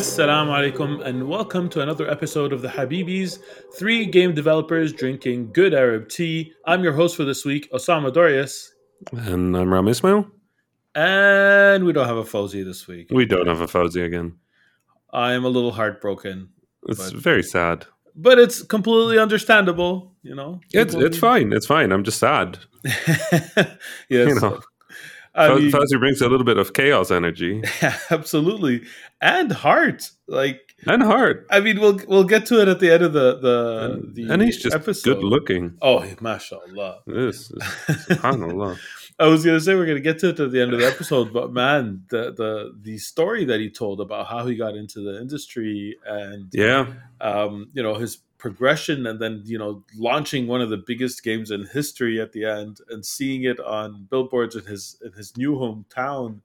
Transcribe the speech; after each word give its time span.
Assalamu 0.00 0.48
alaikum 0.56 1.04
and 1.04 1.28
welcome 1.28 1.68
to 1.68 1.82
another 1.82 2.10
episode 2.10 2.54
of 2.54 2.62
the 2.62 2.68
Habibis, 2.68 3.38
three 3.74 4.06
game 4.06 4.34
developers 4.34 4.94
drinking 4.94 5.52
good 5.52 5.74
Arab 5.74 6.08
tea. 6.08 6.54
I'm 6.64 6.82
your 6.82 6.94
host 6.94 7.16
for 7.16 7.24
this 7.24 7.44
week, 7.44 7.70
Osama 7.72 8.10
Dorias, 8.10 8.72
And 9.12 9.54
I'm 9.54 9.70
Ram 9.70 9.88
Ismail. 9.88 10.26
and 10.94 11.84
we 11.84 11.92
don't 11.92 12.06
have 12.06 12.16
a 12.16 12.22
Fawzi 12.24 12.64
this 12.64 12.88
week. 12.88 13.08
We 13.10 13.26
don't 13.26 13.46
have 13.46 13.60
a 13.60 13.66
Fawzi 13.66 14.02
again. 14.02 14.36
I 15.12 15.34
am 15.34 15.44
a 15.44 15.50
little 15.50 15.70
heartbroken, 15.72 16.48
It's 16.88 17.10
But- 17.12 17.20
very 17.20 17.42
sad. 17.42 17.84
but 18.16 18.38
it's 18.38 18.62
completely 18.62 19.18
understandable, 19.18 20.14
you 20.22 20.34
know. 20.34 20.60
It's 20.72 20.94
it's 20.94 21.18
fine. 21.18 21.52
It's 21.52 21.66
fine. 21.66 21.92
I'm 21.92 22.04
just 22.04 22.18
sad. 22.18 22.58
yes, 22.84 23.78
You 24.08 24.34
know, 24.40 24.60
mean, 25.36 25.70
brings 25.70 26.20
a 26.20 26.28
little 26.28 26.44
bit 26.44 26.56
of 26.58 26.72
chaos 26.72 27.10
energy 27.10 27.62
absolutely, 28.10 28.82
and 29.20 29.52
heart. 29.52 30.10
Like, 30.26 30.60
and 30.86 31.02
heart. 31.02 31.46
I 31.50 31.60
mean, 31.60 31.80
we'll 31.80 32.00
we'll 32.08 32.24
get 32.24 32.46
to 32.46 32.60
it 32.60 32.68
at 32.68 32.80
the 32.80 32.92
end 32.92 33.02
of 33.04 33.12
the 33.12 33.38
the, 33.38 33.90
And, 33.92 34.14
the 34.14 34.28
and 34.32 34.42
he's 34.42 34.58
just 34.58 34.74
episode. 34.74 35.14
good 35.14 35.24
looking. 35.24 35.76
Oh, 35.82 36.04
mashallah. 36.20 37.00
This 37.06 37.50
is 37.50 37.62
subhanallah. 38.08 38.78
I 39.18 39.26
was 39.26 39.44
gonna 39.44 39.60
say 39.60 39.74
we're 39.74 39.84
gonna 39.86 40.00
get 40.00 40.18
to 40.20 40.30
it 40.30 40.40
at 40.40 40.50
the 40.50 40.62
end 40.62 40.72
of 40.72 40.80
the 40.80 40.86
episode, 40.86 41.32
but 41.32 41.52
man, 41.52 42.04
the 42.08 42.32
the 42.32 42.72
the 42.80 42.96
story 42.98 43.44
that 43.44 43.60
he 43.60 43.70
told 43.70 44.00
about 44.00 44.26
how 44.28 44.46
he 44.46 44.56
got 44.56 44.74
into 44.76 45.00
the 45.00 45.20
industry 45.20 45.96
and 46.06 46.48
Yeah. 46.52 46.86
um, 47.20 47.68
you 47.74 47.82
know 47.82 47.94
his 47.96 48.18
progression 48.40 49.06
and 49.06 49.20
then 49.20 49.42
you 49.44 49.58
know 49.58 49.84
launching 49.96 50.46
one 50.48 50.60
of 50.60 50.70
the 50.70 50.82
biggest 50.90 51.22
games 51.22 51.50
in 51.52 51.66
history 51.66 52.20
at 52.20 52.32
the 52.32 52.44
end 52.44 52.78
and 52.88 53.04
seeing 53.06 53.44
it 53.44 53.60
on 53.60 54.06
billboards 54.10 54.56
in 54.56 54.64
his 54.64 54.96
in 55.04 55.12
his 55.12 55.36
new 55.36 55.52
hometown 55.54 56.40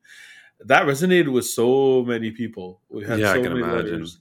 that 0.59 0.83
resonated 0.85 1.31
with 1.31 1.45
so 1.45 2.03
many 2.03 2.29
people 2.31 2.81
we 2.89 3.03
had 3.05 3.19
Yeah, 3.19 3.31
I 3.31 3.35
so 3.35 3.43
can 3.43 3.53
many 3.53 3.63
imagine. 3.63 3.91
letters 3.91 4.19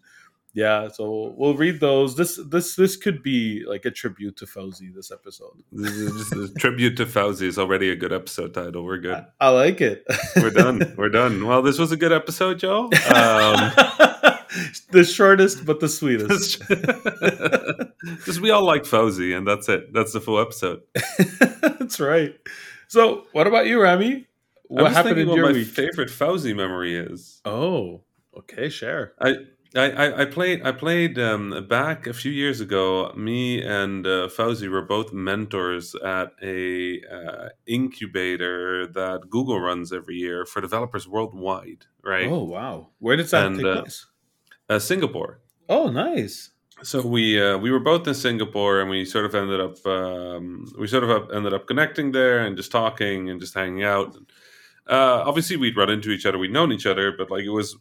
yeah 0.57 0.87
so 0.89 1.35
we'll 1.37 1.55
read 1.55 1.81
those 1.81 2.17
this 2.17 2.39
this 2.49 2.77
this 2.77 2.97
could 2.97 3.23
be 3.25 3.65
like 3.67 3.85
a 3.85 3.91
tribute 3.91 4.37
to 4.37 4.47
Fawzi 4.47 4.95
this 4.95 5.11
episode 5.11 5.57
This 5.73 5.93
is 6.33 6.51
a 6.51 6.55
tribute 6.55 6.97
to 6.99 7.07
Fawzi 7.07 7.43
is 7.53 7.59
already 7.59 7.91
a 7.91 7.97
good 7.97 8.13
episode 8.13 8.55
title. 8.55 8.85
We're 8.85 8.99
good. 8.99 9.17
I, 9.41 9.49
I 9.49 9.49
like 9.49 9.81
it 9.81 10.05
We're 10.37 10.51
done. 10.51 10.95
We're 10.97 11.09
done. 11.09 11.45
Well, 11.49 11.61
this 11.63 11.77
was 11.79 11.91
a 11.91 11.97
good 11.97 12.13
episode, 12.13 12.61
Joe. 12.61 12.85
Um, 13.13 13.59
the 14.91 15.05
shortest 15.05 15.65
but 15.67 15.81
the 15.81 15.89
sweetest 15.89 16.61
Because 16.69 18.41
we 18.41 18.51
all 18.51 18.65
like 18.65 18.83
Fawzi, 18.85 19.37
and 19.37 19.47
that's 19.47 19.69
it. 19.69 19.93
That's 19.93 20.13
the 20.13 20.21
full 20.21 20.39
episode. 20.41 20.83
that's 21.79 21.99
right 22.01 22.35
so 22.89 23.25
what 23.33 23.47
about 23.47 23.67
you 23.67 23.81
rami 23.83 24.27
what 24.69 24.93
happened 24.93 25.19
in 25.19 25.29
what 25.29 25.37
your 25.37 25.47
my 25.47 25.53
week 25.53 25.67
favorite 25.69 26.09
Fawzi 26.11 26.55
memory 26.57 26.97
is. 26.97 27.41
Oh, 27.45 28.03
okay, 28.37 28.69
share. 28.69 29.13
I, 29.21 29.35
I, 29.77 29.91
I- 29.91 30.21
I 30.23 30.25
played 30.25 30.63
I 30.65 30.73
played 30.73 31.19
um, 31.19 31.67
back 31.69 32.07
a 32.07 32.13
few 32.15 32.33
years 32.33 32.61
ago. 32.61 33.13
Me 33.15 33.63
and 33.63 34.07
uh, 34.07 34.29
Fawzi 34.29 34.69
were 34.71 34.83
both 34.83 35.13
mentors 35.13 35.95
at 35.97 36.33
a 36.43 37.01
uh, 37.13 37.49
incubator 37.67 38.87
that 38.87 39.29
Google 39.29 39.61
runs 39.61 39.93
every 39.93 40.17
year 40.17 40.45
for 40.47 40.61
developers 40.63 41.07
worldwide. 41.09 41.85
Right, 42.03 42.27
Oh, 42.29 42.45
wow. 42.45 42.91
Where 42.99 43.17
did 43.17 43.27
that 43.29 43.47
And, 43.47 43.57
take 43.57 43.67
uh, 43.67 43.81
place? 43.83 44.07
uh, 44.09 44.14
Singapore. 44.79 45.41
Oh, 45.69 45.91
nice. 45.91 46.51
So 46.83 47.01
we 47.07 47.41
uh, 47.41 47.57
we 47.59 47.71
were 47.71 47.81
both 47.81 48.07
in 48.09 48.15
Singapore, 48.15 48.81
and 48.81 48.91
we 48.91 49.05
sort 49.05 49.25
of 49.25 49.35
ended 49.35 49.61
up 49.61 49.87
um, 49.87 50.67
we 50.79 50.87
sort 50.87 51.05
of 51.05 51.31
ended 51.31 51.55
up 51.55 51.67
connecting 51.67 52.13
there 52.13 52.41
and 52.45 52.57
just 52.57 52.73
talking 52.73 53.31
and 53.31 53.41
just 53.41 53.55
hanging 53.55 53.85
out. 53.85 54.17
Uh, 54.87 55.23
obviously, 55.25 55.57
we'd 55.57 55.77
run 55.77 55.89
into 55.89 56.11
each 56.11 56.27
other, 56.27 56.37
we'd 56.37 56.53
known 56.53 56.73
each 56.73 56.85
other, 56.85 57.13
but 57.17 57.31
like 57.31 57.45
it 57.45 57.51
was 57.51 57.77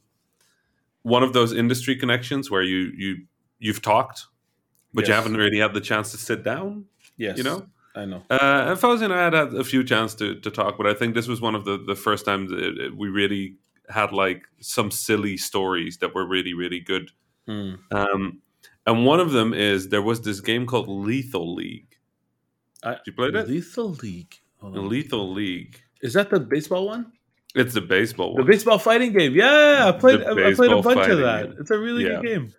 one 1.02 1.24
of 1.24 1.34
those 1.34 1.52
industry 1.54 1.96
connections 1.96 2.50
where 2.50 2.62
you 2.62 2.92
you 2.96 3.18
you've 3.60 3.82
talked, 3.82 4.28
but 4.94 5.08
you 5.08 5.14
haven't 5.14 5.36
really 5.36 5.60
had 5.60 5.74
the 5.74 5.82
chance 5.82 6.12
to 6.12 6.18
sit 6.18 6.44
down. 6.44 6.86
Yes. 7.18 7.38
You 7.38 7.44
know, 7.44 7.66
I 7.96 8.06
know. 8.06 8.24
uh, 8.30 8.68
and 8.70 8.80
Fawzi 8.80 9.04
and 9.04 9.14
I 9.14 9.24
had 9.24 9.34
had 9.34 9.54
a 9.54 9.64
few 9.64 9.84
chance 9.84 10.14
to 10.16 10.40
to 10.40 10.52
talk, 10.52 10.78
but 10.78 10.88
I 10.88 10.94
think 10.94 11.16
this 11.16 11.28
was 11.28 11.42
one 11.42 11.56
of 11.56 11.66
the 11.66 11.78
the 11.78 11.96
first 11.96 12.26
times 12.26 12.52
we 12.96 13.10
really 13.10 13.58
had 13.90 14.12
like 14.12 14.44
some 14.60 14.92
silly 14.92 15.38
stories 15.38 15.98
that 16.00 16.14
were 16.16 16.26
really 16.28 16.54
really 16.54 16.80
good. 16.80 17.12
Hmm. 17.48 17.74
Um, 17.92 18.42
and 18.86 19.06
one 19.06 19.20
of 19.20 19.32
them 19.32 19.54
is 19.54 19.90
there 19.90 20.02
was 20.02 20.22
this 20.22 20.40
game 20.42 20.66
called 20.66 20.88
Lethal 20.90 21.54
League. 21.56 21.98
I- 22.84 22.98
you 23.06 23.14
played 23.14 23.36
it? 23.36 23.48
Lethal 23.48 23.92
League. 23.92 24.36
Lethal 24.62 25.32
League. 25.34 25.82
Is 26.02 26.14
that 26.14 26.30
the 26.30 26.40
baseball 26.40 26.88
one? 26.88 27.12
It's 27.56 27.74
the 27.74 27.82
baseball 27.82 28.34
one. 28.34 28.46
The 28.46 28.52
baseball 28.52 28.80
fighting 28.80 29.14
game. 29.14 29.34
Yeah, 29.36 29.86
I 29.88 29.92
played. 29.98 30.22
I 30.24 30.32
I 30.50 30.54
played 30.54 30.72
a 30.72 30.82
bunch 30.82 31.08
of 31.10 31.20
that. 31.20 31.44
game. 31.50 31.56
It's 31.60 31.72
a 31.72 31.78
really 31.78 32.04
Yeah. 32.06 32.22
good 32.22 32.24
game. 32.26 32.54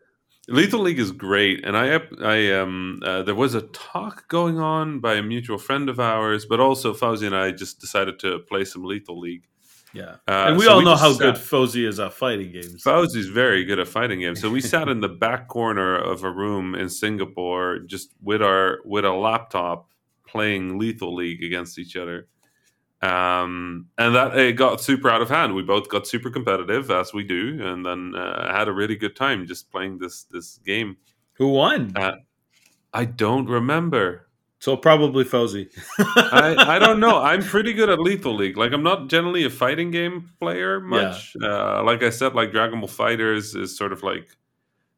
Lethal 0.47 0.81
League 0.81 0.99
is 0.99 1.11
great, 1.11 1.65
and 1.65 1.75
I, 1.75 2.01
I 2.23 2.53
um, 2.53 3.01
uh, 3.03 3.23
there 3.23 3.35
was 3.35 3.55
a 3.55 3.63
talk 3.63 4.29
going 4.29 4.59
on 4.61 5.01
by 5.01 5.15
a 5.15 5.23
mutual 5.23 5.57
friend 5.57 5.89
of 5.89 5.99
ours, 5.99 6.45
but 6.45 6.61
also 6.61 6.93
Fawzi 6.93 7.25
and 7.27 7.35
I 7.35 7.51
just 7.51 7.81
decided 7.81 8.19
to 8.21 8.41
play 8.41 8.65
some 8.67 8.85
Lethal 8.85 9.19
League. 9.19 9.47
Yeah, 9.95 10.17
Uh, 10.27 10.47
and 10.49 10.57
we 10.57 10.65
so 10.65 10.73
all 10.75 10.83
know 10.83 10.97
how 10.97 11.13
sat- 11.13 11.21
good 11.21 11.35
Fawzi 11.37 11.87
is 11.87 12.01
at 12.01 12.13
fighting 12.13 12.51
games. 12.51 12.83
Fawzi's 12.83 13.29
very 13.29 13.65
good 13.65 13.79
at 13.79 13.87
fighting 13.87 14.21
games. 14.21 14.41
So 14.41 14.51
we 14.51 14.61
sat 14.61 14.89
in 14.89 15.01
the 15.01 15.09
back 15.09 15.47
corner 15.49 15.97
of 15.97 16.25
a 16.25 16.31
room 16.31 16.75
in 16.75 16.89
Singapore, 16.89 17.79
just 17.79 18.13
with 18.21 18.43
our 18.43 18.81
with 18.85 19.05
a 19.05 19.13
laptop, 19.13 19.89
playing 20.27 20.79
Lethal 20.79 21.15
League 21.15 21.45
against 21.45 21.79
each 21.79 21.97
other. 21.97 22.27
Um, 23.03 23.87
and 23.99 24.15
that 24.15 24.37
it 24.39 24.55
got 24.55 24.81
super 24.81 25.11
out 25.11 25.21
of 25.23 25.29
hand. 25.29 25.55
We 25.55 25.63
both 25.63 25.89
got 25.89 26.07
super 26.07 26.31
competitive, 26.31 26.91
as 26.91 27.13
we 27.13 27.23
do, 27.23 27.59
and 27.63 27.85
then 27.85 28.15
uh, 28.15 28.53
had 28.53 28.67
a 28.67 28.73
really 28.73 28.97
good 28.97 29.15
time 29.15 29.47
just 29.47 29.71
playing 29.71 29.99
this 29.99 30.25
this 30.25 30.59
game. 30.65 30.97
Who 31.35 31.49
won? 31.49 31.93
Uh, 31.97 32.17
I 32.93 33.05
don't 33.05 33.47
remember. 33.47 34.29
So 34.65 34.79
probably 34.79 35.25
Fawzi. 35.25 35.69
I, 35.99 36.77
I 36.77 36.79
don't 36.79 36.99
know. 36.99 37.19
I'm 37.31 37.43
pretty 37.43 37.75
good 37.75 37.91
at 37.91 38.01
Lethal 38.01 38.35
League. 38.35 38.57
Like 38.57 38.73
I'm 38.73 38.83
not 38.83 39.11
generally 39.11 39.45
a 39.45 39.51
fighting 39.51 39.91
game 39.91 40.31
player 40.41 40.81
much. 40.81 41.37
Uh, 41.37 41.83
like 41.85 42.03
I 42.03 42.09
said, 42.09 42.35
like 42.35 42.51
Dragon 42.51 42.81
Ball 42.81 42.89
FighterZ 42.89 43.61
is 43.61 43.77
sort 43.77 43.93
of 43.93 44.03
like 44.03 44.27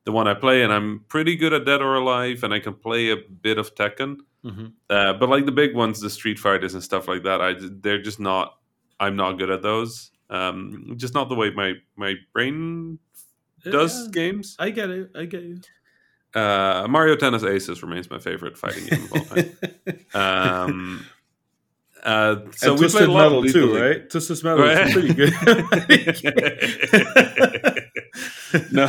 the 0.04 0.12
one 0.12 0.28
I 0.28 0.34
play, 0.34 0.62
and 0.62 0.72
I'm 0.72 1.04
pretty 1.09 1.34
good 1.34 1.53
at 1.53 1.65
Dead 1.65 1.82
or 1.82 1.97
Alive, 1.97 2.44
and 2.44 2.54
I 2.54 2.60
can 2.60 2.75
play 2.75 3.10
a 3.10 3.16
bit 3.16 3.59
of 3.59 3.75
Tekken. 3.75 4.19
Mhm. 4.44 4.75
Uh, 4.88 5.15
but 5.15 5.28
like 5.28 5.47
the 5.47 5.56
big 5.62 5.75
ones, 5.75 6.00
the 6.00 6.10
Street 6.10 6.38
Fighters 6.38 6.75
and 6.75 6.83
stuff 6.91 7.09
like 7.09 7.25
that, 7.25 7.41
I 7.41 7.54
they're 7.59 8.00
just 8.00 8.21
not. 8.21 8.59
I'm 9.00 9.16
not 9.16 9.33
good 9.33 9.50
at 9.50 9.62
those. 9.62 10.12
Um, 10.31 10.94
just 10.97 11.12
not 11.12 11.28
the 11.28 11.34
way 11.34 11.50
my 11.50 11.72
my 11.97 12.15
brain 12.33 13.00
does 13.65 14.04
Yeah, 14.04 14.12
games. 14.12 14.54
I 14.60 14.71
get 14.71 14.91
it. 14.91 15.10
I 15.16 15.25
get 15.25 15.43
you. 15.43 15.60
Uh, 16.37 16.87
Mario 16.89 17.17
Tennis 17.17 17.43
Aces 17.43 17.83
remains 17.83 18.11
my 18.11 18.19
favorite 18.19 18.59
fighting 18.59 18.85
game 18.87 19.05
of 19.05 19.13
all 19.13 19.25
time. 19.25 19.51
Um, 20.15 21.07
uh, 22.05 22.37
so 22.53 22.77
so 22.77 22.83
we 22.83 22.89
played 22.89 23.09
a 23.09 23.13
lot 23.13 23.23
Metal 23.33 23.45
too, 23.45 23.73
League. 23.73 23.83
right? 23.83 24.11
Twisted 24.11 24.45
Metal 24.45 24.65
Right. 24.65 24.87
is 24.87 24.93
pretty 24.93 25.15
good. 25.15 25.33
no, 28.73 28.87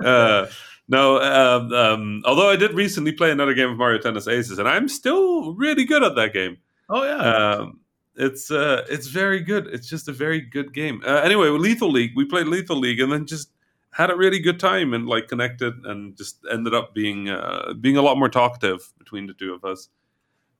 uh, 0.04 0.46
no. 0.88 1.20
Um, 1.20 1.72
um, 1.72 2.22
although 2.24 2.50
I 2.50 2.56
did 2.56 2.72
recently 2.72 3.12
play 3.12 3.30
another 3.30 3.54
game 3.54 3.70
of 3.70 3.76
Mario 3.76 3.98
Tennis 3.98 4.26
Aces, 4.28 4.58
and 4.58 4.68
I'm 4.68 4.88
still 4.88 5.54
really 5.54 5.84
good 5.84 6.02
at 6.02 6.14
that 6.16 6.32
game. 6.32 6.56
oh 6.88 7.02
yeah. 7.04 7.16
Um, 7.16 7.80
it's 8.18 8.50
uh, 8.50 8.86
it's 8.88 9.08
very 9.08 9.40
good. 9.40 9.66
It's 9.66 9.88
just 9.88 10.08
a 10.08 10.12
very 10.12 10.40
good 10.40 10.72
game. 10.72 11.02
Uh, 11.06 11.20
anyway, 11.22 11.48
Lethal 11.48 11.90
League, 11.90 12.12
we 12.16 12.24
played 12.24 12.46
Lethal 12.46 12.78
League, 12.78 13.00
and 13.00 13.12
then 13.12 13.26
just 13.26 13.50
had 13.96 14.10
a 14.10 14.16
really 14.16 14.38
good 14.38 14.60
time 14.60 14.92
and 14.92 15.06
like 15.06 15.26
connected, 15.26 15.72
and 15.84 16.16
just 16.16 16.44
ended 16.50 16.74
up 16.74 16.94
being 16.94 17.30
uh, 17.30 17.72
being 17.80 17.96
a 17.96 18.02
lot 18.02 18.18
more 18.18 18.28
talkative 18.28 18.92
between 18.98 19.26
the 19.26 19.32
two 19.32 19.54
of 19.54 19.64
us. 19.64 19.88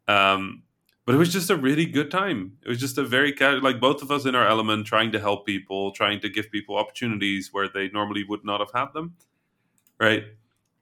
Um, 0.08 0.62
but 1.04 1.14
it 1.14 1.18
was 1.18 1.32
just 1.32 1.50
a 1.50 1.56
really 1.56 1.84
good 1.84 2.10
time. 2.10 2.56
It 2.64 2.68
was 2.68 2.80
just 2.80 2.96
a 2.96 3.04
very 3.04 3.32
casual, 3.32 3.62
like 3.62 3.78
both 3.78 4.02
of 4.02 4.10
us 4.10 4.24
in 4.24 4.34
our 4.34 4.48
element, 4.48 4.86
trying 4.86 5.12
to 5.12 5.20
help 5.20 5.44
people, 5.44 5.92
trying 5.92 6.20
to 6.20 6.30
give 6.30 6.50
people 6.50 6.78
opportunities 6.78 7.50
where 7.52 7.68
they 7.68 7.90
normally 7.90 8.24
would 8.24 8.44
not 8.44 8.60
have 8.60 8.72
had 8.74 8.92
them. 8.94 9.14
Right. 10.00 10.24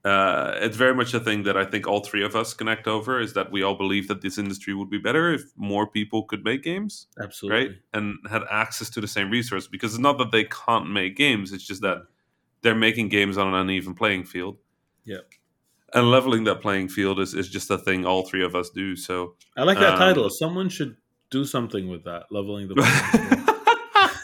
Uh, 0.05 0.53
it's 0.57 0.77
very 0.77 0.93
much 0.93 1.13
a 1.13 1.19
thing 1.19 1.43
that 1.43 1.57
I 1.57 1.65
think 1.65 1.87
all 1.87 1.99
three 1.99 2.23
of 2.23 2.35
us 2.35 2.53
connect 2.53 2.87
over 2.87 3.19
is 3.19 3.33
that 3.33 3.51
we 3.51 3.63
all 3.63 3.75
believe 3.75 4.07
that 4.07 4.21
this 4.21 4.37
industry 4.37 4.73
would 4.73 4.89
be 4.89 4.99
better 4.99 5.33
if 5.33 5.43
more 5.57 5.87
people 5.87 6.23
could 6.23 6.43
make 6.43 6.63
games, 6.63 7.07
Absolutely. 7.21 7.59
right? 7.59 7.75
And 7.93 8.17
had 8.29 8.43
access 8.49 8.89
to 8.91 9.01
the 9.01 9.07
same 9.07 9.29
resource. 9.29 9.67
Because 9.67 9.93
it's 9.93 10.01
not 10.01 10.19
that 10.19 10.31
they 10.31 10.45
can't 10.45 10.89
make 10.89 11.17
games; 11.17 11.51
it's 11.51 11.67
just 11.67 11.81
that 11.81 12.03
they're 12.65 12.73
making 12.75 13.09
games 13.09 13.37
on 13.37 13.47
an 13.47 13.53
uneven 13.53 13.93
playing 13.93 14.23
field. 14.23 14.57
Yeah. 15.05 15.19
And 15.93 16.09
leveling 16.09 16.45
that 16.45 16.61
playing 16.61 16.89
field 16.89 17.19
is, 17.19 17.35
is 17.35 17.47
just 17.47 17.69
a 17.69 17.77
thing 17.77 18.05
all 18.05 18.23
three 18.25 18.43
of 18.43 18.55
us 18.55 18.71
do. 18.71 18.95
So 18.95 19.35
I 19.55 19.63
like 19.63 19.77
that 19.77 19.93
Um, 19.93 19.99
title. 19.99 20.29
Someone 20.31 20.67
should 20.69 20.97
do 21.29 21.45
something 21.45 21.87
with 21.87 22.03
that, 22.05 22.23
leveling 22.31 22.67
the 22.67 22.75
playing 22.81 23.35
field. 23.45 23.54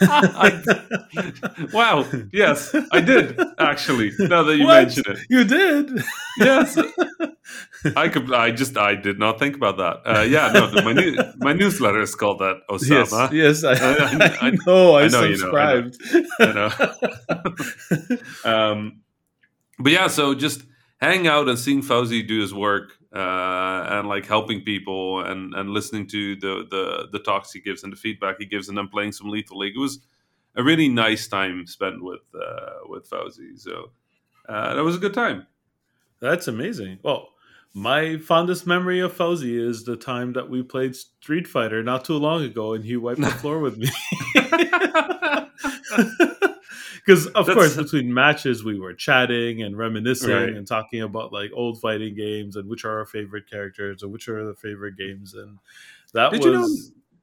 I- 0.02 1.70
wow. 1.74 2.06
Yes, 2.32 2.74
I 2.92 3.02
did 3.02 3.40
actually. 3.60 4.12
Now 4.20 4.44
that 4.44 4.58
you 4.58 4.66
What? 4.66 4.84
mention 4.84 5.04
it, 5.08 5.20
You 5.30 5.44
did. 5.44 6.04
yes, 6.38 6.78
I 7.96 8.08
could. 8.10 8.34
I 8.34 8.52
just 8.52 8.78
I 8.78 8.96
did 8.96 9.20
not 9.20 9.40
think 9.40 9.56
about 9.56 9.78
that. 9.78 10.02
Uh, 10.06 10.22
yeah, 10.22 10.52
no. 10.54 10.72
My 10.84 10.94
new 10.94 11.16
my 11.38 11.54
newsletter 11.54 12.02
is 12.02 12.16
called 12.16 12.40
that. 12.40 12.58
Yes, 12.70 13.12
Osama. 13.12 13.32
yes, 13.32 13.64
I, 13.64 13.74
I- 13.74 13.76
I- 14.42 14.48
I 14.48 14.52
know. 14.66 14.96
I, 14.98 15.08
know 15.08 15.24
you 15.24 15.38
know, 15.38 15.52
I 15.52 15.80
know. 15.82 15.90
subscribed. 15.90 15.98
I 16.40 16.54
know. 18.46 18.52
um, 18.52 19.02
but 19.80 19.92
yeah, 19.92 20.08
so 20.08 20.34
just 20.36 20.64
hang 21.00 21.28
out 21.28 21.48
and 21.50 21.58
seeing 21.58 21.82
Fawzi 21.82 22.26
do 22.28 22.40
his 22.42 22.54
work 22.54 22.92
uh, 23.14 23.88
and 23.90 24.08
like 24.08 24.26
helping 24.26 24.62
people 24.62 25.22
and 25.22 25.54
and 25.54 25.70
listening 25.70 26.08
to 26.08 26.36
the 26.38 26.66
the 26.70 27.08
the 27.12 27.20
talks 27.20 27.52
he 27.52 27.60
gives 27.60 27.84
and 27.84 27.92
the 27.92 27.98
feedback 27.98 28.38
he 28.40 28.46
gives 28.46 28.70
and 28.70 28.78
then 28.78 28.88
playing 28.88 29.12
some 29.12 29.30
Lethal 29.30 29.58
League. 29.58 29.76
It 29.76 29.80
was 29.80 30.00
a 30.56 30.64
really 30.64 30.90
nice 30.90 31.28
time 31.28 31.66
spent 31.68 32.04
with 32.04 32.22
uh, 32.36 32.88
with 32.88 33.10
Fawzi. 33.10 33.60
So 33.60 33.92
uh, 34.48 34.76
that 34.76 34.84
was 34.84 34.96
a 34.96 35.00
good 35.00 35.14
time. 35.14 35.48
That's 36.20 36.48
amazing. 36.48 37.00
Well, 37.04 37.30
my 37.74 38.18
fondest 38.18 38.68
memory 38.68 39.00
of 39.00 39.18
Fawzi 39.18 39.58
is 39.58 39.86
the 39.86 39.96
time 39.96 40.34
that 40.34 40.50
we 40.50 40.62
played 40.62 40.96
Street 40.96 41.48
Fighter 41.48 41.82
not 41.84 42.06
too 42.06 42.18
long 42.18 42.44
ago, 42.44 42.74
and 42.74 42.84
he 42.84 42.98
wiped 42.98 43.22
the 43.22 43.30
floor 43.42 43.60
with 43.60 43.78
me. 43.78 43.90
Because 47.06 47.28
of 47.28 47.46
That's- 47.48 47.56
course, 47.74 47.78
between 47.78 48.14
matches, 48.14 48.64
we 48.64 48.80
were 48.80 48.94
chatting 48.94 49.62
and 49.64 49.78
reminiscing 49.78 50.30
Right. 50.32 50.50
and 50.50 50.68
talking 50.68 51.02
about 51.02 51.34
like 51.34 51.52
old 51.54 51.80
fighting 51.82 52.16
games 52.16 52.56
and 52.56 52.70
which 52.70 52.86
are 52.86 53.00
our 53.00 53.06
favorite 53.06 53.50
characters 53.50 54.04
and 54.04 54.12
which 54.12 54.28
are 54.28 54.46
the 54.46 54.56
favorite 54.56 54.98
games. 54.98 55.34
And 55.34 55.58
that 56.14 56.32
Did 56.32 56.40
was 56.40 56.46
you 56.46 56.52
know? 56.54 56.68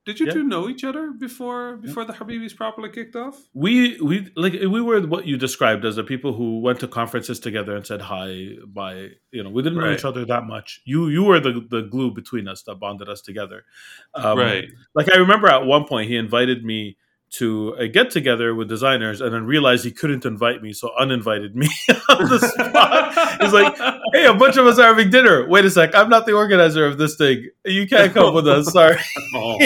Did 0.05 0.21
you 0.21 0.27
Yeah. 0.27 0.33
two 0.33 0.43
know 0.45 0.71
each 0.71 0.85
other 0.85 1.11
before 1.11 1.77
before 1.77 2.07
the 2.07 2.15
Habibis 2.15 2.57
properly 2.57 2.89
kicked 2.89 3.15
off? 3.15 3.47
we 3.53 4.01
we 4.01 4.27
like 4.37 4.55
we 4.55 4.81
were 4.81 5.03
what 5.03 5.27
you 5.27 5.37
described 5.37 5.85
as 5.85 5.97
the 5.97 6.03
people 6.03 6.33
who 6.33 6.61
went 6.61 6.81
to 6.81 6.89
conferences 6.89 7.39
together 7.39 7.77
and 7.77 7.87
said 7.87 8.01
hi 8.01 8.57
by 8.69 9.11
you 9.33 9.43
know 9.45 9.51
we 9.51 9.63
didn't 9.63 9.79
know 9.79 9.93
each 9.93 10.07
other 10.07 10.25
that 10.25 10.47
much 10.47 10.81
you 10.87 11.09
you 11.09 11.23
were 11.25 11.39
the 11.41 11.61
the 11.69 11.83
glue 11.83 12.11
between 12.11 12.49
us 12.49 12.63
that 12.63 12.77
bonded 12.77 13.07
us 13.11 13.21
together 13.21 13.67
um, 14.15 14.39
right. 14.39 14.71
like 14.95 15.13
i 15.13 15.17
remember 15.19 15.47
at 15.47 15.67
one 15.67 15.85
point 15.85 16.09
he 16.09 16.17
invited 16.17 16.65
me 16.65 16.97
to 17.31 17.75
a 17.79 17.89
get 17.89 18.11
together 18.11 18.55
with 18.55 18.69
designers 18.69 19.21
and 19.21 19.35
then 19.35 19.45
realized 19.45 19.85
he 19.85 19.91
couldn't 19.91 20.25
invite 20.25 20.63
me 20.63 20.73
so 20.73 20.91
uninvited 20.99 21.55
me 21.55 21.69
on 22.09 22.29
the 22.29 22.39
spot. 22.39 23.41
He's 23.41 23.53
like 23.53 23.77
hey 24.13 24.27
a 24.27 24.35
bunch 24.35 24.57
of 24.57 24.67
us 24.67 24.79
are 24.79 24.87
having 24.87 25.11
dinner. 25.11 25.47
Wait 25.49 25.65
a 25.65 25.71
sec. 25.71 25.95
I'm 25.95 26.09
not 26.09 26.27
the 26.27 26.33
organizer 26.33 26.87
of 26.87 26.99
this 26.99 27.17
thing. 27.17 27.49
You 27.65 27.87
can't 27.87 28.13
come 28.15 28.35
with 28.35 28.49
us. 28.49 28.73
Sorry 28.73 28.99
oh. 29.35 29.59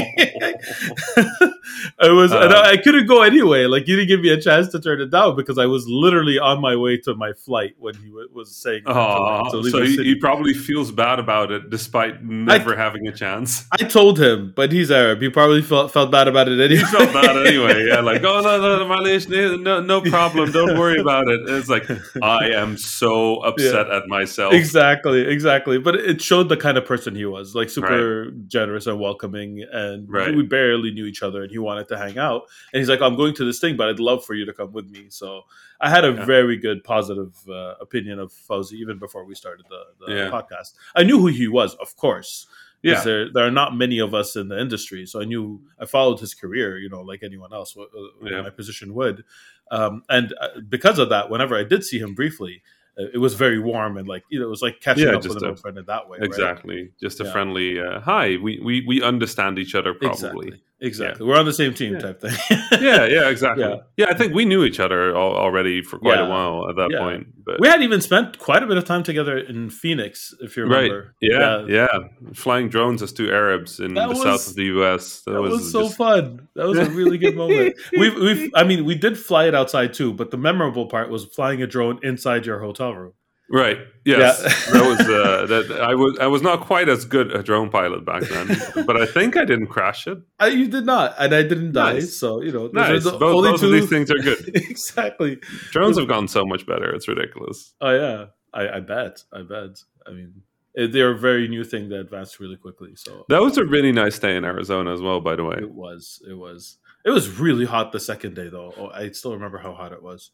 It 2.00 2.10
was, 2.12 2.32
and 2.32 2.52
Uh, 2.52 2.56
I, 2.64 2.70
I 2.72 2.76
couldn't 2.76 3.06
go 3.06 3.22
anyway. 3.22 3.66
Like 3.66 3.86
you 3.88 3.96
didn't 3.96 4.08
give 4.08 4.20
me 4.20 4.30
a 4.30 4.40
chance 4.40 4.68
to 4.68 4.80
turn 4.80 5.00
it 5.00 5.10
down 5.10 5.36
because 5.36 5.58
I 5.58 5.66
was 5.66 5.86
literally 5.88 6.38
on 6.38 6.60
my 6.60 6.76
way 6.76 6.96
to 6.98 7.14
my 7.14 7.32
flight 7.32 7.74
when 7.78 7.94
he 7.94 8.08
w- 8.08 8.28
was 8.32 8.54
saying. 8.54 8.82
to, 8.84 8.92
Oh, 8.92 9.62
so 9.68 9.82
he, 9.82 9.96
he 9.96 10.14
probably 10.16 10.54
feels 10.54 10.90
bad 10.90 11.18
about 11.18 11.50
it 11.52 11.70
despite 11.70 12.22
never 12.24 12.76
having 12.76 13.06
a 13.06 13.12
chance. 13.12 13.66
I 13.72 13.78
told 13.84 14.18
him, 14.20 14.52
but 14.56 14.72
he's 14.72 14.90
Arab. 14.90 15.20
He 15.22 15.28
probably 15.28 15.62
felt 15.62 15.92
felt 15.92 16.10
bad 16.10 16.28
about 16.28 16.48
it 16.48 16.60
anyway. 16.60 16.80
He 16.80 16.84
felt 16.84 17.12
bad 17.12 17.36
anyway. 17.46 17.86
Yeah, 17.88 18.00
like, 18.00 18.22
oh, 18.24 18.40
no, 18.40 18.58
no, 18.58 18.86
no, 18.86 19.56
no, 19.56 19.80
no 19.80 20.00
problem. 20.10 20.50
Don't 20.52 20.78
worry 20.82 20.98
about 21.00 21.28
it. 21.28 21.40
It's 21.48 21.68
like, 21.68 21.88
I 22.22 22.48
am 22.50 22.76
so 22.76 23.36
upset 23.42 23.90
at 23.90 24.08
myself. 24.08 24.52
exactly, 24.54 25.20
exactly. 25.26 25.78
But 25.78 25.96
it 25.96 26.20
showed 26.22 26.48
the 26.48 26.56
kind 26.56 26.76
of 26.78 26.84
person 26.84 27.14
he 27.14 27.24
was, 27.24 27.54
like 27.54 27.70
super 27.70 28.30
generous 28.46 28.86
and 28.86 28.98
welcoming, 28.98 29.64
and 29.72 30.08
Right. 30.10 30.34
we 30.34 30.42
barely 30.42 30.90
knew 30.90 31.06
each 31.06 31.22
other, 31.22 31.42
and 31.42 31.50
he 31.52 31.58
wanted 31.58 31.86
to 31.88 31.96
hang 31.98 32.18
out. 32.18 32.42
And 32.72 32.80
he's 32.80 32.88
like, 32.88 33.00
"I'm 33.00 33.16
going 33.16 33.34
to 33.34 33.44
this 33.44 33.60
thing, 33.60 33.76
but 33.76 33.88
I'd 33.88 34.00
love 34.00 34.24
for 34.24 34.34
you 34.34 34.44
to 34.46 34.52
come 34.52 34.72
with 34.72 34.90
me." 34.90 35.06
So 35.10 35.42
I 35.80 35.88
had 35.90 36.04
a 36.04 36.12
Yeah. 36.12 36.24
very 36.24 36.56
good, 36.56 36.82
positive 36.82 37.34
uh, 37.48 37.74
opinion 37.80 38.18
of 38.18 38.32
Fawzi 38.32 38.74
even 38.74 38.98
before 38.98 39.24
we 39.24 39.34
started 39.34 39.66
the, 39.68 39.82
the 40.06 40.14
Yeah. 40.14 40.30
podcast. 40.30 40.74
I 40.96 41.02
knew 41.04 41.18
who 41.20 41.26
he 41.28 41.48
was, 41.48 41.74
of 41.76 41.94
course. 41.96 42.46
Yeah. 42.84 43.00
there 43.04 43.32
there 43.32 43.46
are 43.46 43.50
not 43.52 43.76
many 43.76 44.00
of 44.00 44.12
us 44.12 44.34
in 44.34 44.48
the 44.48 44.58
industry, 44.60 45.06
so 45.06 45.20
I 45.20 45.24
knew 45.24 45.62
I 45.78 45.84
followed 45.86 46.18
his 46.18 46.34
career, 46.34 46.78
you 46.78 46.88
know, 46.88 47.00
like 47.02 47.22
anyone 47.22 47.52
else, 47.52 47.76
uh, 47.76 47.82
uh, 47.82 47.86
Yeah. 48.24 48.42
my 48.42 48.50
position 48.50 48.92
would. 48.94 49.22
Um, 49.70 50.02
and 50.08 50.34
uh, 50.40 50.48
because 50.68 50.98
of 50.98 51.08
that, 51.10 51.30
whenever 51.30 51.54
I 51.56 51.62
did 51.62 51.84
see 51.84 52.00
him 52.00 52.14
briefly, 52.16 52.60
uh, 52.98 53.04
it 53.14 53.18
was 53.18 53.34
very 53.34 53.60
warm 53.60 53.96
and 53.98 54.08
like 54.08 54.24
you 54.30 54.38
know, 54.40 54.46
it 54.46 54.50
was 54.50 54.62
like 54.62 54.80
catching 54.80 55.06
Yeah, 55.06 55.14
up 55.16 55.22
with 55.24 55.36
an 55.36 55.44
a- 55.44 55.48
old 55.50 55.60
friend 55.60 55.78
in 55.78 55.84
that 55.86 56.08
way. 56.08 56.18
right? 56.18 56.26
Exactly. 56.26 56.90
Just 57.00 57.20
a 57.20 57.24
Yeah. 57.24 57.32
friendly, 57.32 57.78
uh, 57.80 58.00
hi, 58.00 58.36
we, 58.42 58.58
we, 58.58 58.84
we 58.84 59.00
understand 59.00 59.60
each 59.60 59.74
other 59.76 59.94
probably. 59.94 60.48
Exactly. 60.48 60.62
Exactly. 60.84 61.24
We're 61.24 61.38
on 61.38 61.46
the 61.46 61.52
same 61.52 61.72
team 61.74 61.92
Yeah. 61.94 61.98
type 62.00 62.20
thing. 62.20 62.32
Yeah, 62.82 63.04
yeah, 63.06 63.28
exactly. 63.30 63.62
Yeah. 63.64 63.76
Yeah. 63.96 64.06
I 64.10 64.14
think 64.14 64.34
we 64.34 64.44
knew 64.44 64.64
each 64.64 64.80
other 64.80 65.14
al- 65.14 65.36
already 65.36 65.80
for 65.80 65.98
quite 65.98 66.18
a 66.18 66.26
while 66.28 66.68
at 66.68 66.74
that 66.76 66.90
Yeah. 66.90 66.98
point. 66.98 67.26
But 67.44 67.60
we 67.60 67.68
had 67.68 67.82
even 67.82 68.00
spent 68.00 68.38
quite 68.38 68.62
a 68.64 68.66
bit 68.66 68.76
of 68.76 68.84
time 68.84 69.02
together 69.04 69.38
in 69.38 69.70
Phoenix, 69.70 70.34
if 70.40 70.56
you 70.56 70.64
remember. 70.64 71.14
Right. 71.22 71.30
Yeah, 71.30 71.64
yeah, 71.68 71.98
Flying 72.34 72.68
drones 72.68 73.00
as 73.02 73.12
two 73.12 73.30
Arabs 73.30 73.78
in 73.78 73.94
That 73.94 74.04
the 74.08 74.14
was- 74.14 74.22
south 74.22 74.48
of 74.48 74.54
the 74.56 74.64
U.S. 74.64 75.22
That, 75.26 75.40
was, 75.40 75.70
so 75.70 75.82
just- 75.84 75.96
fun. 75.96 76.48
That 76.56 76.66
was 76.66 76.78
a 76.78 76.90
really 76.90 77.18
good 77.18 77.36
moment. 77.36 77.76
We've, 77.96 78.14
we've, 78.16 78.50
I 78.54 78.64
mean, 78.64 78.84
we 78.84 78.94
did 78.96 79.16
fly 79.18 79.46
it 79.46 79.54
outside 79.54 79.94
too, 79.94 80.12
but 80.12 80.30
the 80.32 80.36
memorable 80.36 80.86
part 80.86 81.10
was 81.10 81.24
flying 81.26 81.62
a 81.62 81.66
drone 81.66 82.00
inside 82.02 82.44
your 82.46 82.58
hotel 82.60 82.92
room. 82.94 83.12
Right. 83.52 83.78
Yes. 84.04 84.40
Yeah. 84.42 84.72
that 84.72 84.88
was 84.88 85.00
uh, 85.00 85.46
that. 85.46 85.80
I 85.82 85.94
was 85.94 86.18
I 86.18 86.26
was 86.26 86.42
not 86.42 86.62
quite 86.62 86.88
as 86.88 87.04
good 87.04 87.30
a 87.36 87.42
drone 87.42 87.68
pilot 87.70 88.04
back 88.04 88.22
then, 88.22 88.48
but 88.86 88.96
I 89.00 89.06
think 89.06 89.36
I 89.36 89.44
didn't 89.44 89.66
crash 89.66 90.06
it. 90.06 90.18
I, 90.40 90.48
you 90.48 90.66
did 90.68 90.86
not, 90.86 91.14
and 91.18 91.34
I 91.34 91.42
didn't 91.42 91.72
die. 91.72 91.94
Nice. 91.94 92.16
So 92.16 92.40
you 92.40 92.50
know, 92.50 92.68
Nice. 92.72 93.04
the 93.04 93.12
Both, 93.12 93.22
only 93.22 93.50
both 93.50 93.60
two 93.60 93.66
of 93.66 93.72
these 93.72 93.88
things 93.90 94.10
are 94.10 94.18
good. 94.18 94.48
exactly. 94.54 95.38
Drones 95.70 95.98
have 95.98 96.08
gone 96.08 96.26
so 96.28 96.44
much 96.46 96.66
better. 96.66 96.92
It's 96.94 97.06
ridiculous. 97.06 97.74
Oh 97.80 97.90
yeah, 97.90 98.24
I, 98.54 98.76
I 98.78 98.80
bet. 98.80 99.22
I 99.32 99.42
bet. 99.42 99.78
I 100.06 100.10
mean, 100.12 100.42
they're 100.74 101.12
a 101.12 101.18
very 101.18 101.46
new 101.46 101.62
thing 101.62 101.90
that 101.90 102.00
advanced 102.00 102.40
really 102.40 102.56
quickly. 102.56 102.92
So 102.96 103.24
That 103.28 103.42
was 103.42 103.58
a 103.58 103.64
really 103.64 103.92
nice 103.92 104.18
day 104.18 104.34
in 104.34 104.44
Arizona 104.44 104.92
as 104.92 105.00
well. 105.02 105.20
By 105.20 105.36
the 105.36 105.44
way, 105.44 105.56
It 105.58 105.70
was. 105.70 106.22
It 106.28 106.34
was. 106.34 106.78
It 107.04 107.10
was 107.10 107.28
really 107.38 107.66
hot 107.66 107.92
the 107.92 108.00
second 108.00 108.34
day, 108.34 108.48
though. 108.48 108.72
Oh, 108.78 108.88
I 108.88 109.10
still 109.10 109.32
remember 109.34 109.58
how 109.58 109.74
hot 109.74 109.92
it 109.92 110.02
was. 110.02 110.30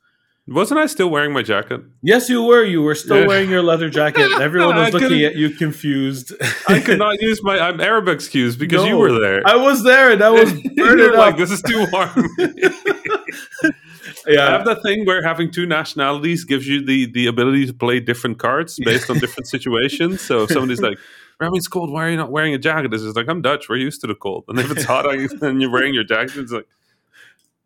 Wasn't 0.49 0.81
I 0.81 0.87
still 0.87 1.09
wearing 1.11 1.33
my 1.33 1.43
jacket? 1.43 1.81
Yes, 2.03 2.29
you 2.29 2.43
were. 2.43 2.65
You 2.65 2.83
were 2.83 2.95
still 2.95 3.21
Yeah. 3.21 3.27
wearing 3.27 3.51
your 3.51 3.63
leather 3.63 3.89
jacket. 3.91 4.31
Everyone 4.41 4.77
was 4.77 4.93
looking 4.93 5.23
at 5.25 5.37
you 5.37 5.51
confused. 5.51 6.33
I 6.69 6.81
could 6.81 6.99
not 6.99 7.21
use 7.21 7.43
my 7.43 7.59
I'm 7.59 7.81
Arab 7.81 8.09
excuse 8.09 8.57
because 8.57 8.85
you 8.87 8.97
were 8.97 9.19
there. 9.21 9.43
I 9.47 9.57
was 9.57 9.85
there, 9.85 10.11
and 10.11 10.23
I 10.23 10.31
was 10.31 10.53
burning 10.77 11.13
like, 11.13 11.37
this 11.37 11.51
is 11.51 11.63
too 11.63 11.87
warm. 11.93 12.29
yeah. 14.27 14.47
I 14.47 14.51
have 14.53 14.65
that 14.65 14.83
thing 14.83 15.05
where 15.07 15.23
having 15.23 15.51
two 15.51 15.67
nationalities 15.67 16.45
gives 16.45 16.67
you 16.67 16.85
the 16.85 17.07
the 17.07 17.27
ability 17.27 17.67
to 17.67 17.73
play 17.73 18.01
different 18.01 18.39
cards 18.39 18.79
based 18.85 19.11
on 19.11 19.19
different 19.19 19.47
situations. 19.49 20.21
So 20.21 20.45
if 20.45 20.51
somebody's 20.51 20.81
like, 20.81 20.99
Rami, 21.41 21.59
it's 21.59 21.69
cold. 21.69 21.91
Why 21.91 22.07
are 22.07 22.11
you 22.11 22.17
not 22.17 22.31
wearing 22.31 22.55
a 22.55 22.59
jacket? 22.59 22.93
It's 22.93 23.03
just 23.05 23.17
like, 23.17 23.29
I'm 23.29 23.43
Dutch. 23.43 23.69
We're 23.69 23.77
used 23.77 24.01
to 24.03 24.07
the 24.07 24.15
cold. 24.15 24.45
And 24.49 24.59
if 24.59 24.71
it's 24.71 24.85
hot 24.85 25.07
and 25.07 25.61
you're 25.63 25.71
wearing 25.71 25.95
your 25.95 26.05
jacket, 26.05 26.37
it's 26.37 26.53
like, 26.53 26.67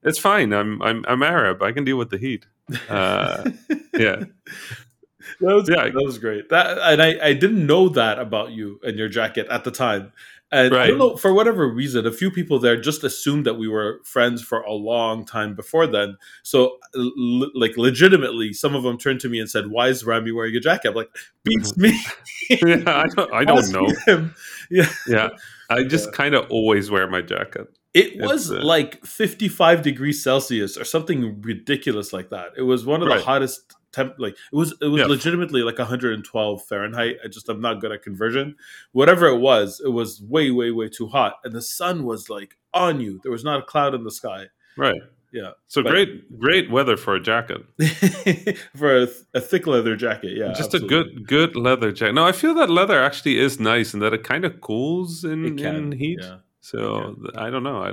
it's 0.02 0.18
fine. 0.18 0.52
I'm 0.52 0.80
I'm 0.82 1.04
I'm 1.08 1.22
Arab. 1.22 1.62
I 1.62 1.72
can 1.72 1.84
deal 1.84 1.96
with 1.98 2.10
the 2.10 2.18
heat. 2.18 2.46
Uh, 2.88 3.50
yeah. 3.94 4.24
that 5.40 5.54
was 5.54 5.68
Yeah. 5.68 5.84
that 5.84 5.94
was 6.04 6.18
great. 6.18 6.48
That 6.50 6.78
and 6.78 7.02
I, 7.02 7.18
I 7.28 7.32
didn't 7.34 7.66
know 7.66 7.88
that 7.90 8.18
about 8.18 8.52
you 8.52 8.80
and 8.82 8.98
your 8.98 9.08
jacket 9.08 9.46
at 9.50 9.64
the 9.64 9.70
time. 9.70 10.12
And 10.54 10.74
I 10.74 10.78
Right. 10.78 10.86
don't 10.88 10.98
know 10.98 11.16
for 11.16 11.32
whatever 11.32 11.66
reason, 11.66 12.06
a 12.06 12.12
few 12.12 12.30
people 12.30 12.58
there 12.58 12.78
just 12.78 13.02
assumed 13.04 13.46
that 13.46 13.54
we 13.54 13.68
were 13.68 14.00
friends 14.04 14.42
for 14.42 14.60
a 14.60 14.72
long 14.72 15.24
time 15.24 15.54
before 15.54 15.86
then. 15.86 16.18
So, 16.42 16.76
l- 16.94 17.50
like, 17.54 17.78
legitimately, 17.78 18.52
some 18.52 18.74
of 18.74 18.82
them 18.82 18.98
turned 18.98 19.20
to 19.20 19.30
me 19.30 19.40
and 19.40 19.48
said, 19.48 19.68
"Why 19.68 19.88
is 19.88 20.04
Rami 20.04 20.30
wearing 20.30 20.54
a 20.54 20.60
jacket?" 20.60 20.88
I'm 20.90 20.94
like, 20.94 21.10
"Beats 21.42 21.74
me." 21.78 21.98
yeah 22.50 22.82
I 22.86 23.06
don't, 23.16 23.32
I 23.32 23.44
don't 23.44 23.72
know. 23.72 23.88
him. 24.06 24.34
Yeah, 24.70 24.90
Yeah. 25.08 25.28
I 25.70 25.84
just 25.84 26.12
kind 26.12 26.34
of 26.34 26.50
always 26.50 26.90
wear 26.90 27.08
my 27.08 27.22
jacket. 27.22 27.68
It 27.94 28.20
was 28.20 28.50
uh, 28.50 28.60
like 28.62 29.04
55 29.04 29.82
degrees 29.82 30.22
Celsius 30.22 30.76
or 30.78 30.84
something 30.84 31.40
ridiculous 31.42 32.12
like 32.12 32.30
that. 32.30 32.52
It 32.56 32.62
was 32.62 32.84
one 32.86 33.02
of 33.02 33.08
Right. 33.08 33.18
the 33.18 33.24
hottest 33.24 33.74
temp. 33.92 34.14
Like 34.18 34.34
it 34.52 34.56
was, 34.56 34.74
it 34.80 34.86
was 34.86 35.00
Yeah. 35.00 35.06
legitimately 35.06 35.62
like 35.62 35.78
112 35.78 36.64
Fahrenheit. 36.64 37.16
I 37.24 37.28
just 37.28 37.48
I'm 37.48 37.60
not 37.60 37.80
good 37.80 37.92
at 37.92 38.02
conversion. 38.02 38.56
Whatever 38.92 39.26
it 39.26 39.38
was, 39.38 39.80
it 39.84 39.90
was 39.90 40.22
way, 40.22 40.50
way, 40.50 40.70
way 40.70 40.88
too 40.88 41.08
hot, 41.08 41.34
and 41.44 41.52
the 41.54 41.60
sun 41.62 42.04
was 42.04 42.30
like 42.30 42.56
on 42.72 43.00
you. 43.00 43.20
There 43.22 43.32
was 43.32 43.44
not 43.44 43.60
a 43.60 43.62
cloud 43.62 43.94
in 43.94 44.04
the 44.04 44.10
sky. 44.10 44.46
Right. 44.76 45.02
Yeah, 45.34 45.52
So 45.66 45.82
But- 45.82 45.92
great, 45.92 46.38
great 46.38 46.70
weather 46.70 46.94
for 46.98 47.14
a 47.14 47.20
jacket. 47.20 47.62
for 48.76 48.96
a, 48.96 49.06
th- 49.06 49.16
a 49.32 49.40
thick 49.40 49.66
leather 49.66 49.96
jacket. 49.96 50.32
Yeah, 50.36 50.48
Just 50.48 50.74
absolutely. 50.74 50.86
a 50.96 51.04
good, 51.04 51.26
good 51.26 51.56
leather 51.56 51.90
jacket. 51.90 52.12
No, 52.14 52.24
I 52.26 52.32
feel 52.32 52.52
that 52.54 52.68
leather 52.68 53.02
actually 53.02 53.38
is 53.38 53.58
nice 53.58 53.94
and 53.94 54.02
that 54.02 54.12
it 54.12 54.24
kind 54.24 54.44
of 54.44 54.60
cools 54.60 55.24
in, 55.24 55.46
It 55.46 55.56
can, 55.56 55.74
in 55.76 55.92
heat. 55.92 56.18
yeah. 56.20 56.36
So 56.62 57.14
th- 57.20 57.34
I 57.36 57.50
don't 57.50 57.62
know. 57.62 57.82
I, 57.82 57.88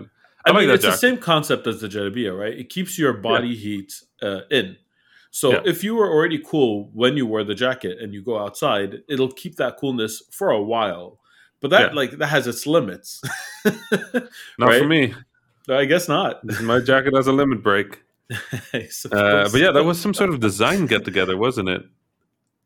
I, 0.46 0.52
I, 0.52 0.52
mean, 0.58 0.70
it's 0.70 0.84
jacket. 0.84 0.94
the 0.94 0.98
same 0.98 1.18
concept 1.18 1.68
as 1.68 1.82
the 1.82 1.88
Jelabia, 1.88 2.38
right? 2.38 2.58
It 2.58 2.70
keeps 2.70 2.98
your 2.98 3.12
body 3.14 3.56
heat 3.56 3.94
uh, 4.22 4.42
in. 4.50 4.78
So 5.32 5.52
Yeah. 5.52 5.62
if 5.66 5.84
you 5.84 5.96
were 5.96 6.10
already 6.10 6.40
cool 6.40 6.90
when 6.94 7.18
you 7.18 7.28
wear 7.28 7.44
the 7.44 7.54
jacket 7.56 7.98
and 8.00 8.14
you 8.14 8.22
go 8.24 8.40
outside, 8.40 9.04
it'll 9.10 9.32
keep 9.32 9.56
that 9.58 9.78
coolness 9.78 10.24
for 10.32 10.50
a 10.52 10.62
while. 10.62 11.20
But 11.60 11.72
that 11.72 11.90
Yeah. 11.92 11.96
like 11.96 12.12
that 12.20 12.28
has 12.28 12.48
its 12.48 12.66
limits. 12.66 13.22
Not 13.66 14.24
right? 14.60 14.82
for 14.82 14.88
me. 14.88 15.14
I 15.68 15.86
guess 15.86 16.08
not. 16.08 16.44
My 16.64 16.80
jacket 16.80 17.14
has 17.16 17.28
a 17.28 17.32
limit 17.34 17.62
break. 17.62 18.02
Uh, 19.12 19.50
but 19.50 19.56
yeah, 19.60 19.72
that 19.72 19.84
was 19.84 20.00
some 20.00 20.14
sort 20.14 20.30
of 20.30 20.40
design 20.40 20.86
get 20.86 21.04
together, 21.04 21.36
wasn't 21.36 21.68
it? 21.70 21.84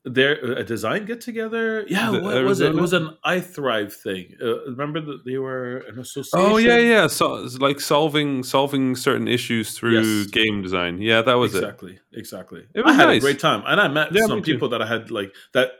There 0.05 0.33
a 0.33 0.65
design 0.65 1.05
get 1.05 1.21
together. 1.21 1.85
Yeah, 1.87 2.11
The 2.11 2.21
what 2.21 2.43
was 2.43 2.59
it? 2.59 2.75
It 2.75 2.81
was 2.81 2.91
an 2.91 3.15
iThrive 3.25 3.93
thing. 3.93 4.35
Uh, 4.41 4.65
remember 4.65 4.99
that 4.99 5.23
they 5.23 5.37
were 5.37 5.77
an 5.87 5.97
association. 5.97 6.51
Oh 6.51 6.57
yeah, 6.57 6.77
yeah. 6.77 7.07
So 7.07 7.35
it's 7.35 7.57
like 7.59 7.79
solving 7.79 8.43
solving 8.43 8.97
certain 8.97 9.29
issues 9.29 9.77
through 9.77 10.01
Yes. 10.01 10.27
game 10.27 10.61
design. 10.61 11.01
Yeah, 11.01 11.21
that 11.21 11.35
was 11.35 11.55
it. 11.55 11.59
exactly, 11.59 11.99
exactly. 12.11 12.65
It 12.73 12.83
was 12.83 12.93
I 12.93 12.97
had 12.97 13.05
nice. 13.05 13.19
a 13.19 13.25
great 13.25 13.39
time, 13.39 13.63
and 13.65 13.79
I 13.79 13.87
met 13.87 14.11
Yeah, 14.11 14.25
some 14.25 14.39
me 14.39 14.43
people 14.43 14.67
that 14.69 14.81
I 14.81 14.87
had 14.87 15.09
like 15.09 15.33
that 15.53 15.71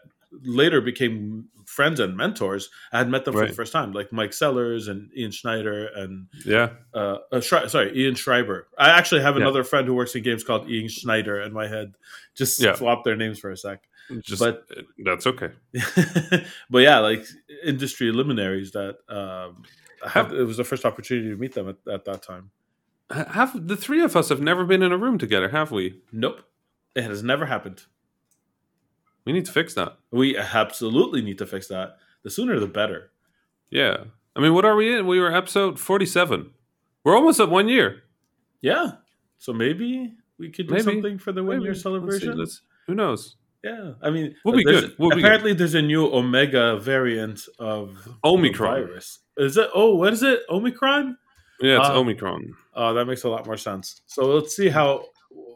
later 0.44 0.80
became 0.80 1.50
friends 1.66 2.00
and 2.00 2.16
mentors. 2.16 2.70
I 2.94 3.00
had 3.00 3.10
met 3.10 3.26
them 3.26 3.34
for 3.34 3.46
the 3.46 3.54
first 3.54 3.74
time, 3.74 3.92
like 3.92 4.14
Mike 4.14 4.32
Sellers 4.32 4.88
and 4.88 5.10
Ian 5.18 5.32
Schneider 5.32 5.88
and 5.96 6.28
Yeah, 6.46 6.70
uh, 6.94 7.18
uh 7.32 7.38
Schre- 7.42 7.70
sorry, 7.70 7.92
Ian 7.98 8.16
Schreiber. 8.16 8.68
I 8.78 8.90
actually 8.90 9.22
have 9.22 9.36
Yeah. 9.36 9.42
another 9.42 9.64
friend 9.66 9.86
who 9.86 9.94
works 9.96 10.16
in 10.16 10.24
games 10.24 10.44
called 10.46 10.70
Ian 10.70 10.88
Schneider 10.88 11.42
in 11.42 11.52
my 11.52 11.68
head. 11.68 11.96
Just 12.36 12.62
Yeah. 12.62 12.76
swap 12.76 13.04
their 13.04 13.16
names 13.18 13.40
for 13.40 13.50
a 13.52 13.58
sec. 13.58 13.82
Just 14.22 14.40
But- 14.42 14.68
that's 15.04 15.26
okay. 15.28 15.52
but 16.70 16.80
yeah, 16.80 17.00
like 17.00 17.26
industry 17.64 18.12
luminaries 18.12 18.72
that 18.72 18.98
um, 19.10 19.64
had, 20.08 20.32
it 20.34 20.44
was 20.44 20.58
the 20.58 20.64
first 20.64 20.86
opportunity 20.86 21.30
to 21.30 21.36
meet 21.38 21.54
them 21.54 21.70
at, 21.70 21.78
at 21.92 22.06
that 22.06 22.22
time. 22.24 22.52
Have 23.12 23.68
the 23.68 23.78
three 23.78 24.02
of 24.02 24.16
us 24.16 24.30
have 24.30 24.42
never 24.42 24.66
been 24.66 24.82
in 24.82 24.92
a 24.92 24.98
room 24.98 25.18
together, 25.18 25.50
have 25.50 25.72
we? 25.72 26.02
Nope, 26.12 26.42
it 26.96 27.04
has 27.04 27.22
never 27.24 27.46
happened. 27.46 27.84
We 29.26 29.34
need 29.34 29.46
to 29.46 29.52
fix 29.52 29.74
that. 29.76 29.98
We 30.12 30.38
absolutely 30.38 31.22
need 31.22 31.38
to 31.38 31.46
fix 31.46 31.68
that. 31.68 31.98
The 32.24 32.30
sooner 32.30 32.60
the 32.60 32.68
better. 32.68 33.12
Yeah. 33.70 34.06
I 34.36 34.40
mean, 34.42 34.54
what 34.54 34.66
are 34.66 34.76
we 34.76 34.94
in? 34.98 35.06
We 35.08 35.20
were 35.20 35.34
episode 35.34 35.80
forty-seven. 35.80 36.52
We're 37.04 37.16
almost 37.16 37.40
at 37.40 37.50
one 37.50 37.68
year. 37.70 38.04
Yeah, 38.62 38.94
so 39.38 39.52
maybe 39.54 40.14
we 40.40 40.50
could 40.50 40.68
do 40.68 40.74
Maybe. 40.74 40.84
something 40.84 41.18
for 41.20 41.32
the 41.34 41.44
one 41.44 41.58
Maybe. 41.58 41.64
year 41.66 41.72
Let's 41.74 41.84
celebration. 41.84 42.38
let's- 42.38 42.62
who 42.88 42.96
knows? 42.96 43.36
Yeah, 43.64 43.94
I 44.02 44.10
mean, 44.10 44.36
We'll 44.44 44.58
be 44.58 44.64
good. 44.64 44.94
We'll 44.98 45.10
be 45.12 45.16
good. 45.16 45.24
apparently, 45.26 45.54
there's 45.54 45.74
a 45.76 45.82
new 45.82 46.06
Omega 46.14 46.78
variant 46.80 47.42
of 47.60 48.08
Omicron. 48.24 48.88
virus. 48.88 49.20
Is 49.38 49.56
it? 49.58 49.70
Oh, 49.74 49.96
what 49.96 50.12
is 50.14 50.22
it? 50.22 50.42
Omicron? 50.50 51.18
Yeah, 51.62 51.80
it's 51.80 51.90
Uh, 51.90 52.00
Omicron. 52.00 52.54
Oh, 52.74 52.94
that 52.94 53.06
makes 53.06 53.24
a 53.24 53.30
lot 53.30 53.46
more 53.46 53.56
sense. 53.58 54.02
So 54.06 54.26
let's 54.26 54.54
see 54.56 54.68
how 54.70 55.06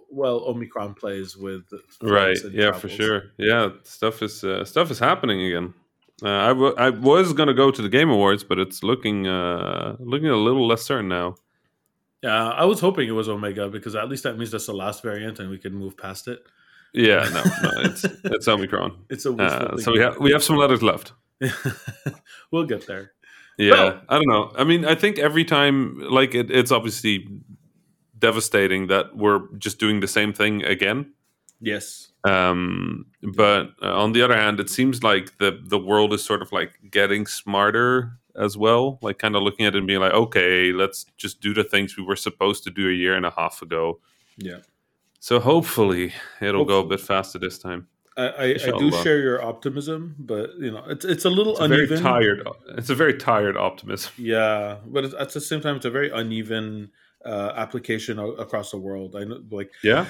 well 0.10 0.46
Omicron 0.48 0.94
plays 0.94 1.36
with 1.36 1.64
Right. 2.02 2.38
Yeah, 2.52 2.72
for 2.72 2.88
sure. 2.88 3.24
Yeah, 3.38 3.70
stuff 3.84 4.22
is 4.24 4.42
uh, 4.44 4.64
stuff 4.64 4.90
is 4.90 5.00
happening 5.00 5.42
again. 5.42 5.74
Uh, 6.24 6.30
I, 6.30 6.48
w- 6.48 6.74
I 6.78 6.90
was 6.90 7.34
gonna 7.34 7.54
go 7.54 7.72
to 7.72 7.82
the 7.82 7.90
Game 7.90 8.10
Awards, 8.10 8.44
but 8.44 8.58
it's 8.58 8.84
looking 8.84 9.28
uh, 9.28 9.98
looking 10.00 10.30
a 10.30 10.36
little 10.38 10.66
less 10.66 10.84
certain 10.84 11.10
now. 11.10 11.36
Yeah, 12.24 12.50
I 12.52 12.66
was 12.66 12.80
hoping 12.80 13.08
it 13.08 13.12
was 13.12 13.28
Omega 13.30 13.68
because 13.70 13.96
at 13.96 14.08
least 14.10 14.24
that 14.24 14.38
means 14.38 14.50
that's 14.52 14.66
the 14.66 14.74
last 14.74 15.04
variant 15.04 15.40
and 15.40 15.50
we 15.50 15.58
can 15.60 15.74
move 15.76 15.98
past 15.98 16.28
it. 16.30 16.40
Yeah, 16.94 17.30
no, 17.34 17.44
no, 17.64 17.82
it's 17.82 18.04
it's 18.24 18.48
Omicron. 18.48 18.98
It's 19.10 19.26
a 19.26 19.34
Uh, 19.34 19.78
so 19.78 19.92
we 19.92 20.00
have 20.00 20.18
we 20.20 20.32
have 20.32 20.44
some 20.44 20.56
letters 20.58 20.82
left. 20.82 21.14
we'll 22.52 22.66
get 22.66 22.88
there. 22.88 23.12
Yeah, 23.58 23.74
Well- 23.74 24.02
I 24.10 24.16
don't 24.18 24.28
know. 24.28 24.52
I 24.56 24.64
mean, 24.64 24.86
I 24.86 24.96
think 24.96 25.18
every 25.20 25.44
time, 25.44 26.00
like, 26.00 26.36
it, 26.36 26.52
it's 26.52 26.72
obviously 26.72 27.28
devastating 28.18 28.88
that 28.88 29.16
we're 29.16 29.42
just 29.58 29.80
doing 29.80 30.00
the 30.00 30.08
same 30.08 30.34
thing 30.34 30.64
again. 30.64 31.14
Yes. 31.60 32.12
Um, 32.24 33.08
but 33.24 33.72
uh, 33.82 33.94
on 34.04 34.12
the 34.14 34.22
other 34.22 34.36
hand, 34.36 34.60
it 34.60 34.70
seems 34.70 35.02
like 35.04 35.38
the 35.40 35.60
the 35.64 35.80
world 35.80 36.14
is 36.14 36.24
sort 36.24 36.42
of 36.44 36.52
like 36.52 36.74
getting 36.92 37.26
smarter 37.26 38.12
as 38.36 38.56
well. 38.56 39.00
Like, 39.02 39.18
kind 39.18 39.36
of 39.36 39.42
looking 39.42 39.66
at 39.66 39.74
it 39.74 39.78
and 39.80 39.88
being 39.88 40.00
like, 40.02 40.14
okay, 40.14 40.72
let's 40.72 41.06
just 41.18 41.42
do 41.42 41.54
the 41.54 41.64
things 41.64 41.98
we 41.98 42.04
were 42.04 42.16
supposed 42.16 42.64
to 42.66 42.70
do 42.70 42.88
a 42.90 42.94
year 42.94 43.16
and 43.16 43.26
a 43.26 43.32
half 43.32 43.62
ago. 43.64 44.00
Yeah. 44.38 44.60
So 45.28 45.42
hopefully, 45.42 46.14
it'll 46.40 46.64
go 46.64 46.80
a 46.80 46.86
bit 46.86 47.02
faster 47.02 47.38
this 47.38 47.58
time. 47.60 47.90
I, 48.16 48.28
I, 48.28 48.46
I 48.46 48.72
do 48.80 48.90
share 49.04 49.20
your 49.20 49.44
optimism, 49.44 50.16
but 50.18 50.52
you 50.58 50.72
know 50.72 50.86
it's 50.88 51.04
it's 51.04 51.26
a 51.26 51.30
little 51.30 51.52
It's 51.52 51.66
a 51.66 51.68
very 51.68 51.84
uneven. 51.84 52.02
tired. 52.02 52.48
It's 52.78 52.90
a 52.90 52.96
very 52.96 53.14
tired 53.16 53.58
optimism. 53.58 54.14
Yeah, 54.18 54.78
but 54.86 55.04
it's, 55.04 55.14
at 55.14 55.34
the 55.34 55.42
same 55.42 55.60
time, 55.60 55.76
it's 55.76 55.86
a 55.86 55.90
very 55.92 56.10
uneven 56.12 56.92
uh, 57.26 57.52
application 57.58 58.20
o- 58.20 58.36
across 58.46 58.72
the 58.72 58.78
world. 58.78 59.18
I 59.18 59.26
know, 59.26 59.44
like 59.52 59.70
Yeah. 59.84 60.06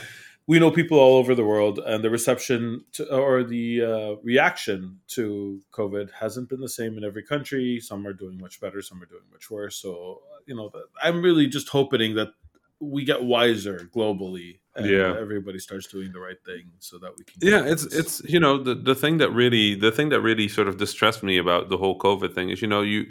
we 0.46 0.60
know 0.60 0.70
people 0.70 1.00
all 1.00 1.16
over 1.18 1.34
the 1.34 1.44
world, 1.44 1.80
and 1.80 2.04
the 2.04 2.12
reception 2.12 2.86
to, 2.92 3.12
or 3.12 3.44
the 3.44 3.82
uh, 3.92 4.16
reaction 4.22 5.00
to 5.16 5.60
COVID 5.72 6.12
hasn't 6.12 6.48
been 6.48 6.62
the 6.62 6.70
same 6.70 6.96
in 6.96 7.04
every 7.04 7.24
country. 7.24 7.80
Some 7.80 8.06
are 8.06 8.14
doing 8.14 8.38
much 8.38 8.62
better, 8.62 8.84
some 8.84 9.02
are 9.02 9.08
doing 9.08 9.26
much 9.32 9.50
worse. 9.50 9.78
So, 9.78 10.22
you 10.46 10.56
know, 10.56 10.70
I'm 11.02 11.24
really 11.24 11.48
just 11.48 11.70
hoping 11.70 12.14
that 12.18 12.34
we 12.80 13.04
get 13.04 13.24
wiser 13.24 13.90
globally, 13.96 14.60
Yeah. 14.86 15.16
everybody 15.20 15.60
starts 15.60 15.88
doing 15.88 16.12
the 16.12 16.20
right 16.20 16.38
thing, 16.46 16.72
so 16.80 16.98
that 17.00 17.12
we 17.18 17.24
can. 17.24 17.36
yeah 17.42 17.64
it's 17.66 17.84
it's 17.86 18.22
you 18.24 18.40
know 18.40 18.62
the 18.62 18.76
the 18.76 18.96
thing 18.96 19.18
that 19.18 19.32
really 19.32 19.76
the 19.76 19.92
thing 19.92 20.10
that 20.10 20.22
really 20.22 20.48
sort 20.48 20.68
of 20.68 20.78
distressed 20.78 21.24
me 21.24 21.38
about 21.38 21.70
the 21.70 21.78
whole 21.78 21.98
covid 21.98 22.34
thing 22.36 22.50
is 22.50 22.62
you 22.62 22.68
know 22.68 22.82
you 22.82 23.08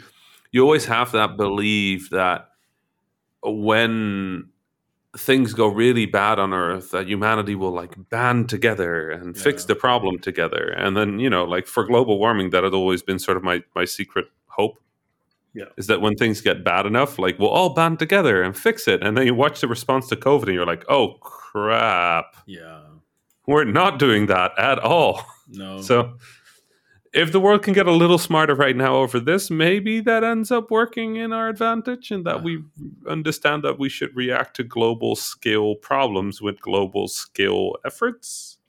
you 0.51 0.61
always 0.63 0.85
have 0.85 1.11
that 1.11 1.35
belief 1.37 2.09
that 2.09 2.49
when 3.43 4.49
things 5.17 5.53
go 5.53 5.67
really 5.67 6.05
bad 6.05 6.37
on 6.39 6.53
earth 6.53 6.91
that 6.91 7.07
humanity 7.07 7.55
will 7.55 7.71
like 7.71 7.95
band 8.09 8.47
together 8.49 9.09
and 9.09 9.37
fix 9.37 9.65
the 9.65 9.75
problem 9.75 10.19
together 10.19 10.69
and 10.77 10.95
then 10.95 11.19
you 11.19 11.29
know 11.29 11.43
like 11.43 11.65
for 11.65 11.83
global 11.85 12.19
warming 12.19 12.51
that 12.51 12.63
had 12.63 12.73
always 12.73 13.01
been 13.01 13.19
sort 13.19 13.35
of 13.35 13.43
my 13.43 13.61
my 13.75 13.83
secret 13.85 14.25
hope 14.47 14.77
Yeah. 15.57 15.65
is 15.75 15.87
that 15.87 16.01
when 16.01 16.15
things 16.15 16.39
get 16.39 16.63
bad 16.63 16.85
enough 16.85 17.17
like 17.17 17.39
we'll 17.39 17.49
all 17.49 17.73
band 17.73 17.97
together 17.97 18.43
and 18.43 18.55
fix 18.55 18.87
it. 18.87 19.01
And 19.01 19.17
then 19.17 19.25
you 19.25 19.33
watch 19.33 19.61
the 19.61 19.67
response 19.67 20.07
to 20.09 20.15
covid 20.15 20.43
and 20.43 20.53
you're 20.53 20.65
like 20.65 20.85
oh 20.87 21.15
crap. 21.21 22.35
Yeah, 22.45 22.81
we're 23.47 23.65
not 23.65 23.97
doing 23.97 24.27
that 24.27 24.51
at 24.57 24.77
all. 24.79 25.25
No, 25.49 25.81
so 25.89 26.17
if 27.13 27.31
the 27.31 27.39
world 27.39 27.63
can 27.63 27.73
get 27.73 27.87
a 27.87 27.91
little 27.91 28.19
smarter 28.19 28.53
right 28.53 28.75
now 28.75 28.97
over 28.97 29.19
this, 29.19 29.49
maybe 29.49 29.99
that 30.01 30.23
ends 30.23 30.51
up 30.51 30.69
working 30.69 31.15
in 31.15 31.33
our 31.33 31.49
advantage 31.49 32.11
and 32.11 32.23
that 32.25 32.43
we 32.43 32.63
understand 33.09 33.63
that 33.63 33.79
we 33.79 33.89
should 33.89 34.15
react 34.15 34.55
to 34.57 34.63
global 34.63 35.15
scale 35.15 35.73
problems 35.75 36.41
with 36.41 36.61
global 36.61 37.07
scale 37.07 37.75
efforts. 37.83 38.59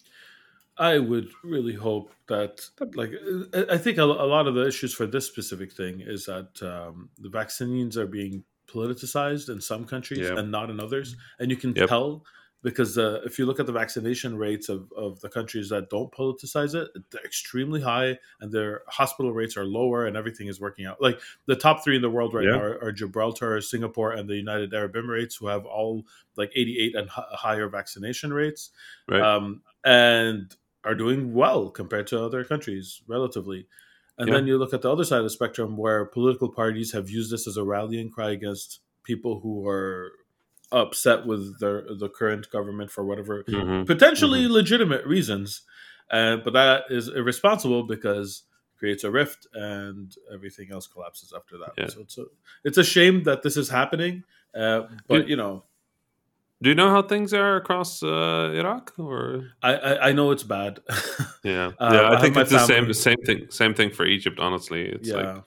I 0.79 0.99
would 0.99 1.29
really 1.45 1.75
hope 1.75 2.11
that, 2.29 2.61
like, 2.95 3.11
I- 3.55 3.75
I 3.75 3.79
think 3.79 3.99
a, 3.99 4.05
a 4.05 4.29
lot 4.29 4.47
of 4.47 4.55
the 4.55 4.67
issues 4.67 4.95
for 4.95 5.07
this 5.07 5.27
specific 5.27 5.73
thing 5.73 6.01
is 6.01 6.27
that 6.27 6.63
um, 6.63 7.11
the 7.19 7.29
vaccines 7.31 7.97
are 7.97 8.07
being 8.07 8.45
politicized 8.69 9.49
in 9.49 9.61
some 9.61 9.85
countries 9.85 10.21
Yeah. 10.21 10.39
and 10.39 10.51
not 10.51 10.71
in 10.71 10.79
others, 10.81 11.17
and 11.39 11.51
you 11.51 11.57
can 11.57 11.75
Yep. 11.75 11.89
tell 11.89 12.25
because 12.61 12.99
uh, 12.99 13.21
if 13.25 13.39
you 13.39 13.47
look 13.47 13.61
at 13.61 13.67
the 13.67 13.73
vaccination 13.73 14.37
rates 14.37 14.69
of, 14.69 14.93
of 14.97 15.21
the 15.21 15.29
countries 15.29 15.69
that 15.69 15.89
don't 15.91 16.11
politicize 16.11 16.75
it, 16.75 16.89
they're 17.13 17.25
extremely 17.25 17.81
high, 17.81 18.19
and 18.41 18.51
their 18.51 18.83
hospital 18.89 19.33
rates 19.33 19.57
are 19.57 19.65
lower, 19.65 20.07
and 20.07 20.17
everything 20.17 20.49
is 20.49 20.61
working 20.61 20.85
out. 20.85 21.01
Like 21.01 21.21
the 21.47 21.55
top 21.55 21.85
three 21.85 21.95
in 21.95 22.03
the 22.03 22.11
world 22.11 22.35
right 22.35 22.45
Yeah. 22.45 22.57
now 22.57 22.61
are, 22.63 22.85
are 22.85 22.93
Gibraltar, 22.93 23.61
Singapore, 23.61 24.11
and 24.13 24.29
the 24.29 24.35
United 24.35 24.75
Arab 24.75 24.95
Emirates, 24.95 25.39
who 25.39 25.47
have 25.47 25.65
all 25.67 26.05
like 26.37 26.51
88 26.55 26.97
and 26.97 27.09
hi- 27.09 27.25
higher 27.31 27.69
vaccination 27.69 28.33
rates 28.33 28.71
Right. 29.09 29.21
um, 29.23 29.63
and 29.85 30.55
are 30.85 30.95
doing 30.95 31.35
well 31.35 31.71
compared 31.71 32.07
to 32.09 32.23
other 32.23 32.45
countries 32.45 33.03
relatively. 33.07 33.67
And 34.17 34.29
Yeah. 34.29 34.35
then 34.35 34.47
you 34.47 34.59
look 34.59 34.75
at 34.75 34.83
the 34.83 34.91
other 34.91 35.05
side 35.05 35.19
of 35.19 35.25
the 35.25 35.31
spectrum 35.31 35.77
where 35.77 36.05
political 36.05 36.51
parties 36.53 36.93
have 36.93 37.09
used 37.11 37.31
this 37.33 37.47
as 37.47 37.57
a 37.57 37.65
rallying 37.65 38.11
cry 38.11 38.31
against 38.31 38.81
people 39.05 39.41
who 39.41 39.67
are 39.69 40.13
upset 40.71 41.25
with 41.27 41.59
their 41.61 41.83
the 41.99 42.09
current 42.09 42.51
government 42.51 42.91
for 42.91 43.05
whatever 43.05 43.43
Mhm. 43.45 43.87
potentially 43.87 44.47
legitimate 44.49 45.05
reasons. 45.07 45.63
Uh, 46.11 46.37
but 46.37 46.53
that 46.53 46.85
is 46.91 47.09
irresponsible 47.09 47.85
because 47.85 48.45
it 48.75 48.79
creates 48.79 49.03
a 49.05 49.11
rift 49.11 49.47
and 49.55 50.15
everything 50.33 50.71
else 50.71 50.87
collapses 50.87 51.33
after 51.35 51.57
that. 51.59 51.73
Yeah. 51.79 51.87
So 51.89 52.01
it's 52.01 52.19
a, 52.19 52.25
it's 52.65 52.79
a 52.79 52.85
shame 52.85 53.23
that 53.25 53.43
this 53.43 53.57
is 53.57 53.69
happening. 53.71 54.25
Uh, 54.55 54.89
but 55.07 55.29
you 55.29 55.37
know, 55.37 55.65
Do 56.61 56.71
you 56.71 56.75
know 56.75 56.91
how 56.91 57.03
things 57.03 57.33
are 57.33 57.57
across 57.57 58.03
uh, 58.03 58.53
Iraq? 58.55 58.93
Or 58.99 59.51
I, 59.63 59.75
I, 59.75 60.09
I 60.09 60.13
know 60.13 60.33
it's 60.33 60.43
bad. 60.43 60.81
yeah, 61.45 61.73
Uh, 61.79 61.91
yeah. 61.93 62.01
I 62.01 62.17
I, 62.17 62.21
think 62.21 62.37
it's 62.37 62.51
the 62.51 62.67
same 62.67 62.93
same 62.93 63.17
thing. 63.25 63.47
Same 63.51 63.75
thing 63.75 63.91
for 63.91 64.05
Egypt. 64.05 64.41
Honestly, 64.41 64.83
it's 64.87 65.09
yeah. 65.09 65.17
like 65.17 65.45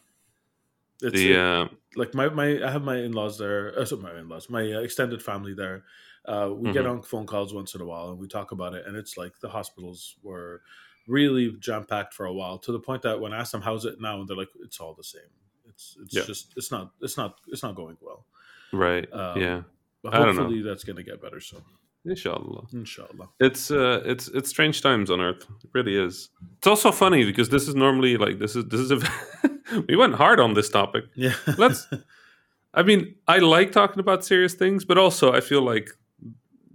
it's, 1.02 1.14
the 1.14 1.38
uh, 1.38 1.68
like 1.96 2.14
my, 2.14 2.30
my 2.30 2.64
I 2.66 2.72
have 2.72 2.84
my 2.84 2.98
in 2.98 3.12
laws 3.12 3.38
there. 3.38 3.78
Uh, 3.78 3.84
sorry, 3.86 4.02
my 4.04 4.18
in 4.20 4.30
laws, 4.30 4.50
my 4.50 4.62
uh, 4.72 4.80
extended 4.80 5.22
family 5.22 5.54
there. 5.54 5.84
Uh, 6.24 6.52
we 6.56 6.72
get 6.72 6.86
Mhm. 6.86 6.92
on 6.92 7.02
phone 7.02 7.26
calls 7.26 7.52
once 7.54 7.74
in 7.76 7.82
a 7.82 7.86
while 7.86 8.10
and 8.12 8.20
we 8.20 8.28
talk 8.28 8.52
about 8.52 8.74
it, 8.76 8.86
and 8.86 8.96
it's 8.96 9.18
like 9.18 9.34
the 9.42 9.50
hospitals 9.50 10.16
were 10.22 10.62
really 11.08 11.52
jam 11.60 11.84
packed 11.84 12.14
for 12.14 12.26
a 12.28 12.32
while 12.34 12.60
to 12.60 12.72
the 12.72 12.80
point 12.80 13.02
that 13.02 13.20
when 13.20 13.34
I 13.34 13.40
ask 13.40 13.52
them 13.52 13.62
how's 13.64 13.86
it 13.86 14.00
now, 14.00 14.20
and 14.20 14.30
they're 14.30 14.38
like, 14.38 14.50
it's 14.64 14.80
all 14.80 14.94
the 14.94 15.04
same. 15.04 15.32
It's 15.68 15.98
it's 16.02 16.14
Yeah. 16.16 16.24
just 16.26 16.54
it's 16.56 16.72
not 16.72 16.92
it's 17.02 17.18
not 17.18 17.40
it's 17.48 17.64
not 17.64 17.76
going 17.76 17.98
well. 18.00 18.28
right. 18.72 19.12
Um, 19.12 19.42
yeah, 19.42 19.62
But 20.04 20.14
I 20.14 20.20
don't 20.20 20.36
know. 20.36 20.42
hopefully 20.44 20.62
that's 20.62 20.84
gonna 20.84 21.04
get 21.04 21.22
better 21.22 21.40
soon. 21.40 21.62
inshallah. 22.06 22.66
Inshallah. 22.74 23.30
It's 23.40 23.70
uh, 23.72 24.02
it's 24.06 24.28
it's 24.30 24.50
strange 24.50 24.82
times 24.82 25.12
on 25.12 25.22
Earth. 25.22 25.46
It 25.64 25.70
really 25.74 25.96
is. 25.96 26.30
It's 26.58 26.68
also 26.68 26.92
funny 26.92 27.24
because 27.26 27.50
this 27.50 27.68
is 27.68 27.76
normally 27.76 28.18
like 28.18 28.40
this 28.40 28.56
is 28.56 28.66
this 28.66 28.80
is 28.80 28.92
a 28.92 29.00
we 29.88 29.96
went 29.96 30.16
hard 30.16 30.40
on 30.40 30.54
this 30.54 30.70
topic. 30.70 31.06
Yeah. 31.16 31.34
Let's 31.58 31.88
I 32.74 32.84
mean, 32.84 33.16
I 33.28 33.40
like 33.40 33.72
talking 33.72 34.00
about 34.00 34.24
serious 34.26 34.54
things, 34.54 34.86
but 34.86 34.98
also 34.98 35.34
I 35.34 35.42
feel 35.42 35.62
like 35.62 35.90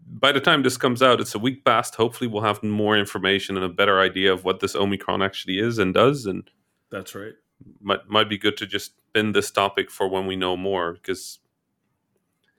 by 0.08 0.32
the 0.32 0.40
time 0.40 0.62
this 0.62 0.76
comes 0.76 1.02
out, 1.02 1.20
it's 1.20 1.34
a 1.34 1.38
week 1.38 1.64
past. 1.64 1.94
Hopefully, 1.96 2.28
we'll 2.28 2.42
have 2.42 2.62
more 2.62 2.96
information 2.96 3.56
and 3.56 3.64
a 3.64 3.68
better 3.68 4.00
idea 4.00 4.32
of 4.32 4.44
what 4.44 4.60
this 4.60 4.74
Omicron 4.74 5.22
actually 5.22 5.58
is 5.58 5.78
and 5.78 5.92
does. 5.92 6.26
And 6.26 6.48
That's 6.90 7.14
right. 7.14 7.34
might 7.80 8.08
might 8.08 8.28
be 8.28 8.38
good 8.38 8.56
to 8.58 8.66
just 8.66 8.92
pin 9.12 9.32
this 9.32 9.50
topic 9.50 9.90
for 9.90 10.08
when 10.08 10.26
we 10.26 10.36
know 10.36 10.56
more 10.56 10.92
because 10.92 11.38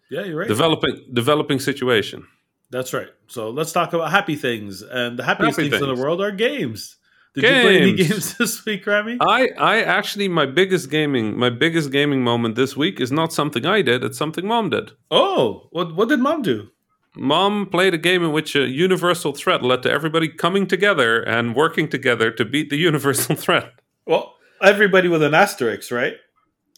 Yeah, 0.10 0.24
you're 0.24 0.40
right. 0.40 0.48
developing 0.48 1.06
developing 1.14 1.60
situation. 1.60 2.28
That's 2.70 2.94
right. 2.94 3.10
So 3.28 3.50
let's 3.50 3.72
talk 3.72 3.94
about 3.94 4.12
happy 4.12 4.36
things. 4.36 4.82
And 4.82 5.18
the 5.18 5.24
happiest 5.24 5.58
Happy 5.58 5.70
things, 5.70 5.82
in 5.82 5.88
the 5.88 6.02
world 6.02 6.22
are 6.22 6.32
games. 6.32 6.98
Did 7.34 7.44
you 7.44 7.50
play 7.50 7.78
any 7.82 7.94
Games. 7.94 8.10
games 8.10 8.38
this 8.40 8.66
week, 8.66 8.86
Rami? 8.88 9.18
I 9.22 9.50
I 9.58 9.82
actually 9.84 10.28
my 10.28 10.46
biggest 10.46 10.90
gaming 10.90 11.38
my 11.38 11.50
biggest 11.50 11.92
gaming 11.92 12.24
moment 12.24 12.56
this 12.56 12.76
week 12.76 13.00
is 13.00 13.12
not 13.12 13.32
something 13.32 13.66
I 13.66 13.82
did. 13.82 14.04
It's 14.04 14.18
something 14.18 14.46
mom 14.48 14.70
did. 14.70 14.92
oh, 15.12 15.68
what 15.72 15.96
what 15.96 16.10
did 16.10 16.20
mom 16.20 16.42
do? 16.42 16.70
Mom 17.16 17.66
played 17.66 17.94
a 17.94 17.98
game 17.98 18.24
in 18.24 18.32
which 18.32 18.56
a 18.56 18.68
universal 18.68 19.34
threat 19.34 19.64
led 19.64 19.82
to 19.84 19.92
everybody 19.92 20.28
coming 20.30 20.68
together 20.68 21.22
and 21.22 21.56
working 21.56 21.88
together 21.90 22.30
to 22.32 22.46
beat 22.46 22.70
the 22.70 22.78
universal 22.90 23.36
threat. 23.36 23.72
Well, 24.06 24.36
everybody 24.62 25.08
with 25.08 25.24
an 25.24 25.34
asterisk, 25.34 25.92
right? 25.92 26.16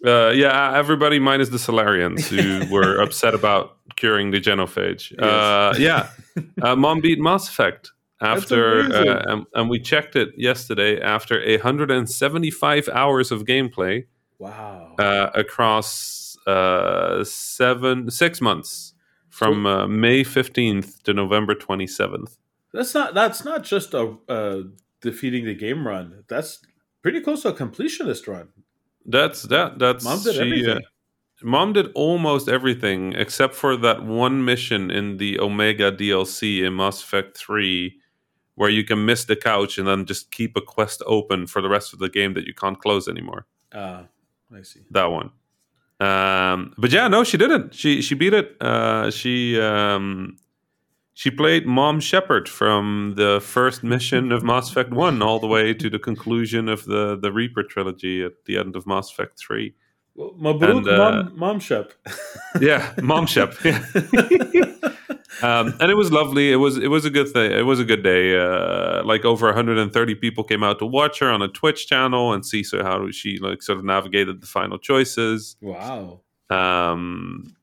Uh, 0.05 0.29
yeah, 0.29 0.77
everybody 0.77 1.19
minus 1.19 1.49
the 1.49 1.57
Salarians 1.57 2.27
who 2.27 2.69
were 2.73 2.99
upset 3.01 3.33
about 3.33 3.77
curing 3.95 4.31
the 4.31 4.39
genophage. 4.39 5.11
Uh, 5.21 5.73
yeah, 5.77 6.09
uh, 6.61 6.75
Mom 6.75 7.01
beat 7.01 7.19
Mass 7.19 7.49
Effect 7.49 7.91
after, 8.21 8.81
uh, 8.93 9.23
and, 9.27 9.45
and 9.53 9.69
we 9.69 9.79
checked 9.79 10.15
it 10.15 10.29
yesterday 10.37 11.01
after 11.01 11.39
175 11.39 12.89
hours 12.89 13.31
of 13.31 13.43
gameplay 13.45 14.05
Wow. 14.37 14.95
uh, 14.99 15.29
across 15.35 16.37
uh, 16.47 17.23
seven 17.25 18.09
six 18.09 18.39
months 18.41 18.93
from 19.29 19.65
uh, 19.65 19.87
May 19.87 20.23
15th 20.23 21.01
to 21.03 21.13
November 21.13 21.55
27th. 21.55 22.37
that's 22.73 22.93
not 22.93 23.13
that's 23.13 23.43
not 23.43 23.63
just 23.63 23.93
a 23.93 24.15
uh, 24.29 24.61
defeating 25.01 25.45
the 25.45 25.55
game 25.55 25.85
run. 25.87 26.23
That's 26.29 26.59
pretty 27.01 27.21
close 27.21 27.41
to 27.43 27.49
a 27.49 27.53
completionist 27.53 28.27
run. 28.27 28.49
That's 29.09 29.43
that. 29.43 29.79
That's 29.79 30.03
Mom 30.03 30.21
did 30.21 30.35
she, 30.35 30.39
uh, 30.39 30.43
everything. 30.45 30.79
Mom 31.41 31.73
did 31.73 31.91
almost 31.95 32.47
everything 32.47 33.13
except 33.13 33.55
for 33.55 33.75
that 33.77 34.03
one 34.03 34.45
mission 34.45 34.91
in 34.91 35.17
the 35.17 35.39
Omega 35.39 35.91
DLC 35.91 36.63
in 36.63 36.75
Mass 36.75 37.01
Effect 37.01 37.37
3 37.37 37.95
where 38.55 38.69
you 38.69 38.83
can 38.83 39.05
miss 39.05 39.23
the 39.23 39.37
couch 39.37 39.77
and 39.77 39.87
then 39.87 40.05
just 40.05 40.31
keep 40.31 40.57
a 40.57 40.61
quest 40.61 41.01
open 41.07 41.47
for 41.47 41.61
the 41.61 41.69
rest 41.69 41.93
of 41.93 41.99
the 41.99 42.09
game 42.09 42.33
that 42.33 42.45
you 42.45 42.53
can't 42.53 42.77
close 42.77 43.07
anymore. 43.07 43.45
Uh, 43.71 44.03
I 44.53 44.63
see. 44.63 44.81
That 44.91 45.05
one. 45.05 45.31
Um, 46.01 46.73
but 46.77 46.91
yeah, 46.91 47.07
no, 47.07 47.23
she 47.23 47.37
didn't. 47.37 47.73
She 47.73 48.01
she 48.01 48.15
beat 48.15 48.33
it. 48.33 48.61
Uh, 48.61 49.11
she 49.11 49.59
um, 49.59 50.35
she 51.19 51.29
played 51.29 51.65
Mom 51.65 51.99
Shepard 51.99 52.47
from 52.47 53.15
the 53.17 53.41
first 53.41 53.83
mission 53.83 54.31
of 54.31 54.41
Mass 54.41 54.69
Effect 54.69 54.91
1 54.91 55.21
all 55.21 55.37
the 55.37 55.47
way 55.47 55.73
to 55.73 55.89
the 55.89 55.99
conclusion 55.99 56.69
of 56.69 56.85
the, 56.85 57.17
the 57.21 57.33
Reaper 57.33 57.61
trilogy 57.61 58.23
at 58.23 58.45
the 58.45 58.57
end 58.57 58.77
of 58.77 58.87
Mass 58.87 59.11
Effect 59.11 59.37
3. 59.37 59.75
Well, 60.15 60.33
Mabruk, 60.39 60.77
And, 60.77 60.87
uh, 60.87 60.97
mom, 60.97 61.37
mom 61.37 61.59
shep. 61.59 61.91
Yeah, 62.61 62.93
Mom 63.01 63.25
Shep. 63.25 63.53
Yeah. 63.65 63.83
um, 65.43 65.75
and 65.81 65.91
it 65.91 65.97
was 65.97 66.09
lovely. 66.09 66.53
It 66.53 66.55
was 66.55 66.77
it 66.77 66.87
was 66.87 67.03
a 67.03 67.09
good 67.09 67.27
thing. 67.27 67.51
It 67.51 67.65
was 67.65 67.81
a 67.81 67.85
good 67.85 68.01
day. 68.01 68.37
Uh, 68.37 69.03
like 69.03 69.25
over 69.25 69.47
130 69.47 70.15
people 70.15 70.45
came 70.45 70.63
out 70.63 70.79
to 70.79 70.85
watch 70.85 71.19
her 71.19 71.29
on 71.29 71.41
a 71.41 71.49
Twitch 71.49 71.85
channel 71.87 72.31
and 72.31 72.45
see 72.45 72.63
so 72.63 72.81
how 72.81 73.11
she 73.11 73.39
like 73.39 73.61
sort 73.61 73.77
of 73.77 73.83
navigated 73.83 74.39
the 74.39 74.47
final 74.47 74.77
choices. 74.77 75.57
wow. 75.59 76.21
Um, 76.49 77.55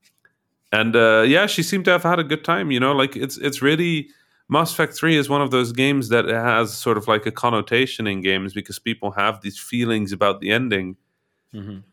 and 0.71 0.95
uh, 0.95 1.23
yeah, 1.27 1.45
she 1.45 1.63
seemed 1.63 1.85
to 1.85 1.91
have 1.91 2.03
had 2.03 2.19
a 2.19 2.23
good 2.23 2.43
time. 2.43 2.71
You 2.71 2.79
know, 2.79 2.93
like 2.93 3.15
it's 3.15 3.37
it's 3.37 3.61
really 3.61 4.09
Mass 4.49 4.71
Effect 4.71 4.93
Three 4.93 5.17
is 5.17 5.29
one 5.29 5.41
of 5.41 5.51
those 5.51 5.71
games 5.71 6.09
that 6.09 6.25
has 6.25 6.73
sort 6.73 6.97
of 6.97 7.07
like 7.07 7.25
a 7.25 7.31
connotation 7.31 8.07
in 8.07 8.21
games 8.21 8.53
because 8.53 8.79
people 8.79 9.11
have 9.11 9.41
these 9.41 9.59
feelings 9.59 10.11
about 10.11 10.41
the 10.41 10.51
ending. 10.51 10.97
Mhm. 11.53 11.83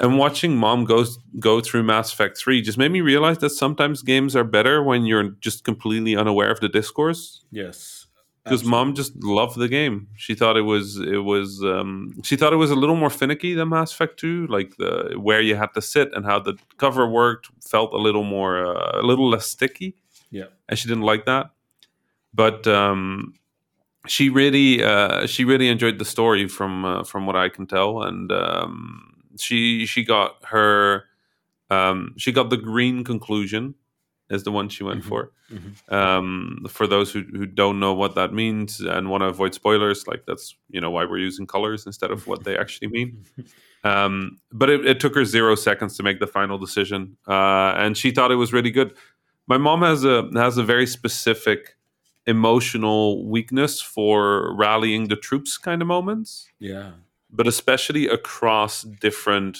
And 0.00 0.18
watching 0.18 0.56
mom 0.56 0.84
go 0.84 1.04
go 1.38 1.60
through 1.60 1.84
Mass 1.84 2.12
Effect 2.12 2.36
3 2.36 2.60
just 2.62 2.78
made 2.78 2.90
me 2.90 3.00
realize 3.00 3.38
that 3.38 3.50
sometimes 3.50 4.02
games 4.02 4.34
are 4.34 4.42
better 4.42 4.82
when 4.82 5.06
you're 5.06 5.30
just 5.40 5.62
completely 5.64 6.16
unaware 6.16 6.50
of 6.50 6.60
the 6.60 6.68
discourse. 6.68 7.44
Yes. 7.52 8.03
Because 8.44 8.62
mom 8.64 8.94
just 8.94 9.12
loved 9.24 9.56
the 9.58 9.68
game. 9.68 10.08
She 10.16 10.34
thought 10.34 10.56
it 10.58 10.62
was 10.62 10.98
it 10.98 11.24
was 11.24 11.62
um, 11.64 12.14
she 12.22 12.36
thought 12.36 12.52
it 12.52 12.56
was 12.56 12.70
a 12.70 12.74
little 12.74 12.96
more 12.96 13.08
finicky 13.10 13.54
than 13.54 13.70
Mass 13.70 13.90
Effect 13.92 14.18
2, 14.20 14.46
like 14.48 14.76
the 14.76 15.14
where 15.18 15.40
you 15.40 15.56
had 15.56 15.72
to 15.74 15.80
sit 15.80 16.12
and 16.14 16.26
how 16.26 16.38
the 16.40 16.54
cover 16.76 17.08
worked 17.08 17.48
felt 17.66 17.92
a 17.94 17.96
little 17.96 18.22
more 18.24 18.66
uh, 18.66 19.00
a 19.00 19.02
little 19.02 19.30
less 19.30 19.46
sticky 19.46 19.94
Yeah. 20.30 20.48
and 20.68 20.78
she 20.78 20.88
didn't 20.88 21.04
like 21.04 21.24
that. 21.24 21.50
But 22.34 22.66
um, 22.66 23.34
she 24.06 24.28
really 24.28 24.82
uh, 24.84 25.26
she 25.26 25.44
really 25.44 25.68
enjoyed 25.68 25.98
the 25.98 26.04
story 26.04 26.46
from 26.48 26.84
uh, 26.84 27.04
from 27.04 27.26
what 27.26 27.36
I 27.36 27.48
can 27.48 27.66
tell, 27.66 28.02
and 28.02 28.30
um, 28.30 29.22
she 29.38 29.86
she 29.86 30.04
got 30.04 30.36
her 30.44 31.04
um, 31.70 32.12
she 32.18 32.30
got 32.30 32.50
the 32.50 32.58
green 32.58 33.04
conclusion 33.04 33.74
is 34.30 34.42
the 34.44 34.50
one 34.52 34.68
she 34.68 34.82
went 34.84 35.02
Mhm. 35.02 35.08
for. 35.08 35.30
Mhm. 35.50 35.92
Um, 35.92 36.66
for 36.68 36.86
those 36.86 37.12
who, 37.12 37.22
who 37.22 37.46
don't 37.46 37.78
know 37.78 37.92
what 37.92 38.14
that 38.14 38.32
means 38.32 38.80
and 38.80 39.10
want 39.10 39.20
to 39.22 39.26
avoid 39.26 39.52
spoilers, 39.54 40.06
like 40.06 40.24
that's 40.26 40.56
you 40.70 40.80
know 40.80 40.90
why 40.90 41.04
we're 41.04 41.18
using 41.18 41.46
colors 41.46 41.86
instead 41.86 42.10
of 42.10 42.26
what 42.26 42.44
they 42.44 42.56
actually 42.58 42.88
mean. 42.88 43.24
Um, 43.86 44.38
but 44.50 44.70
it, 44.70 44.86
it 44.86 44.98
took 44.98 45.14
her 45.14 45.26
zero 45.26 45.54
seconds 45.54 45.94
to 45.98 46.02
make 46.02 46.18
the 46.18 46.26
final 46.26 46.56
decision, 46.56 47.18
uh, 47.28 47.74
and 47.76 47.98
she 47.98 48.12
thought 48.12 48.30
it 48.32 48.36
was 48.36 48.50
really 48.50 48.70
good. 48.70 48.94
My 49.46 49.58
mom 49.58 49.82
has 49.82 50.06
a 50.06 50.30
has 50.34 50.56
a 50.56 50.62
very 50.62 50.86
specific 50.86 51.76
emotional 52.26 53.26
weakness 53.28 53.82
for 53.82 54.54
rallying 54.56 55.08
the 55.08 55.16
troops 55.16 55.58
kind 55.58 55.82
of 55.82 55.88
moments, 55.88 56.48
Yeah. 56.58 56.92
but 57.30 57.46
especially 57.46 58.08
across 58.08 58.84
different 59.02 59.58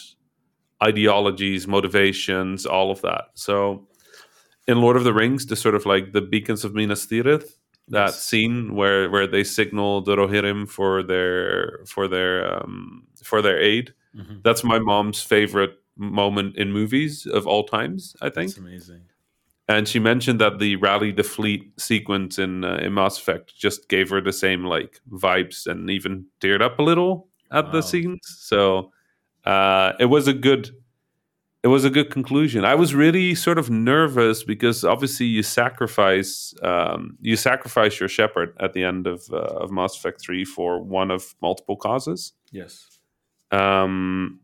ideologies, 0.83 1.67
motivations, 1.69 2.65
all 2.67 2.91
of 2.91 3.03
that. 3.03 3.25
So, 3.35 3.87
in 4.67 4.81
Lord 4.81 4.97
of 4.97 5.05
the 5.05 5.13
Rings, 5.15 5.47
the 5.47 5.57
sort 5.57 5.75
of 5.75 5.85
like 5.87 6.13
the 6.13 6.21
beacons 6.23 6.65
of 6.65 6.75
Minas 6.75 7.07
Tirith, 7.07 7.53
that 7.89 8.07
Yes. 8.15 8.23
scene 8.23 8.75
where 8.75 9.11
where 9.11 9.27
they 9.27 9.45
signal 9.45 10.01
the 10.03 10.17
Rohirrim 10.17 10.67
for 10.69 11.03
their 11.03 11.81
for 11.87 12.09
their 12.09 12.35
um, 12.55 13.07
for 13.23 13.43
their 13.43 13.59
aid 13.61 13.93
Mhm. 14.17 14.43
that's 14.43 14.63
my 14.65 14.79
mom's 14.79 15.21
favorite 15.23 15.75
moment 15.97 16.57
in 16.57 16.73
movies 16.73 17.27
of 17.27 17.47
all 17.47 17.65
times, 17.65 18.15
I 18.23 18.31
think. 18.31 18.51
That's 18.51 18.59
amazing. 18.59 19.03
And 19.69 19.89
she 19.89 19.99
mentioned 19.99 20.41
that 20.41 20.59
the 20.59 20.77
rally 20.77 21.11
the 21.13 21.23
fleet 21.25 21.73
sequence 21.79 22.39
in 22.39 22.65
uh, 22.65 22.77
in 22.85 22.95
Mass 22.95 23.19
Effect 23.19 23.55
just 23.57 23.89
gave 23.89 24.09
her 24.11 24.21
the 24.21 24.33
same 24.33 24.65
like 24.65 25.01
vibes 25.11 25.67
and 25.67 25.91
even 25.91 26.27
teared 26.41 26.63
up 26.63 26.79
a 26.79 26.83
little 26.83 27.29
at 27.51 27.73
the 27.73 27.81
scenes. 27.83 28.21
So 28.41 28.91
uh, 29.45 29.93
it 30.01 30.07
was 30.07 30.27
a 30.29 30.33
good 30.35 30.71
it 31.65 31.69
was 31.69 31.85
a 31.85 31.91
good 31.91 32.11
conclusion. 32.11 32.65
I 32.65 32.75
was 32.75 32.95
really 32.95 33.35
sort 33.35 33.59
of 33.59 33.71
nervous 33.71 34.45
because 34.45 34.85
obviously 34.85 35.27
you 35.27 35.43
sacrifice 35.43 36.55
um, 36.63 37.17
you 37.21 37.37
sacrifice 37.37 37.99
your 38.01 38.09
shepherd 38.09 38.55
at 38.61 38.73
the 38.75 38.85
end 38.85 39.07
of 39.07 39.23
uh, 39.33 39.63
of 39.63 39.71
Mass 39.71 39.97
Effect 39.97 40.21
three 40.21 40.45
for 40.45 40.71
one 41.01 41.11
of 41.11 41.35
multiple 41.41 41.77
causes 41.77 42.33
Yes. 42.53 42.73
um, 43.51 44.41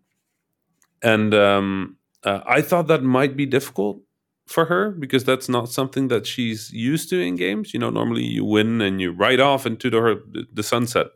and 1.02 1.34
um, 1.34 1.96
uh, 2.24 2.40
I 2.46 2.60
thought 2.62 2.86
that 2.88 3.02
might 3.02 3.36
be 3.36 3.46
difficult 3.46 4.00
for 4.46 4.64
her 4.66 4.90
because 4.90 5.24
that's 5.24 5.48
not 5.48 5.68
something 5.68 6.08
that 6.08 6.26
she's 6.26 6.70
used 6.72 7.08
to 7.10 7.20
in 7.20 7.36
games. 7.36 7.72
You 7.72 7.80
know, 7.80 7.90
normally 7.90 8.24
you 8.24 8.44
win 8.44 8.80
and 8.80 9.00
you 9.00 9.12
ride 9.12 9.40
off 9.40 9.66
into 9.66 9.90
the 9.90 10.46
the 10.52 10.62
sunset. 10.62 11.06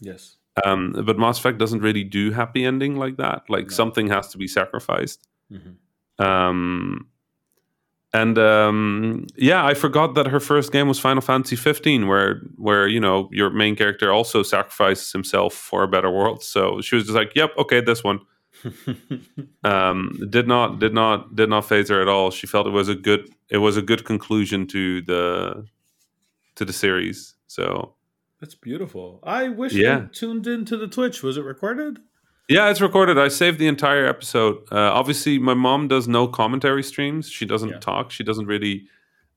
Yes. 0.00 0.36
Um, 0.64 0.92
but 1.04 1.18
Mass 1.18 1.38
Effect 1.38 1.58
doesn't 1.58 1.80
really 1.80 2.04
do 2.04 2.30
happy 2.30 2.64
ending 2.64 2.96
like 2.96 3.16
that. 3.16 3.42
Like 3.48 3.66
No. 3.70 3.74
something 3.74 4.08
has 4.08 4.28
to 4.28 4.38
be 4.38 4.46
sacrificed. 4.46 5.26
Mhm. 5.50 5.76
Um, 6.24 7.08
and 8.12 8.38
um, 8.38 9.26
yeah, 9.36 9.64
I 9.66 9.74
forgot 9.74 10.14
that 10.14 10.28
her 10.28 10.38
first 10.40 10.70
game 10.70 10.86
was 10.86 11.00
Final 11.00 11.20
Fantasy 11.20 11.56
15, 11.56 12.06
where 12.06 12.42
where 12.56 12.86
you 12.86 13.00
know 13.00 13.28
your 13.32 13.50
main 13.50 13.74
character 13.76 14.12
also 14.12 14.42
sacrifices 14.44 15.10
himself 15.12 15.52
for 15.54 15.82
a 15.82 15.88
better 15.88 16.10
world. 16.10 16.42
So 16.42 16.80
she 16.80 16.94
was 16.94 17.04
just 17.04 17.16
like, 17.16 17.32
"Yep, 17.34 17.50
okay, 17.58 17.80
this 17.80 18.04
one." 18.04 18.20
Um, 19.64 20.12
did 20.30 20.46
not 20.46 20.78
did 20.78 20.92
not 20.94 21.34
did 21.34 21.48
not 21.48 21.66
phase 21.66 21.88
her 21.88 22.00
at 22.02 22.08
all. 22.08 22.30
She 22.30 22.46
felt 22.46 22.66
it 22.66 22.70
was 22.70 22.88
a 22.88 22.94
good 22.94 23.28
it 23.50 23.58
was 23.58 23.76
a 23.76 23.82
good 23.82 24.04
conclusion 24.04 24.66
to 24.68 25.00
the 25.02 25.64
to 26.56 26.64
the 26.64 26.72
series. 26.72 27.34
So 27.46 27.94
That's 28.40 28.54
beautiful. 28.54 29.20
I 29.24 29.48
wish 29.48 29.72
Yeah. 29.72 30.02
you 30.02 30.08
tuned 30.12 30.46
into 30.46 30.76
the 30.76 30.86
Twitch. 30.86 31.22
Was 31.22 31.36
it 31.38 31.44
recorded? 31.44 31.98
Yeah, 32.48 32.68
it's 32.70 32.80
recorded. 32.82 33.16
I 33.18 33.28
saved 33.28 33.58
the 33.58 33.66
entire 33.68 34.06
episode. 34.06 34.58
Uh, 34.70 34.92
obviously, 34.92 35.38
my 35.38 35.54
mom 35.54 35.88
does 35.88 36.06
no 36.06 36.26
commentary 36.28 36.82
streams. 36.82 37.28
She 37.30 37.46
doesn't 37.46 37.70
Yeah. 37.70 37.78
talk. 37.80 38.10
She 38.10 38.22
doesn't 38.24 38.46
really 38.46 38.86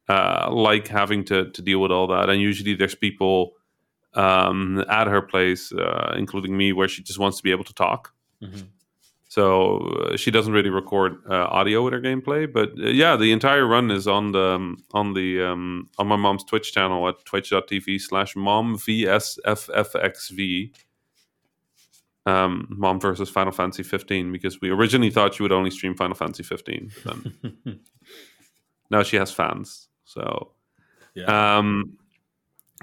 uh, 0.09 0.47
like 0.51 0.87
having 0.87 1.23
to, 1.25 1.49
to 1.51 1.61
deal 1.61 1.79
with 1.81 1.91
all 1.91 2.07
that. 2.07 2.29
And 2.29 2.41
usually, 2.41 2.73
there's 2.75 2.95
people 2.95 3.53
um, 4.13 4.83
at 4.89 5.07
her 5.07 5.21
place, 5.21 5.71
uh, 5.73 6.13
including 6.17 6.55
me, 6.57 6.71
where 6.73 6.87
she 6.87 7.03
just 7.03 7.19
wants 7.19 7.37
to 7.37 7.43
be 7.43 7.51
able 7.51 7.65
to 7.65 7.73
talk. 7.73 8.13
Mhm. 8.41 8.67
so 9.29 9.77
uh, 9.79 10.15
she 10.15 10.31
doesn't 10.31 10.53
really 10.53 10.69
record 10.69 11.17
uh, 11.29 11.47
audio 11.49 11.83
with 11.83 11.91
her 11.93 11.99
gameplay. 12.01 12.51
But 12.51 12.69
uh, 12.79 12.87
yeah, 12.89 13.15
the 13.17 13.31
entire 13.33 13.65
run 13.67 13.91
is 13.91 14.07
on 14.07 14.31
the 14.31 14.51
um, 14.55 14.77
on 14.93 15.13
the 15.13 15.41
um, 15.43 15.89
on 15.97 16.07
my 16.07 16.15
mom's 16.15 16.43
Twitch 16.45 16.71
channel 16.73 17.07
at 17.09 17.23
twitch.tv 17.25 17.99
slash 17.99 18.35
mom 18.35 18.77
vsffxv. 18.77 20.71
Um, 22.27 22.67
mom 22.69 22.99
versus 22.99 23.29
Final 23.29 23.51
Fantasy 23.53 23.83
15 23.83 24.31
because 24.31 24.59
we 24.59 24.69
originally 24.69 25.09
thought 25.11 25.35
she 25.35 25.43
would 25.43 25.51
only 25.51 25.69
stream 25.71 25.95
Final 25.95 26.15
Fantasy 26.15 26.43
15. 26.43 26.91
But 27.05 27.17
then 27.23 27.79
now 28.89 29.03
she 29.03 29.15
has 29.17 29.31
fans. 29.31 29.87
So 30.03 30.51
yeah. 31.13 31.57
um, 31.57 31.97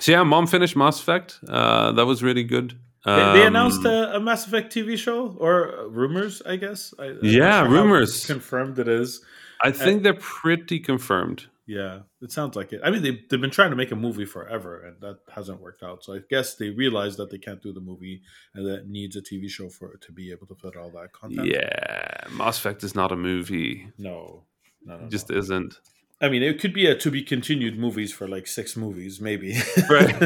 so 0.01 0.13
yeah, 0.13 0.23
mom 0.23 0.47
finished 0.47 0.77
Mass 0.77 1.01
Effect. 1.01 1.39
Uh, 1.49 1.93
that 1.93 2.07
was 2.07 2.23
really 2.23 2.45
good. 2.45 2.79
They, 3.05 3.13
they 3.13 3.43
Um, 3.43 3.49
announced 3.49 3.85
a, 3.85 4.17
a 4.17 4.21
Mass 4.21 4.47
Effect 4.47 4.73
TV 4.75 4.97
show 4.97 5.37
or 5.39 5.79
uh, 5.79 5.85
rumors, 5.89 6.41
I 6.47 6.57
guess. 6.57 6.95
I, 6.99 7.15
Yeah, 7.23 7.67
rumors. 7.69 8.25
confirmed 8.27 8.79
it 8.79 8.89
is. 8.89 9.21
I 9.63 9.73
think 9.73 10.03
they're 10.05 10.15
pretty 10.15 10.79
confirmed. 10.81 11.47
Yeah, 11.67 12.01
it 12.21 12.31
sounds 12.31 12.57
like 12.57 12.73
it. 12.75 12.83
I 12.85 12.91
mean, 12.91 13.03
they 13.03 13.23
they've 13.31 13.41
been 13.41 13.51
trying 13.51 13.71
to 13.71 13.77
make 13.77 13.91
a 13.91 13.97
movie 13.97 14.27
forever, 14.27 14.83
and 14.83 15.01
that 15.01 15.21
hasn't 15.35 15.61
worked 15.63 15.83
out. 15.83 16.05
So 16.05 16.15
I 16.15 16.19
guess 16.29 16.57
they 16.57 16.69
realized 16.71 17.17
that 17.19 17.31
they 17.31 17.39
can't 17.39 17.63
do 17.63 17.73
the 17.73 17.81
movie, 17.81 18.21
and 18.55 18.67
that 18.67 18.81
it 18.81 18.89
needs 18.89 19.17
a 19.17 19.23
TV 19.23 19.49
show 19.49 19.71
for 19.71 19.97
to 19.97 20.13
be 20.13 20.31
able 20.31 20.47
to 20.49 20.55
fit 20.57 20.77
all 20.77 20.91
that 20.91 21.13
content. 21.13 21.47
Yeah, 21.49 22.27
Mass 22.33 22.59
Effect 22.59 22.85
is 22.85 22.95
not 22.95 23.13
a 23.13 23.17
movie. 23.17 23.89
No, 23.97 24.45
no, 24.85 24.99
no, 24.99 25.07
It 25.07 25.11
just 25.11 25.31
no. 25.31 25.39
isn't. 25.39 25.81
I 26.25 26.31
mean, 26.31 26.43
it 26.43 26.59
could 26.59 26.73
be 26.73 26.87
a 26.87 26.97
to 26.97 27.11
be 27.11 27.23
continued 27.23 27.79
movies 27.79 28.11
for 28.11 28.27
like 28.27 28.47
six 28.47 28.77
movies, 28.77 29.21
maybe. 29.21 29.53
Right. 29.91 30.19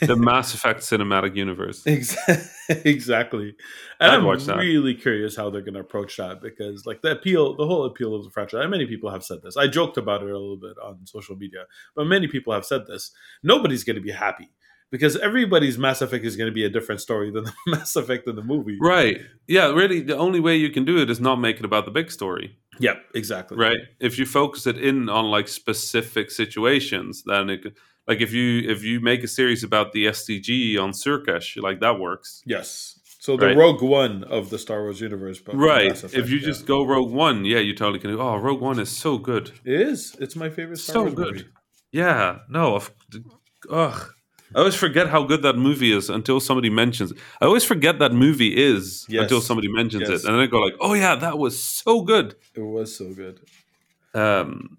the 0.00 0.16
Mass 0.18 0.52
Effect 0.52 0.80
cinematic 0.80 1.34
universe. 1.36 1.82
Exactly. 2.68 3.56
And 3.98 4.12
I'd 4.12 4.18
I'm 4.18 4.46
that. 4.46 4.58
really 4.58 4.94
curious 4.94 5.36
how 5.36 5.48
they're 5.50 5.62
going 5.62 5.74
to 5.74 5.80
approach 5.80 6.18
that 6.18 6.40
because, 6.40 6.86
like, 6.86 7.00
the 7.02 7.12
appeal, 7.12 7.56
the 7.56 7.66
whole 7.66 7.84
appeal 7.84 8.14
of 8.14 8.22
the 8.22 8.30
franchise, 8.30 8.60
and 8.60 8.70
many 8.70 8.86
people 8.86 9.10
have 9.10 9.24
said 9.24 9.38
this. 9.42 9.56
I 9.56 9.66
joked 9.66 9.96
about 9.96 10.22
it 10.22 10.30
a 10.30 10.38
little 10.38 10.56
bit 10.56 10.76
on 10.84 11.04
social 11.06 11.34
media, 11.34 11.64
but 11.96 12.04
many 12.04 12.28
people 12.28 12.52
have 12.52 12.64
said 12.64 12.86
this. 12.86 13.10
Nobody's 13.42 13.82
going 13.82 13.96
to 13.96 14.02
be 14.02 14.12
happy 14.12 14.50
because 14.90 15.16
everybody's 15.16 15.78
Mass 15.78 16.00
Effect 16.02 16.24
is 16.24 16.36
going 16.36 16.48
to 16.50 16.54
be 16.54 16.64
a 16.64 16.70
different 16.70 17.00
story 17.00 17.30
than 17.30 17.44
the 17.44 17.52
Mass 17.66 17.96
Effect 17.96 18.28
in 18.28 18.36
the 18.36 18.42
movie. 18.42 18.78
Right. 18.80 19.20
Yeah, 19.48 19.72
really, 19.72 20.00
the 20.00 20.16
only 20.16 20.40
way 20.40 20.56
you 20.56 20.70
can 20.70 20.84
do 20.84 20.98
it 20.98 21.10
is 21.10 21.20
not 21.20 21.36
make 21.36 21.58
it 21.58 21.64
about 21.64 21.86
the 21.86 21.90
big 21.90 22.10
story. 22.10 22.56
Yeah, 22.80 22.94
exactly. 23.14 23.56
Right. 23.56 23.78
If 24.00 24.18
you 24.18 24.26
focus 24.26 24.66
it 24.66 24.78
in 24.78 25.08
on 25.08 25.26
like 25.26 25.48
specific 25.48 26.30
situations, 26.30 27.22
then 27.24 27.50
it 27.50 27.62
could, 27.62 27.76
like 28.08 28.20
if 28.20 28.32
you 28.32 28.68
if 28.68 28.82
you 28.82 29.00
make 29.00 29.22
a 29.22 29.28
series 29.28 29.62
about 29.62 29.92
the 29.92 30.06
STG 30.06 30.76
on 30.80 30.90
Sur'Kesh, 30.92 31.60
like 31.62 31.80
that 31.80 32.00
works. 32.00 32.42
Yes. 32.46 32.96
So 33.20 33.36
the 33.36 33.48
Right. 33.48 33.56
Rogue 33.56 33.82
One 33.82 34.24
of 34.24 34.48
the 34.48 34.58
Star 34.58 34.80
Wars 34.82 35.00
universe, 35.00 35.38
but 35.40 35.54
Right. 35.54 35.90
Effect, 35.92 36.14
if 36.14 36.30
you 36.30 36.38
yeah. 36.38 36.46
just 36.46 36.64
go 36.66 36.82
Rogue 36.86 37.12
One, 37.12 37.44
yeah, 37.44 37.58
you 37.58 37.74
totally 37.74 37.98
can 37.98 38.10
do. 38.10 38.18
Oh, 38.20 38.36
Rogue 38.36 38.62
One 38.62 38.80
is 38.80 38.90
so 38.90 39.18
good. 39.18 39.52
it 39.64 39.80
is. 39.80 40.16
It's 40.18 40.34
my 40.36 40.48
favorite 40.48 40.78
Star 40.78 40.94
so 40.94 41.00
Wars 41.02 41.14
good. 41.14 41.34
movie. 41.34 41.46
Yeah, 41.92 42.38
no, 42.48 42.76
of, 42.76 42.90
ugh. 43.70 44.14
I 44.54 44.58
always 44.58 44.74
forget 44.74 45.08
how 45.08 45.22
good 45.22 45.42
that 45.42 45.56
movie 45.56 45.92
is 45.92 46.10
until 46.10 46.40
somebody 46.40 46.70
mentions. 46.70 47.12
It. 47.12 47.18
I 47.40 47.44
always 47.46 47.64
forget 47.64 47.98
that 48.00 48.12
movie 48.12 48.56
is 48.56 49.06
Yes. 49.08 49.22
until 49.22 49.40
somebody 49.40 49.68
mentions 49.68 50.08
Yes. 50.08 50.10
it, 50.24 50.26
and 50.26 50.34
then 50.34 50.40
I 50.42 50.46
go 50.46 50.58
like, 50.60 50.74
"Oh 50.80 50.94
yeah, 50.94 51.14
that 51.14 51.38
was 51.38 51.60
so 51.62 52.02
good." 52.02 52.34
It 52.54 52.60
was 52.62 52.94
so 52.96 53.12
good. 53.14 53.40
Um, 54.14 54.78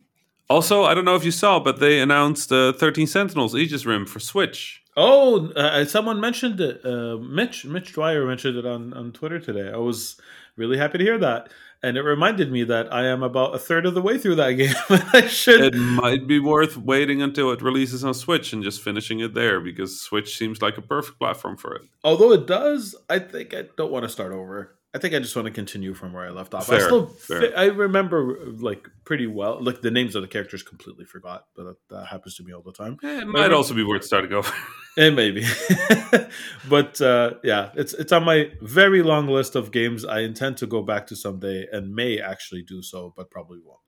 also, 0.49 0.83
I 0.83 0.93
don't 0.93 1.05
know 1.05 1.15
if 1.15 1.23
you 1.23 1.31
saw, 1.31 1.59
but 1.59 1.79
they 1.79 2.01
announced 2.01 2.51
uh, 2.51 2.73
Thirteen 2.73 3.07
Sentinels 3.07 3.55
Aegis 3.55 3.85
Rim 3.85 4.05
for 4.05 4.19
Switch. 4.19 4.83
Oh, 4.97 5.47
uh, 5.55 5.85
someone 5.85 6.19
mentioned 6.19 6.59
it. 6.59 6.85
Uh, 6.85 7.15
Mitch 7.17 7.63
Mitch 7.65 7.93
Dyer 7.93 8.25
mentioned 8.25 8.57
it 8.57 8.65
on, 8.65 8.93
on 8.93 9.13
Twitter 9.13 9.39
today. 9.39 9.71
I 9.71 9.77
was 9.77 10.17
really 10.57 10.77
happy 10.77 10.97
to 10.97 11.03
hear 11.03 11.17
that, 11.19 11.49
and 11.83 11.97
it 11.97 12.01
reminded 12.01 12.51
me 12.51 12.63
that 12.65 12.93
I 12.93 13.07
am 13.07 13.23
about 13.23 13.55
a 13.55 13.59
third 13.59 13.85
of 13.85 13.93
the 13.93 14.01
way 14.01 14.17
through 14.17 14.35
that 14.35 14.51
game. 14.61 14.75
I 15.13 15.27
should. 15.27 15.61
It 15.73 15.77
might 15.77 16.27
be 16.27 16.39
worth 16.39 16.77
waiting 16.77 17.21
until 17.21 17.51
it 17.51 17.61
releases 17.61 18.03
on 18.03 18.13
Switch 18.13 18.53
and 18.53 18.63
just 18.63 18.81
finishing 18.81 19.19
it 19.19 19.33
there 19.33 19.59
because 19.59 19.99
Switch 19.99 20.37
seems 20.37 20.61
like 20.61 20.77
a 20.77 20.81
perfect 20.81 21.17
platform 21.19 21.57
for 21.57 21.73
it. 21.75 21.81
although 22.03 22.31
it 22.31 22.45
does, 22.47 22.95
I 23.09 23.19
think 23.19 23.53
I 23.53 23.65
don't 23.77 23.91
want 23.91 24.03
to 24.03 24.09
start 24.09 24.31
over. 24.33 24.75
I 24.93 24.97
think 24.97 25.15
I 25.15 25.19
just 25.19 25.37
want 25.37 25.45
to 25.45 25.53
continue 25.53 25.93
from 25.93 26.11
where 26.11 26.25
I 26.25 26.31
left 26.31 26.53
off. 26.53 26.69
I 26.69 26.79
still, 26.79 27.07
fair. 27.07 27.57
I 27.57 27.67
remember 27.67 28.37
like 28.59 28.89
pretty 29.05 29.25
well. 29.25 29.57
Like 29.63 29.81
the 29.81 29.89
names 29.89 30.15
of 30.17 30.21
the 30.21 30.27
characters 30.27 30.63
completely 30.63 31.05
forgot, 31.05 31.45
but 31.55 31.63
that, 31.63 31.75
that 31.91 32.05
happens 32.07 32.35
to 32.35 32.43
me 32.43 32.51
all 32.53 32.61
the 32.61 32.73
time. 32.73 32.97
Eh, 33.01 33.21
It 33.21 33.27
might 33.27 33.53
also 33.53 33.73
be 33.73 33.83
worth 33.85 34.03
starting 34.03 34.33
over. 34.33 34.51
And 34.97 35.15
maybe, 35.15 35.45
but 36.69 36.99
uh, 36.99 37.35
yeah, 37.43 37.69
it's 37.75 37.93
it's 37.93 38.11
on 38.11 38.25
my 38.25 38.51
very 38.61 39.01
long 39.01 39.27
list 39.27 39.55
of 39.55 39.71
games 39.71 40.03
I 40.03 40.19
intend 40.19 40.57
to 40.57 40.67
go 40.67 40.81
back 40.81 41.07
to 41.07 41.15
someday, 41.15 41.65
and 41.71 41.95
may 41.95 42.19
actually 42.19 42.63
do 42.63 42.81
so, 42.81 43.13
but 43.15 43.31
probably 43.31 43.59
won't. 43.63 43.79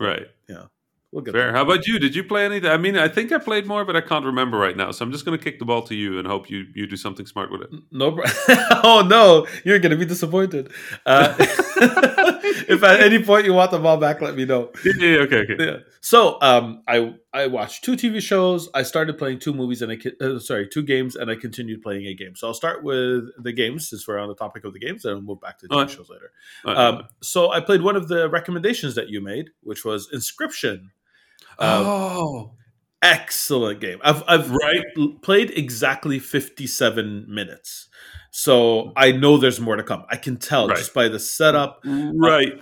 right. 0.00 0.26
Yeah. 0.48 0.64
We'll 1.10 1.24
get 1.24 1.32
Fair. 1.32 1.44
there. 1.44 1.52
How 1.52 1.62
about 1.62 1.86
you? 1.86 1.98
Did 1.98 2.14
you 2.14 2.22
play 2.22 2.44
anything? 2.44 2.70
I 2.70 2.76
mean, 2.76 2.98
I 2.98 3.08
think 3.08 3.32
I 3.32 3.38
played 3.38 3.66
more, 3.66 3.82
but 3.86 3.96
I 3.96 4.02
can't 4.02 4.26
remember 4.26 4.58
right 4.58 4.76
now. 4.76 4.90
So 4.90 5.06
I'm 5.06 5.10
just 5.10 5.24
going 5.24 5.38
to 5.38 5.42
kick 5.42 5.58
the 5.58 5.64
ball 5.64 5.80
to 5.84 5.94
you 5.94 6.18
and 6.18 6.28
hope 6.28 6.50
you 6.50 6.66
you 6.74 6.86
do 6.86 6.96
something 6.96 7.24
smart 7.24 7.50
with 7.50 7.62
it. 7.62 7.70
No, 7.90 8.18
oh 8.84 9.06
no, 9.08 9.46
you're 9.64 9.78
gonna 9.78 9.96
be 9.96 10.04
disappointed. 10.04 10.70
Uh, 11.06 11.34
if 12.68 12.82
at 12.82 13.00
any 13.00 13.22
point 13.22 13.46
you 13.46 13.54
want 13.54 13.70
the 13.70 13.78
ball 13.78 13.96
back, 13.96 14.20
let 14.20 14.36
me 14.36 14.44
know. 14.44 14.70
Yeah, 14.84 15.20
okay, 15.20 15.38
okay. 15.50 15.56
Yeah. 15.58 15.76
So, 16.02 16.36
um, 16.42 16.82
I 16.86 17.14
I 17.38 17.46
watched 17.46 17.84
two 17.84 17.92
TV 17.92 18.20
shows. 18.20 18.68
I 18.74 18.82
started 18.82 19.16
playing 19.16 19.38
two 19.38 19.54
movies, 19.54 19.80
and 19.80 19.92
I 19.92 20.24
uh, 20.24 20.38
sorry, 20.40 20.68
two 20.68 20.82
games, 20.82 21.14
and 21.14 21.30
I 21.30 21.36
continued 21.36 21.82
playing 21.82 22.06
a 22.06 22.14
game. 22.14 22.34
So 22.34 22.48
I'll 22.48 22.54
start 22.54 22.82
with 22.82 23.30
the 23.42 23.52
games, 23.52 23.88
since 23.88 24.08
we're 24.08 24.18
on 24.18 24.28
the 24.28 24.34
topic 24.34 24.64
of 24.64 24.72
the 24.72 24.80
games, 24.80 25.04
and 25.04 25.14
I'll 25.14 25.20
move 25.22 25.40
back 25.40 25.58
to 25.58 25.68
the 25.68 25.74
TV 25.74 25.78
Alright. 25.78 25.90
shows 25.90 26.10
later. 26.10 26.32
Right. 26.64 26.76
Um, 26.76 27.02
so 27.22 27.50
I 27.52 27.60
played 27.60 27.82
one 27.82 27.94
of 27.94 28.08
the 28.08 28.28
recommendations 28.28 28.96
that 28.96 29.08
you 29.08 29.20
made, 29.20 29.50
which 29.62 29.84
was 29.84 30.08
Inscryption. 30.12 30.90
Um, 31.60 31.86
oh, 31.86 32.52
excellent 33.02 33.80
game. 33.80 33.98
I've 34.02 34.22
I've 34.26 34.50
right. 34.50 34.84
played 35.22 35.50
exactly 35.56 36.18
57 36.18 37.26
minutes. 37.28 37.88
So 38.30 38.92
I 38.96 39.12
know 39.12 39.38
there's 39.38 39.60
more 39.60 39.76
to 39.76 39.82
come. 39.82 40.04
I 40.10 40.16
can 40.16 40.36
tell 40.36 40.68
Right. 40.68 40.76
just 40.76 40.92
by 40.92 41.08
the 41.08 41.18
setup. 41.18 41.80
Right. 41.84 42.60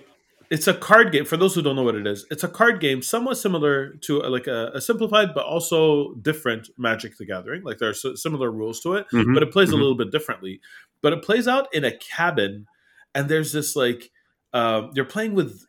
It's 0.51 0.69
a 0.69 0.75
card 0.75 1.13
game. 1.13 1.25
For 1.25 1.37
those 1.37 1.55
who 1.55 1.63
don't 1.63 1.77
know 1.77 1.83
what 1.83 1.95
it 1.97 2.07
is, 2.07 2.25
it's 2.31 2.45
a 2.45 2.49
card 2.49 2.81
game 2.81 3.03
somewhat 3.03 3.37
similar 3.37 3.95
to 4.03 4.23
uh, 4.25 4.31
like 4.31 4.47
a, 4.47 4.71
a 4.75 4.81
simplified 4.81 5.35
but 5.35 5.45
also 5.45 6.15
different 6.15 6.69
Magic 6.79 7.17
the 7.19 7.27
Gathering. 7.27 7.63
Like 7.63 7.79
there 7.79 7.89
are 7.91 7.95
similar 7.95 8.51
rules 8.51 8.81
to 8.81 8.95
it, 8.95 9.07
Mhm, 9.13 9.35
but 9.35 9.43
it 9.43 9.51
plays 9.53 9.71
a 9.71 9.73
mhm. 9.75 9.79
little 9.79 9.97
bit 9.97 10.11
differently. 10.13 10.61
But 11.03 11.13
it 11.13 11.23
plays 11.23 11.49
out 11.49 11.73
in 11.75 11.85
a 11.85 11.97
cabin, 11.97 12.67
and 13.15 13.29
there's 13.29 13.53
this 13.53 13.75
like 13.77 14.11
um, 14.53 14.91
you're 14.95 15.05
playing 15.05 15.35
with 15.35 15.67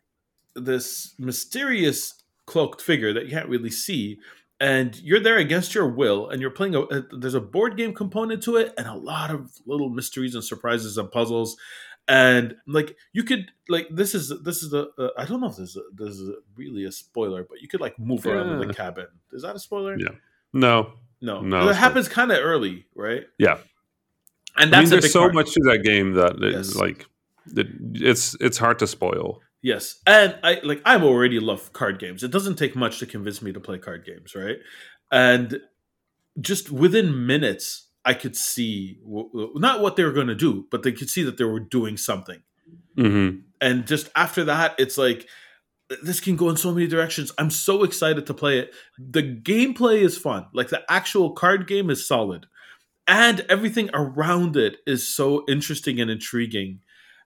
this 0.56 1.13
mysterious 1.20 2.24
cloaked 2.46 2.82
figure 2.82 3.13
that 3.13 3.26
you 3.26 3.32
can't 3.32 3.50
really 3.50 3.70
see, 3.72 4.20
and 4.60 4.96
you're 5.02 5.20
there 5.20 5.38
against 5.38 5.76
your 5.76 5.88
will, 5.88 6.30
and 6.30 6.42
you're 6.42 6.50
playing 6.52 6.76
a, 6.76 6.82
a 6.82 7.02
there's 7.18 7.34
a 7.34 7.42
board 7.42 7.78
game 7.78 7.94
component 7.94 8.42
to 8.44 8.56
it, 8.58 8.74
and 8.78 8.88
a 8.88 8.94
lot 8.96 9.32
of 9.32 9.52
little 9.66 9.90
mysteries 9.90 10.36
and 10.36 10.44
surprises 10.44 10.98
and 10.98 11.12
puzzles. 11.12 11.58
And 12.08 12.56
like 12.67 12.96
you 13.12 13.24
could 13.24 13.52
like 13.67 13.88
this 13.91 14.15
is 14.15 14.32
this 14.43 14.63
is 14.63 14.70
the 14.72 14.89
uh, 14.98 15.10
I 15.17 15.26
don't 15.26 15.41
know 15.41 15.48
if 15.48 15.58
this 15.58 15.72
is 15.72 15.78
a, 15.78 15.82
this 15.93 16.15
is 16.17 16.30
really 16.56 16.86
a 16.86 16.91
spoiler, 16.91 17.43
but 17.43 17.62
you 17.62 17.67
could 17.67 17.82
like 17.82 18.00
move 18.00 18.26
around 18.26 18.50
in 18.62 18.65
the 18.67 18.74
cabin. 18.74 19.08
Is 19.34 19.41
that 19.41 19.56
a 19.56 19.60
spoiler? 19.60 19.98
Yeah. 20.00 20.10
No. 20.54 20.93
No, 21.20 21.41
No, 21.41 21.67
It 21.70 21.76
happens 21.76 22.08
kind 22.08 22.32
of 22.32 22.38
early, 22.39 22.86
right? 22.96 23.24
Yeah. 23.39 23.58
and 24.56 24.72
that's 24.72 24.78
I 24.78 24.82
mean, 24.82 24.89
there's 25.02 25.12
so 25.12 25.22
part. 25.22 25.34
much 25.34 25.52
to 25.54 25.60
that 25.65 25.80
game 25.84 26.13
that 26.13 26.36
it's 26.41 26.70
Yes. 26.70 26.76
like 26.76 27.06
it, 27.56 27.67
it's 27.96 28.36
it's 28.39 28.58
hard 28.58 28.80
to 28.80 28.88
spoil. 28.88 29.41
Yes, 29.63 30.00
and 30.06 30.38
I 30.43 30.62
like 30.63 30.82
I 30.86 30.96
already 31.02 31.39
love 31.39 31.74
card 31.74 32.00
games. 32.00 32.24
It 32.24 32.32
doesn't 32.32 32.56
take 32.56 32.76
much 32.76 33.00
to 33.00 33.06
convince 33.08 33.41
me 33.41 33.52
to 33.52 33.60
play 33.60 33.80
card 33.80 34.06
games, 34.06 34.36
right? 34.36 34.58
And 35.12 35.60
just 36.39 36.72
within 36.72 37.26
minutes, 37.26 37.87
I 38.08 38.13
could 38.13 38.38
see 38.38 39.00
w- 39.04 39.52
not 39.56 39.82
what 39.82 39.98
they 39.98 40.04
were 40.06 40.13
going 40.13 40.28
to 40.28 40.36
do, 40.36 40.65
but 40.72 40.82
they 40.84 40.93
could 40.93 41.10
see 41.10 41.24
that 41.24 41.38
they 41.38 41.43
were 41.43 41.60
doing 41.60 41.98
something. 41.98 42.41
Mm-hmm. 42.98 43.41
And 43.60 43.86
just 43.86 44.10
after 44.15 44.46
that, 44.46 44.76
it's 44.80 44.98
like 44.98 45.28
this 46.02 46.22
can 46.22 46.38
go 46.38 46.50
in 46.50 46.56
so 46.56 46.74
many 46.74 46.88
directions. 46.88 47.34
I'm 47.38 47.52
so 47.52 47.84
excited 47.84 48.26
to 48.26 48.34
play 48.34 48.60
it. 48.60 48.74
The 48.98 49.24
gameplay 49.24 50.02
is 50.02 50.17
fun. 50.17 50.46
Like 50.54 50.70
the 50.70 50.84
actual 50.89 51.32
card 51.32 51.67
game 51.67 51.89
is 51.89 52.08
solid. 52.08 52.46
And 53.10 53.46
everything 53.50 53.89
around 53.93 54.56
it 54.56 54.78
is 54.88 55.08
so 55.08 55.43
interesting 55.48 56.00
and 56.00 56.10
intriguing 56.10 56.80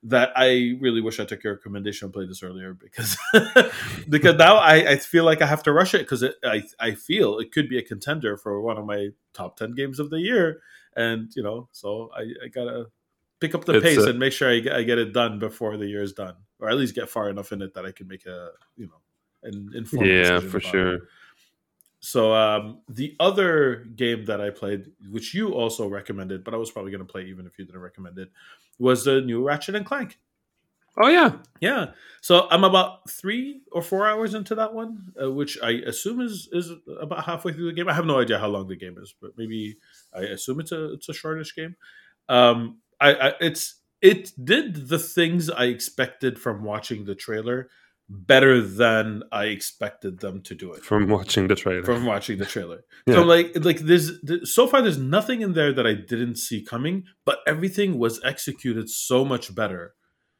that 0.03 0.31
I 0.35 0.77
really 0.79 0.99
wish 1.01 1.19
I 1.19 1.25
took 1.25 1.43
your 1.43 1.53
recommendation 1.53 2.07
and 2.07 2.13
played 2.13 2.29
this 2.29 2.41
earlier 2.41 2.73
because 2.73 3.15
because 4.09 4.35
now 4.35 4.55
I, 4.57 4.91
I 4.91 4.97
feel 4.97 5.25
like 5.25 5.41
I 5.41 5.45
have 5.45 5.63
to 5.63 5.71
rush 5.73 5.93
it 5.93 5.99
because 5.99 6.23
I 6.43 6.63
I 6.79 6.95
feel 6.95 7.37
it 7.39 7.51
could 7.51 7.69
be 7.69 7.77
a 7.77 7.83
contender 7.83 8.35
for 8.37 8.59
one 8.61 8.77
of 8.77 8.85
my 8.85 9.09
top 9.33 9.57
ten 9.57 9.73
games 9.73 9.99
of 9.99 10.09
the 10.09 10.19
year, 10.19 10.61
and 10.95 11.31
you 11.35 11.43
know 11.43 11.69
so 11.71 12.09
I, 12.15 12.21
I 12.43 12.47
gotta 12.47 12.87
pick 13.39 13.53
up 13.53 13.65
the 13.65 13.73
It's 13.77 13.83
pace 13.83 13.97
a- 13.99 14.09
and 14.09 14.19
make 14.19 14.33
sure 14.33 14.49
I, 14.51 14.59
get- 14.59 14.73
I 14.75 14.83
get 14.83 14.97
it 14.97 15.13
done 15.13 15.39
before 15.39 15.77
the 15.77 15.85
year 15.87 16.01
is 16.01 16.13
done, 16.13 16.35
or 16.59 16.69
at 16.69 16.77
least 16.77 16.95
get 16.95 17.09
far 17.09 17.29
enough 17.29 17.51
in 17.51 17.61
it 17.61 17.73
that 17.75 17.85
I 17.85 17.91
can 17.91 18.07
make 18.07 18.25
a 18.25 18.49
you 18.77 18.87
know 18.87 19.01
an 19.43 19.71
informed 19.75 20.09
Yeah, 20.09 20.39
for 20.39 20.57
about 20.57 20.59
it. 20.59 20.61
sure. 20.71 20.99
So 22.03 22.33
um, 22.33 22.81
the 22.89 23.15
other 23.19 23.85
game 23.95 24.25
that 24.25 24.41
I 24.41 24.49
played, 24.49 24.87
which 25.11 25.35
you 25.35 25.53
also 25.53 25.87
recommended, 25.87 26.43
but 26.43 26.55
I 26.55 26.57
was 26.57 26.71
probably 26.71 26.89
going 26.91 27.05
to 27.05 27.11
play 27.11 27.25
even 27.25 27.45
if 27.45 27.59
you 27.59 27.65
didn't 27.65 27.81
recommend 27.81 28.17
it, 28.17 28.31
was 28.81 29.05
the 29.05 29.21
new 29.21 29.43
Ratchet 29.43 29.75
and 29.75 29.85
Clank. 29.85 30.19
Oh 30.97 31.07
yeah, 31.07 31.37
Yeah. 31.61 31.91
So 32.21 32.47
I'm 32.51 32.63
about 32.65 33.09
three 33.09 33.61
or 33.71 33.81
four 33.81 34.07
hours 34.07 34.33
into 34.33 34.55
that 34.55 34.73
one, 34.73 35.13
uh, 35.21 35.31
which 35.31 35.57
I 35.63 35.71
assume 35.71 36.19
is 36.19 36.49
is 36.51 36.71
about 36.99 37.25
halfway 37.25 37.53
through 37.53 37.67
the 37.67 37.73
game. 37.73 37.87
I 37.87 37.93
have 37.93 38.05
no 38.05 38.19
idea 38.19 38.37
how 38.37 38.47
long 38.47 38.67
the 38.67 38.75
game 38.75 38.97
is, 39.01 39.15
but 39.21 39.31
maybe 39.37 39.77
I 40.13 40.21
assume 40.21 40.59
it's 40.59 40.73
a 40.73 40.93
it's 40.93 41.07
a 41.07 41.13
shortish 41.13 41.55
game. 41.55 41.75
Um, 42.27 42.79
I, 42.99 43.13
I 43.13 43.33
it's 43.39 43.75
it 44.01 44.33
did 44.43 44.89
the 44.89 44.99
things 44.99 45.49
I 45.49 45.65
expected 45.65 46.37
from 46.37 46.63
watching 46.63 47.05
the 47.05 47.15
trailer 47.15 47.69
better 48.11 48.61
than 48.61 49.23
I 49.31 49.45
expected 49.45 50.19
them 50.19 50.41
to 50.41 50.53
do 50.53 50.73
it 50.73 50.83
from 50.83 51.07
watching 51.07 51.47
the 51.47 51.55
trailer. 51.55 51.83
from 51.83 52.05
watching 52.05 52.37
the 52.37 52.45
trailer. 52.45 52.83
Yeah. 53.07 53.15
So 53.15 53.23
like 53.23 53.53
like 53.55 53.79
there's 53.79 54.11
so 54.43 54.67
far 54.67 54.83
there's 54.83 54.99
nothing 54.99 55.41
in 55.41 55.53
there 55.53 55.73
that 55.73 55.87
I 55.87 55.95
didn't 55.95 56.35
see 56.35 56.61
coming, 56.61 57.05
but 57.25 57.39
everything 57.47 57.97
was 57.97 58.21
executed 58.23 58.91
so 58.91 59.25
much 59.25 59.55
better 59.55 59.95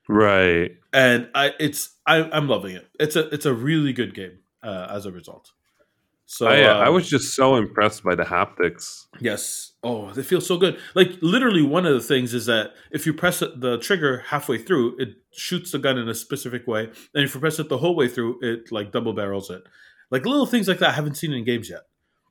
right. 0.08 0.72
and 0.94 1.28
I 1.34 1.54
it's 1.60 1.98
I, 2.06 2.30
I'm 2.30 2.48
loving 2.48 2.76
it. 2.76 2.88
It's 3.00 3.16
a 3.16 3.30
it's 3.30 3.48
a 3.48 3.54
really 3.54 3.94
good 3.94 4.14
game 4.14 4.40
uh, 4.62 4.88
as 4.92 5.08
a 5.08 5.12
result. 5.12 5.52
So 6.32 6.48
I, 6.48 6.62
uh, 6.62 6.78
I 6.78 6.88
um, 6.88 6.94
was 6.94 7.10
just 7.10 7.36
so 7.36 7.58
impressed 7.58 8.06
by 8.06 8.16
the 8.16 8.24
haptics. 8.24 9.08
yes. 9.20 9.74
Oh, 9.84 10.12
they 10.12 10.24
feel 10.24 10.40
so 10.40 10.58
good. 10.58 10.80
Like 10.96 11.12
literally, 11.22 11.62
one 11.62 11.86
of 11.86 11.94
the 11.94 12.00
things 12.00 12.34
is 12.34 12.46
that 12.46 12.72
if 12.90 13.06
you 13.06 13.14
press 13.14 13.40
the 13.40 13.78
trigger 13.82 14.24
halfway 14.28 14.58
through, 14.58 14.96
it 14.98 15.10
shoots 15.34 15.74
the 15.74 15.80
gun 15.80 15.98
in 15.98 16.08
a 16.08 16.16
specific 16.16 16.66
way, 16.68 16.84
and 17.14 17.26
if 17.26 17.34
you 17.34 17.42
press 17.42 17.60
it 17.60 17.68
the 17.68 17.80
whole 17.80 17.98
way 17.98 18.08
through, 18.08 18.40
it 18.42 18.72
like 18.72 18.94
double 18.94 19.12
barrels 19.12 19.50
it. 19.50 19.64
Like 20.10 20.26
little 20.26 20.46
things 20.46 20.70
like 20.70 20.80
that 20.80 20.92
I 20.92 20.94
haven't 20.94 21.16
seen 21.16 21.34
in 21.34 21.44
games 21.44 21.70
yet. 21.70 21.82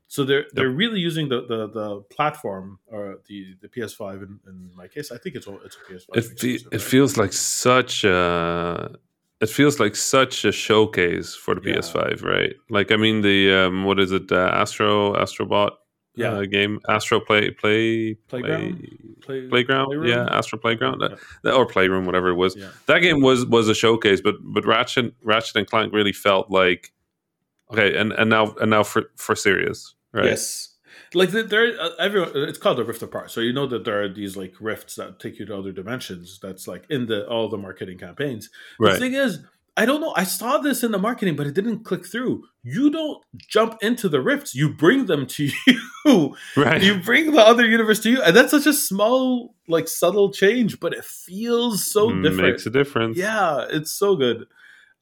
So 0.07 0.25
they're 0.25 0.45
they're 0.53 0.71
really 0.71 0.99
using 0.99 1.29
the, 1.29 1.45
the, 1.45 1.67
the 1.67 2.01
platform 2.09 2.79
or 2.87 3.19
the, 3.27 3.55
the 3.61 3.67
PS5 3.67 4.23
in, 4.23 4.39
in 4.47 4.71
my 4.75 4.87
case. 4.87 5.11
I 5.11 5.19
think 5.19 5.35
it's 5.35 5.45
all 5.45 5.59
it's 5.63 5.77
a 5.77 5.93
PS5. 5.93 6.17
It 6.17 6.39
fe- 6.39 6.53
it 6.55 6.65
right? 6.71 6.81
feels 6.81 7.17
like 7.17 7.33
such 7.33 8.03
a 8.03 8.95
it 9.41 9.49
feels 9.49 9.79
like 9.79 9.95
such 9.95 10.45
a 10.45 10.51
showcase 10.51 11.35
for 11.35 11.55
the 11.55 11.61
Yeah. 11.69 11.75
PS5, 11.77 12.23
right? 12.23 12.53
Like 12.69 12.91
I 12.91 12.95
mean 12.95 13.21
the 13.21 13.51
um, 13.53 13.83
what 13.85 13.99
is 13.99 14.11
it? 14.11 14.31
Uh, 14.31 14.49
Astro 14.53 15.13
Astrobot 15.15 15.71
yeah. 16.15 16.31
uh, 16.33 16.45
game 16.45 16.79
Astro 16.89 17.19
Play 17.19 17.51
Play 17.51 18.15
Playground? 18.27 18.79
Play, 19.21 19.41
Play, 19.41 19.47
Playground, 19.49 19.85
Playroom? 19.87 20.07
yeah, 20.07 20.25
Astro 20.37 20.57
Playground, 20.59 21.01
Yeah. 21.01 21.51
Uh, 21.51 21.55
or 21.57 21.65
Playroom, 21.65 22.05
whatever 22.05 22.29
it 22.29 22.35
was. 22.35 22.55
Yeah. 22.55 22.69
That 22.87 22.99
game 22.99 23.21
was 23.21 23.45
was 23.45 23.67
a 23.69 23.73
showcase, 23.75 24.21
but 24.21 24.35
but 24.41 24.65
Ratchet 24.65 25.13
Ratchet 25.23 25.55
and 25.55 25.67
Clank 25.67 25.93
really 25.93 26.13
felt 26.13 26.49
like 26.51 26.91
okay, 27.71 27.95
and 27.97 28.11
and 28.13 28.29
now 28.29 28.53
and 28.61 28.69
now 28.69 28.83
for 28.83 29.03
for 29.15 29.35
serious, 29.35 29.95
right? 30.13 30.25
Yes. 30.25 30.70
Like 31.13 31.31
the- 31.31 31.43
there, 31.43 31.79
uh, 31.79 31.89
everyone. 31.99 32.31
It's 32.35 32.57
called 32.57 32.79
a 32.79 32.83
rift 32.83 33.01
apart. 33.01 33.31
So 33.31 33.41
you 33.41 33.51
know 33.53 33.67
that 33.67 33.83
there 33.85 34.01
are 34.03 34.09
these 34.09 34.37
like 34.37 34.53
rifts 34.59 34.95
that 34.95 35.19
take 35.19 35.39
you 35.39 35.45
to 35.45 35.57
other 35.57 35.71
dimensions. 35.71 36.39
That's 36.41 36.67
like 36.67 36.85
in 36.89 37.07
the 37.07 37.27
all 37.27 37.49
the 37.49 37.57
marketing 37.57 37.97
campaigns. 37.97 38.49
The 38.79 38.99
thing 38.99 39.13
is, 39.13 39.39
I 39.77 39.85
don't 39.85 40.01
know. 40.01 40.13
I 40.15 40.23
saw 40.25 40.57
this 40.57 40.83
in 40.83 40.91
the 40.91 40.97
marketing, 40.99 41.35
but 41.35 41.47
it 41.47 41.53
didn't 41.53 41.83
click 41.83 42.05
through. 42.05 42.43
You 42.63 42.89
don't 42.91 43.23
jump 43.49 43.77
into 43.81 44.07
the 44.09 44.21
rifts. 44.21 44.53
You 44.55 44.73
bring 44.73 45.05
them 45.05 45.25
to 45.27 45.49
you. 46.05 46.35
right. 46.57 46.81
you 46.83 46.99
bring 46.99 47.31
the 47.31 47.41
other 47.41 47.65
universe 47.65 47.99
to 48.01 48.09
you, 48.09 48.21
and 48.21 48.35
that's 48.35 48.51
such 48.51 48.65
a 48.65 48.73
small, 48.73 49.55
like 49.67 49.87
subtle 49.87 50.31
change, 50.31 50.79
but 50.79 50.93
it 50.93 51.03
feels 51.05 51.85
so 51.85 52.09
different. 52.21 52.51
Makes 52.51 52.65
a 52.65 52.69
difference. 52.69 53.17
Yeah, 53.17 53.65
it's 53.69 53.91
so 53.91 54.15
good. 54.15 54.45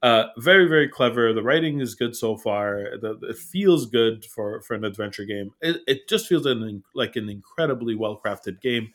Uh, 0.01 0.25
very 0.37 0.65
very 0.67 0.87
clever. 0.87 1.33
The 1.33 1.43
writing 1.43 1.81
is 1.81 1.93
good 1.95 2.15
so 2.15 2.37
far. 2.37 2.97
The, 3.01 3.17
it 3.29 3.37
feels 3.37 3.85
good 3.85 4.23
for 4.25 4.61
for 4.61 4.73
an 4.73 4.85
adventure 4.85 5.25
game. 5.25 5.51
It, 5.61 5.81
it 5.87 6.07
just 6.07 6.27
feels 6.27 6.45
an, 6.45 6.83
like 6.95 7.15
an 7.17 7.29
incredibly 7.29 7.95
well 7.95 8.19
crafted 8.23 8.61
game, 8.61 8.91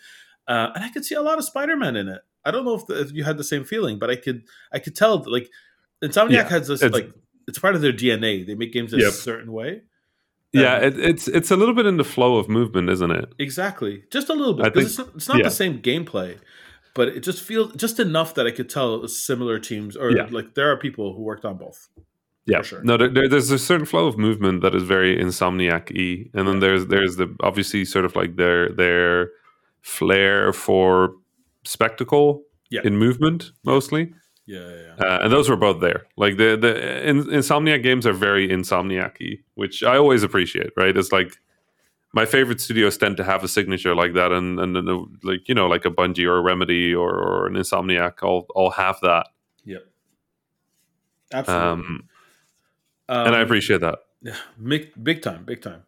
uh, 0.49 0.71
and 0.75 0.83
I 0.83 0.89
could 0.89 1.05
see 1.05 1.15
a 1.15 1.21
lot 1.23 1.39
of 1.39 1.45
Spider 1.45 1.77
Man 1.77 1.97
in 1.97 2.09
it. 2.09 2.23
I 2.47 2.51
don't 2.51 2.65
know 2.65 2.75
if, 2.75 2.87
the, 2.87 3.01
if 3.01 3.13
you 3.13 3.23
had 3.25 3.37
the 3.37 3.45
same 3.45 3.65
feeling, 3.65 3.99
but 3.99 4.09
I 4.11 4.17
could 4.17 4.45
I 4.73 4.79
could 4.79 4.97
tell 4.97 5.23
like 5.31 5.51
Insomniac 6.03 6.31
Yeah, 6.31 6.49
has 6.49 6.69
this 6.69 6.83
it's- 6.83 6.93
like 6.99 7.13
it's 7.47 7.59
part 7.59 7.75
of 7.75 7.83
their 7.83 7.93
DNA. 7.93 8.47
They 8.47 8.55
make 8.55 8.73
games 8.73 8.95
a 8.95 8.99
Yep. 8.99 9.13
certain 9.13 9.53
way. 9.53 9.83
Yeah, 10.55 10.77
Um, 10.77 10.85
it, 10.85 10.99
it's 10.99 11.29
it's 11.29 11.51
a 11.51 11.57
little 11.57 11.75
bit 11.75 11.85
in 11.85 11.99
the 11.99 12.05
flow 12.05 12.37
of 12.37 12.49
movement, 12.49 12.89
isn't 12.89 13.11
it? 13.11 13.33
Exactly, 13.39 14.05
just 14.11 14.31
a 14.31 14.33
little 14.35 14.55
bit. 14.55 14.73
think- 14.73 14.87
it's, 14.87 14.99
it's 14.99 15.29
not 15.29 15.37
yeah. 15.39 15.45
the 15.45 15.51
same 15.51 15.83
gameplay, 15.83 16.39
but 16.95 17.09
it 17.09 17.21
just 17.25 17.43
feels 17.43 17.75
just 17.77 17.99
enough 18.01 18.35
that 18.35 18.47
I 18.47 18.51
could 18.51 18.69
tell 18.71 19.07
similar 19.09 19.59
teams 19.59 19.97
or 19.97 20.11
Yeah. 20.13 20.29
like 20.31 20.55
there 20.55 20.71
are 20.71 20.77
people 20.77 21.15
who 21.15 21.23
worked 21.23 21.45
on 21.45 21.57
both. 21.59 21.89
Yeah, 22.47 22.61
sure. 22.63 22.83
no, 22.85 22.97
there, 22.99 23.09
there, 23.09 23.29
there's 23.29 23.51
a 23.51 23.59
certain 23.59 23.87
flow 23.87 24.07
of 24.07 24.19
movement 24.19 24.61
that 24.63 24.75
is 24.75 24.83
very 24.83 25.17
insomniac-y, 25.17 26.29
and 26.35 26.47
then 26.47 26.55
Yeah. 26.57 26.61
there's 26.61 26.87
there's 26.87 27.17
the 27.17 27.35
obviously 27.43 27.85
sort 27.87 28.05
of 28.05 28.15
like 28.17 28.37
their 28.37 28.69
their 28.71 29.31
flair 29.83 30.53
for 30.53 31.15
spectacle 31.65 32.43
Yeah. 32.71 32.83
in 32.85 32.97
movement 32.99 33.53
mostly, 33.65 34.13
Yeah, 34.47 34.59
yeah, 34.69 34.77
yeah. 34.99 35.05
uh, 35.07 35.19
and 35.23 35.33
those 35.33 35.49
were 35.49 35.57
both 35.57 35.81
there. 35.81 36.01
Like 36.17 36.37
the 36.37 36.57
the 36.57 37.09
in, 37.09 37.25
Insomniac 37.25 37.83
games 37.83 38.07
are 38.07 38.13
very 38.13 38.47
insomniac-y, 38.49 39.39
which 39.55 39.83
I 39.83 39.97
always 39.97 40.23
appreciate. 40.23 40.71
Right, 40.77 40.97
it's 40.97 41.13
like 41.13 41.33
my 42.15 42.25
favorite 42.25 42.61
studios 42.61 42.97
tend 42.97 43.17
to 43.19 43.25
have 43.25 43.45
a 43.45 43.49
signature 43.49 43.95
like 43.95 44.15
that, 44.15 44.33
and 44.33 44.59
and, 44.61 44.77
and, 44.77 45.19
like 45.23 45.49
you 45.49 45.55
know 45.55 45.67
like 45.67 45.85
a 45.85 45.91
Bungie 45.91 46.27
or 46.27 46.39
a 46.39 46.43
Remedy 46.43 46.95
or, 46.95 47.11
or 47.11 47.47
an 47.47 47.55
Insomniac 47.55 48.23
all 48.23 48.47
all 48.55 48.71
have 48.71 48.99
that, 49.03 49.27
Yep. 49.65 49.83
Absolutely. 51.33 51.69
um, 51.69 52.09
Um, 53.09 53.27
and 53.27 53.37
I 53.37 53.41
appreciate 53.41 53.81
that. 53.81 53.99
Yeah, 54.23 54.37
big, 54.63 54.93
big 55.03 55.21
time, 55.21 55.45
big 55.45 55.61
time. 55.61 55.83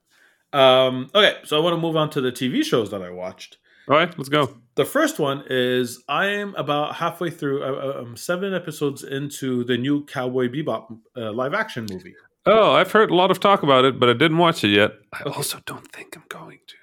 Um, 0.52 1.10
okay, 1.14 1.36
so 1.44 1.56
I 1.56 1.60
want 1.60 1.74
to 1.74 1.80
move 1.80 1.96
on 1.96 2.10
to 2.10 2.20
the 2.20 2.30
TV 2.30 2.62
shows 2.62 2.90
that 2.90 3.02
I 3.02 3.10
watched. 3.10 3.58
All 3.88 3.96
right, 3.96 4.12
let's 4.18 4.28
go. 4.28 4.54
The 4.74 4.84
first 4.84 5.18
one 5.18 5.44
is 5.48 6.02
I 6.08 6.26
am 6.26 6.54
about 6.56 6.96
halfway 6.96 7.30
through, 7.30 7.62
uh, 7.62 8.02
um, 8.02 8.16
seven 8.16 8.52
episodes 8.52 9.04
into 9.04 9.64
the 9.64 9.78
new 9.78 10.04
Cowboy 10.04 10.48
Bebop 10.48 10.98
uh, 11.16 11.32
live 11.32 11.54
action 11.54 11.86
movie. 11.88 12.14
Oh, 12.46 12.72
I've 12.72 12.92
heard 12.92 13.10
a 13.10 13.14
lot 13.14 13.30
of 13.30 13.40
talk 13.40 13.62
about 13.62 13.84
it, 13.84 13.98
but 13.98 14.08
I 14.08 14.12
didn't 14.12 14.38
watch 14.38 14.62
it 14.64 14.68
yet. 14.68 14.92
I 15.12 15.22
Okay. 15.22 15.30
also 15.36 15.58
don't 15.66 15.90
think 15.92 16.16
I'm 16.16 16.24
going 16.28 16.60
to. 16.66 16.74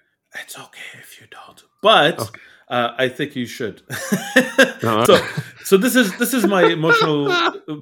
It's 0.42 0.58
okay 0.58 1.00
if 1.00 1.22
you 1.22 1.28
don't, 1.30 1.64
but 1.82 2.20
Okay. 2.20 2.42
uh, 2.70 2.90
I 2.98 3.08
think 3.10 3.36
you 3.36 3.46
should. 3.46 3.82
Uh-huh. 4.84 5.06
so, 5.06 5.18
so 5.64 5.78
this 5.78 5.96
is 5.96 6.18
this 6.18 6.34
is 6.34 6.46
my 6.46 6.64
emotional 6.64 7.34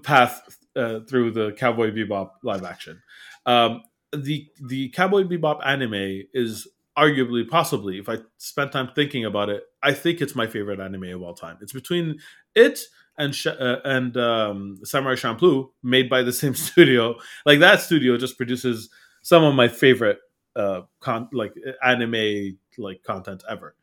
path 0.03 0.39
uh, 0.75 0.99
through 1.09 1.31
the 1.31 1.51
Cowboy 1.53 1.91
Bebop 1.91 2.29
live 2.43 2.63
action. 2.63 3.01
Um, 3.47 3.81
the 4.13 4.47
the 4.67 4.89
Cowboy 4.89 5.23
Bebop 5.23 5.61
anime 5.65 6.23
is 6.33 6.67
arguably, 6.95 7.47
possibly, 7.49 7.97
if 7.97 8.07
I 8.07 8.17
spent 8.37 8.71
time 8.71 8.91
thinking 8.93 9.25
about 9.25 9.49
it, 9.49 9.63
I 9.81 9.93
think 9.93 10.21
it's 10.21 10.35
my 10.35 10.45
favorite 10.45 10.79
anime 10.79 11.05
of 11.05 11.23
all 11.23 11.33
time. 11.33 11.57
It's 11.61 11.73
between 11.73 12.19
it 12.53 12.79
and 13.17 13.35
Sh- 13.35 13.47
uh, 13.47 13.77
and 13.83 14.15
um, 14.17 14.79
Samurai 14.83 15.15
Champloo, 15.15 15.69
made 15.83 16.09
by 16.09 16.23
the 16.23 16.33
same 16.41 16.55
studio. 16.55 17.15
Like 17.45 17.59
that 17.59 17.81
studio 17.81 18.17
just 18.17 18.37
produces 18.37 18.89
some 19.21 19.43
of 19.43 19.53
my 19.55 19.67
favorite 19.67 20.19
uh, 20.55 20.81
con- 20.99 21.29
like 21.33 21.53
anime 21.83 22.57
like 22.77 23.03
content 23.03 23.43
ever. 23.49 23.75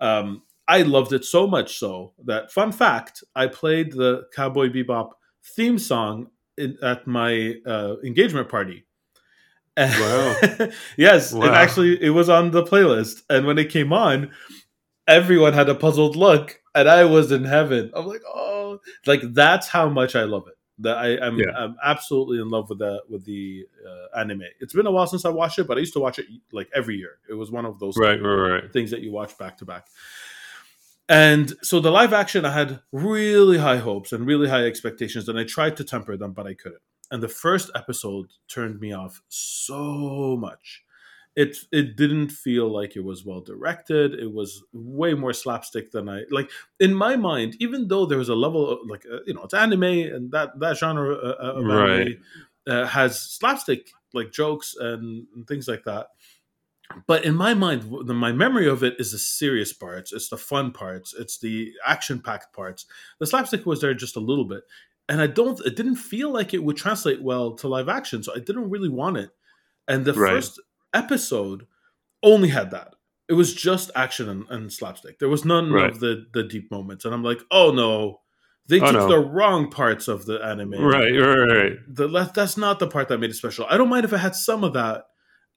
Um, 0.00 0.42
I 0.68 0.82
loved 0.82 1.12
it 1.12 1.24
so 1.24 1.46
much 1.46 1.78
so 1.78 2.12
that 2.24 2.52
fun 2.52 2.72
fact, 2.72 3.24
I 3.34 3.46
played 3.48 3.92
the 3.92 4.24
Cowboy 4.34 4.68
Bebop 4.68 5.10
theme 5.44 5.78
song 5.78 6.28
in, 6.56 6.76
at 6.82 7.06
my 7.06 7.54
uh, 7.66 7.96
engagement 8.04 8.48
party. 8.48 8.84
Wow. 9.76 10.36
yes, 10.96 11.32
it 11.32 11.38
Wow. 11.38 11.52
actually 11.54 12.02
it 12.02 12.10
was 12.10 12.28
on 12.28 12.50
the 12.50 12.62
playlist, 12.62 13.22
and 13.30 13.46
when 13.46 13.58
it 13.58 13.70
came 13.70 13.92
on, 13.92 14.30
everyone 15.08 15.54
had 15.54 15.68
a 15.68 15.74
puzzled 15.74 16.14
look, 16.16 16.60
and 16.74 16.88
I 16.88 17.04
was 17.04 17.32
in 17.32 17.44
heaven. 17.44 17.90
I'm 17.94 18.06
like, 18.06 18.22
oh, 18.26 18.51
like 19.06 19.20
that's 19.34 19.68
how 19.68 19.88
much 19.88 20.14
I 20.16 20.24
love 20.24 20.46
it. 20.48 20.54
That 20.78 20.96
I, 20.98 21.18
I'm, 21.18 21.38
Yeah. 21.38 21.50
I'm 21.56 21.76
absolutely 21.84 22.40
in 22.40 22.48
love 22.48 22.68
with 22.70 22.78
the 22.78 23.02
with 23.08 23.24
the 23.24 23.66
uh, 23.86 24.18
anime. 24.18 24.42
It's 24.60 24.72
been 24.74 24.86
a 24.86 24.90
while 24.90 25.06
since 25.06 25.24
I 25.24 25.28
watched 25.28 25.58
it, 25.58 25.66
but 25.66 25.76
I 25.76 25.80
used 25.80 25.92
to 25.92 26.00
watch 26.00 26.18
it 26.18 26.26
like 26.50 26.68
every 26.74 26.96
year. 26.96 27.18
It 27.28 27.34
was 27.34 27.50
one 27.50 27.64
of 27.66 27.78
those 27.78 27.96
Right, 27.96 28.20
right, 28.20 28.50
right. 28.62 28.72
things 28.72 28.90
that 28.90 29.00
you 29.02 29.12
watch 29.12 29.36
back 29.38 29.58
to 29.58 29.64
back. 29.64 29.86
And 31.08 31.52
so 31.62 31.80
the 31.80 31.90
live 31.90 32.12
action, 32.12 32.44
I 32.44 32.52
had 32.52 32.80
really 32.90 33.58
high 33.58 33.78
hopes 33.78 34.12
and 34.12 34.26
really 34.26 34.48
high 34.48 34.64
expectations, 34.64 35.28
and 35.28 35.38
I 35.38 35.44
tried 35.44 35.76
to 35.78 35.84
temper 35.84 36.16
them, 36.16 36.32
but 36.32 36.46
I 36.46 36.54
couldn't. 36.54 36.80
And 37.10 37.22
the 37.22 37.28
first 37.28 37.70
episode 37.74 38.28
turned 38.48 38.80
me 38.80 38.92
off 38.92 39.20
so 39.28 40.36
much. 40.40 40.82
It 41.34 41.56
it 41.72 41.96
didn't 41.96 42.28
feel 42.28 42.68
like 42.68 42.94
it 42.94 43.04
was 43.04 43.24
well 43.24 43.40
directed. 43.40 44.14
It 44.14 44.32
was 44.32 44.62
way 44.72 45.14
more 45.14 45.32
slapstick 45.32 45.90
than 45.90 46.08
I 46.08 46.24
like. 46.30 46.50
In 46.78 46.94
my 46.94 47.16
mind, 47.16 47.56
even 47.58 47.88
though 47.88 48.04
there 48.04 48.18
was 48.18 48.28
a 48.28 48.34
level 48.34 48.68
of 48.68 48.78
like 48.88 49.04
uh, 49.10 49.20
you 49.26 49.32
know 49.34 49.42
it's 49.44 49.54
anime 49.54 49.82
and 49.84 50.30
that 50.32 50.58
that 50.60 50.76
genre 50.76 51.14
uh, 51.14 51.36
uh, 51.40 51.52
of 51.60 51.70
Right. 51.70 51.70
anime 51.70 52.18
uh, 52.68 52.86
has 52.86 53.20
slapstick 53.20 53.90
like 54.12 54.30
jokes 54.30 54.74
and, 54.78 55.26
and 55.34 55.46
things 55.48 55.66
like 55.68 55.84
that 55.84 56.08
but 57.06 57.24
in 57.24 57.34
my 57.34 57.54
mind 57.54 57.82
the, 58.06 58.14
my 58.14 58.32
memory 58.32 58.68
of 58.68 58.82
it 58.82 58.94
is 58.98 59.12
the 59.12 59.18
serious 59.18 59.72
parts 59.72 60.12
it's 60.12 60.28
the 60.28 60.36
fun 60.36 60.72
parts 60.72 61.14
it's 61.18 61.38
the 61.38 61.72
action 61.86 62.20
packed 62.20 62.52
parts 62.54 62.86
the 63.18 63.26
slapstick 63.26 63.64
was 63.66 63.80
there 63.80 63.94
just 63.94 64.16
a 64.16 64.20
little 64.20 64.44
bit 64.44 64.62
and 65.08 65.20
i 65.20 65.26
don't 65.26 65.60
it 65.64 65.76
didn't 65.76 65.96
feel 65.96 66.30
like 66.30 66.52
it 66.52 66.62
would 66.62 66.76
translate 66.76 67.22
well 67.22 67.54
to 67.54 67.68
live 67.68 67.88
action 67.88 68.22
so 68.22 68.32
i 68.34 68.38
didn't 68.38 68.70
really 68.70 68.88
want 68.88 69.16
it 69.16 69.30
and 69.88 70.04
the 70.04 70.14
Right. 70.14 70.44
first 70.44 70.60
episode 70.94 71.66
only 72.22 72.48
had 72.48 72.70
that 72.70 72.94
it 73.28 73.34
was 73.34 73.54
just 73.54 73.90
action 73.94 74.28
and, 74.28 74.44
and 74.50 74.72
slapstick 74.72 75.18
there 75.18 75.28
was 75.28 75.44
none 75.44 75.72
Right. 75.72 75.90
of 75.90 76.00
the 76.00 76.26
the 76.32 76.42
deep 76.44 76.70
moments 76.70 77.04
and 77.04 77.14
i'm 77.14 77.22
like 77.24 77.40
oh 77.50 77.70
no 77.72 78.20
They 78.68 78.80
Oh, 78.80 78.86
took 78.92 78.94
no. 78.94 79.08
the 79.08 79.18
wrong 79.18 79.70
parts 79.70 80.06
of 80.06 80.24
the 80.24 80.38
anime. 80.38 80.74
Right, 80.84 81.10
right, 81.10 81.46
right. 81.58 81.72
The, 81.88 82.06
that's 82.32 82.56
not 82.56 82.78
the 82.78 82.86
part 82.86 83.08
that 83.08 83.18
made 83.18 83.30
it 83.30 83.34
special. 83.34 83.66
I 83.68 83.76
don't 83.76 83.88
mind 83.88 84.04
if 84.04 84.12
it 84.12 84.18
had 84.18 84.36
some 84.36 84.62
of 84.62 84.72
that. 84.74 85.06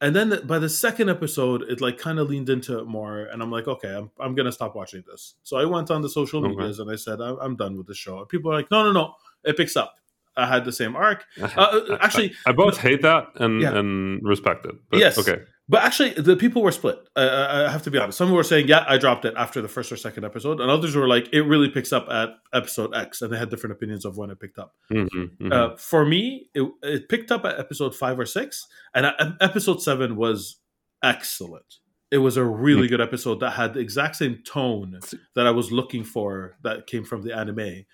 And 0.01 0.15
then 0.15 0.29
the- 0.29 0.41
by 0.41 0.57
the 0.57 0.67
second 0.69 1.09
episode, 1.11 1.61
it 1.69 1.81
like 1.81 1.99
kind 1.99 2.17
of 2.17 2.29
leaned 2.31 2.49
into 2.49 2.79
it 2.79 2.87
more, 2.87 3.19
and 3.31 3.43
I'm 3.43 3.51
like, 3.51 3.67
okay, 3.67 3.93
I'm, 3.95 4.09
I'm 4.19 4.33
gonna 4.33 4.51
stop 4.51 4.75
watching 4.75 5.03
this. 5.05 5.35
So 5.43 5.55
I 5.55 5.65
went 5.65 5.91
on 5.91 6.01
the 6.01 6.09
social 6.09 6.39
Okay. 6.43 6.49
medias 6.55 6.79
and 6.79 6.89
I 6.89 6.95
said, 6.95 7.21
I'm, 7.21 7.37
I'm 7.39 7.55
done 7.55 7.77
with 7.77 7.85
the 7.85 7.93
show. 7.93 8.17
And 8.19 8.27
people 8.27 8.51
are 8.51 8.55
like, 8.55 8.71
no, 8.71 8.81
no, 8.83 8.91
no, 8.91 9.13
it 9.43 9.55
picks 9.55 9.75
up. 9.77 9.93
I 10.37 10.45
had 10.47 10.65
the 10.65 10.71
same 10.71 10.95
arc. 10.95 11.25
Uh, 11.41 11.97
actually, 12.01 12.33
I 12.45 12.51
both 12.51 12.77
hate 12.77 13.01
that 13.03 13.27
and 13.35 13.61
Yeah. 13.61 13.77
and 13.77 14.21
respect 14.23 14.65
it. 14.65 14.75
But, 14.89 14.99
Yes. 14.99 15.17
Okay. 15.17 15.41
But 15.67 15.81
actually, 15.83 16.11
the 16.11 16.35
people 16.35 16.61
were 16.61 16.71
split. 16.71 16.97
I, 17.15 17.23
I 17.23 17.65
I 17.65 17.71
have 17.71 17.81
to 17.83 17.91
be 17.91 17.97
honest. 17.97 18.19
Some 18.19 18.31
were 18.31 18.43
saying, 18.43 18.67
"Yeah, 18.67 18.85
I 18.87 18.99
dropped 18.99 19.25
it 19.25 19.33
after 19.35 19.61
the 19.63 19.67
first 19.67 19.91
or 19.91 19.97
second 19.97 20.23
episode," 20.23 20.59
and 20.61 20.69
others 20.69 20.95
were 20.95 21.07
like, 21.07 21.27
"It 21.33 21.41
really 21.41 21.69
picks 21.69 21.91
up 21.91 22.07
at 22.09 22.29
episode 22.53 22.93
X," 22.95 23.21
and 23.23 23.33
they 23.33 23.37
had 23.39 23.49
different 23.49 23.73
opinions 23.73 24.05
of 24.05 24.15
when 24.15 24.29
it 24.29 24.39
picked 24.39 24.59
up. 24.59 24.75
Mhm, 24.91 25.07
mhm. 25.41 25.51
Uh, 25.51 25.75
for 25.77 26.05
me, 26.05 26.49
it, 26.53 26.69
it 26.83 27.09
picked 27.09 27.31
up 27.31 27.45
at 27.45 27.57
episode 27.59 27.95
five 27.95 28.19
or 28.19 28.27
six, 28.27 28.67
and 28.93 29.07
uh, 29.07 29.13
episode 29.41 29.81
seven 29.81 30.15
was 30.17 30.57
excellent. 31.01 31.79
It 32.11 32.19
was 32.19 32.37
a 32.37 32.43
really 32.45 32.87
good 32.87 33.01
episode 33.01 33.39
that 33.39 33.51
had 33.51 33.73
the 33.73 33.79
exact 33.79 34.15
same 34.17 34.43
tone 34.45 34.99
that 35.35 35.47
I 35.47 35.51
was 35.51 35.71
looking 35.71 36.03
for 36.03 36.55
that 36.63 36.85
came 36.87 37.03
from 37.03 37.23
the 37.23 37.35
anime, 37.35 37.85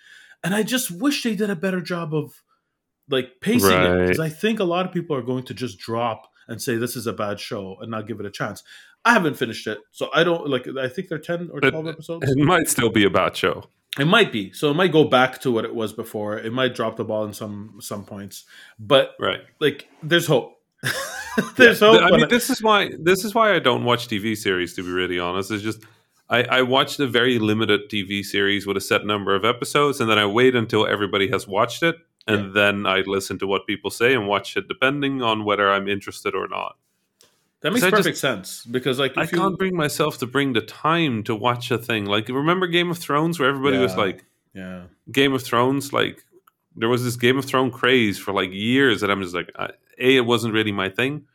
and 0.44 0.54
I 0.56 0.64
just 0.64 0.92
wish 0.92 1.24
they 1.24 1.36
did 1.36 1.50
a 1.50 1.56
better 1.56 1.82
job 1.82 2.14
of 2.14 2.42
like 3.10 3.42
pacing 3.42 3.72
it 3.82 4.00
because 4.02 4.20
I 4.20 4.30
think 4.30 4.60
a 4.60 4.64
lot 4.64 4.86
of 4.86 4.92
people 4.92 5.16
are 5.16 5.22
going 5.22 5.44
to 5.46 5.54
just 5.54 5.80
drop 5.80 6.28
and 6.48 6.62
say 6.62 6.78
this 6.78 6.96
is 6.96 7.08
a 7.08 7.14
bad 7.14 7.40
show 7.40 7.78
and 7.82 7.92
not 7.92 8.08
give 8.08 8.20
it 8.20 8.26
a 8.26 8.32
chance. 8.32 8.64
I 9.04 9.14
haven't 9.14 9.36
finished 9.36 9.66
it, 9.68 9.80
so 9.92 10.10
I 10.14 10.24
don't 10.24 10.48
like. 10.48 10.68
I 10.80 10.88
think 10.88 11.08
they're 11.10 11.18
ten 11.18 11.50
or 11.52 11.60
twelve 11.60 11.88
episodes. 11.88 12.30
it 12.30 12.38
might 12.38 12.70
still 12.70 12.90
be 12.90 13.04
a 13.04 13.10
bad 13.10 13.36
show. 13.36 13.64
It 14.00 14.06
might 14.06 14.32
be. 14.32 14.54
So 14.54 14.70
it 14.72 14.76
might 14.76 14.92
go 14.92 15.04
back 15.04 15.42
to 15.42 15.52
what 15.52 15.66
it 15.66 15.76
was 15.76 15.92
before. 15.92 16.38
It 16.38 16.54
might 16.54 16.76
drop 16.76 16.96
the 16.98 17.04
ball 17.04 17.26
in 17.26 17.34
some 17.34 17.80
some 17.82 18.06
points. 18.06 18.46
But 18.80 19.16
Right. 19.20 19.42
like 19.60 19.90
there's 20.04 20.28
hope. 20.28 20.58
there's 21.58 21.80
hope. 21.80 22.02
I 22.02 22.12
mean, 22.16 22.30
this 22.30 22.50
is 22.50 22.62
why 22.62 22.92
this 23.00 23.26
is 23.26 23.34
why 23.36 23.54
I 23.56 23.60
don't 23.60 23.84
watch 23.84 24.08
TV 24.08 24.38
series. 24.38 24.76
To 24.76 24.84
be 24.84 24.92
really 24.92 25.20
honest, 25.20 25.52
it's 25.52 25.64
just 25.64 25.84
I, 26.32 26.44
I 26.44 26.62
watched 26.62 27.00
a 27.02 27.08
very 27.08 27.40
limited 27.40 27.90
TV 27.90 28.24
series 28.24 28.66
with 28.66 28.78
a 28.78 28.82
set 28.82 29.06
number 29.06 29.36
of 29.36 29.44
episodes, 29.44 30.00
and 30.00 30.10
then 30.10 30.18
I 30.18 30.26
wait 30.26 30.56
until 30.56 30.88
everybody 30.88 31.30
has 31.30 31.46
watched 31.46 31.84
it, 31.84 31.98
and 32.26 32.54
then 32.54 32.86
I 32.86 33.02
listen 33.02 33.38
to 33.40 33.48
what 33.48 33.68
people 33.68 33.92
say 33.92 34.14
and 34.14 34.28
watch 34.28 34.56
it, 34.56 34.70
depending 34.70 35.22
on 35.22 35.44
whether 35.44 35.70
I'm 35.70 35.90
interested 35.90 36.34
or 36.34 36.48
not. 36.48 36.78
that 37.60 37.74
makes 37.74 37.86
perfect 37.86 38.18
sense 38.18 38.66
because 38.66 38.98
like 38.98 39.18
I 39.18 39.24
you, 39.24 39.28
can't 39.28 39.58
bring 39.58 39.76
myself 39.76 40.20
to 40.20 40.26
bring 40.26 40.54
the 40.54 40.62
time 40.62 41.24
to 41.24 41.36
watch 41.36 41.70
a 41.70 41.78
thing. 41.78 42.06
Like 42.06 42.30
remember 42.30 42.66
Game 42.68 42.90
of 42.90 42.98
Thrones, 42.98 43.38
where 43.38 43.50
everybody 43.50 43.78
was 43.78 43.98
like 43.98 44.24
yeah. 44.54 44.84
Game 45.12 45.34
of 45.34 45.44
Thrones, 45.44 45.92
like 45.92 46.24
there 46.78 46.90
was 46.90 47.04
this 47.04 47.18
Game 47.18 47.38
of 47.38 47.44
Thrones 47.44 47.76
craze 47.76 48.18
for 48.18 48.32
like 48.32 48.52
years, 48.54 49.04
and 49.04 49.12
I'm 49.12 49.22
just 49.22 49.36
like, 49.36 49.52
I, 49.58 49.72
a, 50.00 50.18
it 50.18 50.26
wasn't 50.26 50.54
really 50.54 50.72
my 50.72 50.90
thing, 50.90 51.26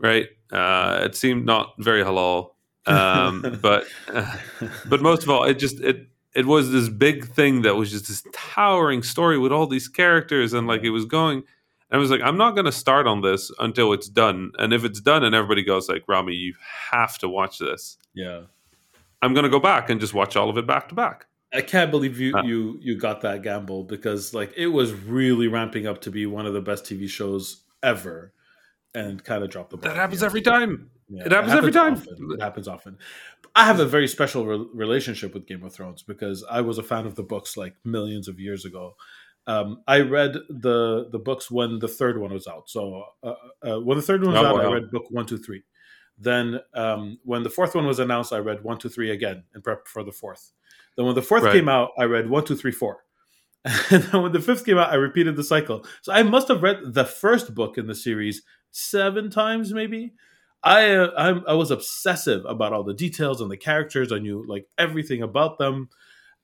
right? 0.00 0.26
Uh, 0.50 1.02
it 1.04 1.14
seemed 1.14 1.46
not 1.46 1.74
very 1.78 2.02
halal, 2.02 2.50
um, 2.88 3.58
but 3.62 3.86
but 4.88 5.02
most 5.02 5.22
of 5.22 5.30
all, 5.30 5.44
it 5.44 5.58
just 5.58 5.80
it 5.80 6.08
it 6.34 6.46
was 6.46 6.70
this 6.70 6.88
big 6.88 7.28
thing 7.28 7.62
that 7.62 7.76
was 7.76 7.90
just 7.90 8.08
this 8.08 8.24
towering 8.32 9.02
story 9.02 9.38
with 9.38 9.52
all 9.52 9.66
these 9.66 9.88
characters, 9.88 10.52
and 10.52 10.66
like 10.66 10.82
it 10.82 10.90
was 10.90 11.04
going. 11.04 11.38
And 11.90 11.96
I 11.96 12.00
was 12.00 12.10
like, 12.10 12.20
I'm 12.22 12.36
not 12.36 12.54
going 12.54 12.66
to 12.66 12.72
start 12.72 13.06
on 13.06 13.22
this 13.22 13.50
until 13.58 13.94
it's 13.94 14.08
done. 14.10 14.52
And 14.58 14.74
if 14.74 14.84
it's 14.84 15.00
done, 15.00 15.24
and 15.24 15.34
everybody 15.34 15.62
goes 15.62 15.88
like, 15.88 16.04
Rami, 16.06 16.34
you 16.34 16.54
have 16.90 17.16
to 17.18 17.28
watch 17.30 17.58
this. 17.58 17.96
yeah. 18.14 18.42
I'm 19.22 19.32
going 19.34 19.44
to 19.44 19.50
go 19.50 19.58
back 19.58 19.90
and 19.90 20.00
just 20.00 20.14
watch 20.14 20.36
all 20.36 20.48
of 20.48 20.56
it 20.58 20.66
back 20.66 20.88
to 20.90 20.94
back. 20.94 21.26
I 21.52 21.60
can't 21.62 21.90
believe 21.90 22.20
you 22.20 22.36
Uh. 22.36 22.42
you 22.42 22.78
you 22.80 22.96
got 22.96 23.22
that 23.22 23.42
gamble 23.42 23.82
because 23.84 24.32
like 24.34 24.52
it 24.56 24.68
was 24.68 24.92
really 24.92 25.48
ramping 25.48 25.86
up 25.86 26.02
to 26.02 26.10
be 26.10 26.26
one 26.26 26.44
of 26.46 26.52
the 26.52 26.60
best 26.60 26.84
TV 26.84 27.08
shows 27.08 27.62
ever, 27.82 28.32
and 28.94 29.24
kind 29.24 29.42
of 29.42 29.50
dropped 29.50 29.70
the 29.70 29.78
ball. 29.78 29.88
That 29.90 29.96
happens 29.96 30.22
every 30.22 30.42
time. 30.42 30.90
Yeah, 31.08 31.24
It 31.26 31.32
happens 31.32 31.52
every 31.54 31.72
time. 31.72 31.94
often. 31.94 32.32
It 32.32 32.40
happens 32.42 32.68
often. 32.68 32.98
I 33.54 33.64
have 33.64 33.80
a 33.80 33.86
very 33.86 34.06
special 34.08 34.46
re- 34.46 34.66
relationship 34.74 35.32
with 35.34 35.46
Game 35.46 35.64
of 35.64 35.72
Thrones 35.72 36.02
because 36.02 36.44
I 36.50 36.60
was 36.60 36.78
a 36.78 36.82
fan 36.82 37.06
of 37.06 37.14
the 37.14 37.22
books 37.22 37.56
like 37.56 37.74
millions 37.84 38.28
of 38.28 38.38
years 38.38 38.64
ago. 38.64 38.94
Um, 39.46 39.82
I 39.88 40.00
read 40.00 40.34
the 40.50 41.08
the 41.10 41.18
books 41.18 41.50
when 41.50 41.78
the 41.78 41.88
third 41.88 42.20
one 42.20 42.32
was 42.32 42.46
out. 42.46 42.68
So 42.68 43.04
uh, 43.22 43.34
uh, 43.62 43.80
when 43.80 43.96
the 43.96 44.02
third 44.02 44.22
one 44.22 44.32
was 44.32 44.42
Oh, 44.42 44.46
out, 44.46 44.60
I 44.60 44.70
read 44.74 44.90
book 44.90 45.06
one, 45.10 45.24
two, 45.24 45.38
three. 45.38 45.62
Then 46.18 46.60
um, 46.74 47.18
when 47.24 47.42
the 47.44 47.50
fourth 47.50 47.74
one 47.74 47.86
was 47.86 47.98
announced, 48.00 48.32
I 48.32 48.38
read 48.38 48.62
one, 48.62 48.76
two, 48.78 48.90
three 48.90 49.10
again 49.10 49.44
in 49.54 49.62
prep 49.62 49.88
for 49.88 50.02
the 50.04 50.12
fourth. 50.12 50.52
Then 50.96 51.06
when 51.06 51.14
the 51.14 51.22
fourth 51.22 51.44
Right. 51.44 51.54
came 51.54 51.68
out, 51.68 51.92
I 51.96 52.04
read 52.04 52.28
one, 52.28 52.44
two, 52.44 52.56
three, 52.56 52.72
four. 52.72 53.04
And 53.90 54.02
then 54.02 54.22
when 54.22 54.32
the 54.32 54.40
fifth 54.40 54.66
came 54.66 54.78
out, 54.78 54.90
I 54.90 54.96
repeated 54.96 55.36
the 55.36 55.44
cycle. 55.44 55.84
So 56.02 56.12
I 56.12 56.22
must 56.22 56.48
have 56.48 56.62
read 56.62 56.78
the 56.94 57.04
first 57.04 57.54
book 57.54 57.78
in 57.78 57.86
the 57.86 57.94
series 57.94 58.42
seven 58.70 59.30
times, 59.30 59.72
maybe. 59.72 60.12
I 60.62 60.96
I'm, 61.16 61.44
I 61.46 61.54
was 61.54 61.70
obsessive 61.70 62.44
about 62.44 62.72
all 62.72 62.82
the 62.84 62.94
details 62.94 63.40
and 63.40 63.50
the 63.50 63.56
characters. 63.56 64.12
I 64.12 64.18
knew 64.18 64.44
like 64.46 64.66
everything 64.76 65.22
about 65.22 65.58
them. 65.58 65.88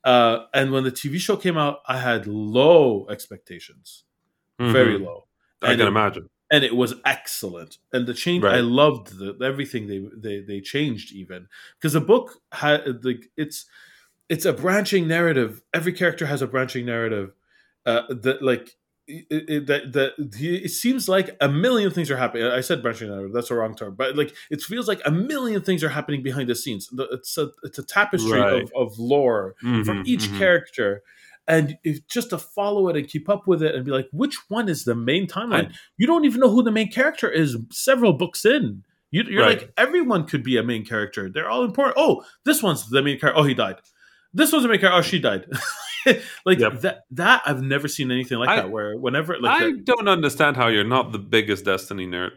Uh, 0.05 0.45
and 0.53 0.71
when 0.71 0.85
the 0.85 0.93
TV 0.93 1.19
show 1.19 1.37
came 1.37 1.57
out, 1.57 1.79
I 1.89 1.99
had 1.99 2.27
low 2.27 3.07
expectations, 3.09 4.05
very 4.61 4.99
Mhm. 4.99 5.05
low, 5.07 5.27
I 5.63 5.71
and 5.73 5.79
can 5.79 5.87
it- 5.87 5.91
imagine. 5.91 6.29
and 6.51 6.63
it 6.63 6.77
was 6.77 6.95
excellent. 7.07 7.79
And 7.93 8.07
the 8.07 8.13
change, 8.15 8.45
Right. 8.45 8.57
I 8.57 8.61
loved 8.61 9.19
the, 9.19 9.37
everything 9.43 9.87
they, 9.87 10.07
they 10.15 10.41
they 10.41 10.61
changed 10.61 11.13
even 11.13 11.49
because 11.79 11.95
the 11.95 12.01
book 12.03 12.41
had 12.53 12.85
the 13.03 13.23
it's 13.37 13.65
it's 14.29 14.45
a 14.45 14.53
branching 14.53 15.09
narrative. 15.09 15.63
Every 15.75 15.93
character 15.93 16.27
has 16.27 16.41
a 16.43 16.47
branching 16.47 16.87
narrative. 16.87 17.35
Uh, 17.87 18.03
that 18.11 18.43
like 18.43 18.77
that 19.07 19.91
that 19.93 20.13
it 20.19 20.71
seems 20.71 21.09
like 21.09 21.37
a 21.41 21.49
million 21.49 21.91
things 21.91 22.11
are 22.11 22.17
happening. 22.17 22.47
I 22.47 22.61
said 22.61 22.83
branching 22.83 23.09
narrative. 23.09 23.33
That's 23.33 23.51
a 23.51 23.55
wrong 23.55 23.75
term, 23.75 23.95
but 23.95 24.17
like 24.17 24.35
it 24.51 24.61
feels 24.63 24.89
like 24.89 25.01
a 25.05 25.11
million 25.11 25.61
things 25.63 25.85
are 25.85 25.89
happening 25.91 26.23
behind 26.23 26.49
the 26.49 26.55
scenes. 26.55 26.89
It's 27.13 27.37
a 27.39 27.51
it's 27.63 27.79
a 27.79 27.83
tapestry 27.85 28.41
Right. 28.41 28.63
of, 28.63 28.73
of 28.75 28.99
lore 28.99 29.55
from 29.61 29.85
Mhm, 29.85 30.07
each 30.07 30.29
mhm. 30.29 30.39
character. 30.39 31.03
And 31.47 31.77
if 31.85 32.07
just 32.09 32.31
to 32.31 32.39
follow 32.39 32.89
it 32.89 32.97
and 32.97 33.07
keep 33.07 33.29
up 33.29 33.47
with 33.47 33.63
it 33.63 33.75
and 33.75 33.85
be 33.85 33.91
like, 33.91 34.09
which 34.13 34.37
one 34.49 34.69
is 34.71 34.85
the 34.85 34.95
main 34.95 35.27
timeline? 35.27 35.75
you 35.99 36.07
don't 36.07 36.25
even 36.25 36.41
know 36.41 36.49
who 36.51 36.63
the 36.63 36.73
main 36.73 36.91
character 36.91 37.29
is 37.29 37.59
several 37.71 38.15
books 38.15 38.47
in. 38.47 38.83
You, 39.11 39.25
you're 39.25 39.43
Right. 39.43 39.59
like, 39.61 39.73
everyone 39.77 40.25
could 40.27 40.43
be 40.43 40.57
a 40.57 40.63
main 40.63 40.87
character. 40.87 41.29
They're 41.29 41.49
all 41.51 41.63
important. 41.63 41.97
Oh, 41.99 42.25
this 42.47 42.63
one's 42.63 42.89
the 42.89 43.03
main 43.03 43.19
character. 43.21 43.39
Oh, 43.39 43.45
he 43.45 43.53
died. 43.53 43.77
This 44.33 44.51
one's 44.53 44.63
the 44.65 44.69
main 44.71 44.81
character. 44.81 44.99
Oh, 44.99 45.03
she 45.03 45.19
died. 45.19 45.45
like 46.45 46.59
Yep. 46.59 46.81
that. 46.83 46.99
That 47.13 47.43
I've 47.47 47.63
never 47.63 47.89
seen 47.89 48.11
anything 48.11 48.39
like 48.39 48.49
I- 48.49 48.57
that. 48.57 48.71
Where 48.71 48.97
whenever 48.97 49.39
like 49.41 49.63
I 49.63 49.67
the- 49.73 49.79
don't 49.85 50.09
understand 50.09 50.57
how 50.57 50.69
you're 50.69 50.85
not 50.85 51.13
the 51.13 51.19
biggest 51.19 51.65
Destiny 51.65 52.07
nerd. 52.07 52.31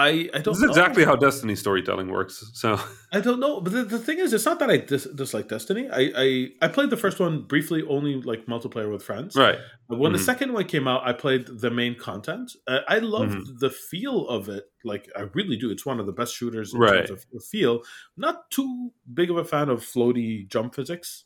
I, 0.00 0.30
I 0.32 0.38
don't. 0.38 0.44
This 0.54 0.58
is 0.58 0.62
know. 0.62 0.68
exactly 0.68 1.04
how 1.04 1.16
Destiny 1.16 1.56
storytelling 1.56 2.06
works. 2.08 2.48
So 2.54 2.78
I 3.12 3.18
don't 3.18 3.40
know, 3.40 3.60
but 3.60 3.72
the, 3.72 3.82
the 3.82 3.98
thing 3.98 4.20
is, 4.20 4.32
it's 4.32 4.44
not 4.44 4.60
that 4.60 4.70
I 4.70 4.76
dis- 4.76 5.08
dislike 5.12 5.48
Destiny. 5.48 5.88
I, 5.90 6.12
I 6.16 6.48
I 6.62 6.68
played 6.68 6.90
the 6.90 6.96
first 6.96 7.18
one 7.18 7.42
briefly, 7.42 7.82
only 7.88 8.22
like 8.22 8.46
multiplayer 8.46 8.92
with 8.92 9.02
friends. 9.02 9.34
right, 9.34 9.58
But 9.88 9.98
when 9.98 10.12
the 10.12 10.18
Mhm. 10.18 10.22
second 10.24 10.52
one 10.52 10.66
came 10.66 10.86
out, 10.86 11.02
I 11.04 11.14
played 11.14 11.48
the 11.48 11.70
main 11.72 11.96
content. 11.98 12.52
Uh, 12.68 12.78
I 12.86 12.98
loved 13.00 13.32
Mm-hmm. 13.38 13.56
the 13.58 13.70
feel 13.70 14.28
of 14.28 14.48
it. 14.48 14.66
Like 14.84 15.08
I 15.16 15.22
really 15.34 15.56
do. 15.56 15.68
It's 15.68 15.84
one 15.84 15.98
of 15.98 16.06
the 16.06 16.12
best 16.12 16.32
shooters 16.32 16.72
in 16.74 16.78
Right. 16.78 16.98
terms 17.08 17.10
of 17.10 17.24
the 17.32 17.40
feel. 17.40 17.82
Not 18.16 18.52
too 18.52 18.92
big 19.12 19.30
of 19.32 19.36
a 19.36 19.44
fan 19.44 19.68
of 19.68 19.80
floaty 19.80 20.46
jump 20.48 20.76
physics. 20.76 21.24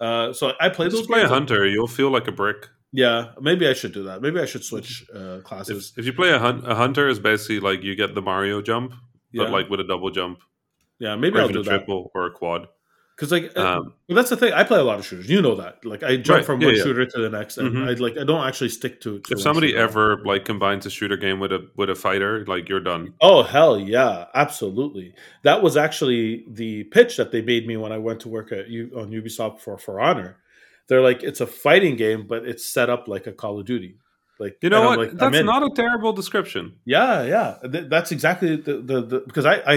Uh, 0.00 0.32
so 0.32 0.52
I 0.60 0.68
played 0.68 0.90
just 0.90 1.02
those 1.02 1.06
play 1.06 1.22
a 1.22 1.28
hunter. 1.28 1.66
You'll 1.66 1.86
feel 1.86 2.10
like 2.10 2.28
a 2.28 2.32
brick. 2.32 2.68
Yeah, 2.92 3.32
maybe 3.40 3.66
I 3.66 3.72
should 3.72 3.92
do 3.92 4.02
that. 4.04 4.20
Maybe 4.20 4.38
I 4.38 4.44
should 4.44 4.64
switch 4.64 5.04
uh, 5.14 5.38
classes. 5.42 5.92
If, 5.92 6.00
if 6.00 6.06
you 6.06 6.12
play 6.12 6.30
a, 6.30 6.38
hun- 6.38 6.64
a 6.66 6.74
hunter, 6.74 7.08
is 7.08 7.18
basically 7.18 7.60
like 7.60 7.82
you 7.82 7.94
get 7.94 8.14
the 8.14 8.20
Mario 8.22 8.60
jump, 8.60 8.92
yeah, 9.32 9.44
but 9.44 9.50
like 9.50 9.70
with 9.70 9.80
a 9.80 9.84
double 9.84 10.10
jump, 10.10 10.40
yeah, 10.98 11.16
maybe 11.16 11.38
I'll 11.38 11.48
do 11.48 11.60
a 11.60 11.62
that. 11.62 11.70
triple 11.70 12.10
or 12.14 12.26
a 12.26 12.30
quad. 12.30 12.68
Because 13.22 13.30
like, 13.30 13.56
uh, 13.56 13.60
Um, 13.78 13.94
well, 14.08 14.16
that's 14.16 14.30
the 14.30 14.36
thing. 14.36 14.52
I 14.52 14.64
play 14.64 14.80
a 14.80 14.82
lot 14.82 14.98
of 14.98 15.06
shooters. 15.06 15.30
You 15.30 15.40
know 15.40 15.54
that. 15.54 15.84
Like 15.84 16.02
I 16.02 16.16
jump 16.16 16.38
Right, 16.38 16.44
from 16.44 16.60
yeah, 16.60 16.66
one 16.66 16.74
yeah. 16.76 16.82
shooter 16.82 17.06
to 17.06 17.20
the 17.20 17.30
next, 17.30 17.56
and 17.56 17.70
Mhm. 17.72 17.88
I 17.88 17.92
like 18.02 18.18
I 18.18 18.24
don't 18.24 18.44
actually 18.44 18.70
stick 18.70 19.00
to. 19.02 19.20
to 19.20 19.32
if 19.34 19.40
somebody 19.40 19.68
shooter. 19.68 19.80
ever 19.80 20.22
like 20.24 20.44
combines 20.44 20.86
a 20.86 20.90
shooter 20.90 21.16
game 21.16 21.38
with 21.38 21.52
a 21.52 21.68
with 21.76 21.88
a 21.88 21.94
fighter, 21.94 22.44
like 22.46 22.68
you're 22.68 22.80
done. 22.80 23.14
Oh 23.20 23.44
hell 23.44 23.78
yeah, 23.78 24.24
absolutely. 24.34 25.14
That 25.44 25.62
was 25.62 25.76
actually 25.76 26.44
the 26.48 26.82
pitch 26.84 27.16
that 27.16 27.30
they 27.30 27.42
made 27.42 27.64
me 27.68 27.76
when 27.76 27.92
I 27.92 27.98
went 27.98 28.18
to 28.22 28.28
work 28.28 28.50
at 28.50 28.64
on 28.66 29.12
Ubisoft 29.12 29.60
for 29.60 29.78
For 29.78 30.00
Honor. 30.00 30.38
They're 30.88 31.00
like, 31.00 31.22
it's 31.22 31.40
a 31.40 31.46
fighting 31.46 31.94
game, 31.94 32.26
but 32.26 32.44
it's 32.44 32.66
set 32.66 32.90
up 32.90 33.06
like 33.06 33.28
a 33.28 33.32
Call 33.32 33.60
of 33.60 33.66
Duty. 33.66 33.98
Like 34.40 34.56
You 34.62 34.70
know 34.70 34.82
what? 34.82 34.98
Like, 34.98 35.12
That's 35.12 35.44
not 35.44 35.62
a 35.62 35.70
terrible 35.76 36.12
description. 36.12 36.72
Yeah, 36.84 37.22
yeah. 37.22 37.58
Th- 37.70 37.84
that's 37.88 38.10
exactly 38.10 38.56
the, 38.56 38.78
the 38.78 39.00
the 39.02 39.20
because 39.20 39.46
I 39.46 39.62
I 39.64 39.76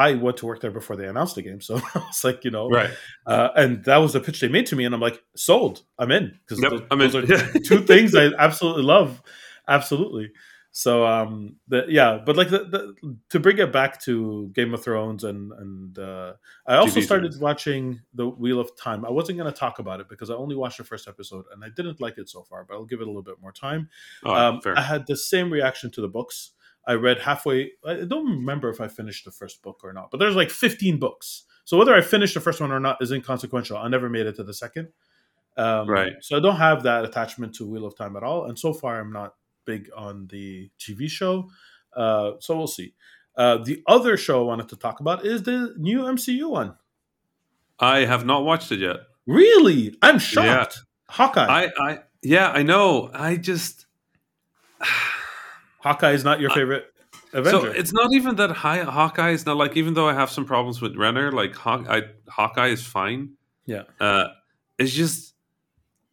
I 0.00 0.14
went 0.14 0.36
to 0.38 0.46
work 0.46 0.60
there 0.60 0.70
before 0.70 0.96
they 0.96 1.06
announced 1.06 1.34
the 1.34 1.42
game, 1.42 1.60
so 1.60 1.76
I 1.94 1.98
was 1.98 2.24
like, 2.24 2.44
you 2.44 2.50
know, 2.50 2.68
Right. 2.68 2.90
uh, 3.26 3.48
and 3.54 3.84
that 3.84 3.98
was 3.98 4.12
the 4.14 4.20
pitch 4.20 4.40
they 4.40 4.48
made 4.48 4.66
to 4.66 4.76
me, 4.76 4.84
and 4.86 4.94
I'm 4.94 5.00
like, 5.08 5.22
sold. 5.36 5.82
I'm 5.98 6.10
in 6.10 6.38
because 6.46 6.62
Yep, 6.62 6.70
those, 6.70 6.82
I'm 6.90 7.00
in. 7.02 7.10
those 7.10 7.30
are 7.42 7.58
two 7.70 7.80
things 7.84 8.14
I 8.14 8.30
absolutely 8.38 8.82
love. 8.84 9.20
Absolutely. 9.68 10.32
So 10.72 11.04
um, 11.04 11.56
the, 11.66 11.84
yeah, 11.88 12.20
but 12.24 12.36
like 12.36 12.48
the, 12.48 12.58
the, 12.60 13.16
to 13.30 13.40
bring 13.40 13.58
it 13.58 13.72
back 13.72 14.00
to 14.02 14.50
Game 14.54 14.72
of 14.72 14.82
Thrones 14.84 15.24
and 15.24 15.50
and 15.52 15.98
uh, 15.98 16.34
I 16.64 16.76
also 16.76 17.00
TV 17.00 17.04
started 17.04 17.40
watching 17.40 18.00
the 18.14 18.28
Wheel 18.28 18.60
of 18.60 18.70
Time. 18.76 19.04
I 19.04 19.10
wasn't 19.10 19.38
going 19.38 19.52
to 19.52 19.58
talk 19.58 19.80
about 19.80 19.98
it 20.00 20.08
because 20.08 20.30
I 20.30 20.34
only 20.34 20.54
watched 20.54 20.78
the 20.78 20.84
first 20.84 21.08
episode 21.08 21.44
and 21.52 21.64
I 21.64 21.70
didn't 21.74 22.00
like 22.00 22.18
it 22.18 22.28
so 22.28 22.44
far, 22.44 22.64
but 22.64 22.74
I'll 22.74 22.84
give 22.84 23.00
it 23.00 23.08
a 23.08 23.10
little 23.10 23.22
bit 23.30 23.40
more 23.42 23.50
time. 23.52 23.88
Oh, 24.24 24.32
um. 24.32 24.60
I 24.76 24.82
had 24.82 25.08
the 25.08 25.16
same 25.16 25.52
reaction 25.52 25.90
to 25.90 26.00
the 26.00 26.08
books. 26.08 26.52
I 26.86 26.94
read 26.94 27.18
halfway. 27.18 27.72
I 27.84 28.04
don't 28.04 28.26
remember 28.26 28.70
if 28.70 28.80
I 28.80 28.88
finished 28.88 29.24
the 29.24 29.30
first 29.30 29.62
book 29.62 29.80
or 29.84 29.92
not, 29.92 30.10
but 30.10 30.18
there's 30.18 30.36
like 30.36 30.50
15 30.50 30.98
books. 30.98 31.44
So 31.64 31.76
whether 31.76 31.94
I 31.94 32.00
finished 32.00 32.34
the 32.34 32.40
first 32.40 32.60
one 32.60 32.72
or 32.72 32.80
not 32.80 33.00
is 33.00 33.12
inconsequential. 33.12 33.76
I 33.76 33.88
never 33.88 34.08
made 34.08 34.26
it 34.26 34.36
to 34.36 34.44
the 34.44 34.54
second. 34.54 34.88
Um, 35.56 35.88
Right. 35.88 36.14
So 36.20 36.36
I 36.36 36.40
don't 36.40 36.56
have 36.56 36.82
that 36.84 37.04
attachment 37.04 37.54
to 37.56 37.66
Wheel 37.66 37.84
of 37.84 37.96
Time 37.96 38.16
at 38.16 38.22
all. 38.22 38.46
And 38.46 38.58
so 38.58 38.72
far, 38.72 38.98
I'm 38.98 39.12
not 39.12 39.34
big 39.64 39.90
on 39.96 40.26
the 40.28 40.70
TV 40.78 41.08
show. 41.08 41.50
Uh, 41.94 42.32
so 42.40 42.56
we'll 42.56 42.66
see. 42.66 42.94
Uh, 43.36 43.58
the 43.58 43.82
other 43.86 44.16
show 44.16 44.40
I 44.40 44.44
wanted 44.44 44.68
to 44.70 44.76
talk 44.76 45.00
about 45.00 45.24
is 45.24 45.42
the 45.42 45.74
new 45.78 46.00
MCU 46.00 46.50
one. 46.50 46.74
I 47.78 48.00
have 48.00 48.24
not 48.26 48.44
watched 48.44 48.72
it 48.72 48.80
yet. 48.80 48.96
Really? 49.26 49.96
I'm 50.02 50.18
shocked. 50.18 50.76
Yeah. 50.76 51.14
Hawkeye. 51.14 51.46
I, 51.46 51.70
I, 51.78 51.98
yeah, 52.22 52.50
I 52.50 52.62
know. 52.62 53.10
I 53.12 53.36
just. 53.36 53.86
Hawkeye 55.80 56.12
is 56.12 56.24
not 56.24 56.40
your 56.40 56.50
favorite 56.50 56.86
Avenger. 57.32 57.50
So 57.60 57.64
it's 57.66 57.92
not 57.92 58.12
even 58.12 58.36
that 58.36 58.50
high, 58.50 58.82
Hawkeye 58.82 59.30
is 59.30 59.46
not 59.46 59.56
like 59.56 59.76
even 59.76 59.94
though 59.94 60.08
I 60.08 60.14
have 60.14 60.30
some 60.30 60.44
problems 60.44 60.80
with 60.80 60.96
Renner, 60.96 61.32
like 61.32 61.54
Haw- 61.54 61.84
I, 61.88 62.02
Hawkeye 62.28 62.68
is 62.68 62.84
fine. 62.84 63.30
yeah. 63.66 63.84
Uh, 64.00 64.28
it's 64.78 64.92
just 64.92 65.34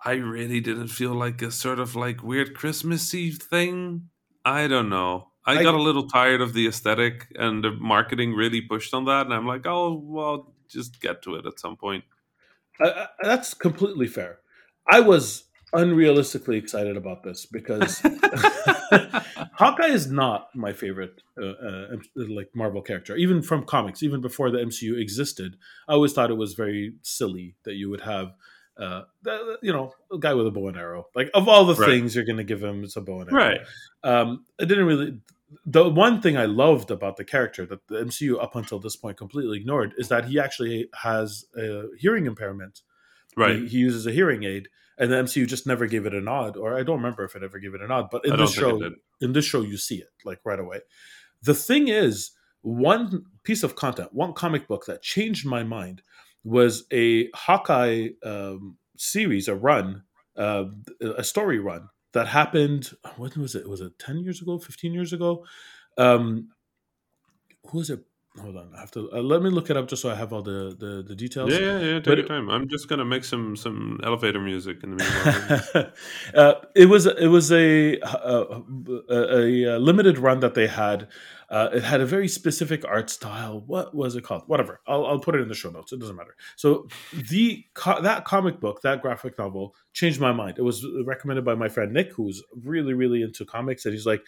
I 0.04 0.14
really 0.14 0.60
didn't 0.62 0.90
feel 0.90 1.14
like 1.14 1.42
a 1.42 1.52
sort 1.52 1.80
of 1.80 1.96
like 1.96 2.22
weird 2.24 2.54
Christmassy 2.54 3.32
thing. 3.32 4.10
I 4.46 4.68
don't 4.68 4.90
know. 4.90 5.30
I, 5.46 5.60
I- 5.60 5.64
got 5.64 5.74
a 5.76 5.82
little 5.82 6.08
tired 6.08 6.42
of 6.42 6.54
the 6.54 6.68
aesthetic 6.68 7.28
and 7.36 7.64
the 7.64 7.72
marketing 7.72 8.34
really 8.34 8.62
pushed 8.62 8.94
on 8.94 9.06
that, 9.06 9.26
and 9.26 9.34
I'm 9.34 9.48
like, 9.48 9.66
oh 9.66 9.94
well, 10.04 10.54
just 10.70 11.02
get 11.02 11.22
to 11.24 11.36
it 11.36 11.46
at 11.46 11.60
some 11.60 11.76
point. 11.78 12.04
I, 12.80 13.08
that's 13.22 13.54
completely 13.54 14.08
fair. 14.08 14.40
I 14.92 15.00
was 15.00 15.46
unrealistically 15.76 16.58
excited 16.58 16.98
about 16.98 17.24
this 17.24 17.46
because 17.46 18.00
Hawkeye 19.54 19.88
is 19.88 20.10
not 20.10 20.50
my 20.56 20.74
favorite 20.74 21.22
uh, 21.42 21.46
uh, 21.46 21.96
like 22.16 22.50
Marvel 22.56 22.82
character, 22.82 23.16
even 23.16 23.42
from 23.42 23.66
comics, 23.66 24.04
even 24.04 24.22
before 24.22 24.50
the 24.52 24.60
MCU 24.60 25.00
existed. 25.00 25.58
I 25.88 25.94
always 25.94 26.14
thought 26.14 26.30
it 26.32 26.36
was 26.38 26.54
very 26.54 26.94
silly 27.02 27.56
that 27.64 27.76
you 27.76 27.90
would 27.90 28.02
have. 28.02 28.34
Uh, 28.80 29.02
you 29.64 29.74
know, 29.74 29.92
a 30.14 30.20
guy 30.20 30.36
with 30.36 30.46
a 30.46 30.52
bow 30.52 30.68
and 30.68 30.78
arrow. 30.78 31.08
Like 31.16 31.32
of 31.34 31.48
all 31.48 31.66
the 31.66 31.74
Right. 31.74 31.90
things 31.90 32.16
you're 32.16 32.26
going 32.26 32.38
to 32.38 32.44
give 32.44 32.62
him, 32.64 32.84
it's 32.84 32.96
a 32.96 33.02
bow 33.02 33.22
and 33.22 33.32
arrow. 33.32 33.38
Right. 33.44 33.62
Um, 34.04 34.46
it 34.60 34.68
didn't 34.68 34.86
really. 34.86 35.20
The 35.66 35.90
one 35.90 36.22
thing 36.22 36.38
I 36.38 36.46
loved 36.46 36.92
about 36.92 37.18
the 37.18 37.24
character 37.24 37.66
that 37.66 37.88
the 37.88 37.96
MCU 38.04 38.40
up 38.42 38.56
until 38.56 38.78
this 38.80 38.96
point 38.96 39.18
completely 39.18 39.58
ignored 39.58 39.96
is 39.98 40.10
that 40.10 40.26
he 40.26 40.40
actually 40.40 40.90
has 40.94 41.46
a 41.58 41.86
hearing 41.98 42.28
impairment. 42.28 42.82
Right. 43.36 43.56
He, 43.56 43.68
he 43.68 43.78
uses 43.78 44.06
a 44.06 44.12
hearing 44.12 44.44
aid, 44.44 44.68
and 44.98 45.12
the 45.12 45.16
MCU 45.16 45.48
just 45.48 45.68
never 45.68 45.86
gave 45.86 46.06
it 46.06 46.14
a 46.14 46.22
nod, 46.22 46.58
or 46.58 46.78
I 46.78 46.84
don't 46.84 46.98
remember 46.98 47.24
if 47.24 47.36
it 47.36 47.44
ever 47.44 47.60
gave 47.60 47.74
it 47.74 47.82
a 47.82 47.88
nod. 47.88 48.10
But 48.12 48.26
in 48.26 48.38
this 48.38 48.54
show, 48.54 48.82
in 49.22 49.34
this 49.34 49.46
show, 49.46 49.62
you 49.62 49.78
see 49.78 49.96
it 49.96 50.10
like 50.26 50.40
right 50.44 50.60
away. 50.60 50.80
The 51.44 51.54
thing 51.54 51.88
is, 51.88 52.32
one 52.62 53.26
piece 53.44 53.64
of 53.64 53.76
content, 53.76 54.14
one 54.14 54.34
comic 54.34 54.68
book 54.68 54.86
that 54.88 55.02
changed 55.02 55.46
my 55.46 55.64
mind 55.64 56.02
was 56.44 56.86
a 56.92 57.30
Hawkeye 57.36 58.10
um, 58.24 58.78
series, 58.98 59.48
a 59.48 59.56
run, 59.56 60.04
uh, 60.36 60.66
a 61.02 61.24
story 61.24 61.60
run 61.60 61.90
that 62.14 62.28
happened. 62.28 62.92
When 63.18 63.32
was 63.38 63.56
it? 63.56 63.70
Was 63.70 63.82
it 63.82 64.00
ten 64.00 64.20
years 64.20 64.42
ago? 64.42 64.58
Fifteen 64.58 64.94
years 64.94 65.14
ago? 65.14 65.46
Um, 65.98 66.50
who 67.68 67.78
was 67.80 67.90
it? 67.90 68.04
Hold 68.42 68.58
on, 68.58 68.70
I 68.76 68.80
have 68.80 68.92
to 68.92 69.12
uh, 69.12 69.22
let 69.22 69.42
me 69.42 69.50
look 69.50 69.70
it 69.70 69.78
up 69.78 69.88
just 69.88 70.02
so 70.02 70.10
I 70.10 70.16
have 70.16 70.32
all 70.32 70.42
the 70.42 70.76
the, 70.78 71.04
the 71.08 71.16
details. 71.16 71.52
Yeah, 71.52 71.60
yeah, 71.60 71.80
yeah. 71.80 71.94
Take 71.96 72.04
But 72.06 72.18
your 72.20 72.28
time. 72.28 72.50
I'm 72.50 72.68
just 72.68 72.88
gonna 72.88 73.06
make 73.06 73.24
some 73.24 73.56
some 73.56 74.00
elevator 74.04 74.40
music 74.40 74.84
in 74.84 74.98
the 74.98 75.04
meanwhile. 75.04 75.92
uh, 76.36 76.66
it 76.76 76.86
was 76.86 77.06
it 77.06 77.28
was 77.28 77.52
a 77.52 77.98
a, 78.00 78.62
a, 79.10 79.64
a 79.64 79.80
limited 79.80 80.20
run 80.20 80.40
that 80.42 80.54
they 80.54 80.68
had. 80.68 81.08
Uh, 81.50 81.70
it 81.74 81.84
had 81.84 82.02
a 82.02 82.06
very 82.06 82.28
specific 82.28 82.84
art 82.86 83.10
style. 83.10 83.64
What 83.66 83.96
was 83.96 84.16
it 84.16 84.24
called? 84.24 84.44
Whatever. 84.48 84.82
I'll, 84.86 85.06
I'll 85.06 85.20
put 85.20 85.34
it 85.34 85.40
in 85.42 85.48
the 85.48 85.56
show 85.56 85.70
notes. 85.70 85.94
It 85.94 86.00
doesn't 86.00 86.16
matter. 86.16 86.36
So 86.58 86.90
the 87.14 87.66
co- 87.74 88.02
that 88.02 88.26
comic 88.26 88.60
book, 88.60 88.82
that 88.82 89.02
graphic 89.02 89.40
novel, 89.40 89.74
changed 89.94 90.20
my 90.20 90.34
mind. 90.34 90.56
It 90.60 90.64
was 90.64 90.86
recommended 91.06 91.46
by 91.46 91.56
my 91.56 91.70
friend 91.70 91.94
Nick, 91.94 92.12
who's 92.12 92.44
really 92.64 92.94
really 92.94 93.22
into 93.22 93.46
comics, 93.46 93.86
and 93.86 93.94
he's 93.94 94.06
like, 94.06 94.22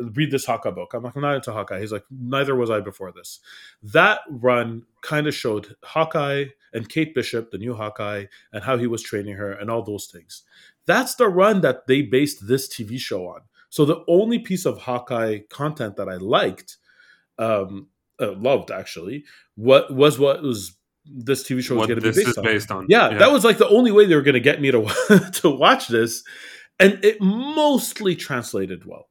"Read 0.00 0.30
this 0.30 0.46
Hawkeye 0.46 0.70
book." 0.70 0.94
I'm 0.94 1.02
like, 1.02 1.14
"I'm 1.16 1.22
not 1.22 1.36
into 1.36 1.52
Hawkeye." 1.52 1.80
He's 1.80 1.92
like, 1.92 2.04
"Neither 2.10 2.54
was 2.54 2.70
I 2.70 2.80
before 2.80 3.12
this." 3.12 3.40
That 3.82 4.20
run 4.28 4.84
kind 5.02 5.26
of 5.26 5.34
showed 5.34 5.76
Hawkeye 5.84 6.46
and 6.72 6.88
Kate 6.88 7.14
Bishop, 7.14 7.50
the 7.50 7.58
new 7.58 7.74
Hawkeye, 7.74 8.26
and 8.52 8.64
how 8.64 8.76
he 8.76 8.86
was 8.86 9.02
training 9.02 9.36
her, 9.36 9.52
and 9.52 9.70
all 9.70 9.82
those 9.82 10.06
things. 10.06 10.42
That's 10.86 11.14
the 11.14 11.28
run 11.28 11.60
that 11.62 11.86
they 11.86 12.02
based 12.02 12.46
this 12.46 12.68
TV 12.68 12.98
show 12.98 13.26
on. 13.28 13.42
So 13.68 13.84
the 13.84 14.04
only 14.08 14.38
piece 14.38 14.64
of 14.64 14.78
Hawkeye 14.78 15.40
content 15.50 15.96
that 15.96 16.08
I 16.08 16.16
liked, 16.16 16.76
um, 17.38 17.88
uh, 18.20 18.32
loved 18.32 18.70
actually, 18.70 19.24
what 19.56 19.92
was 19.92 20.18
what 20.18 20.42
was 20.42 20.76
this 21.04 21.44
TV 21.44 21.62
show 21.62 21.76
was 21.76 21.86
going 21.86 22.00
to 22.00 22.02
be 22.02 22.10
based 22.10 22.28
is 22.28 22.38
on. 22.38 22.44
based 22.44 22.70
on. 22.70 22.86
Yeah, 22.88 23.18
that 23.18 23.30
was 23.30 23.44
like 23.44 23.58
the 23.58 23.68
only 23.68 23.92
way 23.92 24.06
they 24.06 24.14
were 24.14 24.22
going 24.22 24.34
to 24.34 24.40
get 24.40 24.60
me 24.60 24.70
to 24.70 25.30
to 25.42 25.50
watch 25.50 25.88
this, 25.88 26.24
and 26.78 26.98
it 27.04 27.20
mostly 27.20 28.16
translated 28.16 28.84
well. 28.84 29.08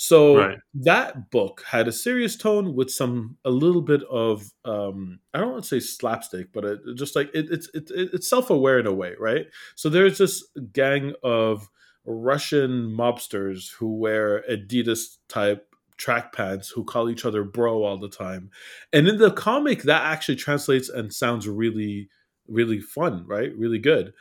So 0.00 0.36
Right. 0.36 0.58
that 0.74 1.28
book 1.32 1.64
had 1.66 1.88
a 1.88 1.92
serious 1.92 2.36
tone 2.36 2.76
with 2.76 2.88
some 2.88 3.36
a 3.44 3.50
little 3.50 3.82
bit 3.82 4.04
of 4.04 4.48
um, 4.64 5.18
I 5.34 5.40
don't 5.40 5.50
want 5.50 5.64
to 5.64 5.68
say 5.68 5.80
slapstick, 5.80 6.52
but 6.52 6.64
it, 6.64 6.78
just 6.94 7.16
like 7.16 7.30
it, 7.34 7.46
it's 7.50 7.68
it, 7.74 7.90
it, 7.90 8.10
it's 8.12 8.30
self 8.30 8.48
aware 8.48 8.78
in 8.78 8.86
a 8.86 8.92
way, 8.92 9.14
right? 9.18 9.46
So 9.74 9.88
there's 9.88 10.18
this 10.18 10.48
gang 10.72 11.14
of 11.24 11.68
Russian 12.04 12.96
mobsters 12.96 13.72
who 13.72 13.96
wear 13.96 14.44
Adidas 14.48 15.16
type 15.28 15.66
track 15.96 16.32
pants 16.32 16.68
who 16.68 16.84
call 16.84 17.10
each 17.10 17.24
other 17.24 17.42
bro 17.42 17.82
all 17.82 17.98
the 17.98 18.08
time. 18.08 18.50
And 18.92 19.08
in 19.08 19.18
the 19.18 19.32
comic 19.32 19.82
that 19.82 20.02
actually 20.02 20.36
translates 20.36 20.88
and 20.88 21.12
sounds 21.12 21.48
really 21.48 22.08
really 22.46 22.80
fun, 22.80 23.26
right? 23.26 23.50
Really 23.58 23.80
good. 23.80 24.12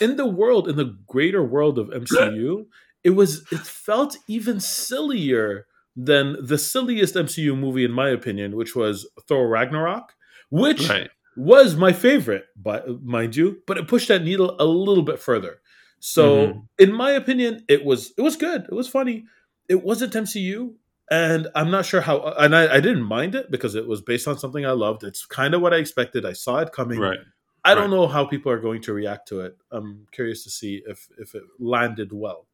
In 0.00 0.16
the 0.16 0.26
world 0.26 0.68
in 0.68 0.76
the 0.76 0.96
greater 1.06 1.42
world 1.42 1.78
of 1.78 1.90
MCU, 1.92 2.68
it 3.06 3.14
was 3.14 3.30
it 3.52 3.60
felt 3.60 4.16
even 4.26 4.58
sillier 4.58 5.66
than 5.94 6.36
the 6.44 6.58
silliest 6.58 7.14
MCU 7.14 7.56
movie 7.56 7.84
in 7.84 7.92
my 7.92 8.08
opinion, 8.10 8.56
which 8.56 8.74
was 8.74 9.08
Thor 9.28 9.48
Ragnarok, 9.48 10.12
which 10.50 10.88
right. 10.88 11.08
was 11.36 11.76
my 11.76 11.92
favorite, 11.92 12.46
but 12.56 13.02
mind 13.04 13.36
you, 13.36 13.62
but 13.68 13.78
it 13.78 13.86
pushed 13.86 14.08
that 14.08 14.24
needle 14.24 14.56
a 14.58 14.66
little 14.66 15.04
bit 15.04 15.20
further. 15.20 15.60
So, 16.00 16.24
Mhm. 16.48 16.68
in 16.78 16.92
my 16.92 17.12
opinion, 17.12 17.64
it 17.68 17.84
was 17.84 18.12
it 18.18 18.22
was 18.22 18.36
good. 18.36 18.62
It 18.72 18.74
was 18.74 18.88
funny. 18.88 19.24
It 19.68 19.80
wasn't 19.84 20.16
MCU, 20.16 20.74
and 21.10 21.46
I'm 21.54 21.70
not 21.70 21.86
sure 21.86 22.00
how. 22.00 22.16
And 22.44 22.54
I, 22.60 22.62
I 22.76 22.80
didn't 22.80 23.04
mind 23.16 23.34
it 23.36 23.50
because 23.52 23.74
it 23.76 23.86
was 23.86 24.02
based 24.02 24.26
on 24.28 24.36
something 24.38 24.66
I 24.66 24.72
loved. 24.72 25.04
It's 25.04 25.24
kind 25.24 25.54
of 25.54 25.60
what 25.62 25.72
I 25.72 25.76
expected. 25.76 26.26
I 26.26 26.34
saw 26.34 26.58
it 26.58 26.72
coming. 26.72 26.98
Right. 26.98 27.20
I 27.64 27.74
don't 27.74 27.90
right. 27.90 27.96
know 27.96 28.06
how 28.08 28.24
people 28.26 28.50
are 28.52 28.60
going 28.60 28.82
to 28.82 28.92
react 28.92 29.28
to 29.28 29.40
it. 29.46 29.56
I'm 29.70 30.06
curious 30.12 30.42
to 30.44 30.50
see 30.50 30.82
if 30.92 31.08
if 31.18 31.34
it 31.34 31.44
landed 31.58 32.10
well, 32.12 32.46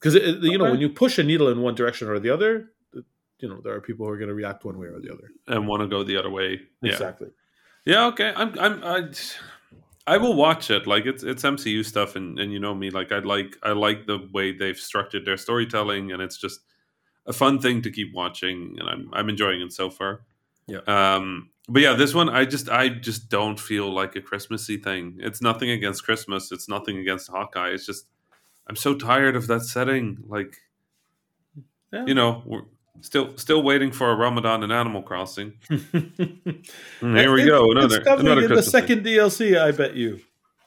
because 0.00 0.14
you 0.14 0.58
know 0.58 0.70
when 0.70 0.80
you 0.80 0.88
push 0.88 1.18
a 1.18 1.22
needle 1.22 1.48
in 1.48 1.60
one 1.60 1.74
direction 1.74 2.08
or 2.08 2.18
the 2.18 2.30
other, 2.30 2.70
you 3.40 3.48
know 3.48 3.60
there 3.62 3.74
are 3.74 3.80
people 3.80 4.06
who 4.06 4.12
are 4.12 4.18
going 4.18 4.28
to 4.28 4.34
react 4.34 4.64
one 4.64 4.78
way 4.78 4.88
or 4.88 5.00
the 5.00 5.12
other. 5.12 5.30
And 5.46 5.66
want 5.66 5.82
to 5.82 5.88
go 5.88 6.02
the 6.02 6.16
other 6.16 6.30
way. 6.30 6.60
Yeah. 6.82 6.92
Exactly. 6.92 7.28
Yeah, 7.84 8.06
okay. 8.06 8.32
I'm 8.36 8.58
I'm 8.58 8.84
I 8.84 9.08
I 10.06 10.16
will 10.16 10.34
watch 10.34 10.70
it. 10.70 10.86
Like 10.86 11.06
it's 11.06 11.22
it's 11.22 11.42
MCU 11.42 11.84
stuff 11.84 12.16
and 12.16 12.38
and 12.38 12.52
you 12.52 12.58
know 12.58 12.74
me 12.74 12.90
like 12.90 13.12
I 13.12 13.18
like 13.18 13.56
I 13.62 13.72
like 13.72 14.06
the 14.06 14.28
way 14.32 14.52
they've 14.52 14.78
structured 14.78 15.24
their 15.24 15.36
storytelling 15.36 16.12
and 16.12 16.22
it's 16.22 16.38
just 16.38 16.60
a 17.26 17.32
fun 17.32 17.58
thing 17.60 17.82
to 17.82 17.90
keep 17.90 18.14
watching 18.14 18.76
and 18.78 18.88
I'm 18.88 19.10
I'm 19.12 19.28
enjoying 19.28 19.60
it 19.60 19.72
so 19.72 19.90
far. 19.90 20.22
Yeah. 20.66 20.80
Um 20.86 21.50
but 21.68 21.82
yeah, 21.82 21.92
this 21.92 22.14
one 22.14 22.28
I 22.28 22.46
just 22.46 22.68
I 22.68 22.88
just 22.88 23.28
don't 23.28 23.60
feel 23.60 23.92
like 23.92 24.16
a 24.16 24.22
Christmassy 24.22 24.78
thing. 24.78 25.18
It's 25.20 25.42
nothing 25.42 25.70
against 25.70 26.04
Christmas. 26.04 26.50
It's 26.52 26.68
nothing 26.68 26.98
against 26.98 27.30
Hawkeye. 27.30 27.70
It's 27.70 27.86
just 27.86 28.06
I'm 28.68 28.76
so 28.76 28.94
tired 28.94 29.36
of 29.36 29.46
that 29.48 29.62
setting. 29.62 30.18
Like 30.28 30.54
Yeah. 31.92 32.04
you 32.06 32.14
know, 32.14 32.42
we're 32.46 32.62
still 33.00 33.36
still 33.36 33.62
waiting 33.62 33.92
for 33.92 34.10
a 34.10 34.14
Ramadan 34.16 34.62
in 34.62 34.70
Animal 34.70 35.02
Crossing. 35.02 35.54
And 35.70 35.80
hmm, 37.00 37.16
here 37.16 37.32
we 37.32 37.44
go. 37.46 37.70
Another 37.72 38.00
coming 38.02 38.26
another 38.26 38.42
in 38.42 38.48
the 38.48 38.54
Christmas 38.54 38.72
thing. 38.72 38.80
second 38.82 39.04
DLC. 39.06 39.58
I 39.60 39.70
bet 39.72 39.94
you. 39.94 40.20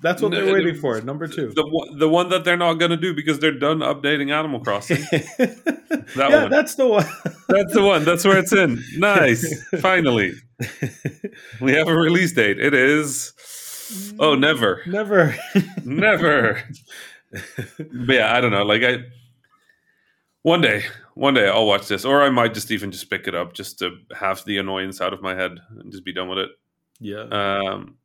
That's 0.03 0.19
what 0.19 0.31
they're 0.31 0.51
waiting 0.51 0.73
for. 0.77 0.99
Number 1.01 1.27
two. 1.27 1.51
The 1.53 1.61
one, 1.63 1.99
the 1.99 2.09
one 2.09 2.29
that 2.29 2.43
they're 2.43 2.57
not 2.57 2.75
going 2.79 2.89
to 2.89 2.97
do 2.97 3.13
because 3.13 3.37
they're 3.37 3.51
done 3.59 3.79
updating 3.81 4.31
Animal 4.31 4.59
Crossing. 4.59 4.97
yeah, 5.11 6.41
one. 6.41 6.49
that's 6.49 6.73
the 6.73 6.87
one. 6.87 7.05
That's 7.47 7.71
the 7.71 7.83
one. 7.83 8.03
That's 8.03 8.25
where 8.25 8.39
it's 8.39 8.51
in. 8.51 8.83
Nice. 8.97 9.45
Finally, 9.79 10.33
we 11.59 11.73
have 11.73 11.87
a 11.87 11.93
release 11.93 12.33
date. 12.33 12.57
It 12.59 12.73
is. 12.73 13.31
Oh, 14.19 14.33
never, 14.33 14.81
Never. 14.87 15.35
never. 15.85 16.63
But 17.77 18.15
yeah, 18.15 18.35
I 18.35 18.41
don't 18.41 18.51
know. 18.51 18.63
Like 18.63 18.83
I, 18.83 18.97
One 20.43 20.61
day, 20.61 20.83
one 21.13 21.35
day 21.35 21.47
I'll 21.47 21.67
watch 21.67 21.87
this, 21.87 22.03
or 22.03 22.23
I 22.23 22.29
might 22.29 22.53
just 22.53 22.71
even 22.71 22.91
just 22.91 23.09
pick 23.09 23.27
it 23.27 23.35
up 23.35 23.53
just 23.53 23.77
to 23.79 23.97
have 24.19 24.43
the 24.45 24.57
annoyance 24.57 24.99
out 24.99 25.13
of 25.13 25.21
my 25.21 25.35
head 25.35 25.51
and 25.77 25.91
just 25.91 26.03
be 26.03 26.13
done 26.13 26.29
with 26.29 26.39
it. 26.39 26.49
Yeah. 26.99 27.21
Um, 27.23 27.97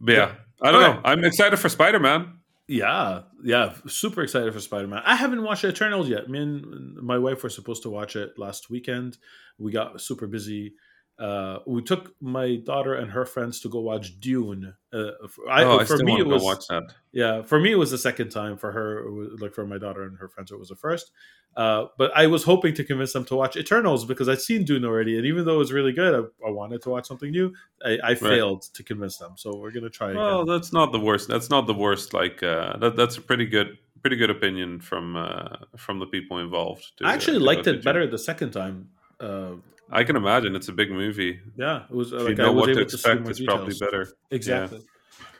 but 0.00 0.12
yeah, 0.14 0.32
I 0.62 0.70
don't 0.70 0.82
know. 0.82 1.00
I'm 1.04 1.24
excited 1.24 1.56
for 1.58 1.68
Spider 1.68 1.98
Man. 1.98 2.38
Yeah, 2.68 3.22
yeah, 3.44 3.74
super 3.86 4.22
excited 4.22 4.52
for 4.52 4.60
Spider 4.60 4.86
Man. 4.88 5.02
I 5.04 5.16
haven't 5.16 5.42
watched 5.42 5.64
Eternals 5.64 6.08
yet. 6.08 6.28
Me 6.28 6.40
and 6.40 6.96
my 6.96 7.18
wife 7.18 7.42
were 7.42 7.48
supposed 7.50 7.82
to 7.84 7.90
watch 7.90 8.16
it 8.16 8.38
last 8.38 8.70
weekend. 8.70 9.18
We 9.58 9.72
got 9.72 10.00
super 10.00 10.26
busy. 10.26 10.74
Uh, 11.18 11.60
we 11.66 11.80
took 11.82 12.14
my 12.20 12.56
daughter 12.56 12.94
and 12.94 13.10
her 13.10 13.24
friends 13.24 13.60
to 13.60 13.68
go 13.70 13.80
watch 13.80 14.20
Dune. 14.20 14.74
Uh, 14.92 15.10
for, 15.28 15.48
I, 15.50 15.64
oh, 15.64 15.78
I 15.78 15.84
for 15.84 15.96
still 15.96 16.04
me, 16.06 16.12
want 16.12 16.20
it 16.20 16.24
to 16.24 16.30
was 16.30 16.42
watch 16.42 16.66
that. 16.68 16.92
yeah. 17.12 17.42
For 17.42 17.58
me, 17.58 17.72
it 17.72 17.76
was 17.76 17.90
the 17.90 17.98
second 17.98 18.28
time. 18.30 18.58
For 18.58 18.70
her, 18.72 18.98
it 19.06 19.10
was, 19.10 19.40
like 19.40 19.54
for 19.54 19.66
my 19.66 19.78
daughter 19.78 20.02
and 20.02 20.18
her 20.18 20.28
friends, 20.28 20.52
it 20.52 20.58
was 20.58 20.68
the 20.68 20.76
first. 20.76 21.10
Uh, 21.56 21.86
but 21.96 22.10
I 22.14 22.26
was 22.26 22.44
hoping 22.44 22.74
to 22.74 22.84
convince 22.84 23.14
them 23.14 23.24
to 23.26 23.34
watch 23.34 23.56
Eternals 23.56 24.04
because 24.04 24.28
I'd 24.28 24.42
seen 24.42 24.64
Dune 24.64 24.84
already, 24.84 25.16
and 25.16 25.24
even 25.24 25.46
though 25.46 25.54
it 25.54 25.58
was 25.58 25.72
really 25.72 25.92
good, 25.92 26.14
I, 26.14 26.46
I 26.46 26.50
wanted 26.50 26.82
to 26.82 26.90
watch 26.90 27.06
something 27.08 27.30
new. 27.30 27.54
I, 27.82 27.98
I 28.04 28.14
failed 28.14 28.64
to 28.74 28.82
convince 28.82 29.16
them, 29.16 29.32
so 29.36 29.56
we're 29.56 29.70
gonna 29.70 29.88
try 29.88 30.10
again. 30.10 30.20
Well, 30.20 30.44
that's 30.44 30.70
not 30.74 30.92
the 30.92 31.00
worst. 31.00 31.28
That's 31.28 31.48
not 31.48 31.66
the 31.66 31.72
worst. 31.72 32.12
Like 32.12 32.42
uh, 32.42 32.76
that. 32.76 32.96
That's 32.96 33.16
a 33.16 33.22
pretty 33.22 33.46
good, 33.46 33.78
pretty 34.02 34.16
good 34.16 34.28
opinion 34.28 34.80
from 34.80 35.16
uh, 35.16 35.56
from 35.78 35.98
the 35.98 36.06
people 36.06 36.40
involved. 36.40 36.92
to- 36.98 37.06
I 37.06 37.14
actually 37.14 37.38
to 37.38 37.44
liked 37.44 37.66
it 37.66 37.82
better 37.82 38.06
the 38.06 38.18
second 38.18 38.50
time. 38.50 38.90
Uh, 39.18 39.52
I 39.90 40.04
can 40.04 40.16
imagine 40.16 40.56
it's 40.56 40.68
a 40.68 40.72
big 40.72 40.90
movie. 40.90 41.38
yeah, 41.56 41.84
it 41.88 41.94
was 41.94 42.12
uh, 42.12 42.16
If 42.16 42.22
like 42.24 42.38
you 42.38 42.42
I 42.44 42.46
know 42.46 42.52
was 42.52 42.60
what 42.60 42.66
to 42.68 42.74
to 42.74 42.80
expect, 42.82 43.20
more 43.22 43.30
it's 43.30 43.42
probably 43.44 43.74
better. 43.78 44.08
Exactly. 44.30 44.80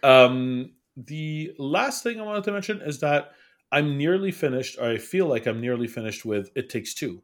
Um, 0.02 0.72
the 0.96 1.52
last 1.58 2.02
thing 2.02 2.20
I 2.20 2.22
wanted 2.22 2.44
to 2.44 2.52
mention 2.52 2.80
is 2.80 3.00
that 3.00 3.32
I'm 3.72 3.98
nearly 3.98 4.30
finished, 4.30 4.78
or 4.78 4.88
I 4.88 4.98
feel 4.98 5.26
like 5.26 5.46
I'm 5.46 5.60
nearly 5.60 5.88
finished 5.88 6.24
with 6.24 6.50
It 6.54 6.70
Takes 6.70 6.94
Two. 6.94 7.22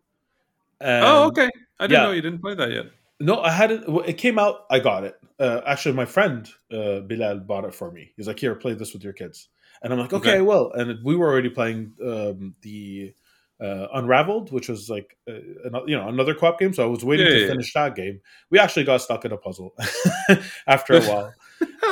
And 0.80 1.04
oh, 1.04 1.26
okay. 1.28 1.48
I 1.78 1.86
didn't 1.86 2.00
yeah. 2.00 2.06
know 2.06 2.12
you 2.12 2.22
didn't 2.22 2.40
play 2.40 2.54
that 2.54 2.70
yet. 2.70 2.86
No, 3.20 3.40
I 3.40 3.50
hadn't. 3.50 3.88
well, 3.88 4.04
It 4.04 4.18
came 4.18 4.38
out. 4.38 4.66
I 4.68 4.80
got 4.80 5.04
it. 5.04 5.14
Uh, 5.38 5.60
actually, 5.64 5.94
my 5.94 6.04
friend 6.04 6.48
uh, 6.72 7.00
Bilal 7.00 7.38
bought 7.40 7.64
it 7.64 7.74
for 7.74 7.90
me. 7.92 8.12
He's 8.16 8.26
like, 8.26 8.40
"Here, 8.40 8.54
play 8.56 8.74
this 8.74 8.92
with 8.92 9.04
your 9.04 9.12
kids." 9.12 9.48
And 9.80 9.92
I'm 9.92 9.98
like, 10.00 10.12
"Okay, 10.12 10.30
Okay. 10.32 10.40
well." 10.42 10.72
And 10.72 10.98
we 11.04 11.14
were 11.14 11.30
already 11.30 11.50
playing 11.50 11.92
um, 12.04 12.54
the 12.62 13.14
uh, 13.62 13.86
Unraveled, 13.94 14.50
which 14.52 14.68
was 14.68 14.90
like 14.90 15.16
uh, 15.28 15.34
another, 15.64 15.84
you 15.86 15.96
know 15.96 16.08
another 16.08 16.34
co-op 16.34 16.58
game. 16.58 16.72
So 16.72 16.82
I 16.82 16.86
was 16.86 17.04
waiting 17.04 17.26
Yeah, 17.26 17.32
to 17.34 17.40
yeah, 17.40 17.46
finish 17.48 17.72
that 17.74 17.94
game. 17.94 18.20
We 18.50 18.58
actually 18.58 18.84
got 18.84 19.00
stuck 19.02 19.24
in 19.24 19.32
a 19.32 19.36
puzzle 19.36 19.74
after 20.66 20.94
a 20.94 21.00
while, 21.08 21.32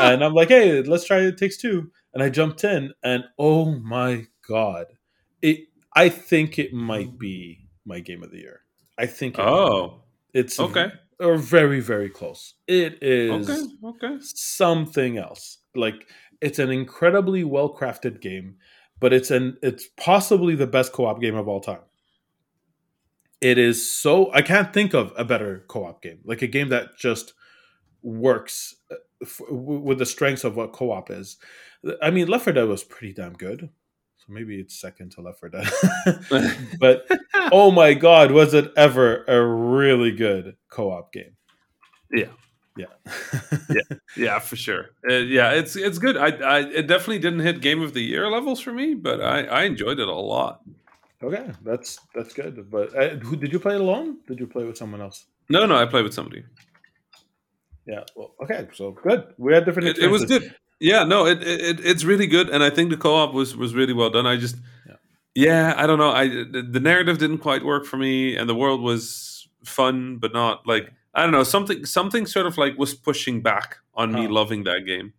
and 0.00 0.24
I'm 0.24 0.34
like, 0.34 0.48
"Hey, 0.48 0.82
let's 0.82 1.04
try 1.04 1.18
It 1.20 1.38
Takes 1.38 1.56
Two. 1.58 1.90
And 2.12 2.22
I 2.24 2.28
jumped 2.28 2.64
in, 2.64 2.92
and 3.04 3.24
oh 3.38 3.66
my 3.78 4.26
god, 4.48 4.86
it! 5.42 5.68
I 5.94 6.08
think 6.08 6.58
it 6.58 6.72
might 6.72 7.18
be 7.18 7.68
my 7.84 8.00
game 8.00 8.22
of 8.24 8.30
the 8.32 8.38
year. 8.38 8.62
I 8.98 9.06
think. 9.06 9.38
It 9.38 9.42
Oh, 9.46 10.02
it's 10.34 10.58
okay. 10.58 10.92
or 11.20 11.36
very 11.36 11.80
very 11.80 12.08
close. 12.10 12.54
It 12.66 12.98
is 13.02 13.48
Okay. 13.48 13.62
Okay. 13.84 14.16
something 14.20 15.18
else. 15.18 15.58
Like 15.74 16.08
it's 16.40 16.58
an 16.58 16.70
incredibly 16.70 17.44
well 17.44 17.72
crafted 17.74 18.20
game, 18.20 18.56
but 19.00 19.12
it's 19.12 19.30
an 19.30 19.56
it's 19.62 19.88
possibly 19.96 20.54
the 20.54 20.66
best 20.66 20.92
co 20.92 21.06
op 21.06 21.20
game 21.20 21.34
of 21.34 21.48
all 21.48 21.60
time. 21.60 21.80
It 23.40 23.56
is 23.58 23.90
so 23.90 24.30
I 24.32 24.42
can't 24.42 24.72
think 24.72 24.94
of 24.94 25.12
a 25.16 25.24
better 25.24 25.64
co 25.66 25.86
op 25.86 26.02
game, 26.02 26.20
like 26.24 26.42
a 26.42 26.46
game 26.46 26.68
that 26.68 26.96
just 26.98 27.32
works 28.02 28.74
uh, 28.90 28.96
f- 29.22 29.40
with 29.50 29.98
the 29.98 30.06
strengths 30.06 30.44
of 30.44 30.56
what 30.56 30.72
co 30.72 30.92
op 30.92 31.10
is. 31.10 31.38
I 32.02 32.10
mean, 32.10 32.28
Left 32.28 32.44
4 32.44 32.52
Dead 32.52 32.68
was 32.68 32.84
pretty 32.84 33.14
damn 33.14 33.32
good. 33.32 33.70
So 34.18 34.26
maybe 34.28 34.60
it's 34.60 34.78
second 34.78 35.12
to 35.12 35.22
Left 35.22 35.40
4 35.40 35.48
Dead. 35.48 35.70
but 36.78 37.06
oh 37.52 37.70
my 37.70 37.94
god, 37.94 38.32
was 38.32 38.52
it 38.52 38.72
ever 38.76 39.24
a 39.24 39.42
really 39.44 40.12
good 40.12 40.56
co-op 40.68 41.12
game? 41.12 41.36
Yeah. 42.12 42.28
Yeah. 42.80 43.12
Yeah, 43.76 43.96
yeah, 44.26 44.38
for 44.38 44.56
sure. 44.56 44.90
Uh, 45.08 45.14
yeah, 45.38 45.52
it's 45.60 45.76
it's 45.76 45.98
good. 45.98 46.16
I, 46.16 46.28
I 46.56 46.58
it 46.80 46.86
definitely 46.86 47.18
didn't 47.20 47.40
hit 47.40 47.60
game 47.60 47.82
of 47.82 47.92
the 47.94 48.02
year 48.02 48.28
levels 48.30 48.60
for 48.60 48.72
me, 48.72 48.94
but 48.94 49.20
I 49.20 49.38
I 49.44 49.62
enjoyed 49.64 49.98
it 50.00 50.08
a 50.08 50.14
lot. 50.34 50.60
okay, 51.22 51.46
that's 51.64 51.98
that's 52.14 52.32
good. 52.34 52.54
But 52.70 52.88
uh, 52.96 53.16
who 53.26 53.36
did 53.36 53.52
you 53.52 53.60
play 53.60 53.74
it 53.74 53.80
alone? 53.80 54.18
Did 54.28 54.38
you 54.40 54.46
play 54.46 54.64
with 54.64 54.76
someone 54.76 55.00
else? 55.00 55.26
No, 55.48 55.66
no, 55.66 55.76
I 55.76 55.86
played 55.86 56.04
with 56.04 56.14
somebody. 56.14 56.44
Yeah. 57.86 58.04
Well, 58.14 58.34
okay, 58.42 58.68
so 58.72 58.92
good. 58.92 59.34
We 59.38 59.52
had 59.54 59.64
different. 59.64 59.88
It, 59.88 59.98
it 59.98 60.08
was 60.08 60.24
good. 60.24 60.54
Yeah, 60.78 61.04
no, 61.04 61.26
it, 61.26 61.42
it 61.42 61.80
it's 61.84 62.04
really 62.04 62.26
good, 62.26 62.48
and 62.48 62.62
I 62.62 62.70
think 62.70 62.90
the 62.90 62.96
co-op 62.96 63.34
was 63.34 63.56
was 63.56 63.74
really 63.74 63.92
well 63.92 64.10
done. 64.10 64.26
I 64.26 64.36
just, 64.36 64.56
Yeah. 64.86 64.96
yeah, 65.34 65.74
I 65.76 65.86
don't 65.86 65.98
know. 65.98 66.10
I 66.10 66.28
the, 66.28 66.62
the 66.76 66.80
narrative 66.80 67.18
didn't 67.18 67.38
quite 67.38 67.64
work 67.64 67.84
for 67.84 67.98
me, 67.98 68.36
and 68.36 68.48
the 68.48 68.54
world 68.54 68.80
was 68.80 69.48
fun, 69.64 70.16
but 70.18 70.32
not 70.32 70.66
like 70.66 70.90
I 71.14 71.22
don't 71.22 71.32
know 71.32 71.42
something 71.42 71.84
something 71.84 72.26
sort 72.26 72.46
of 72.46 72.56
like 72.58 72.78
was 72.78 72.94
pushing 72.94 73.40
back 73.40 73.78
on 73.94 74.12
me 74.12 74.28
loving 74.28 74.64
that 74.64 74.86
game. 74.86 75.12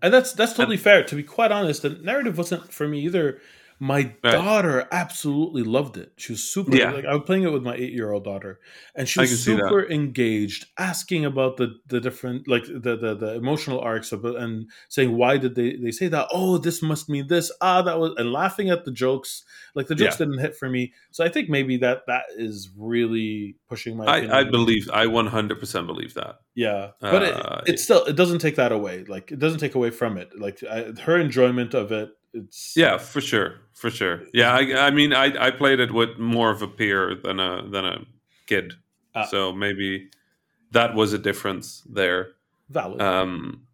and 0.00 0.12
that's 0.12 0.32
that's 0.32 0.52
totally 0.54 0.76
fair. 0.76 1.02
To 1.04 1.14
be 1.16 1.22
quite 1.22 1.52
honest, 1.52 1.82
the 1.82 1.90
narrative 1.90 2.38
wasn't 2.38 2.72
for 2.72 2.86
me 2.88 3.00
either. 3.00 3.40
My 3.82 4.14
Right. 4.22 4.30
daughter 4.30 4.86
absolutely 4.92 5.64
loved 5.64 5.96
it. 5.96 6.12
She 6.16 6.30
was 6.34 6.44
super. 6.44 6.76
Yeah. 6.76 6.92
Like 6.92 7.04
I 7.04 7.14
was 7.16 7.24
playing 7.26 7.42
it 7.42 7.50
with 7.52 7.64
my 7.64 7.74
eight-year-old 7.74 8.22
daughter, 8.22 8.60
and 8.94 9.08
she 9.08 9.18
was 9.18 9.30
can 9.30 9.36
see 9.38 9.54
that. 9.54 9.64
super 9.64 9.90
engaged, 9.90 10.66
asking 10.78 11.24
about 11.24 11.56
the 11.56 11.80
the 11.88 12.00
different 12.00 12.46
like 12.46 12.62
the 12.66 12.96
the, 12.96 13.16
the 13.16 13.34
emotional 13.34 13.80
arcs 13.80 14.12
of 14.12 14.24
it, 14.24 14.36
and 14.36 14.70
saying 14.88 15.16
why 15.16 15.36
did 15.36 15.56
they 15.56 15.74
they 15.82 15.90
say 15.90 16.06
that? 16.06 16.28
Oh, 16.32 16.58
this 16.58 16.80
must 16.80 17.08
mean 17.08 17.26
this. 17.26 17.50
Ah, 17.60 17.82
that 17.82 17.98
was 17.98 18.14
and 18.18 18.30
laughing 18.32 18.70
at 18.70 18.84
the 18.84 18.92
jokes. 18.92 19.42
Like 19.74 19.88
the 19.88 19.96
jokes 19.96 20.16
didn't 20.16 20.38
hit 20.38 20.54
for 20.56 20.68
me, 20.70 20.92
so 21.10 21.24
I 21.24 21.28
think 21.28 21.48
maybe 21.48 21.76
that 21.78 22.02
that 22.06 22.26
is 22.36 22.70
really 22.78 23.56
pushing 23.68 23.96
my. 23.96 24.04
I, 24.04 24.42
I 24.42 24.44
believe 24.44 24.88
I 24.92 25.08
one 25.08 25.26
hundred 25.26 25.58
percent 25.58 25.88
believe 25.88 26.14
that. 26.14 26.36
Yeah, 26.54 26.92
but 27.00 27.22
Uh, 27.24 27.62
it, 27.66 27.74
it 27.74 27.78
still 27.80 28.04
it 28.04 28.14
doesn't 28.14 28.38
take 28.38 28.54
that 28.56 28.70
away. 28.70 29.02
Like 29.08 29.32
it 29.32 29.40
doesn't 29.40 29.58
take 29.58 29.74
away 29.74 29.90
from 29.90 30.18
it. 30.18 30.38
Like 30.38 30.62
I, 30.62 30.92
her 31.02 31.18
enjoyment 31.18 31.74
of 31.74 31.90
it. 31.90 32.10
It's 32.34 32.74
Yeah, 32.76 32.98
for 32.98 33.20
sure, 33.20 33.60
for 33.74 33.90
sure. 33.90 34.22
Yeah, 34.32 34.52
I, 34.52 34.86
I 34.86 34.90
mean, 34.90 35.12
I, 35.12 35.46
I 35.46 35.50
played 35.50 35.80
it 35.80 35.92
with 35.92 36.18
more 36.18 36.50
of 36.50 36.62
a 36.62 36.68
peer 36.68 37.14
than 37.14 37.38
a 37.40 37.62
than 37.68 37.84
a 37.84 37.98
kid, 38.46 38.74
Ah. 39.14 39.24
so 39.24 39.52
maybe 39.52 40.08
that 40.70 40.94
was 40.94 41.12
a 41.12 41.18
difference 41.18 41.82
there. 41.92 42.28
valid. 42.70 43.00
Um, 43.02 43.66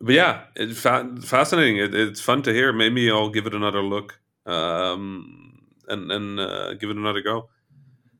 but 0.00 0.14
yeah, 0.14 0.44
it's 0.54 0.78
fa- 0.80 1.16
fascinating. 1.22 1.78
It, 1.78 1.92
it's 1.94 2.20
fun 2.20 2.42
to 2.42 2.52
hear. 2.52 2.72
Maybe 2.72 3.10
I'll 3.10 3.30
give 3.30 3.46
it 3.46 3.54
another 3.54 3.82
look 3.82 4.20
um, 4.46 5.58
and 5.88 6.10
and 6.12 6.38
uh, 6.40 6.74
give 6.74 6.90
it 6.90 6.96
another 6.96 7.20
go. 7.22 7.48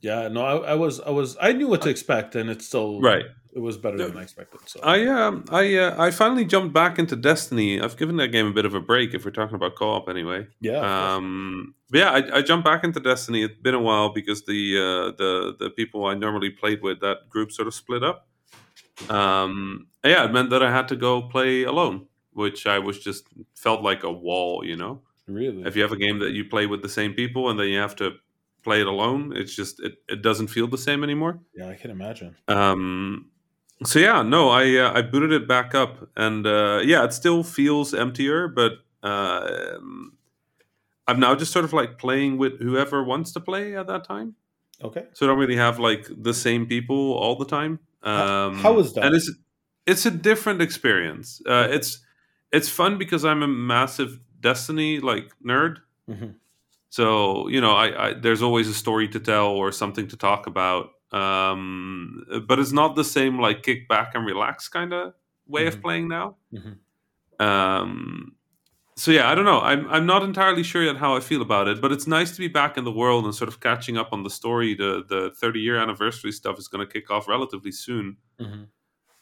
yeah, 0.00 0.28
no, 0.28 0.42
I, 0.42 0.72
I 0.72 0.74
was 0.74 1.00
I 1.00 1.10
was 1.10 1.36
I 1.40 1.52
knew 1.52 1.68
what 1.68 1.82
to 1.82 1.88
expect, 1.90 2.34
and 2.34 2.50
it's 2.50 2.66
still 2.66 3.00
Right. 3.00 3.26
It 3.52 3.60
was 3.60 3.76
better 3.76 3.96
than 3.96 4.16
I 4.16 4.22
expected. 4.22 4.60
So 4.66 4.80
I 4.82 5.06
um 5.06 5.44
I 5.50 5.76
uh, 5.76 6.02
I 6.02 6.10
finally 6.10 6.44
jumped 6.44 6.72
back 6.74 6.98
into 6.98 7.16
Destiny. 7.16 7.80
I've 7.80 7.96
given 7.96 8.16
that 8.16 8.28
game 8.28 8.46
a 8.46 8.52
bit 8.52 8.64
of 8.64 8.74
a 8.74 8.80
break 8.80 9.14
if 9.14 9.24
we're 9.24 9.30
talking 9.30 9.54
about 9.54 9.74
co-op 9.74 10.08
anyway. 10.08 10.46
yeah. 10.60 11.14
Um, 11.14 11.74
but 11.90 11.98
yeah, 11.98 12.10
I, 12.10 12.38
I 12.38 12.42
jumped 12.42 12.64
back 12.64 12.84
into 12.84 13.00
Destiny. 13.00 13.42
It's 13.42 13.60
been 13.60 13.74
a 13.74 13.80
while 13.80 14.12
because 14.12 14.44
the 14.44 14.76
uh, 14.76 15.16
the 15.16 15.56
the 15.58 15.70
people 15.70 16.06
I 16.06 16.14
normally 16.14 16.50
played 16.50 16.82
with 16.82 17.00
that 17.00 17.28
group 17.28 17.52
sort 17.52 17.68
of 17.68 17.74
split 17.74 18.02
up. 18.02 18.28
Um, 19.08 19.88
yeah, 20.04 20.24
it 20.24 20.32
meant 20.32 20.50
that 20.50 20.62
I 20.62 20.70
had 20.70 20.88
to 20.88 20.96
go 20.96 21.22
play 21.22 21.62
alone, 21.62 22.06
which 22.32 22.66
I 22.66 22.78
was 22.78 22.98
just 22.98 23.24
felt 23.54 23.82
like 23.82 24.02
a 24.02 24.12
wall. 24.12 24.64
You 24.64 24.76
know, 24.76 25.02
really. 25.26 25.62
if 25.62 25.76
you 25.76 25.82
have 25.82 25.92
a 25.92 25.96
game 25.96 26.18
that 26.18 26.32
you 26.32 26.44
play 26.44 26.66
with 26.66 26.82
the 26.82 26.88
same 26.88 27.14
people 27.14 27.48
and 27.48 27.58
then 27.58 27.68
you 27.68 27.78
have 27.78 27.96
to 27.96 28.16
play 28.62 28.80
it 28.80 28.86
alone, 28.86 29.32
it's 29.34 29.54
just 29.54 29.80
it, 29.80 29.94
it 30.08 30.22
doesn't 30.22 30.48
feel 30.48 30.66
the 30.66 30.78
same 30.78 31.02
anymore. 31.02 31.40
yeah, 31.54 31.68
I 31.68 31.74
can 31.74 31.90
imagine. 31.90 32.36
Um, 32.48 33.30
so 33.84 33.98
yeah, 33.98 34.22
no, 34.22 34.48
I 34.48 34.76
uh, 34.76 34.92
I 34.98 35.02
booted 35.02 35.32
it 35.32 35.46
back 35.48 35.74
up, 35.74 36.08
and 36.16 36.46
uh, 36.46 36.80
yeah, 36.84 37.04
it 37.04 37.12
still 37.12 37.42
feels 37.42 37.94
emptier, 37.94 38.48
but 38.48 38.72
uh, 39.02 39.78
I'm 41.06 41.20
now 41.20 41.34
just 41.34 41.52
sort 41.52 41.64
of 41.64 41.72
like 41.72 41.98
playing 41.98 42.38
with 42.38 42.60
whoever 42.60 43.02
wants 43.02 43.32
to 43.32 43.40
play 43.40 43.76
at 43.76 43.86
that 43.86 44.04
time. 44.04 44.34
Okay, 44.82 45.06
So 45.12 45.26
I 45.26 45.28
don't 45.28 45.38
really 45.38 45.56
have 45.56 45.78
like 45.80 46.06
the 46.16 46.32
same 46.34 46.66
people 46.66 47.12
all 47.14 47.34
the 47.36 47.44
time. 47.46 47.80
Um, 48.02 48.58
How- 48.58 48.78
is 48.78 48.92
that? 48.94 49.04
And 49.04 49.14
it's 49.14 49.30
it's 49.86 50.06
a 50.06 50.10
different 50.10 50.62
experience. 50.62 51.42
Uh, 51.46 51.66
it's 51.70 52.00
it's 52.52 52.68
fun 52.68 52.98
because 52.98 53.24
I'm 53.24 53.42
a 53.42 53.48
massive 53.48 54.20
Destiny 54.40 55.00
like 55.00 55.32
nerd. 55.44 55.78
Mhm. 56.08 56.34
So 56.90 57.48
you 57.48 57.60
know, 57.60 57.72
I, 57.72 58.08
I 58.10 58.14
there's 58.14 58.40
always 58.42 58.68
a 58.68 58.74
story 58.74 59.08
to 59.08 59.18
tell 59.20 59.48
or 59.48 59.72
something 59.72 60.06
to 60.08 60.16
talk 60.16 60.46
about. 60.46 60.90
Um, 61.12 62.24
but 62.46 62.58
it's 62.58 62.72
not 62.72 62.96
the 62.96 63.04
same 63.04 63.38
like 63.40 63.62
kick 63.62 63.88
back 63.88 64.14
and 64.14 64.26
relax 64.26 64.68
kind 64.68 64.92
of 64.92 65.14
way 65.46 65.66
of 65.66 65.76
Mhm. 65.76 65.82
playing 65.82 66.08
now. 66.08 66.36
Mhm. 66.52 66.78
Um, 67.40 68.34
so 68.96 69.10
yeah, 69.12 69.30
I 69.30 69.34
don't 69.34 69.44
know. 69.44 69.60
I'm 69.60 69.88
I'm 69.88 70.06
not 70.06 70.22
entirely 70.22 70.62
sure 70.62 70.82
yet 70.84 70.96
how 70.96 71.16
I 71.16 71.20
feel 71.20 71.40
about 71.42 71.68
it, 71.68 71.80
but 71.80 71.92
it's 71.92 72.06
nice 72.06 72.32
to 72.32 72.38
be 72.40 72.48
back 72.48 72.76
in 72.76 72.84
the 72.84 72.92
world 72.92 73.24
and 73.24 73.34
sort 73.34 73.48
of 73.48 73.60
catching 73.60 73.96
up 73.96 74.12
on 74.12 74.22
the 74.24 74.30
story. 74.30 74.74
The 74.74 75.04
the 75.08 75.30
30 75.40 75.60
year 75.60 75.76
anniversary 75.76 76.32
stuff 76.32 76.58
is 76.58 76.68
going 76.68 76.86
to 76.86 76.92
kick 76.92 77.10
off 77.10 77.28
relatively 77.28 77.72
soon. 77.72 78.16
Mhm. 78.40 78.68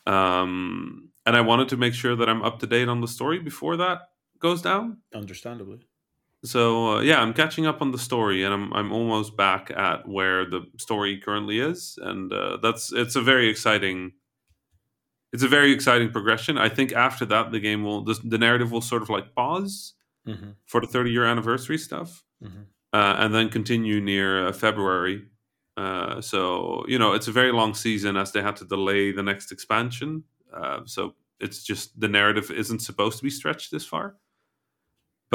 Um, 0.06 1.10
and 1.26 1.36
I 1.36 1.40
wanted 1.40 1.68
to 1.70 1.76
make 1.76 1.94
sure 1.94 2.16
that 2.16 2.28
I'm 2.28 2.42
up 2.42 2.58
to 2.60 2.66
date 2.66 2.88
on 2.88 3.00
the 3.00 3.08
story 3.08 3.38
before 3.38 3.76
that 3.78 4.10
goes 4.38 4.62
down. 4.62 4.98
understandably. 5.14 5.80
So 6.46 6.96
uh, 6.96 7.00
yeah, 7.00 7.20
I'm 7.20 7.32
catching 7.34 7.66
up 7.66 7.82
on 7.82 7.90
the 7.92 7.98
story, 7.98 8.44
and 8.44 8.54
I'm 8.54 8.72
I'm 8.72 8.92
almost 8.92 9.36
back 9.36 9.70
at 9.70 10.08
where 10.08 10.44
the 10.44 10.62
story 10.78 11.18
currently 11.18 11.60
is, 11.60 11.98
and 12.02 12.32
uh, 12.32 12.58
that's 12.62 12.92
it's 12.92 13.16
a 13.16 13.20
very 13.22 13.48
exciting. 13.48 14.12
It's 15.32 15.42
a 15.42 15.48
very 15.48 15.72
exciting 15.72 16.10
progression. 16.10 16.56
I 16.56 16.68
think 16.68 16.92
after 16.92 17.26
that, 17.26 17.50
the 17.50 17.60
game 17.60 17.82
will 17.84 18.04
the, 18.04 18.18
the 18.24 18.38
narrative 18.38 18.70
will 18.72 18.80
sort 18.80 19.02
of 19.02 19.10
like 19.10 19.34
pause 19.34 19.92
Mm-hmm. 20.26 20.50
for 20.66 20.80
the 20.80 20.88
30 20.88 21.12
year 21.12 21.24
anniversary 21.24 21.78
stuff, 21.78 22.24
Mm-hmm. 22.42 22.62
uh, 22.92 23.14
and 23.18 23.32
then 23.32 23.48
continue 23.48 24.00
near 24.00 24.48
uh, 24.48 24.52
February. 24.52 25.22
Uh, 25.76 26.20
so 26.20 26.84
you 26.88 26.98
know, 26.98 27.12
it's 27.12 27.28
a 27.28 27.32
very 27.32 27.52
long 27.52 27.74
season 27.74 28.16
as 28.16 28.32
they 28.32 28.42
had 28.42 28.56
to 28.56 28.64
delay 28.64 29.12
the 29.12 29.22
next 29.22 29.52
expansion. 29.52 30.24
Uh, 30.52 30.80
so 30.84 31.14
it's 31.38 31.62
just 31.62 32.00
the 32.00 32.08
narrative 32.08 32.50
isn't 32.50 32.80
supposed 32.80 33.18
to 33.18 33.22
be 33.22 33.30
stretched 33.30 33.70
this 33.70 33.86
far 33.86 34.16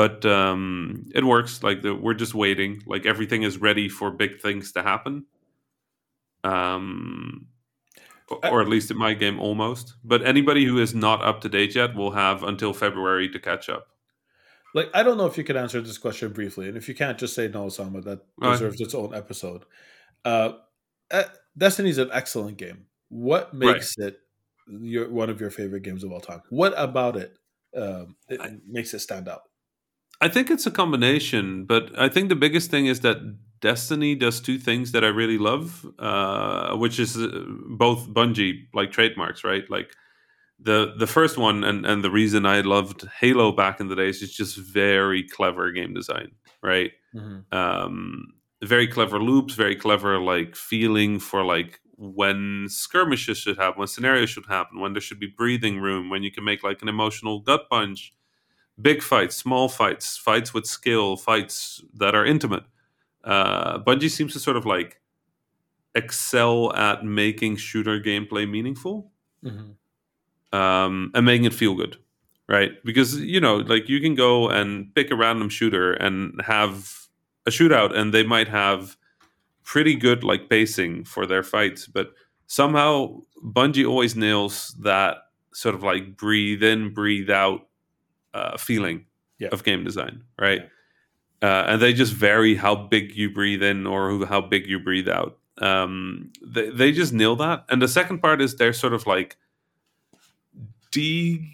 but 0.02 0.26
um, 0.26 1.06
it 1.14 1.24
works. 1.24 1.62
Like 1.64 1.82
the, 1.82 1.94
we're 1.94 2.14
just 2.16 2.34
waiting. 2.34 2.82
Like 2.86 3.06
everything 3.06 3.44
is 3.44 3.58
ready 3.60 3.88
for 3.90 4.10
big 4.12 4.42
things 4.42 4.72
to 4.74 4.82
happen. 4.82 5.26
Um, 6.44 7.48
or, 8.30 8.48
or 8.52 8.62
at 8.62 8.68
least 8.68 8.90
in 8.92 8.98
my 8.98 9.14
game, 9.14 9.40
almost. 9.40 9.96
But 10.04 10.26
anybody 10.26 10.66
who 10.66 10.80
is 10.80 10.96
not 10.96 11.22
up 11.24 11.42
to 11.42 11.50
date 11.50 11.76
yet 11.76 11.96
will 11.96 12.12
have 12.12 12.44
until 12.44 12.74
February 12.74 13.30
to 13.30 13.40
catch 13.40 13.70
up. 13.70 13.88
Like 14.74 14.90
I 14.94 15.04
don't 15.04 15.18
know 15.18 15.26
if 15.26 15.38
you 15.38 15.44
can 15.44 15.58
answer 15.58 15.82
this 15.82 15.98
question 15.98 16.32
briefly, 16.32 16.68
and 16.70 16.78
if 16.78 16.88
you 16.88 16.96
can't, 16.96 17.18
just 17.18 17.36
say 17.36 17.48
no, 17.48 17.66
Osama. 17.66 18.04
That 18.04 18.22
Right. 18.38 18.54
deserves 18.54 18.80
its 18.80 18.96
own 18.96 19.14
episode. 19.14 19.66
Uh, 20.24 20.54
uh, 21.12 21.24
Destiny 21.58 21.90
is 21.90 21.98
an 21.98 22.10
excellent 22.14 22.58
game. 22.58 22.86
What 23.10 23.54
makes 23.54 23.98
it 23.98 24.20
your 24.68 25.10
one 25.10 25.30
of 25.30 25.42
your 25.42 25.52
favorite 25.52 25.84
games 25.84 26.04
of 26.06 26.12
all 26.14 26.22
time? 26.22 26.42
What 26.50 26.74
about 26.78 27.18
it, 27.18 27.36
um, 27.76 28.16
it 28.30 28.40
I- 28.40 28.58
makes 28.66 28.94
it 28.94 29.00
stand 29.00 29.28
out? 29.28 29.42
I 30.22 30.28
think 30.28 30.52
it's 30.52 30.68
a 30.68 30.72
combination, 30.72 31.66
but 31.66 31.92
I 31.98 32.08
think 32.08 32.30
the 32.30 32.36
biggest 32.36 32.70
thing 32.70 32.86
is 32.86 33.00
that 33.02 33.18
Destiny 33.60 34.16
does 34.16 34.40
two 34.40 34.58
things 34.58 34.92
that 34.92 35.04
I 35.04 35.08
really 35.08 35.38
love, 35.38 35.86
uh, 36.00 36.76
which 36.76 37.00
is 37.00 37.18
uh, 37.18 37.44
both 37.70 38.08
Bungie 38.08 38.68
like 38.74 38.92
trademarks, 38.92 39.44
right? 39.44 39.64
Like 39.70 39.94
the 40.60 40.94
the 40.98 41.08
first 41.08 41.38
one, 41.38 41.64
and 41.64 41.86
and 41.86 42.04
the 42.04 42.12
reason 42.12 42.46
I 42.46 42.62
loved 42.62 43.08
Halo 43.20 43.52
back 43.52 43.80
in 43.80 43.88
the 43.88 43.96
days 43.96 44.22
is 44.22 44.34
just 44.34 44.58
very 44.58 45.24
clever 45.28 45.72
game 45.72 45.94
design, 45.94 46.32
right? 46.64 46.92
Mm-hmm. 47.16 47.58
um, 47.58 48.34
very 48.64 48.88
clever 48.88 49.20
loops, 49.20 49.56
very 49.56 49.76
clever 49.76 50.20
like 50.20 50.56
feeling 50.56 51.20
for 51.20 51.44
like 51.44 51.80
when 51.98 52.68
skirmishes 52.70 53.38
should 53.38 53.58
happen, 53.58 53.80
when 53.80 53.88
scenarios 53.88 54.30
should 54.30 54.46
happen, 54.48 54.80
when 54.80 54.94
there 54.94 55.02
should 55.02 55.20
be 55.20 55.34
breathing 55.36 55.80
room, 55.80 56.10
when 56.10 56.24
you 56.24 56.32
can 56.32 56.44
make 56.44 56.64
like 56.64 56.82
an 56.82 56.90
emotional 56.90 57.42
gut 57.42 57.70
punch, 57.70 58.14
big 58.82 59.02
fights, 59.02 59.36
small 59.36 59.70
fights, 59.70 60.18
fights 60.18 60.54
with 60.54 60.66
skill, 60.66 61.18
fights 61.18 61.82
that 61.94 62.16
are 62.16 62.26
intimate. 62.26 62.64
Uh, 63.24 63.80
Bungie 63.80 64.10
seems 64.10 64.34
to 64.34 64.40
sort 64.40 64.58
of 64.58 64.66
like 64.66 65.00
excel 65.96 66.74
at 66.74 67.04
making 67.06 67.58
shooter 67.58 68.00
gameplay 68.00 68.50
meaningful 68.50 69.12
Mm-hmm. 69.44 70.58
um, 70.58 71.12
and 71.16 71.26
making 71.26 71.46
it 71.46 71.54
feel 71.54 71.74
good, 71.74 71.98
right? 72.48 72.72
Because 72.86 73.20
you 73.20 73.40
know, 73.42 73.56
like 73.58 73.90
you 73.90 74.00
can 74.00 74.14
go 74.14 74.48
and 74.50 74.94
pick 74.94 75.10
a 75.10 75.16
random 75.16 75.50
shooter 75.50 75.94
and 75.94 76.40
have 76.46 77.08
a 77.48 77.50
shootout, 77.50 77.96
and 77.98 78.14
they 78.14 78.22
might 78.24 78.48
have 78.48 78.96
pretty 79.64 79.96
good 79.96 80.24
like 80.24 80.48
pacing 80.48 81.06
for 81.06 81.26
their 81.26 81.42
fights, 81.42 81.88
but 81.88 82.14
somehow 82.46 83.20
Bungie 83.44 83.88
always 83.90 84.16
nails 84.16 84.76
that 84.82 85.18
sort 85.54 85.74
of 85.74 85.82
like 85.82 86.16
breathe 86.18 86.62
in, 86.62 86.94
breathe 86.94 87.32
out 87.32 87.68
uh, 88.34 88.58
feeling 88.58 89.06
Yeah. 89.40 89.50
of 89.52 89.64
game 89.64 89.84
design, 89.84 90.24
right? 90.40 90.62
Uh, 91.42 91.64
and 91.68 91.82
they 91.82 91.94
just 91.94 92.14
vary 92.14 92.56
how 92.56 92.76
big 92.76 93.16
you 93.16 93.30
breathe 93.30 93.64
in 93.64 93.88
or 93.88 94.10
who, 94.12 94.26
how 94.26 94.42
big 94.42 94.68
you 94.68 94.80
breathe 94.80 95.10
out. 95.10 95.38
Um, 95.58 96.32
they, 96.46 96.70
they 96.70 96.92
just 96.92 97.14
nail 97.14 97.36
that. 97.38 97.66
And 97.70 97.82
the 97.82 97.88
second 97.88 98.20
part 98.20 98.42
is 98.42 98.56
they're 98.56 98.74
sort 98.74 98.94
of 98.94 99.06
like 99.08 99.38
de 100.92 101.48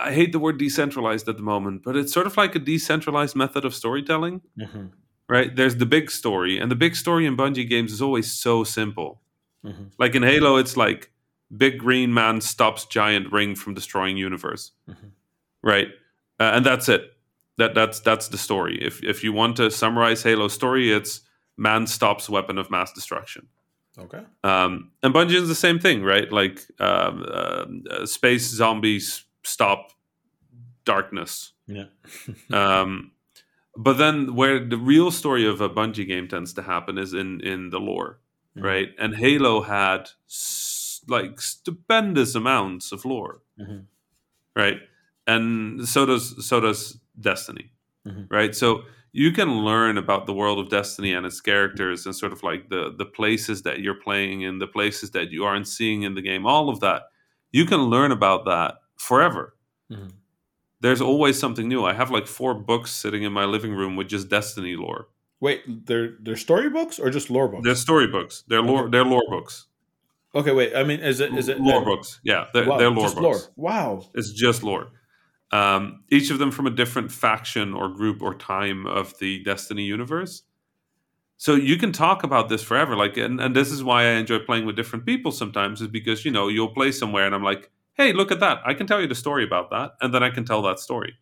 I 0.00 0.12
hate 0.12 0.32
the 0.32 0.38
word 0.38 0.58
decentralized 0.58 1.28
at 1.28 1.36
the 1.36 1.42
moment, 1.42 1.82
but 1.84 1.96
it's 1.96 2.12
sort 2.12 2.26
of 2.26 2.36
like 2.36 2.54
a 2.54 2.58
decentralized 2.58 3.36
method 3.36 3.64
of 3.64 3.74
storytelling, 3.74 4.40
Mm-hmm. 4.58 4.86
right? 5.28 5.54
There's 5.54 5.76
the 5.76 5.86
big 5.86 6.10
story, 6.10 6.58
and 6.58 6.70
the 6.70 6.76
big 6.76 6.96
story 6.96 7.26
in 7.26 7.36
Bungie 7.36 7.68
games 7.68 7.92
is 7.92 8.00
always 8.00 8.32
so 8.32 8.64
simple. 8.64 9.20
Mm-hmm. 9.64 9.84
Like 9.98 10.14
in 10.14 10.22
Halo, 10.22 10.56
it's 10.56 10.76
like 10.76 11.10
big 11.54 11.78
green 11.78 12.14
man 12.14 12.40
stops 12.40 12.86
giant 12.86 13.30
ring 13.32 13.54
from 13.56 13.74
destroying 13.74 14.16
universe, 14.16 14.72
Mhm. 14.88 15.10
right? 15.62 15.88
Uh, 16.40 16.52
and 16.54 16.64
that's 16.66 16.88
it. 16.88 17.12
That 17.58 17.74
that's 17.74 18.00
that's 18.00 18.28
the 18.28 18.38
story. 18.38 18.78
If 18.82 19.02
if 19.04 19.22
you 19.24 19.32
want 19.32 19.56
to 19.58 19.70
summarize 19.70 20.22
Halo's 20.24 20.52
story, 20.52 20.92
it's 20.92 21.20
man 21.56 21.86
stops 21.86 22.28
weapon 22.28 22.58
of 22.58 22.70
mass 22.70 22.92
destruction. 22.92 23.46
Okay. 23.96 24.22
Um, 24.42 24.90
and 25.04 25.14
Bungie 25.14 25.34
is 25.40 25.46
the 25.48 25.54
same 25.54 25.78
thing, 25.78 26.02
right? 26.02 26.32
Like 26.32 26.66
um, 26.80 27.24
uh, 27.28 27.64
uh, 27.90 28.06
space 28.06 28.48
zombies 28.50 29.24
stop 29.44 29.92
darkness. 30.84 31.52
Yeah. 31.66 31.84
Um, 32.52 33.12
but 33.76 33.94
then, 33.94 34.34
where 34.36 34.64
the 34.64 34.76
real 34.76 35.10
story 35.10 35.44
of 35.46 35.60
a 35.60 35.68
Bungie 35.68 36.06
game 36.06 36.28
tends 36.28 36.52
to 36.54 36.62
happen 36.62 36.98
is 36.98 37.12
in 37.14 37.40
in 37.40 37.70
the 37.70 37.78
lore, 37.80 38.18
Mhm. 38.56 38.62
right? 38.64 38.88
And 38.98 39.14
Halo 39.16 39.62
had 39.62 40.10
s- 40.28 41.00
like 41.08 41.40
stupendous 41.40 42.34
amounts 42.34 42.92
of 42.92 43.04
lore, 43.04 43.42
Mhm. 43.60 43.84
right? 44.56 44.80
And 45.26 45.88
so 45.88 46.04
does 46.06 46.46
so 46.46 46.60
does 46.60 46.98
Destiny, 47.20 47.70
Mhm. 48.06 48.26
right? 48.30 48.54
So 48.54 48.82
you 49.12 49.30
can 49.32 49.64
learn 49.64 49.96
about 49.96 50.26
the 50.26 50.32
world 50.34 50.58
of 50.58 50.68
Destiny 50.68 51.12
and 51.12 51.24
its 51.24 51.40
characters 51.40 52.04
and 52.06 52.14
sort 52.14 52.32
of 52.32 52.42
like 52.42 52.68
the 52.68 52.92
the 52.98 53.06
places 53.06 53.62
that 53.62 53.80
you're 53.80 53.94
playing 53.94 54.44
and 54.44 54.60
the 54.60 54.66
places 54.66 55.10
that 55.12 55.30
you 55.30 55.44
aren't 55.44 55.68
seeing 55.68 56.02
in 56.02 56.14
the 56.14 56.22
game. 56.22 56.44
All 56.46 56.68
of 56.68 56.80
that 56.80 57.02
you 57.52 57.64
can 57.64 57.82
learn 57.84 58.10
about 58.12 58.44
that 58.46 58.74
forever. 58.96 59.54
Mhm. 59.90 60.10
There's 60.80 61.00
always 61.00 61.38
something 61.38 61.68
new. 61.68 61.84
I 61.84 61.92
have 61.94 62.10
like 62.10 62.26
four 62.26 62.52
books 62.54 62.90
sitting 62.92 63.22
in 63.22 63.32
my 63.32 63.44
living 63.46 63.74
room 63.74 63.96
with 63.96 64.08
just 64.08 64.28
Destiny 64.28 64.76
lore. 64.76 65.08
Wait, 65.40 65.62
they're 65.86 66.16
they're 66.20 66.36
storybooks 66.36 66.98
or 66.98 67.10
just 67.10 67.30
lore 67.30 67.48
books? 67.48 67.64
They're 67.64 67.74
storybooks. 67.76 68.44
They're 68.48 68.62
lore. 68.62 68.82
Okay. 68.82 68.90
They're 68.90 69.04
lore 69.04 69.22
books. 69.30 69.66
okay, 70.34 70.52
wait. 70.52 70.74
I 70.74 70.82
mean, 70.84 71.00
is 71.00 71.20
it 71.20 71.32
is 71.34 71.48
it 71.48 71.60
lore 71.60 71.82
uh, 71.82 71.84
books? 71.84 72.20
Yeah, 72.24 72.46
they're, 72.52 72.66
wow, 72.68 72.76
they're 72.78 72.90
lore 72.90 73.08
books. 73.08 73.20
lore. 73.20 73.40
Wow. 73.56 74.02
It's 74.14 74.32
just 74.32 74.62
lore. 74.64 74.88
Um, 75.54 76.02
each 76.10 76.30
of 76.30 76.38
them 76.40 76.50
from 76.50 76.66
a 76.66 76.70
different 76.70 77.12
faction 77.12 77.74
or 77.74 77.88
group 77.88 78.22
or 78.22 78.34
time 78.34 78.86
of 78.86 79.16
the 79.20 79.40
Destiny 79.44 79.84
universe. 79.84 80.42
So 81.36 81.54
you 81.54 81.76
can 81.76 81.92
talk 81.92 82.24
about 82.24 82.48
this 82.48 82.62
forever. 82.62 82.96
Like, 82.96 83.16
and, 83.16 83.40
and 83.40 83.54
this 83.54 83.70
is 83.70 83.84
why 83.84 84.02
I 84.02 84.12
enjoy 84.14 84.40
playing 84.40 84.66
with 84.66 84.74
different 84.74 85.06
people 85.06 85.30
sometimes, 85.30 85.80
is 85.80 85.86
because 85.86 86.24
you 86.24 86.32
know 86.32 86.48
you'll 86.48 86.74
play 86.74 86.90
somewhere 86.90 87.24
and 87.24 87.34
I'm 87.34 87.44
like, 87.44 87.70
hey, 87.94 88.12
look 88.12 88.32
at 88.32 88.40
that. 88.40 88.62
I 88.64 88.74
can 88.74 88.88
tell 88.88 89.00
you 89.00 89.06
the 89.06 89.14
story 89.14 89.44
about 89.44 89.70
that, 89.70 89.92
and 90.00 90.12
then 90.12 90.24
I 90.24 90.30
can 90.30 90.44
tell 90.44 90.62
that 90.62 90.80
story. 90.80 91.14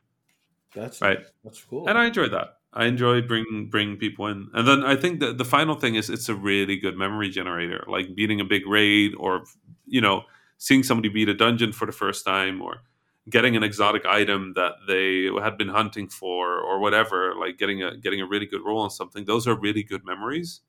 That's 0.74 1.02
Right. 1.02 1.18
That's 1.44 1.62
cool. 1.62 1.86
and 1.86 1.98
I 1.98 2.06
enjoy 2.06 2.28
that. 2.28 2.56
I 2.72 2.86
enjoy 2.86 3.20
bringing 3.20 3.68
bringing 3.68 3.98
people 3.98 4.28
in, 4.28 4.48
and 4.54 4.66
then 4.66 4.82
I 4.82 4.96
think 4.96 5.20
that 5.20 5.36
the 5.36 5.44
final 5.44 5.74
thing 5.74 5.94
is 5.96 6.08
it's 6.08 6.30
a 6.30 6.34
really 6.34 6.76
good 6.78 6.96
memory 6.96 7.28
generator, 7.28 7.84
like 7.86 8.14
beating 8.14 8.40
a 8.40 8.46
big 8.46 8.66
raid, 8.66 9.12
or 9.18 9.44
you 9.86 10.00
know, 10.00 10.22
seeing 10.56 10.82
somebody 10.82 11.10
beat 11.10 11.28
a 11.28 11.34
dungeon 11.34 11.72
for 11.72 11.84
the 11.84 11.92
first 11.92 12.24
time, 12.24 12.62
or 12.62 12.80
getting 13.28 13.56
an 13.56 13.62
exotic 13.62 14.04
item 14.04 14.52
that 14.56 14.72
they 14.88 15.28
had 15.42 15.56
been 15.56 15.68
hunting 15.68 16.08
for, 16.08 16.58
or 16.58 16.80
whatever. 16.80 17.34
Like 17.34 17.58
getting 17.58 17.82
a 17.82 17.96
getting 17.96 18.20
a 18.20 18.26
really 18.26 18.46
good 18.46 18.62
roll 18.64 18.80
on 18.80 18.90
something. 18.90 19.24
Those 19.24 19.46
are 19.46 19.58
really 19.58 19.82
good 19.82 20.04
memories, 20.04 20.60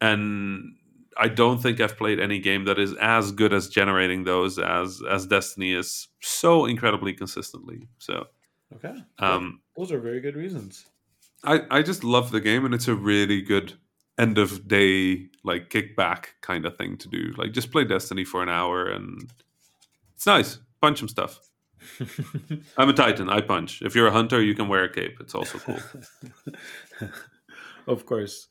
and 0.00 0.76
I 1.16 1.28
don't 1.28 1.58
think 1.58 1.80
I've 1.80 1.96
played 1.96 2.20
any 2.20 2.38
game 2.38 2.64
that 2.64 2.78
is 2.78 2.94
as 2.94 3.32
good 3.32 3.52
as 3.52 3.68
generating 3.68 4.24
those 4.24 4.58
as 4.58 5.02
as 5.08 5.26
Destiny 5.26 5.72
is 5.72 6.08
so 6.20 6.64
incredibly 6.66 7.12
consistently. 7.12 7.88
So. 7.98 8.26
okay. 8.74 8.94
Um, 9.18 9.60
Those 9.76 9.92
are 9.92 10.00
very 10.00 10.20
good 10.20 10.36
reasons. 10.36 10.86
I, 11.44 11.62
I 11.70 11.82
just 11.82 12.04
love 12.04 12.30
the 12.30 12.40
game 12.40 12.64
and 12.64 12.74
it's 12.74 12.88
a 12.88 12.94
really 12.94 13.40
good 13.40 13.74
end 14.18 14.36
of 14.36 14.68
day 14.68 15.28
like 15.42 15.70
kickback 15.70 16.26
kind 16.42 16.66
of 16.66 16.76
thing 16.76 16.96
to 16.98 17.08
do. 17.08 17.32
Like 17.36 17.52
just 17.52 17.72
play 17.72 17.84
Destiny 17.84 18.24
for 18.24 18.42
an 18.42 18.48
hour 18.48 18.86
and 18.86 19.30
it's 20.14 20.26
nice. 20.26 20.58
Punch 20.80 20.98
some 20.98 21.08
stuff. 21.08 21.38
I'm 22.76 22.88
a 22.88 22.92
Titan. 22.92 23.28
I 23.30 23.40
punch. 23.40 23.80
If 23.82 23.94
you're 23.94 24.06
a 24.08 24.10
hunter, 24.12 24.42
you 24.42 24.54
can 24.54 24.68
wear 24.68 24.84
a 24.84 24.92
cape. 24.92 25.16
It's 25.20 25.34
also 25.34 25.58
cool. 25.58 25.78
of 27.86 28.06
course. 28.06 28.46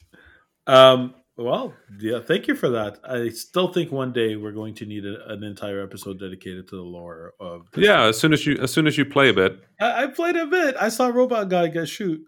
Um, 0.67 1.13
well, 1.37 1.73
yeah, 1.99 2.19
thank 2.19 2.47
you 2.47 2.55
for 2.55 2.69
that. 2.69 2.99
I 3.07 3.29
still 3.29 3.71
think 3.71 3.91
one 3.91 4.11
day 4.13 4.35
we're 4.35 4.51
going 4.51 4.75
to 4.75 4.85
need 4.85 5.05
a, 5.05 5.31
an 5.31 5.43
entire 5.43 5.81
episode 5.81 6.19
dedicated 6.19 6.67
to 6.69 6.75
the 6.75 6.81
lore 6.81 7.33
of. 7.39 7.67
yeah, 7.75 8.03
as 8.05 8.19
soon 8.19 8.33
as 8.33 8.45
you 8.45 8.57
as 8.61 8.71
soon 8.73 8.87
as 8.87 8.97
you 8.97 9.05
play 9.05 9.29
a 9.29 9.33
bit, 9.33 9.59
I, 9.79 10.03
I 10.03 10.07
played 10.07 10.35
a 10.35 10.45
bit. 10.47 10.75
I 10.79 10.89
saw 10.89 11.07
a 11.07 11.11
robot 11.11 11.49
guy 11.49 11.67
get 11.67 11.87
shoot 11.87 12.19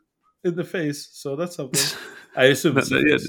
in 0.43 0.55
the 0.55 0.63
face, 0.63 1.09
so 1.11 1.35
that's 1.35 1.55
something. 1.55 1.81
I 2.35 2.45
assume. 2.45 2.77
It's 2.77 2.89
Yeah, 2.89 2.99
it, 3.09 3.27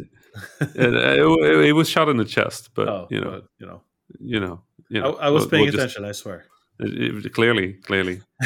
it- 1.20 1.64
it 1.66 1.72
was 1.72 1.88
shot 1.88 2.08
in 2.08 2.16
the 2.16 2.24
chest, 2.24 2.70
but 2.74 2.88
oh, 2.88 3.06
you 3.10 3.20
know, 3.20 3.30
but, 3.30 3.44
you 3.58 3.66
know, 3.66 3.82
you 4.20 4.40
know, 4.40 4.62
you 4.88 5.00
I, 5.00 5.04
know. 5.04 5.14
I 5.16 5.30
was 5.30 5.42
we'll- 5.42 5.50
paying 5.50 5.62
we'll 5.64 5.72
just- 5.72 5.82
attention. 5.96 6.04
I 6.04 6.12
swear. 6.12 6.44
It- 6.80 7.24
it- 7.26 7.32
clearly, 7.32 7.74
clearly. 7.74 8.20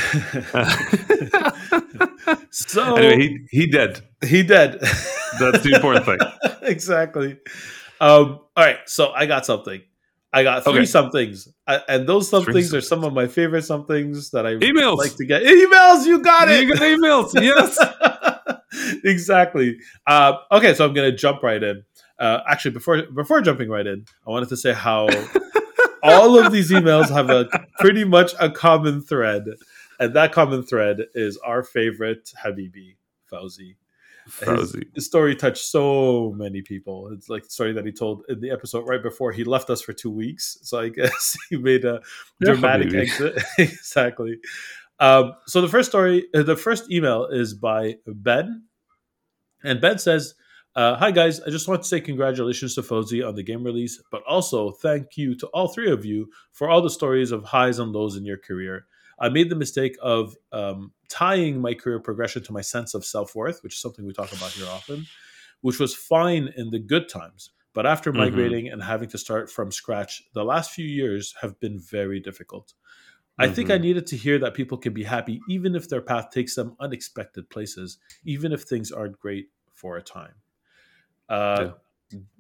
So 2.51 2.95
anyway, 2.97 3.19
he 3.51 3.61
he 3.61 3.67
dead. 3.71 4.01
he 4.25 4.43
dead. 4.43 4.79
That's 5.39 5.63
the 5.63 5.73
important 5.75 6.05
thing. 6.07 6.19
exactly. 6.63 7.39
Um, 8.01 8.41
all 8.57 8.65
right, 8.65 8.79
so 8.87 9.11
I 9.13 9.27
got 9.27 9.47
something. 9.47 9.83
I 10.33 10.43
got 10.43 10.65
three 10.65 10.73
Okay. 10.73 10.85
somethings, 10.87 11.49
I, 11.67 11.81
and 11.89 12.07
those 12.09 12.29
somethings 12.29 12.75
are 12.75 12.81
some 12.81 13.05
of 13.05 13.13
my 13.13 13.27
favorite 13.27 13.63
somethings 13.63 14.31
that 14.31 14.47
I 14.47 14.55
Emails. 14.57 14.97
like 14.99 15.17
to 15.17 15.25
get. 15.25 15.43
Emails, 15.43 16.05
you 16.07 16.21
got 16.23 16.49
it. 16.51 16.65
You 16.65 16.75
got 16.75 16.83
emails. 16.83 17.33
Yes. 17.41 17.79
exactly. 19.05 19.79
Uh, 20.07 20.35
okay, 20.53 20.75
so 20.75 20.85
I'm 20.87 20.95
going 20.95 21.11
to 21.11 21.17
jump 21.17 21.43
right 21.43 21.63
in. 21.63 21.85
Uh, 22.19 22.41
actually, 22.49 22.73
before 22.73 23.03
before 23.15 23.41
jumping 23.41 23.69
right 23.69 23.87
in, 23.87 24.05
I 24.27 24.31
wanted 24.31 24.49
to 24.51 24.57
say 24.57 24.73
how 24.73 25.07
all 26.07 26.39
of 26.39 26.53
these 26.53 26.71
emails 26.71 27.09
have 27.11 27.31
a 27.31 27.49
pretty 27.79 28.05
much 28.05 28.35
a 28.41 28.51
common 28.51 29.03
thread, 29.03 29.45
and 29.99 30.15
that 30.15 30.33
common 30.33 30.63
thread 30.63 31.07
is 31.15 31.37
our 31.39 31.63
favorite 31.63 32.33
Habibi 32.45 32.97
Fawzi. 33.31 33.77
Fawzi. 34.29 34.85
His 34.95 35.07
story 35.07 35.37
touched 35.37 35.65
so 35.65 36.35
many 36.37 36.63
people. 36.63 37.09
It's 37.13 37.29
like 37.29 37.45
the 37.45 37.51
story 37.51 37.73
that 37.75 37.87
he 37.87 37.93
told 37.93 38.25
in 38.29 38.41
the 38.41 38.51
episode 38.51 38.89
right 38.89 39.03
before 39.03 39.33
he 39.33 39.45
left 39.45 39.71
us 39.71 39.81
for 39.81 39.93
two 39.93 40.11
weeks. 40.11 40.59
So 40.63 40.81
I 40.81 40.89
guess 40.89 41.37
he 41.51 41.57
made 41.57 41.85
a 41.85 42.01
dramatic 42.41 42.89
Habibi. 42.89 43.01
exit. 43.01 43.43
exactly. 43.59 44.39
Um, 44.99 45.35
so 45.47 45.61
the 45.61 45.69
first 45.69 45.91
story, 45.91 46.27
uh, 46.35 46.43
the 46.43 46.57
first 46.57 46.91
email 46.91 47.27
is 47.27 47.55
by 47.55 47.97
Ben, 48.07 48.65
and 49.63 49.81
Ben 49.81 49.99
says, 49.99 50.35
uh, 50.77 50.97
"Hi 50.97 51.11
guys, 51.11 51.41
I 51.41 51.51
just 51.51 51.69
want 51.69 51.83
to 51.83 51.89
say 51.89 52.01
congratulations 52.01 52.75
to 52.75 52.83
Fawzi 52.83 53.27
on 53.27 53.35
the 53.35 53.43
game 53.43 53.65
release, 53.65 54.03
but 54.11 54.23
also 54.25 54.71
thank 54.73 55.17
you 55.17 55.35
to 55.37 55.47
all 55.49 55.69
three 55.69 55.91
of 55.91 56.05
you 56.05 56.31
for 56.53 56.69
all 56.69 56.83
the 56.83 56.91
stories 56.91 57.33
of 57.33 57.45
highs 57.45 57.79
and 57.79 57.93
lows 57.93 58.17
in 58.17 58.25
your 58.27 58.37
career. 58.39 58.87
I 59.19 59.31
made 59.31 59.49
the 59.51 59.57
mistake 59.57 59.97
of 60.03 60.37
um, 60.53 60.93
tying 61.09 61.61
my 61.61 61.73
career 61.75 61.99
progression 62.01 62.43
to 62.45 62.53
my 62.53 62.61
sense 62.61 62.95
of 62.95 63.05
self 63.05 63.35
worth, 63.35 63.63
which 63.63 63.75
is 63.75 63.81
something 63.81 64.05
we 64.07 64.13
talk 64.13 64.33
about 64.33 64.53
here 64.55 64.71
often, 64.71 65.09
which 65.63 65.79
was 65.81 65.95
fine 65.95 66.53
in 66.57 66.71
the 66.71 66.79
good 66.81 67.09
times." 67.09 67.51
But 67.75 67.87
after 67.87 68.13
Mhm. 68.13 68.17
migrating 68.19 68.69
and 68.69 68.83
having 68.83 69.09
to 69.11 69.19
start 69.19 69.51
from 69.51 69.71
scratch, 69.73 70.23
the 70.35 70.45
last 70.45 70.71
few 70.73 70.87
years 70.87 71.35
have 71.43 71.61
been 71.61 71.79
very 71.79 72.21
difficult. 72.21 72.75
I 73.39 73.49
think 73.49 73.71
I 73.71 73.79
Mhm. 73.79 73.83
needed 73.83 74.07
to 74.09 74.17
hear 74.17 74.39
that 74.41 74.55
people 74.55 74.79
can 74.79 74.95
be 74.95 75.05
happy 75.05 75.41
even 75.49 75.75
if 75.75 75.89
their 75.89 76.03
path 76.03 76.31
takes 76.31 76.55
them 76.55 76.77
unexpected 76.81 77.51
places, 77.51 77.99
even 78.25 78.53
if 78.53 78.63
things 78.65 78.93
aren't 78.93 79.19
great 79.21 79.51
for 79.75 79.97
a 79.97 80.03
time. 80.03 80.37
Uh, 81.29 81.73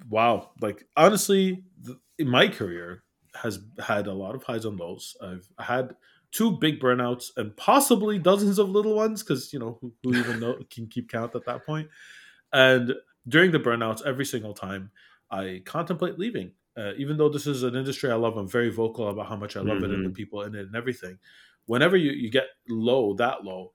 Wow. 0.08 0.52
Like, 0.60 0.86
honestly, 0.96 1.64
th- 1.84 1.98
in 2.18 2.28
my 2.28 2.46
career 2.48 3.02
has 3.34 3.58
had 3.84 4.06
a 4.06 4.12
lot 4.12 4.34
of 4.36 4.44
highs 4.44 4.64
and 4.64 4.78
lows. 4.78 5.16
I've 5.20 5.48
had 5.58 5.96
two 6.30 6.52
big 6.58 6.78
burnouts 6.80 7.30
and 7.36 7.56
possibly 7.56 8.18
dozens 8.18 8.58
of 8.60 8.68
little 8.68 8.94
ones 8.94 9.22
because, 9.22 9.52
you 9.52 9.58
know, 9.58 9.78
who, 9.80 9.92
who 10.04 10.14
even 10.14 10.38
know, 10.38 10.56
can 10.70 10.86
keep 10.86 11.10
count 11.10 11.34
at 11.34 11.44
that 11.46 11.66
point. 11.66 11.88
And 12.52 12.94
during 13.26 13.50
the 13.50 13.58
burnouts, 13.58 14.06
every 14.06 14.24
single 14.24 14.54
time, 14.54 14.90
I 15.30 15.62
contemplate 15.64 16.18
leaving. 16.18 16.52
Uh, 16.76 16.92
even 16.96 17.16
though 17.16 17.28
this 17.28 17.46
is 17.46 17.62
an 17.64 17.74
industry 17.74 18.10
I 18.10 18.14
love, 18.16 18.36
I'm 18.36 18.48
very 18.48 18.70
vocal 18.70 19.08
about 19.08 19.26
how 19.26 19.36
much 19.36 19.56
I 19.56 19.60
love 19.60 19.82
it 19.82 19.90
and 19.90 20.04
the 20.04 20.10
Mhm. 20.10 20.14
people 20.14 20.42
in 20.42 20.54
it 20.54 20.66
and 20.66 20.76
everything. 20.76 21.18
Whenever 21.64 21.96
you, 21.96 22.12
you 22.12 22.30
get 22.30 22.46
low, 22.68 23.14
that 23.14 23.42
low, 23.44 23.72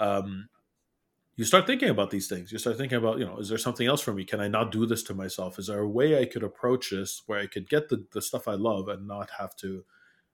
um, 0.00 0.48
you 1.40 1.46
start 1.46 1.66
thinking 1.66 1.88
about 1.88 2.10
these 2.10 2.28
things. 2.28 2.52
You 2.52 2.58
start 2.58 2.76
thinking 2.76 2.98
about, 2.98 3.18
you 3.18 3.24
know, 3.24 3.38
is 3.38 3.48
there 3.48 3.56
something 3.56 3.86
else 3.86 4.02
for 4.02 4.12
me? 4.12 4.26
Can 4.26 4.42
I 4.42 4.48
not 4.48 4.70
do 4.70 4.84
this 4.84 5.02
to 5.04 5.14
myself? 5.14 5.58
Is 5.58 5.68
there 5.68 5.78
a 5.78 5.88
way 5.88 6.20
I 6.20 6.26
could 6.26 6.42
approach 6.42 6.90
this 6.90 7.22
where 7.24 7.40
I 7.40 7.46
could 7.46 7.66
get 7.66 7.88
the, 7.88 8.04
the 8.12 8.20
stuff 8.20 8.46
I 8.46 8.56
love 8.56 8.88
and 8.88 9.08
not 9.08 9.30
have 9.38 9.56
to, 9.56 9.82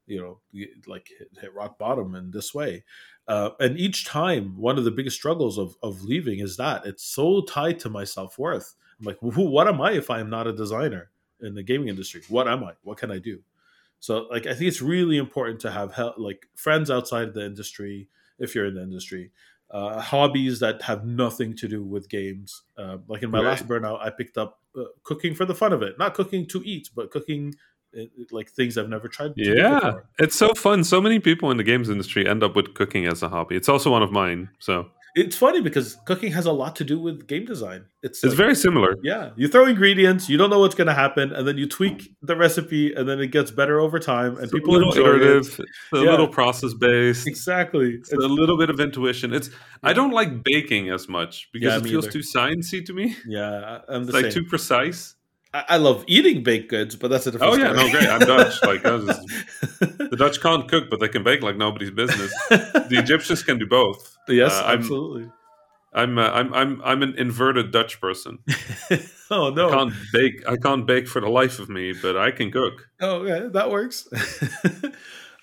you 0.09 0.21
know, 0.21 0.41
like 0.89 1.09
hit, 1.17 1.29
hit 1.41 1.55
rock 1.55 1.79
bottom 1.79 2.17
in 2.17 2.33
this 2.33 2.53
way? 2.53 2.83
Uh, 3.29 3.51
and 3.61 3.79
each 3.79 4.05
time, 4.05 4.57
one 4.57 4.79
of 4.79 4.85
the 4.85 4.91
biggest 4.91 5.15
struggles 5.15 5.59
of, 5.59 5.77
of 5.81 6.03
leaving 6.03 6.41
is 6.41 6.57
that 6.57 6.85
it's 6.85 7.05
so 7.05 7.43
tied 7.43 7.79
to 7.79 7.89
my 7.89 8.03
self 8.03 8.37
worth. 8.37 8.75
I'm 8.99 9.07
like, 9.07 9.19
who, 9.21 9.43
what 9.43 9.69
am 9.69 9.81
I 9.81 9.93
if 9.93 10.11
I 10.11 10.19
am 10.19 10.29
not 10.29 10.49
a 10.49 10.53
designer 10.53 11.13
in 11.41 11.55
the 11.55 11.63
gaming 11.63 11.87
industry? 11.87 12.23
What 12.29 12.49
am 12.49 12.65
I? 12.65 12.73
What 12.83 12.99
can 12.99 13.13
I 13.13 13.21
do? 13.21 13.43
So, 14.01 14.27
like, 14.29 14.47
I 14.47 14.55
think 14.55 14.67
it's 14.67 14.83
really 14.83 15.19
important 15.19 15.61
to 15.61 15.71
have 15.71 15.95
hel- 15.95 16.15
like 16.19 16.49
friends 16.57 16.91
outside 16.91 17.33
the 17.33 17.47
industry 17.47 18.09
if 18.39 18.55
you're 18.55 18.67
in 18.67 18.75
the 18.75 18.83
industry, 18.83 19.31
uh, 19.71 20.01
hobbies 20.01 20.61
that 20.61 20.83
have 20.83 21.05
nothing 21.05 21.57
to 21.57 21.69
do 21.69 21.83
with 21.83 22.09
games. 22.09 22.63
Uh, 22.79 22.99
like 23.09 23.23
in 23.23 23.31
my 23.31 23.39
Right. 23.39 23.49
last 23.49 23.67
burnout, 23.67 24.01
I 24.01 24.11
picked 24.11 24.39
up 24.39 24.61
uh, 24.79 24.85
cooking 25.03 25.35
for 25.35 25.45
the 25.45 25.55
fun 25.55 25.73
of 25.73 25.83
it, 25.83 25.99
not 25.99 26.15
cooking 26.15 26.47
to 26.49 26.63
eat, 26.65 26.91
but 26.95 27.11
cooking 27.11 27.55
uh, 27.99 28.05
like 28.31 28.51
things 28.51 28.79
I've 28.79 28.89
never 28.89 29.09
tried. 29.09 29.33
Yeah, 29.37 29.93
it's 30.19 30.37
so 30.37 30.55
fun. 30.55 30.85
So 30.85 31.01
many 31.01 31.19
people 31.19 31.51
in 31.51 31.57
the 31.57 31.65
games 31.65 31.89
industry 31.89 32.29
end 32.29 32.43
up 32.43 32.55
with 32.55 32.75
cooking 32.75 33.07
as 33.07 33.23
a 33.23 33.29
hobby. 33.29 33.57
It's 33.57 33.69
also 33.69 33.91
one 33.91 34.03
of 34.03 34.13
mine. 34.13 34.51
So 34.59 34.87
it's 35.17 35.35
funny 35.37 35.61
because 35.63 35.97
cooking 36.07 36.31
has 36.31 36.47
a 36.47 36.53
lot 36.53 36.77
to 36.77 36.85
do 36.85 37.01
with 37.01 37.27
game 37.27 37.45
design. 37.47 37.87
It's 38.05 38.23
it's 38.23 38.31
like- 38.33 38.37
very 38.37 38.55
similar. 38.55 38.95
Yeah, 39.03 39.31
you 39.37 39.49
throw 39.49 39.65
ingredients, 39.67 40.29
you 40.29 40.37
don't 40.37 40.51
know 40.51 40.61
what's 40.61 40.77
going 40.77 40.87
to 40.87 40.95
happen, 40.95 41.33
and 41.33 41.49
then 41.49 41.57
you 41.59 41.67
tweak 41.67 42.11
the 42.23 42.37
recipe, 42.37 42.95
and 42.95 43.09
then 43.09 43.19
it 43.19 43.33
gets 43.33 43.51
better 43.51 43.81
over 43.81 43.99
time, 43.99 44.35
and 44.37 44.45
It's 44.45 44.53
people 44.53 44.77
a 44.77 44.77
little 44.77 44.93
enjoy 44.93 45.01
it. 45.17 45.23
iterative, 45.23 45.47
it's 45.49 45.59
a 46.01 46.05
Yeah. 46.05 46.11
little 46.13 46.29
process 46.29 46.75
based. 46.75 47.27
Exactly. 47.27 47.95
It's 47.95 48.13
a 48.13 48.17
little 48.19 48.57
bit 48.57 48.71
of 48.71 48.79
intuition. 48.79 49.33
It's 49.33 49.51
I 49.83 49.93
don't 49.93 50.13
like 50.13 50.45
baking 50.45 50.91
as 50.91 51.09
much 51.09 51.49
because 51.53 51.73
Yeah, 51.73 51.79
it 51.79 51.85
feels 51.91 52.05
either. 52.05 52.13
too 52.13 52.21
sciencey 52.33 52.85
to 52.87 52.93
me. 52.93 53.17
yeah, 53.27 53.81
I'm 53.89 54.05
the 54.05 54.11
It's 54.11 54.15
like 54.23 54.33
same. 54.33 54.45
too 54.45 54.49
precise. 54.49 55.16
I, 55.59 55.65
I 55.75 55.77
love 55.79 56.05
eating 56.07 56.43
baked 56.43 56.69
goods, 56.71 56.97
but 56.97 57.09
that's 57.11 57.27
a 57.27 57.31
different 57.33 57.55
Oh 57.55 57.57
yeah, 57.57 57.73
story. 57.73 57.85
no, 57.87 57.91
great. 57.99 58.09
I'm 58.09 58.21
Dutch. 58.21 58.63
Like 58.63 58.85
I 58.87 58.91
was 58.97 59.07
the 59.81 60.17
Dutch 60.19 60.41
can't 60.41 60.69
cook, 60.69 60.91
but 60.91 61.01
they 61.01 61.09
can 61.09 61.23
bake 61.23 61.43
like 61.43 61.57
nobody's 61.57 61.91
business. 61.91 62.33
The 62.51 62.97
Egyptians 62.99 63.43
can 63.43 63.59
do 63.59 63.67
both. 63.67 64.17
yes, 64.29 64.53
Uh, 64.53 64.65
I'm- 64.65 64.79
absolutely. 64.81 65.31
I'm 65.95 66.19
uh, 66.19 66.29
I'm 66.29 66.53
I'm 66.53 66.83
I'm 66.85 67.03
an 67.03 67.15
inverted 67.17 67.71
Dutch 67.71 68.01
person. 68.03 68.39
oh 69.31 69.49
no! 69.51 69.69
I 69.69 69.73
can't 69.73 69.95
bake. 70.13 70.47
I 70.47 70.57
can't 70.57 70.87
bake 70.87 71.09
for 71.09 71.23
the 71.23 71.29
life 71.31 71.59
of 71.59 71.71
me, 71.71 71.95
but 71.95 72.19
I 72.19 72.31
can 72.33 72.51
cook. 72.51 72.89
Oh, 73.01 73.25
yeah, 73.25 73.49
that 73.53 73.71
works. 73.71 74.07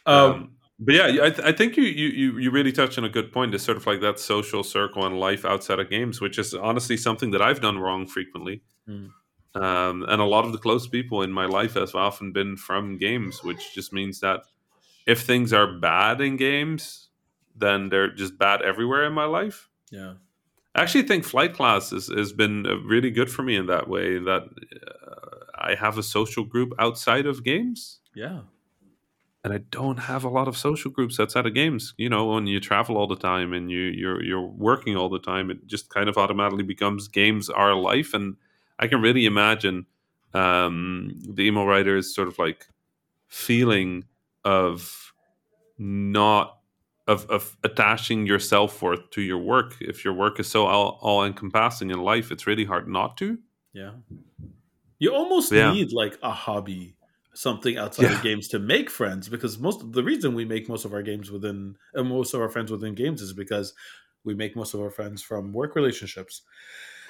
Um, 0.06 0.16
um, 0.32 0.52
but 0.80 0.96
yeah, 0.96 1.06
I, 1.06 1.30
th- 1.30 1.40
I 1.48 1.54
think 1.54 1.78
you, 1.78 1.84
you 1.84 2.08
you 2.10 2.38
you 2.40 2.52
really 2.52 2.74
touch 2.74 2.98
on 2.98 3.06
a 3.06 3.10
good 3.10 3.32
point. 3.32 3.56
It's 3.56 3.64
sort 3.64 3.78
of 3.78 3.88
like 3.88 4.02
that 4.02 4.20
social 4.20 4.64
circle 4.64 5.06
and 5.06 5.18
life 5.18 5.46
outside 5.46 5.80
of 5.80 5.90
games, 5.90 6.20
which 6.20 6.38
is 6.38 6.54
honestly 6.54 6.98
something 6.98 7.32
that 7.32 7.42
I've 7.42 7.62
done 7.62 7.80
wrong 7.80 8.06
frequently. 8.06 8.64
Mm. 8.88 9.12
Um, 9.56 10.04
and 10.08 10.20
a 10.20 10.26
lot 10.26 10.46
of 10.46 10.52
the 10.52 10.58
close 10.58 10.88
people 10.88 11.22
in 11.22 11.32
my 11.32 11.46
life 11.46 11.76
have 11.76 11.94
often 11.94 12.32
been 12.32 12.58
from 12.58 12.98
games, 12.98 13.44
which 13.44 13.74
just 13.74 13.94
means 13.94 14.20
that 14.22 14.42
if 15.06 15.22
things 15.22 15.54
are 15.54 15.78
bad 15.80 16.22
in 16.22 16.38
games, 16.38 17.10
then 17.56 17.90
they're 17.90 18.12
just 18.12 18.38
bad 18.38 18.62
everywhere 18.62 19.06
in 19.06 19.14
my 19.14 19.26
life. 19.26 19.70
yeah, 19.92 20.14
I 20.74 20.82
actually 20.82 21.04
think 21.04 21.24
flight 21.24 21.54
class 21.54 21.92
has, 21.92 22.08
has 22.08 22.34
been 22.34 22.64
really 22.84 23.12
good 23.12 23.30
for 23.30 23.44
me 23.44 23.56
in 23.56 23.68
that 23.68 23.88
way. 23.88 24.18
That 24.18 24.44
uh, 24.44 25.46
I 25.56 25.76
have 25.76 26.00
a 26.00 26.04
social 26.04 26.44
group 26.44 26.74
outside 26.80 27.28
of 27.28 27.44
games, 27.44 28.00
yeah, 28.16 28.40
and 29.44 29.54
I 29.54 29.60
don't 29.70 30.00
have 30.00 30.24
a 30.24 30.30
lot 30.30 30.48
of 30.48 30.58
social 30.58 30.90
groups 30.90 31.20
outside 31.20 31.46
of 31.46 31.54
games. 31.54 31.94
You 31.98 32.10
know, 32.10 32.26
when 32.26 32.48
you 32.48 32.60
travel 32.60 32.98
all 32.98 33.08
the 33.08 33.16
time 33.16 33.54
and 33.54 33.70
you 33.70 33.82
you're 33.82 34.24
you're 34.24 34.42
working 34.42 34.96
all 34.96 35.10
the 35.10 35.20
time, 35.20 35.52
it 35.52 35.68
just 35.68 35.90
kind 35.90 36.10
of 36.10 36.18
automatically 36.18 36.64
becomes 36.64 37.08
games 37.08 37.50
are 37.50 37.76
life. 37.76 38.14
And 38.16 38.38
I 38.80 38.88
can 38.88 39.02
really 39.02 39.26
imagine 39.26 39.86
um, 40.34 41.14
the 41.28 41.44
emo 41.44 41.66
writers 41.66 42.14
sort 42.14 42.28
of 42.28 42.40
like 42.40 42.68
feeling 43.28 44.06
of 44.44 45.14
not 45.78 46.60
of, 47.08 47.30
of 47.30 47.58
attaching 47.64 48.26
your 48.28 48.40
self 48.40 48.82
worth 48.82 49.10
to 49.12 49.22
your 49.22 49.38
work. 49.38 49.76
If 49.82 50.06
your 50.06 50.14
work 50.14 50.40
is 50.40 50.48
so 50.50 50.66
all, 50.68 51.00
all 51.02 51.24
encompassing 51.26 51.92
in 51.92 52.00
life, 52.00 52.32
it's 52.32 52.48
really 52.48 52.66
hard 52.66 52.88
not 52.88 53.18
to. 53.18 53.38
yeah. 53.74 53.94
You 55.00 55.14
almost 55.14 55.52
Yeah. 55.52 55.72
need 55.74 55.92
like 55.92 56.18
a 56.24 56.32
hobby, 56.32 56.96
something 57.34 57.78
outside 57.78 58.06
Yeah. 58.06 58.18
of 58.18 58.22
games 58.24 58.48
to 58.50 58.60
make 58.60 58.90
friends. 58.90 59.28
Because 59.28 59.60
most 59.60 59.92
the 59.92 60.04
reason 60.04 60.34
we 60.34 60.46
make 60.46 60.70
most 60.70 60.86
of 60.86 60.94
our 60.94 61.02
games 61.04 61.32
within 61.32 61.78
and 61.94 62.08
most 62.10 62.34
of 62.34 62.42
our 62.42 62.50
friends 62.50 62.72
within 62.72 62.96
games 62.96 63.22
is 63.22 63.34
because 63.34 63.74
we 64.24 64.34
make 64.34 64.56
most 64.56 64.74
of 64.74 64.80
our 64.80 64.90
friends 64.92 65.22
from 65.22 65.52
work 65.52 65.76
relationships. 65.76 66.44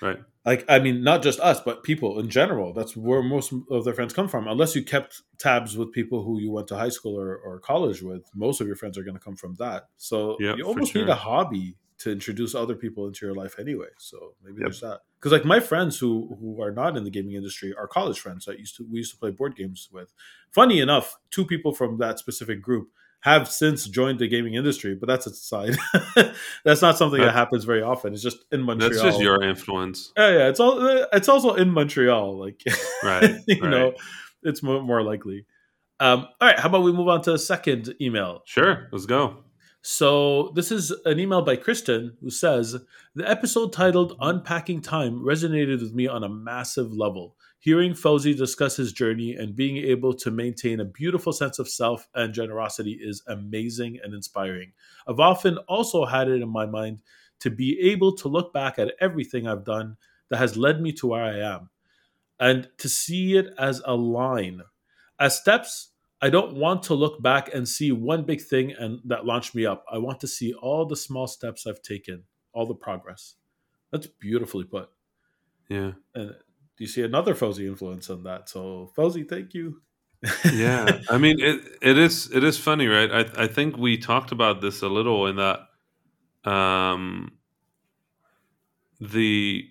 Right. 0.04 0.20
like 0.46 0.66
i 0.68 0.78
mean 0.80 1.04
not 1.04 1.24
just 1.24 1.40
us 1.40 1.62
but 1.62 1.84
people 1.84 2.20
in 2.20 2.30
general. 2.30 2.74
That's 2.74 2.96
where 2.98 3.24
most 3.24 3.54
of 3.72 3.86
their 3.86 3.94
friends 3.94 4.14
come 4.14 4.28
from. 4.28 4.48
Unless 4.48 4.76
you 4.76 4.84
kept 4.84 5.22
tabs 5.40 5.78
with 5.78 5.92
people 5.94 6.24
who 6.24 6.40
you 6.40 6.52
went 6.52 6.68
to 6.68 6.76
high 6.76 6.90
school 6.90 7.20
or, 7.20 7.38
or 7.38 7.60
college 7.60 8.02
with 8.02 8.24
most 8.36 8.60
of 8.62 8.68
your 8.68 8.76
friends 8.76 8.98
are 8.98 9.04
going 9.04 9.16
to 9.18 9.24
come 9.24 9.36
from 9.38 9.56
that. 9.60 9.84
So 9.98 10.38
Yeah, 10.40 10.56
you 10.58 10.66
almost 10.66 10.94
need 10.96 11.08
a 11.10 11.16
hobby 11.16 11.78
to 12.00 12.12
introduce 12.12 12.54
other 12.54 12.76
people 12.76 13.08
into 13.08 13.26
your 13.26 13.34
life 13.36 13.56
anyway. 13.60 13.88
So 13.98 14.36
maybe 14.44 14.56
Yep. 14.58 14.66
there's 14.66 14.82
that. 14.82 15.00
Because 15.20 15.32
like 15.32 15.46
my 15.46 15.62
friends 15.62 15.98
who 16.00 16.36
who 16.40 16.62
are 16.62 16.72
not 16.72 16.98
in 16.98 17.06
the 17.06 17.10
gaming 17.10 17.36
industry 17.36 17.74
are 17.78 17.88
college 17.88 18.20
friends 18.20 18.44
that 18.46 18.60
used 18.60 18.76
to 18.78 18.84
we 18.92 18.98
used 18.98 19.14
to 19.14 19.18
play 19.18 19.32
board 19.32 19.56
games 19.56 19.88
with. 19.92 20.10
Funny 20.52 20.82
enough 20.82 21.16
two 21.32 21.46
people 21.46 21.74
from 21.74 21.98
that 22.00 22.20
specific 22.20 22.62
group 22.62 22.90
have 23.24 23.50
since 23.50 23.86
joined 23.88 24.20
the 24.20 24.28
gaming 24.28 24.54
industry 24.54 24.96
but 24.96 25.08
that's 25.08 25.26
a 25.26 25.34
side 25.34 25.76
that's 26.64 26.82
not 26.82 26.98
something 26.98 27.20
that 27.20 27.34
happens 27.34 27.64
very 27.64 27.82
often 27.82 28.14
it's 28.14 28.22
just 28.22 28.46
in 28.52 28.62
montreal 28.62 28.90
That's 28.92 29.02
just 29.02 29.20
your 29.22 29.42
influence. 29.44 30.12
yeah, 30.18 30.30
yeah, 30.30 30.48
it's 30.50 30.60
all 30.60 31.06
it's 31.12 31.28
also 31.30 31.54
in 31.56 31.70
Montreal, 31.72 32.38
like 32.38 32.62
Right, 33.04 33.36
you 33.48 33.62
right. 33.62 33.70
know, 33.70 33.94
it's 34.44 34.62
more, 34.62 34.82
more 34.82 35.02
likely. 35.04 35.46
Um, 36.00 36.28
all 36.40 36.48
right, 36.50 36.60
how 36.60 36.70
about 36.70 36.84
we 36.84 36.92
move 36.92 37.08
on 37.08 37.22
to 37.24 37.34
a 37.34 37.38
second 37.38 37.96
email? 38.02 38.42
Sure, 38.46 38.90
let's 38.92 39.06
go. 39.06 39.44
So 39.82 40.52
this 40.56 40.72
is 40.72 40.92
an 41.06 41.20
email 41.20 41.42
by 41.42 41.56
Kristen 41.58 42.18
who 42.22 42.30
says 42.30 42.76
the 43.16 43.30
episode 43.30 43.74
titled 43.74 44.16
"Unpacking 44.20 44.82
Time" 44.82 45.20
resonated 45.20 45.82
with 45.82 45.94
me 45.94 46.08
on 46.08 46.24
a 46.24 46.30
massive 46.30 46.92
level. 46.94 47.36
Hearing 47.64 47.94
Fawzi 47.94 48.36
discuss 48.36 48.76
his 48.76 48.92
journey 48.92 49.36
and 49.36 49.56
being 49.56 49.78
able 49.78 50.14
to 50.16 50.32
maintain 50.32 50.82
a 50.82 50.86
beautiful 50.86 51.32
sense 51.32 51.60
of 51.60 51.70
self 51.70 52.10
and 52.14 52.34
generosity 52.34 53.00
is 53.02 53.24
amazing 53.28 54.00
and 54.04 54.14
inspiring. 54.14 54.74
I've 55.08 55.22
often 55.22 55.58
also 55.60 56.04
had 56.04 56.28
it 56.28 56.42
in 56.42 56.50
my 56.50 56.66
mind 56.66 57.00
to 57.40 57.50
be 57.50 57.80
able 57.80 58.18
to 58.18 58.28
look 58.28 58.52
back 58.52 58.80
at 58.80 58.92
everything 59.00 59.48
I've 59.48 59.64
done 59.64 59.96
that 60.28 60.40
has 60.40 60.58
led 60.58 60.82
me 60.82 60.92
to 60.92 61.08
where 61.08 61.24
I 61.24 61.40
am 61.40 61.70
and 62.38 62.68
to 62.80 62.90
see 62.90 63.38
it 63.38 63.54
as 63.58 63.82
a 63.86 63.96
line. 63.96 64.64
As 65.18 65.38
steps, 65.38 65.92
I 66.22 66.30
don't 66.30 66.58
want 66.58 66.84
to 66.84 66.96
look 66.96 67.22
back 67.22 67.56
and 67.56 67.66
see 67.66 67.94
one 67.94 68.24
big 68.24 68.42
thing 68.42 68.74
and 68.78 69.00
that 69.06 69.26
launched 69.26 69.56
me 69.56 69.66
up. 69.66 69.86
I 69.90 70.00
want 70.00 70.20
to 70.20 70.28
see 70.28 70.52
all 70.52 70.86
the 70.86 70.98
small 70.98 71.28
steps 71.28 71.66
I've 71.66 71.82
taken, 71.82 72.24
all 72.52 72.66
the 72.66 72.76
progress. 72.76 73.36
That's 73.90 74.08
beautifully 74.08 74.66
put. 74.66 74.90
Yeah. 75.70 75.94
And 76.14 76.36
you 76.80 76.88
see 76.88 77.04
another 77.04 77.36
Fawzi 77.36 77.68
influence 77.68 78.10
on 78.10 78.24
that? 78.24 78.50
So 78.50 78.92
Fawzi, 78.98 79.28
thank 79.28 79.54
you. 79.54 79.82
yeah. 80.54 81.00
I 81.10 81.18
mean 81.18 81.40
it 81.40 81.62
it 81.82 81.98
is 81.98 82.32
it 82.32 82.44
is 82.44 82.58
funny, 82.58 82.88
right? 82.88 83.12
I 83.12 83.44
I 83.44 83.48
think 83.48 83.78
we 83.78 83.98
talked 83.98 84.32
about 84.32 84.62
this 84.62 84.82
a 84.82 84.88
little 84.88 85.28
in 85.28 85.36
that 85.36 86.50
um 86.50 87.32
the 89.00 89.68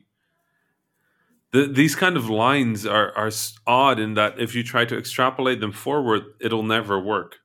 the, 1.53 1.67
these 1.67 1.95
kind 1.95 2.17
of 2.17 2.29
lines 2.29 2.87
are 2.87 3.17
are 3.17 3.31
odd 3.67 3.99
in 3.99 4.15
that 4.15 4.41
if 4.41 4.55
you 4.55 4.63
try 4.63 4.85
to 4.85 4.97
extrapolate 4.97 5.61
them 5.61 5.73
forward, 5.73 6.23
it'll 6.41 6.63
never 6.63 6.99
work. 6.99 7.39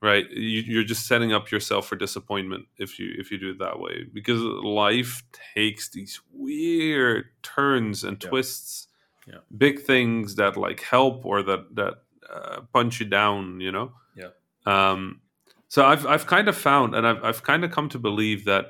Right. 0.00 0.30
You, 0.30 0.60
you're 0.60 0.84
just 0.84 1.06
setting 1.06 1.32
up 1.32 1.50
yourself 1.50 1.88
for 1.88 1.96
disappointment 1.96 2.66
if 2.78 3.00
you 3.00 3.12
if 3.18 3.32
you 3.32 3.38
do 3.38 3.50
it 3.50 3.58
that 3.58 3.80
way 3.80 4.04
because 4.12 4.40
life 4.40 5.24
takes 5.54 5.88
these 5.88 6.20
weird 6.32 7.24
turns 7.42 8.04
and 8.04 8.22
Yeah. 8.22 8.28
twists. 8.30 8.86
Yeah. 9.26 9.40
Big 9.56 9.80
things 9.82 10.36
that 10.36 10.56
like 10.56 10.80
help 10.82 11.26
or 11.26 11.42
that 11.42 11.74
that 11.74 11.94
uh, 12.32 12.60
punch 12.72 13.00
you 13.00 13.06
down. 13.06 13.60
You 13.60 13.72
know. 13.72 13.92
Yeah. 14.14 14.30
Um. 14.66 15.20
So 15.66 15.84
I've 15.84 16.06
I've 16.06 16.26
kind 16.26 16.46
of 16.48 16.56
found 16.56 16.94
and 16.94 17.04
I've 17.06 17.24
I've 17.24 17.42
kind 17.42 17.64
of 17.64 17.72
come 17.72 17.88
to 17.88 17.98
believe 17.98 18.44
that 18.44 18.66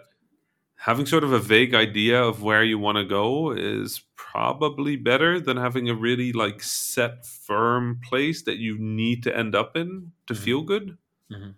having 0.77 1.05
sort 1.07 1.25
of 1.25 1.33
a 1.33 1.39
vague 1.39 1.75
idea 1.75 2.23
of 2.23 2.43
where 2.43 2.65
you 2.65 2.79
want 2.79 2.97
to 2.97 3.05
go 3.05 3.51
is 3.53 4.01
probably 4.17 4.97
better 4.97 5.39
than 5.41 5.57
having 5.59 5.91
a 5.91 5.95
really 5.95 6.33
like 6.33 6.63
set 6.63 7.27
firm 7.27 8.01
place 8.09 8.43
that 8.45 8.57
you 8.59 8.79
need 8.79 9.23
to 9.25 9.37
end 9.37 9.55
up 9.55 9.77
in 9.77 10.13
to 10.27 10.35
Mhm. 10.35 10.39
feel 10.39 10.63
good 10.63 10.97
Mhm. 11.31 11.55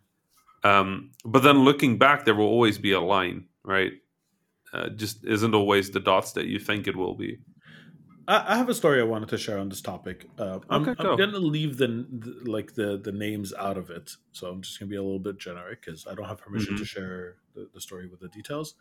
um, 0.64 1.12
but 1.24 1.42
then 1.42 1.64
looking 1.64 1.98
back 1.98 2.24
there 2.24 2.34
will 2.34 2.46
always 2.46 2.78
be 2.78 2.92
a 2.92 3.00
line 3.00 3.46
right 3.64 3.92
uh, 4.72 4.88
just 4.90 5.24
isn't 5.24 5.54
always 5.54 5.90
the 5.90 6.00
dots 6.00 6.32
that 6.32 6.46
you 6.46 6.58
think 6.58 6.86
it 6.86 6.96
will 6.96 7.14
be 7.14 7.38
I, 8.28 8.54
I 8.54 8.56
have 8.56 8.68
a 8.68 8.74
story 8.74 9.00
I 9.00 9.04
wanted 9.04 9.28
to 9.30 9.38
share 9.38 9.58
on 9.58 9.68
this 9.70 9.80
topic. 9.80 10.28
Uh, 10.38 10.60
I'm, 10.68 10.88
Okay, 10.88 10.94
I'm 11.02 11.16
going 11.16 11.32
to 11.32 11.38
leave 11.38 11.78
the, 11.78 11.88
the 11.88 12.48
like 12.48 12.74
the 12.74 12.96
the 12.98 13.10
names 13.10 13.52
out 13.54 13.76
of 13.76 13.90
it, 13.90 14.12
so 14.32 14.46
I'm 14.48 14.60
just 14.62 14.78
going 14.78 14.88
to 14.88 14.90
be 14.90 14.96
a 14.96 15.02
little 15.02 15.18
bit 15.18 15.38
generic 15.38 15.80
because 15.84 16.06
I 16.06 16.14
don't 16.14 16.26
have 16.26 16.38
permission 16.38 16.76
to 16.76 16.84
share 16.84 17.36
the, 17.54 17.68
the 17.74 17.80
story 17.80 18.06
with 18.06 18.20
the 18.20 18.28
details. 18.28 18.74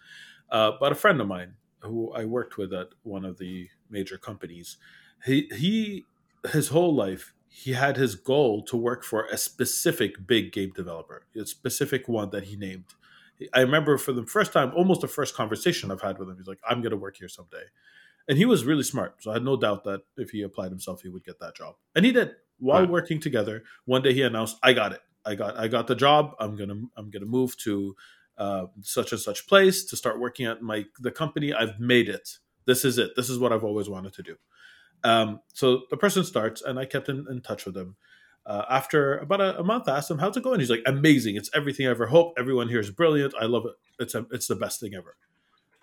Uh, 0.51 0.73
but 0.79 0.91
a 0.91 0.95
friend 0.95 1.19
of 1.21 1.27
mine 1.27 1.55
who 1.79 2.11
I 2.11 2.25
worked 2.25 2.57
with 2.57 2.73
at 2.73 2.89
one 3.03 3.25
of 3.25 3.37
the 3.39 3.69
major 3.89 4.17
companies, 4.19 4.77
he 5.25 5.49
he 5.55 6.05
his 6.51 6.67
whole 6.67 6.93
life 6.93 7.33
he 7.49 7.73
had 7.73 7.97
his 7.97 8.15
goal 8.15 8.63
to 8.63 8.77
work 8.77 9.03
for 9.03 9.25
a 9.25 9.37
specific 9.37 10.25
big 10.27 10.51
game 10.53 10.71
developer, 10.75 11.25
a 11.35 11.45
specific 11.45 12.07
one 12.07 12.29
that 12.29 12.43
he 12.45 12.55
named. 12.55 12.85
I 13.53 13.61
remember 13.61 13.97
for 13.97 14.13
the 14.13 14.25
first 14.25 14.53
time, 14.53 14.71
almost 14.75 15.01
the 15.01 15.07
first 15.07 15.33
conversation 15.35 15.91
I've 15.91 16.01
had 16.01 16.19
with 16.19 16.29
him, 16.29 16.37
he's 16.37 16.47
like, 16.47 16.59
"I'm 16.69 16.81
going 16.81 16.91
to 16.91 16.97
work 16.97 17.17
here 17.17 17.29
someday." 17.29 17.63
and 18.27 18.37
he 18.37 18.45
was 18.45 18.63
really 18.63 18.83
smart 18.83 19.15
so 19.23 19.31
i 19.31 19.33
had 19.33 19.43
no 19.43 19.57
doubt 19.57 19.83
that 19.85 20.01
if 20.17 20.29
he 20.29 20.43
applied 20.43 20.69
himself 20.69 21.01
he 21.01 21.09
would 21.09 21.23
get 21.23 21.39
that 21.39 21.55
job. 21.55 21.73
And 21.95 22.05
he 22.05 22.11
did 22.11 22.35
while 22.59 22.81
Right. 22.81 22.89
working 22.89 23.19
together. 23.19 23.63
One 23.85 24.03
day 24.03 24.13
he 24.13 24.21
announced 24.21 24.57
i 24.61 24.71
got 24.73 24.91
it. 24.93 25.01
I 25.25 25.33
got 25.35 25.57
i 25.57 25.67
got 25.67 25.87
the 25.87 25.95
job. 25.95 26.35
I'm 26.39 26.55
gonna 26.55 26.79
i'm 26.97 27.09
gonna 27.09 27.25
move 27.25 27.57
to 27.65 27.95
uh, 28.37 28.65
such 28.81 29.11
and 29.13 29.19
such 29.21 29.47
place 29.47 29.83
to 29.85 29.95
start 29.97 30.19
working 30.19 30.45
at 30.45 30.61
my 30.61 30.85
the 30.99 31.11
company. 31.11 31.53
I've 31.53 31.79
made 31.79 32.07
it. 32.07 32.37
This 32.65 32.85
is 32.85 32.97
it. 32.99 33.15
This 33.15 33.29
is 33.31 33.39
what 33.39 33.51
i've 33.51 33.63
always 33.63 33.89
wanted 33.89 34.13
to 34.13 34.21
do 34.23 34.35
um, 35.03 35.39
so 35.53 35.81
the 35.89 35.97
person 35.97 36.23
starts 36.23 36.61
and 36.61 36.79
i 36.79 36.85
kept 36.85 37.09
in, 37.09 37.25
in 37.29 37.41
touch 37.41 37.65
with 37.65 37.75
him 37.75 37.95
uh, 38.45 38.65
after 38.69 39.17
about 39.19 39.41
a, 39.41 39.59
a 39.59 39.63
month 39.63 39.87
I 39.87 39.97
asked 39.97 40.09
him 40.09 40.17
how's 40.17 40.35
it 40.37 40.43
going 40.43 40.59
he's 40.59 40.69
like 40.69 40.83
amazing 40.85 41.35
it's 41.35 41.49
everything 41.53 41.87
i 41.87 41.89
ever 41.89 42.07
hoped 42.07 42.39
everyone 42.39 42.69
here 42.69 42.79
is 42.79 42.89
brilliant 42.89 43.33
i 43.39 43.45
love 43.45 43.65
it 43.65 43.73
it's 43.99 44.15
a, 44.15 44.25
it's 44.31 44.47
the 44.47 44.55
best 44.55 44.79
thing 44.79 44.93
ever 44.95 45.15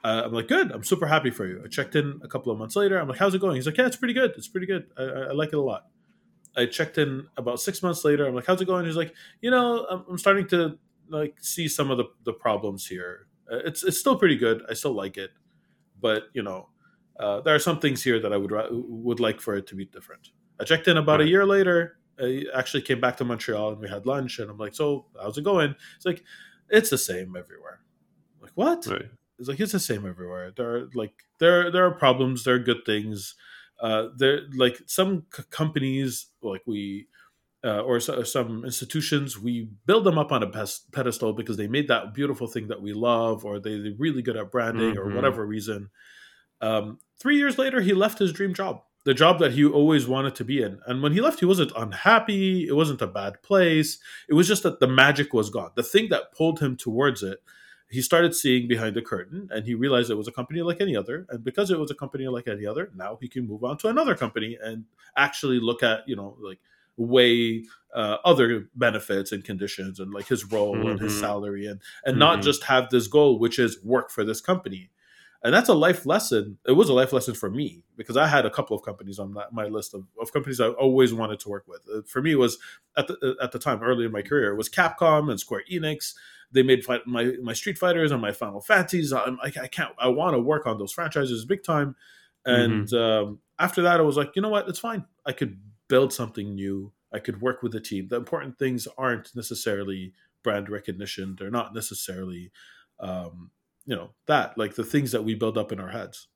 uh, 0.05 0.23
I'm 0.25 0.33
like, 0.33 0.47
good. 0.47 0.71
I'm 0.71 0.85
super 0.85 1.07
happy 1.07 1.31
for 1.31 1.45
you. 1.47 1.61
I 1.65 1.69
checked 1.69 1.97
in 1.97 2.21
a 2.23 2.29
couple 2.29 2.53
of 2.53 2.59
months 2.59 2.77
later. 2.77 2.97
I'm 2.97 3.09
like, 3.09 3.19
how's 3.19 3.35
it 3.35 3.41
going? 3.41 3.57
He's 3.57 3.67
like, 3.67 3.77
yeah, 3.77 3.87
it's 3.87 3.97
pretty 3.97 4.15
good. 4.15 4.35
It's 4.37 4.47
pretty 4.47 4.69
good. 4.69 4.87
I, 4.97 5.03
I 5.03 5.21
I 5.23 5.33
like 5.33 5.49
it 5.49 5.57
a 5.57 5.61
lot. 5.61 5.87
I 6.57 6.67
checked 6.67 6.97
in 6.97 7.27
about 7.37 7.61
six 7.61 7.83
months 7.83 8.05
later. 8.05 8.25
I'm 8.25 8.35
like, 8.35 8.47
how's 8.47 8.61
it 8.61 8.67
going? 8.67 8.87
He's 8.87 8.95
like, 8.95 9.13
you 9.41 9.51
know, 9.51 9.85
I'm, 9.91 10.05
I'm 10.11 10.19
starting 10.19 10.47
to 10.49 10.79
like 11.09 11.35
see 11.41 11.67
some 11.67 11.91
of 11.91 11.99
the, 11.99 12.05
the 12.25 12.33
problems 12.33 12.87
here. 12.87 13.27
Uh, 13.51 13.59
it's 13.65 13.83
it's 13.83 13.99
still 13.99 14.17
pretty 14.17 14.37
good. 14.37 14.63
I 14.71 14.75
still 14.75 14.93
like 14.93 15.17
it, 15.17 15.31
but 16.01 16.25
you 16.35 16.43
know, 16.45 16.69
uh, 17.19 17.41
there 17.41 17.55
are 17.55 17.59
some 17.61 17.79
things 17.79 18.03
here 18.03 18.21
that 18.21 18.33
I 18.33 18.37
would 18.37 18.53
would 18.71 19.21
like 19.21 19.41
for 19.41 19.55
it 19.57 19.67
to 19.69 19.75
be 19.75 19.85
different. 19.87 20.31
I 20.61 20.65
checked 20.65 20.89
in 20.89 20.97
about 20.97 21.21
a 21.21 21.29
year 21.29 21.45
later. 21.47 21.99
I 22.19 22.45
actually 22.55 22.83
came 22.83 23.01
back 23.01 23.17
to 23.19 23.25
Montreal 23.25 23.73
and 23.73 23.79
we 23.81 23.89
had 23.89 24.07
lunch. 24.07 24.39
And 24.39 24.51
I'm 24.51 24.57
like, 24.59 24.75
so 24.75 25.07
how's 25.21 25.37
it 25.37 25.45
going? 25.45 25.75
It's 25.97 26.07
like, 26.07 26.25
it's 26.71 26.89
the 26.91 26.97
same 26.99 27.37
everywhere. 27.37 27.81
I'm 28.37 28.43
like 28.43 28.53
what? 28.55 28.87
right 28.87 29.11
It's 29.39 29.49
like 29.49 29.61
it's 29.61 29.73
the 29.73 29.81
same 29.81 30.07
everywhere. 30.07 30.51
There 30.57 30.77
are 30.77 30.91
like 30.95 31.13
there 31.41 31.71
there 31.71 31.85
are 31.87 31.91
problems. 31.95 32.45
There 32.45 32.55
are 32.55 32.59
good 32.59 32.85
things. 32.87 33.35
Uh, 33.81 34.09
there 34.17 34.41
like 34.55 34.81
some 34.87 35.25
c- 35.35 35.43
companies 35.51 36.29
like 36.43 36.63
we 36.67 37.09
uh, 37.65 37.81
or 37.81 38.01
so, 38.01 38.23
some 38.23 38.65
institutions 38.65 39.39
we 39.39 39.69
build 39.87 40.05
them 40.05 40.19
up 40.19 40.33
on 40.33 40.43
a 40.43 40.47
pes- 40.49 40.85
pedestal 40.93 41.33
because 41.35 41.57
they 41.59 41.67
made 41.69 41.89
that 41.89 42.15
beautiful 42.15 42.47
thing 42.47 42.69
that 42.69 42.81
we 42.81 42.93
love 42.95 43.45
or 43.45 43.59
they, 43.59 43.79
they're 43.79 43.93
really 43.99 44.23
good 44.23 44.37
at 44.37 44.51
branding 44.51 44.97
or 44.97 45.07
Mhm. 45.07 45.15
whatever 45.17 45.45
reason. 45.45 45.91
Um, 46.63 46.99
three 47.19 47.37
years 47.37 47.59
later, 47.59 47.81
he 47.81 47.93
left 47.95 48.19
his 48.19 48.33
dream 48.33 48.55
job, 48.55 48.83
the 49.05 49.15
job 49.15 49.39
that 49.39 49.53
he 49.53 49.65
always 49.65 50.07
wanted 50.07 50.35
to 50.37 50.45
be 50.45 50.63
in. 50.63 50.81
And 50.87 51.03
when 51.03 51.13
he 51.13 51.21
left, 51.21 51.41
he 51.41 51.47
wasn't 51.47 51.73
unhappy. 51.77 52.67
It 52.69 52.75
wasn't 52.75 53.03
a 53.03 53.07
bad 53.07 53.43
place. 53.43 53.99
It 54.29 54.35
was 54.35 54.49
just 54.49 54.63
that 54.65 54.81
the 54.81 54.89
magic 54.89 55.33
was 55.33 55.51
gone. 55.51 55.71
The 55.77 55.83
thing 55.83 56.09
that 56.11 56.33
pulled 56.33 56.61
him 56.61 56.77
towards 56.77 57.23
it 57.23 57.39
he 57.89 58.03
started 58.03 58.35
seeing 58.35 58.67
behind 58.67 58.97
the 58.97 59.01
curtain 59.01 59.49
and 59.53 59.65
he 59.65 59.73
realized 59.73 60.11
it 60.11 60.17
was 60.17 60.27
a 60.27 60.33
company 60.33 60.61
like 60.61 60.81
any 60.81 60.97
other 60.97 61.25
and 61.31 61.45
because 61.45 61.71
it 61.71 61.79
was 61.79 61.89
a 61.89 61.95
company 61.95 62.27
like 62.27 62.49
any 62.49 62.67
other 62.67 62.91
now 62.97 63.17
he 63.21 63.29
can 63.29 63.47
move 63.47 63.63
on 63.63 63.79
to 63.79 63.87
another 63.87 64.17
company 64.17 64.59
and 64.61 64.85
actually 65.17 65.61
look 65.61 65.85
at 65.85 66.01
you 66.09 66.17
know 66.17 66.37
like 66.41 66.59
weigh 66.97 67.65
uh, 67.95 68.17
other 68.25 68.69
benefits 68.75 69.31
and 69.31 69.45
conditions 69.45 70.01
and 70.01 70.13
like 70.13 70.27
his 70.27 70.45
role 70.51 70.89
and 70.91 70.99
his 71.01 71.13
Mhm. 71.13 71.21
salary 71.21 71.67
and 71.67 71.81
and 72.05 72.19
not 72.19 72.41
Mhm. 72.41 72.43
just 72.43 72.65
have 72.65 72.91
this 72.91 73.07
goal 73.07 73.39
which 73.39 73.57
is 73.57 73.81
work 73.85 74.11
for 74.11 74.25
this 74.25 74.41
company 74.41 74.91
and 75.43 75.55
that's 75.55 75.69
a 75.69 75.75
life 75.75 76.07
lesson 76.07 76.59
it 76.67 76.73
was 76.73 76.89
a 76.89 76.93
life 76.95 77.13
lesson 77.13 77.35
for 77.35 77.51
me 77.51 77.83
because 77.97 78.17
i 78.17 78.27
had 78.27 78.47
a 78.47 78.51
couple 78.51 78.77
of 78.77 78.83
companies 78.83 79.19
on 79.19 79.35
that, 79.35 79.53
my 79.53 79.67
list 79.67 79.95
of, 79.95 80.05
of 80.21 80.33
companies 80.33 80.61
i 80.61 80.69
always 80.69 81.13
wanted 81.13 81.39
to 81.41 81.49
work 81.49 81.65
with 81.67 81.83
Uh, 81.93 82.01
for 82.07 82.23
me 82.23 82.33
it 82.33 82.39
was 82.39 82.59
at 82.97 83.07
the, 83.07 83.37
at 83.43 83.53
the 83.53 83.59
time 83.59 83.83
early 83.83 84.05
in 84.05 84.13
my 84.13 84.23
career 84.23 84.53
it 84.53 84.57
was 84.57 84.69
capcom 84.69 85.31
and 85.31 85.41
square 85.41 85.63
enix 85.71 86.15
they 86.53 86.63
made 86.63 86.85
fight, 86.85 87.07
my 87.07 87.33
my 87.43 87.53
Street 87.53 87.79
Fighters 87.79 88.13
and 88.13 88.23
my 88.23 88.33
Final 88.33 88.61
Fantasies. 88.61 89.13
I, 89.13 89.33
I 89.43 89.51
can't. 89.67 89.91
I 89.99 90.09
want 90.09 90.35
to 90.35 90.41
work 90.41 90.67
on 90.67 90.79
those 90.79 90.93
franchises 90.93 91.45
big 91.45 91.65
time. 91.65 91.97
And 92.45 92.93
um, 92.95 93.41
after 93.59 93.83
that, 93.83 93.99
I 93.99 94.05
was 94.05 94.17
like, 94.17 94.37
you 94.37 94.43
know 94.43 94.49
what? 94.49 94.69
It's 94.69 94.79
fine. 94.79 95.05
I 95.25 95.33
could 95.33 95.59
build 95.89 96.13
something 96.13 96.55
new. 96.55 96.93
I 97.13 97.19
could 97.19 97.41
work 97.41 97.63
with 97.63 97.75
a 97.75 97.81
team. 97.81 98.09
The 98.09 98.17
important 98.17 98.59
things 98.59 98.87
aren't 98.97 99.35
necessarily 99.35 100.13
brand 100.45 100.69
recognition. 100.69 101.35
They're 101.37 101.51
not 101.51 101.75
necessarily, 101.75 102.53
um, 103.01 103.51
you 103.87 103.97
know, 103.97 104.11
that 104.27 104.57
like 104.59 104.75
the 104.75 104.85
things 104.85 105.13
that 105.13 105.25
we 105.25 105.35
build 105.35 105.57
up 105.59 105.73
in 105.73 105.81
our 105.81 105.91
heads. 105.91 106.29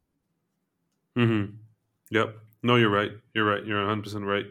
mm-hmm 1.16 1.56
Yep. 2.12 2.36
No, 2.62 2.76
you're 2.76 2.90
right. 2.90 3.12
You're 3.34 3.44
right. 3.44 3.64
You're 3.64 3.78
100 3.78 4.02
percent 4.02 4.24
right. 4.24 4.46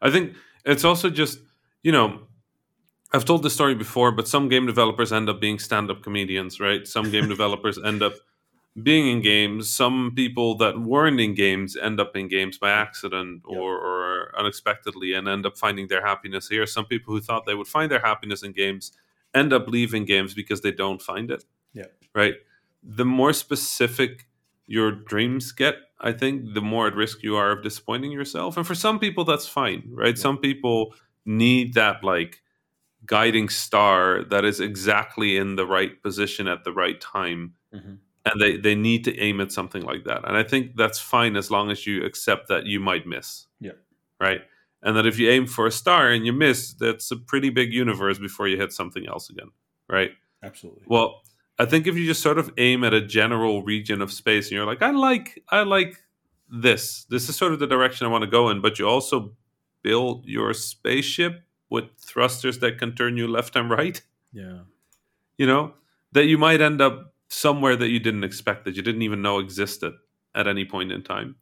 I 0.00 0.10
think 0.10 0.34
it's 0.64 0.84
also 0.84 1.10
just 1.10 1.38
you 1.82 1.92
know, 1.92 2.20
I've 3.12 3.24
told 3.24 3.42
this 3.42 3.54
story 3.54 3.74
before, 3.74 4.12
but 4.12 4.28
some 4.28 4.48
game 4.48 4.66
developers 4.66 5.12
end 5.12 5.28
up 5.28 5.40
being 5.40 5.58
stand-up 5.58 6.02
comedians, 6.02 6.60
right? 6.60 6.86
Some 6.86 7.10
game 7.10 7.28
developers 7.36 7.78
end 7.78 8.02
up 8.02 8.14
being 8.82 9.08
in 9.08 9.20
games. 9.22 9.68
Some 9.68 10.12
people 10.14 10.56
that 10.58 10.80
weren't 10.80 11.20
in 11.20 11.34
games 11.34 11.76
end 11.76 11.98
up 12.00 12.16
in 12.16 12.28
games 12.28 12.58
by 12.58 12.70
accident 12.70 13.42
Yep. 13.48 13.58
or, 13.60 13.74
or 13.76 14.38
unexpectedly 14.38 15.14
and 15.14 15.26
end 15.28 15.44
up 15.46 15.58
finding 15.58 15.88
their 15.88 16.06
happiness 16.06 16.48
here. 16.48 16.66
Some 16.66 16.84
people 16.86 17.12
who 17.14 17.20
thought 17.20 17.46
they 17.46 17.54
would 17.54 17.66
find 17.66 17.90
their 17.90 18.00
happiness 18.00 18.42
in 18.42 18.52
games 18.52 18.92
end 19.34 19.52
up 19.52 19.66
leaving 19.68 20.04
games 20.04 20.34
because 20.34 20.60
they 20.60 20.72
don't 20.72 21.02
find 21.02 21.30
it. 21.30 21.44
Yeah. 21.72 21.86
Right. 22.14 22.34
The 22.82 23.04
more 23.04 23.32
specific 23.32 24.26
your 24.66 24.90
dreams 24.92 25.52
get, 25.52 25.76
I 26.00 26.12
think, 26.12 26.54
the 26.54 26.60
more 26.60 26.86
at 26.86 26.94
risk 26.94 27.22
you 27.22 27.36
are 27.36 27.50
of 27.52 27.62
disappointing 27.62 28.12
yourself. 28.12 28.56
And 28.56 28.66
for 28.66 28.74
some 28.74 28.98
people, 28.98 29.24
that's 29.24 29.46
fine, 29.46 29.82
right? 29.92 30.16
Yeah. 30.16 30.22
Some 30.22 30.38
people 30.38 30.94
need 31.26 31.74
that 31.74 32.02
like 32.04 32.40
guiding 33.06 33.48
star 33.48 34.24
that 34.30 34.44
is 34.44 34.60
exactly 34.60 35.36
in 35.36 35.56
the 35.56 35.66
right 35.66 36.02
position 36.02 36.46
at 36.48 36.64
the 36.64 36.72
right 36.72 37.00
time 37.00 37.54
Mhm. 37.74 37.98
and 38.26 38.40
they 38.40 38.56
they 38.58 38.74
need 38.74 39.04
to 39.04 39.18
aim 39.18 39.40
at 39.40 39.50
something 39.52 39.82
like 39.82 40.04
that 40.04 40.26
and 40.28 40.36
i 40.36 40.42
think 40.42 40.76
that's 40.76 40.98
fine 40.98 41.34
as 41.36 41.50
long 41.50 41.70
as 41.70 41.86
you 41.86 42.04
accept 42.04 42.48
that 42.48 42.66
you 42.66 42.78
might 42.78 43.06
miss 43.06 43.46
Yeah. 43.60 43.72
right 44.20 44.42
and 44.82 44.94
that 44.96 45.06
if 45.06 45.18
you 45.18 45.30
aim 45.30 45.46
for 45.46 45.66
a 45.66 45.70
star 45.70 46.10
and 46.10 46.26
you 46.26 46.32
miss 46.34 46.74
that's 46.74 47.10
a 47.10 47.16
pretty 47.16 47.48
big 47.50 47.72
universe 47.72 48.18
before 48.18 48.48
you 48.48 48.58
hit 48.58 48.72
something 48.72 49.06
else 49.08 49.30
again 49.30 49.50
right 49.88 50.12
Absolutely. 50.42 50.82
well 50.86 51.22
i 51.60 51.64
think 51.64 51.86
if 51.86 51.96
you 51.96 52.06
just 52.06 52.22
sort 52.22 52.38
of 52.38 52.52
aim 52.58 52.82
at 52.84 52.94
a 52.94 53.00
general 53.00 53.62
region 53.62 54.02
of 54.02 54.12
space 54.12 54.46
and 54.46 54.52
you're 54.52 54.66
like 54.66 54.82
i 54.82 54.90
like 54.90 55.42
i 55.50 55.62
like 55.62 55.96
this. 56.52 57.04
This 57.04 57.28
is 57.28 57.36
sort 57.36 57.52
of 57.52 57.60
the 57.60 57.66
direction 57.68 58.06
i 58.06 58.10
want 58.10 58.22
to 58.22 58.30
go 58.30 58.48
in 58.50 58.60
but 58.60 58.78
you 58.78 58.88
also 58.88 59.32
build 59.82 60.26
your 60.26 60.52
spaceship 60.52 61.42
with 61.68 61.84
thrusters 61.98 62.58
that 62.58 62.78
can 62.78 62.94
turn 62.94 63.16
you 63.16 63.28
left 63.28 63.54
and 63.54 63.70
right 63.70 64.02
yeah. 64.32 64.60
you 65.38 65.46
know 65.46 65.74
that 66.12 66.24
you 66.24 66.36
might 66.36 66.60
end 66.60 66.80
up 66.80 67.14
somewhere 67.28 67.76
that 67.76 67.88
you 67.88 68.00
didn't 68.00 68.24
expect 68.24 68.64
that 68.64 68.74
you 68.74 68.82
didn't 68.82 69.02
even 69.02 69.22
know 69.22 69.38
existed 69.38 69.92
at 70.34 70.48
any 70.48 70.64
point 70.64 70.92
in 70.92 71.02
time. 71.02 71.36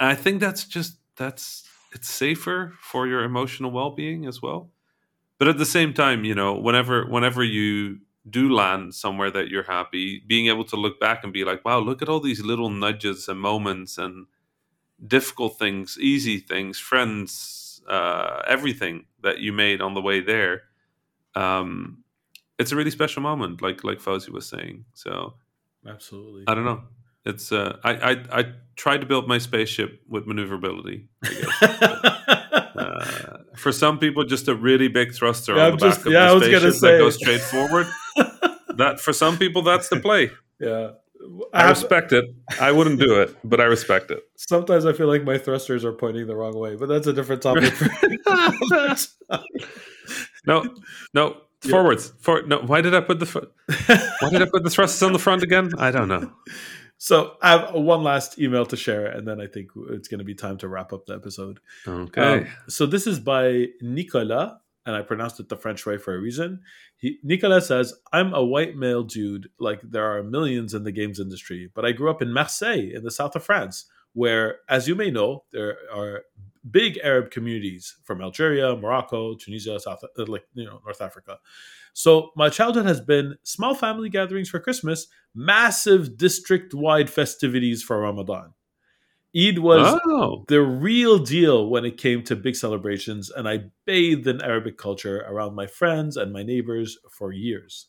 And 0.00 0.08
i 0.10 0.14
think 0.14 0.40
that's 0.40 0.64
just 0.64 0.96
that's 1.16 1.68
it's 1.92 2.08
safer 2.08 2.74
for 2.80 3.06
your 3.06 3.22
emotional 3.22 3.70
well-being 3.70 4.26
as 4.26 4.42
well. 4.42 4.70
But 5.38 5.48
at 5.48 5.58
the 5.58 5.66
same 5.66 5.92
time 5.92 6.24
you 6.24 6.34
know 6.34 6.54
whenever 6.54 7.06
whenever 7.06 7.44
you 7.44 8.00
do 8.28 8.52
land 8.52 8.94
somewhere 8.94 9.30
that 9.30 9.48
you're 9.48 9.62
happy 9.62 10.22
being 10.26 10.46
able 10.48 10.64
to 10.64 10.76
look 10.76 10.98
back 10.98 11.22
and 11.24 11.32
be 11.32 11.44
like 11.44 11.64
wow 11.64 11.78
look 11.78 12.02
at 12.02 12.08
all 12.08 12.20
these 12.20 12.40
little 12.40 12.70
nudges 12.70 13.28
and 13.28 13.38
moments 13.40 13.98
and 13.98 14.26
difficult 15.06 15.58
things 15.58 15.96
easy 16.00 16.38
things 16.38 16.78
friends 16.78 17.80
uh, 17.88 18.42
everything 18.48 19.04
that 19.22 19.38
you 19.38 19.52
made 19.52 19.80
on 19.80 19.94
the 19.94 20.00
way 20.02 20.20
there 20.20 20.62
um, 21.34 21.98
it's 22.58 22.72
a 22.72 22.76
really 22.76 22.90
special 22.90 23.22
moment 23.22 23.62
like 23.62 23.84
like 23.84 23.98
Fawzi 23.98 24.30
was 24.30 24.46
saying 24.46 24.84
so 24.94 25.34
Absolutely. 25.88 26.42
I 26.48 26.54
don't 26.54 26.64
know. 26.64 26.82
It's 27.24 27.52
uh, 27.52 27.76
I, 27.84 27.92
I 28.12 28.40
I 28.40 28.44
tried 28.74 29.02
to 29.02 29.06
build 29.06 29.28
my 29.28 29.38
spaceship 29.38 30.00
with 30.08 30.26
maneuverability. 30.26 31.06
I 31.24 31.28
guess. 31.28 31.62
uh, 32.76 33.38
for 33.54 33.70
some 33.72 33.98
people, 33.98 34.24
just 34.24 34.48
a 34.48 34.54
really 34.54 34.88
big 34.88 35.14
thruster 35.14 35.54
Yeah, 35.56 35.66
on 35.66 35.70
the 35.72 35.76
back 35.76 35.94
just- 35.94 36.06
of 36.06 36.12
yeah, 36.12 36.32
I 36.32 36.34
the 36.38 36.44
spaceship 36.44 36.80
that 36.80 36.98
goes 36.98 37.14
straight 37.16 37.40
forward. 37.40 37.86
that 38.78 39.00
for 39.00 39.12
some 39.12 39.36
people, 39.38 39.62
that's 39.62 39.88
the 39.88 40.00
play. 40.00 40.30
yeah. 40.60 40.90
I 41.52 41.60
have- 41.62 41.70
respect 41.70 42.12
it. 42.12 42.24
I 42.60 42.70
wouldn't 42.72 43.00
do 43.00 43.20
it, 43.22 43.34
but 43.42 43.60
I 43.60 43.64
respect 43.64 44.10
it. 44.10 44.20
sometimes 44.36 44.84
I 44.84 44.92
feel 44.92 45.06
like 45.08 45.24
my 45.24 45.38
thrusters 45.38 45.84
are 45.84 45.92
pointing 45.92 46.26
the 46.26 46.36
wrong 46.36 46.54
way, 46.58 46.76
but 46.76 46.88
that's 46.88 47.06
a 47.06 47.12
different 47.12 47.42
topic. 47.42 47.72
No, 50.46 50.62
no. 51.14 51.36
Yeah. 51.64 51.70
Forwards, 51.70 52.12
for 52.20 52.42
no. 52.42 52.58
Why 52.60 52.80
did 52.80 52.94
I 52.94 53.00
put 53.00 53.18
the 53.18 53.26
fr- 53.26 53.48
why 54.20 54.30
did 54.30 54.42
I 54.42 54.46
put 54.52 54.62
the 54.62 54.70
thrusters 54.70 55.02
on 55.02 55.12
the 55.12 55.18
front 55.18 55.42
again? 55.42 55.70
I 55.78 55.90
don't 55.90 56.06
know. 56.06 56.30
so 56.98 57.36
I 57.42 57.50
have 57.58 57.74
one 57.74 58.04
last 58.04 58.38
email 58.38 58.64
to 58.66 58.76
share, 58.76 59.06
and 59.06 59.26
then 59.26 59.40
I 59.40 59.48
think 59.48 59.70
it's 59.90 60.06
going 60.06 60.18
to 60.18 60.24
be 60.24 60.34
time 60.34 60.58
to 60.58 60.68
wrap 60.68 60.92
up 60.92 61.06
the 61.06 61.14
episode. 61.14 61.58
Okay, 61.88 62.20
Um, 62.20 62.46
so 62.68 62.86
this 62.86 63.06
is 63.08 63.18
by 63.18 63.66
Nicolas, 63.80 64.52
and 64.86 64.96
I 64.96 65.02
pronounced 65.02 65.40
it 65.40 65.48
the 65.48 65.56
French 65.56 65.84
way 65.84 65.98
for 65.98 66.14
a 66.14 66.20
reason. 66.20 66.60
He, 66.96 67.18
Nicolas 67.22 67.66
says, 67.66 67.92
"I'm 68.12 68.32
a 68.32 68.44
white 68.44 68.76
male 68.76 69.02
dude. 69.02 69.50
Like 69.58 69.80
there 69.82 70.06
are 70.06 70.22
millions 70.22 70.72
in 70.72 70.84
the 70.84 70.92
games 70.92 71.20
industry, 71.20 71.70
but 71.74 71.84
I 71.84 71.92
grew 71.92 72.08
up 72.08 72.22
in 72.22 72.32
Marseille, 72.32 72.94
in 72.94 73.02
the 73.02 73.10
south 73.10 73.36
of 73.36 73.44
France, 73.44 73.86
where, 74.12 74.60
as 74.68 74.88
you 74.88 74.94
may 74.94 75.10
know, 75.10 75.44
there 75.52 75.76
are 75.92 76.22
big 76.70 76.98
Arab 77.02 77.30
communities 77.30 77.96
from 78.04 78.22
Algeria, 78.22 78.76
Morocco, 78.76 79.34
Tunisia, 79.34 79.78
South, 79.78 80.02
uh, 80.04 80.24
like 80.26 80.46
you 80.54 80.64
know, 80.64 80.80
North 80.84 81.02
Africa. 81.02 81.38
So 81.92 82.30
my 82.36 82.48
childhood 82.48 82.86
has 82.86 83.00
been 83.00 83.36
small 83.42 83.74
family 83.74 84.08
gatherings 84.08 84.48
for 84.48 84.60
Christmas, 84.60 85.08
massive 85.34 86.16
district-wide 86.16 87.10
festivities 87.10 87.82
for 87.82 88.00
Ramadan." 88.00 88.54
Eid 89.36 89.58
was 89.58 90.00
oh, 90.06 90.44
the 90.48 90.62
real 90.62 91.18
deal 91.18 91.68
when 91.68 91.84
it 91.84 91.98
came 91.98 92.22
to 92.24 92.36
big 92.36 92.56
celebrations, 92.56 93.30
and 93.30 93.48
I 93.48 93.64
bathed 93.84 94.26
in 94.26 94.40
Arabic 94.40 94.78
culture 94.78 95.24
around 95.28 95.54
my 95.54 95.66
friends 95.66 96.16
and 96.16 96.32
my 96.32 96.42
neighbors 96.42 96.98
for 97.10 97.32
years. 97.32 97.88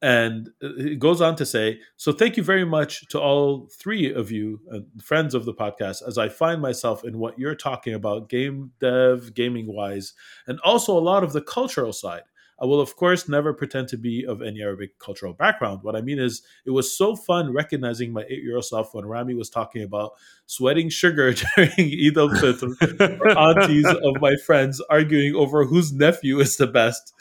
And 0.00 0.50
it 0.60 0.98
goes 0.98 1.20
on 1.20 1.36
to 1.36 1.46
say, 1.46 1.78
so 1.96 2.10
thank 2.10 2.36
you 2.36 2.42
very 2.42 2.64
much 2.64 3.06
to 3.10 3.20
all 3.20 3.68
three 3.78 4.12
of 4.12 4.32
you, 4.32 4.58
uh, 4.72 4.80
friends 5.00 5.32
of 5.32 5.44
the 5.44 5.54
podcast, 5.54 6.02
as 6.06 6.18
I 6.18 6.28
find 6.28 6.60
myself 6.60 7.04
in 7.04 7.18
what 7.18 7.38
you're 7.38 7.54
talking 7.54 7.94
about, 7.94 8.28
game 8.28 8.72
dev, 8.80 9.32
gaming 9.32 9.72
wise, 9.72 10.12
and 10.48 10.58
also 10.64 10.98
a 10.98 11.00
lot 11.00 11.22
of 11.22 11.32
the 11.32 11.40
cultural 11.40 11.92
side. 11.92 12.22
I 12.62 12.64
will, 12.66 12.80
of 12.80 12.94
course, 12.94 13.28
never 13.28 13.52
pretend 13.52 13.88
to 13.88 13.98
be 13.98 14.24
of 14.24 14.40
any 14.40 14.62
Arabic 14.62 15.00
cultural 15.00 15.32
background. 15.32 15.80
What 15.82 15.96
I 15.96 16.00
mean 16.00 16.20
is, 16.20 16.42
it 16.64 16.70
was 16.70 16.96
so 16.96 17.16
fun 17.16 17.52
recognizing 17.52 18.12
my 18.12 18.22
eight 18.30 18.44
year 18.44 18.54
old 18.54 18.64
self 18.64 18.94
when 18.94 19.04
Rami 19.04 19.34
was 19.34 19.50
talking 19.50 19.82
about 19.82 20.12
sweating 20.46 20.88
sugar 20.88 21.32
during 21.56 21.72
Eid 21.76 22.16
al 22.16 22.28
Fitr 22.28 23.20
or 23.20 23.38
aunties 23.62 23.86
of 23.86 24.20
my 24.20 24.36
friends 24.46 24.80
arguing 24.88 25.34
over 25.34 25.64
whose 25.64 25.92
nephew 25.92 26.38
is 26.38 26.56
the 26.56 26.68
best. 26.68 27.12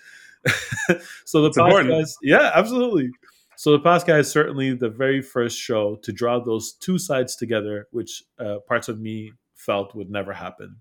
so 1.25 1.41
the 1.41 1.47
It's 1.47 1.57
important. 1.57 1.89
podcast, 1.91 2.13
yeah, 2.21 2.51
absolutely. 2.53 3.09
So 3.55 3.71
the 3.71 3.79
podcast 3.79 4.19
is 4.19 4.31
certainly 4.31 4.73
the 4.73 4.89
very 4.89 5.21
first 5.21 5.57
show 5.57 5.95
to 6.03 6.11
draw 6.11 6.39
those 6.39 6.73
two 6.73 6.99
sides 6.99 7.35
together, 7.35 7.87
which 7.91 8.23
uh, 8.39 8.57
parts 8.67 8.89
of 8.89 8.99
me 8.99 9.33
felt 9.55 9.95
would 9.95 10.09
never 10.11 10.33
happen. 10.33 10.77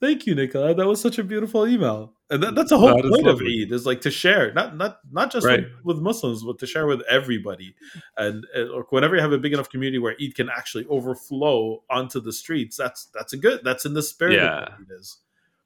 Thank 0.00 0.26
you, 0.26 0.34
Nicola. 0.34 0.74
That 0.74 0.86
was 0.86 1.00
such 1.00 1.18
a 1.18 1.24
beautiful 1.24 1.66
email, 1.66 2.13
and 2.30 2.42
that, 2.42 2.54
that's 2.54 2.72
a 2.72 2.78
whole 2.78 2.88
That 3.02 3.10
point 3.10 3.26
of. 3.26 3.40
Eid 3.40 3.70
is 3.72 3.84
like 3.86 4.00
to 4.02 4.10
share, 4.10 4.52
not 4.54 4.76
not 4.76 4.98
not 5.12 5.30
just 5.30 5.46
Right. 5.46 5.64
with, 5.84 5.96
with 5.96 5.98
Muslims, 5.98 6.42
but 6.44 6.58
to 6.60 6.66
share 6.66 6.86
with 6.86 7.02
everybody. 7.08 7.74
And 8.16 8.44
or 8.72 8.86
whenever 8.90 9.14
you 9.16 9.20
have 9.22 9.32
a 9.32 9.38
big 9.38 9.52
enough 9.52 9.68
community 9.68 9.98
where 9.98 10.16
Eid 10.22 10.34
can 10.34 10.48
actually 10.48 10.86
overflow 10.86 11.82
onto 11.90 12.20
the 12.20 12.32
streets, 12.32 12.76
that's 12.76 13.06
that's 13.14 13.32
a 13.32 13.36
good. 13.36 13.60
That's 13.62 13.84
in 13.84 13.94
the 13.94 14.02
spirit 14.02 14.34
Yeah. 14.34 14.62
of 14.64 14.72
Eid 14.80 14.86
is. 14.98 15.18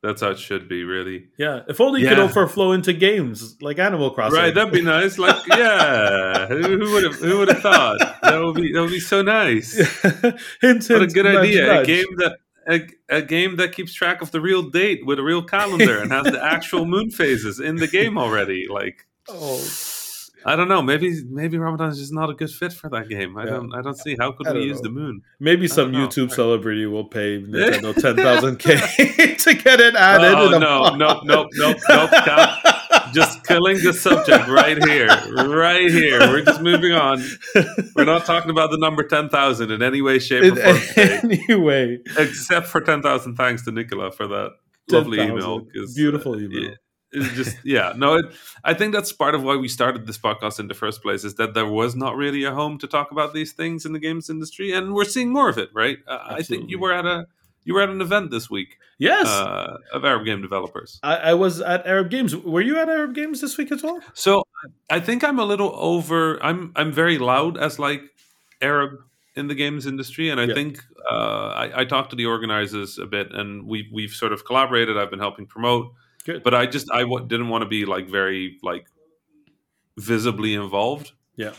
that's 0.02 0.20
how 0.20 0.30
it 0.30 0.38
should 0.38 0.68
be, 0.68 0.84
really. 0.84 1.26
Yeah, 1.38 1.62
if 1.68 1.80
only 1.80 2.02
it 2.04 2.08
could 2.08 2.18
overflow 2.20 2.70
into 2.72 2.92
games 2.92 3.60
like 3.60 3.78
Animal 3.80 4.10
Crossing. 4.12 4.38
Right, 4.38 4.54
that'd 4.54 4.72
be 4.72 4.80
nice. 4.82 5.18
Like, 5.18 5.36
yeah, 5.56 6.46
who 6.46 6.78
would 6.92 7.04
have 7.04 7.14
who 7.16 7.38
would 7.38 7.48
have 7.48 7.60
thought 7.62 7.98
that 8.22 8.38
would 8.40 8.54
be 8.56 8.72
that 8.72 8.80
would 8.80 8.90
be 8.90 9.00
so 9.00 9.22
nice? 9.22 9.74
hint, 10.60 10.88
What 10.88 11.02
a 11.02 11.06
good 11.08 11.24
nudge, 11.24 11.36
idea! 11.48 11.66
nudge. 11.66 11.82
A 11.82 11.86
game 11.86 12.16
that 12.18 12.38
a, 12.68 12.86
a 13.08 13.22
game 13.22 13.56
that 13.56 13.72
keeps 13.72 13.92
track 13.92 14.20
of 14.22 14.30
the 14.30 14.40
real 14.40 14.62
date 14.70 15.04
with 15.06 15.18
a 15.18 15.22
real 15.22 15.42
calendar 15.42 15.98
and 16.00 16.12
has 16.12 16.24
the 16.24 16.42
actual 16.44 16.84
moon 16.94 17.10
phases 17.10 17.60
in 17.60 17.76
the 17.76 17.86
game 17.88 18.18
already. 18.18 18.66
Like, 18.68 19.06
Oh, 19.30 19.62
I 20.46 20.54
don't 20.56 20.68
know. 20.68 20.80
Maybe 20.80 21.22
maybe 21.28 21.58
Ramadan 21.58 21.90
is 21.90 21.98
just 21.98 22.12
not 22.14 22.30
a 22.30 22.34
good 22.34 22.50
fit 22.50 22.72
for 22.72 22.88
that 22.90 23.08
game. 23.08 23.36
I 23.36 23.44
Yeah. 23.44 23.50
don't 23.50 23.74
I 23.74 23.82
don't 23.82 23.98
see 23.98 24.16
how 24.18 24.32
could 24.32 24.46
we 24.54 24.62
use 24.64 24.76
know. 24.76 24.82
the 24.84 24.90
moon. 24.90 25.22
maybe 25.40 25.66
some 25.68 25.90
know. 25.92 26.06
YouTube 26.06 26.30
celebrity 26.30 26.86
will 26.86 27.04
pay 27.04 27.42
Nintendo 27.42 27.94
ten 28.00 28.16
thousand 28.16 28.58
k 28.58 28.76
to 29.36 29.54
get 29.54 29.80
it 29.80 29.94
added. 29.96 30.34
Oh, 30.34 30.46
in 30.48 30.54
a 30.54 30.58
no, 30.60 30.78
box. 30.80 30.96
nope, 30.96 31.20
nope, 31.24 31.48
nope, 31.54 31.76
nope, 31.88 32.10
Cal. 32.24 32.58
Just 33.12 33.37
killing 33.48 33.78
the 33.82 33.92
subject 33.92 34.46
right 34.48 34.78
here, 34.86 35.08
right 35.08 35.90
here. 35.90 36.20
We're 36.20 36.44
just 36.44 36.60
moving 36.60 36.92
on. 36.92 37.22
We're 37.96 38.04
not 38.04 38.24
talking 38.24 38.50
about 38.50 38.70
the 38.70 38.78
number 38.78 39.02
ten 39.02 39.28
thousand 39.28 39.70
in 39.72 39.82
any 39.82 40.00
way, 40.02 40.18
shape, 40.20 40.52
or 40.52 40.56
form. 40.56 40.76
today. 40.94 41.40
any 41.48 41.54
way. 41.60 41.98
except 42.18 42.66
for 42.66 42.80
10,000 42.80 43.34
thanks 43.36 43.64
to 43.64 43.72
Nicola 43.72 44.12
for 44.12 44.26
that 44.28 44.50
lovely 44.90 45.16
10,000. 45.18 45.36
email. 45.38 45.66
Beautiful 45.96 46.34
uh, 46.34 46.38
email. 46.38 46.68
it- 46.70 46.78
it's 47.10 47.32
just, 47.32 47.56
yeah, 47.64 47.94
no, 47.96 48.16
it, 48.16 48.26
I 48.64 48.74
think 48.74 48.92
that's 48.92 49.12
part 49.14 49.34
of 49.34 49.42
why 49.42 49.56
we 49.56 49.66
started 49.66 50.06
this 50.06 50.18
podcast 50.18 50.60
in 50.60 50.68
the 50.68 50.74
first 50.74 51.00
place 51.00 51.24
is 51.24 51.36
that 51.36 51.54
there 51.54 51.64
was 51.66 51.96
not 51.96 52.16
really 52.16 52.44
a 52.44 52.52
home 52.52 52.76
to 52.80 52.86
talk 52.86 53.10
about 53.12 53.32
these 53.32 53.54
things 53.54 53.86
in 53.86 53.94
the 53.94 53.98
games 53.98 54.28
industry. 54.28 54.72
And 54.74 54.92
we're 54.92 55.06
seeing 55.06 55.32
more 55.32 55.48
of 55.48 55.56
it, 55.56 55.70
right? 55.72 55.96
Uh, 56.06 56.18
I 56.22 56.42
think 56.42 56.68
you 56.68 56.78
were 56.78 56.92
at 56.92 57.06
a, 57.06 57.24
you 57.68 57.74
were 57.74 57.82
at 57.82 57.90
an 57.90 58.00
event 58.00 58.30
this 58.30 58.48
week 58.50 58.78
Yes, 58.98 59.26
uh, 59.28 59.76
of 59.92 60.04
Arab 60.04 60.24
game 60.24 60.40
developers. 60.42 60.98
I, 61.04 61.16
I 61.30 61.34
was 61.34 61.60
at 61.60 61.86
Arab 61.86 62.08
Games. 62.10 62.34
Were 62.34 62.64
you 62.68 62.76
at 62.82 62.88
Arab 62.88 63.14
Games 63.14 63.40
this 63.40 63.56
week 63.58 63.70
as 63.70 63.82
well? 63.84 64.00
So 64.14 64.42
I 64.90 64.98
think 65.06 65.22
I'm 65.22 65.38
a 65.38 65.44
little 65.44 65.72
over. 65.92 66.42
I'm 66.42 66.72
I'm 66.74 66.90
very 66.92 67.18
loud 67.18 67.56
as 67.66 67.78
like 67.78 68.02
Arab 68.60 68.90
in 69.36 69.46
the 69.46 69.54
games 69.54 69.86
industry, 69.86 70.30
and 70.30 70.40
I 70.40 70.46
Yeah. 70.46 70.54
think 70.54 70.72
uh, 71.10 71.48
I, 71.64 71.80
I 71.82 71.84
talked 71.84 72.10
to 72.10 72.16
the 72.16 72.26
organizers 72.26 72.98
a 72.98 73.06
bit, 73.06 73.28
and 73.40 73.68
we 73.70 73.78
we've 73.92 74.14
sort 74.22 74.32
of 74.32 74.40
collaborated. 74.44 74.96
I've 74.98 75.10
been 75.10 75.20
helping 75.28 75.46
promote, 75.46 75.92
Good. 76.24 76.42
but 76.42 76.54
I 76.54 76.66
just 76.66 76.86
I 76.92 77.02
w- 77.10 77.24
didn't 77.32 77.50
want 77.52 77.62
to 77.62 77.68
be 77.68 77.84
like 77.94 78.10
very 78.10 78.58
like 78.70 78.86
visibly 79.96 80.54
involved. 80.54 81.12
Yeah. 81.36 81.52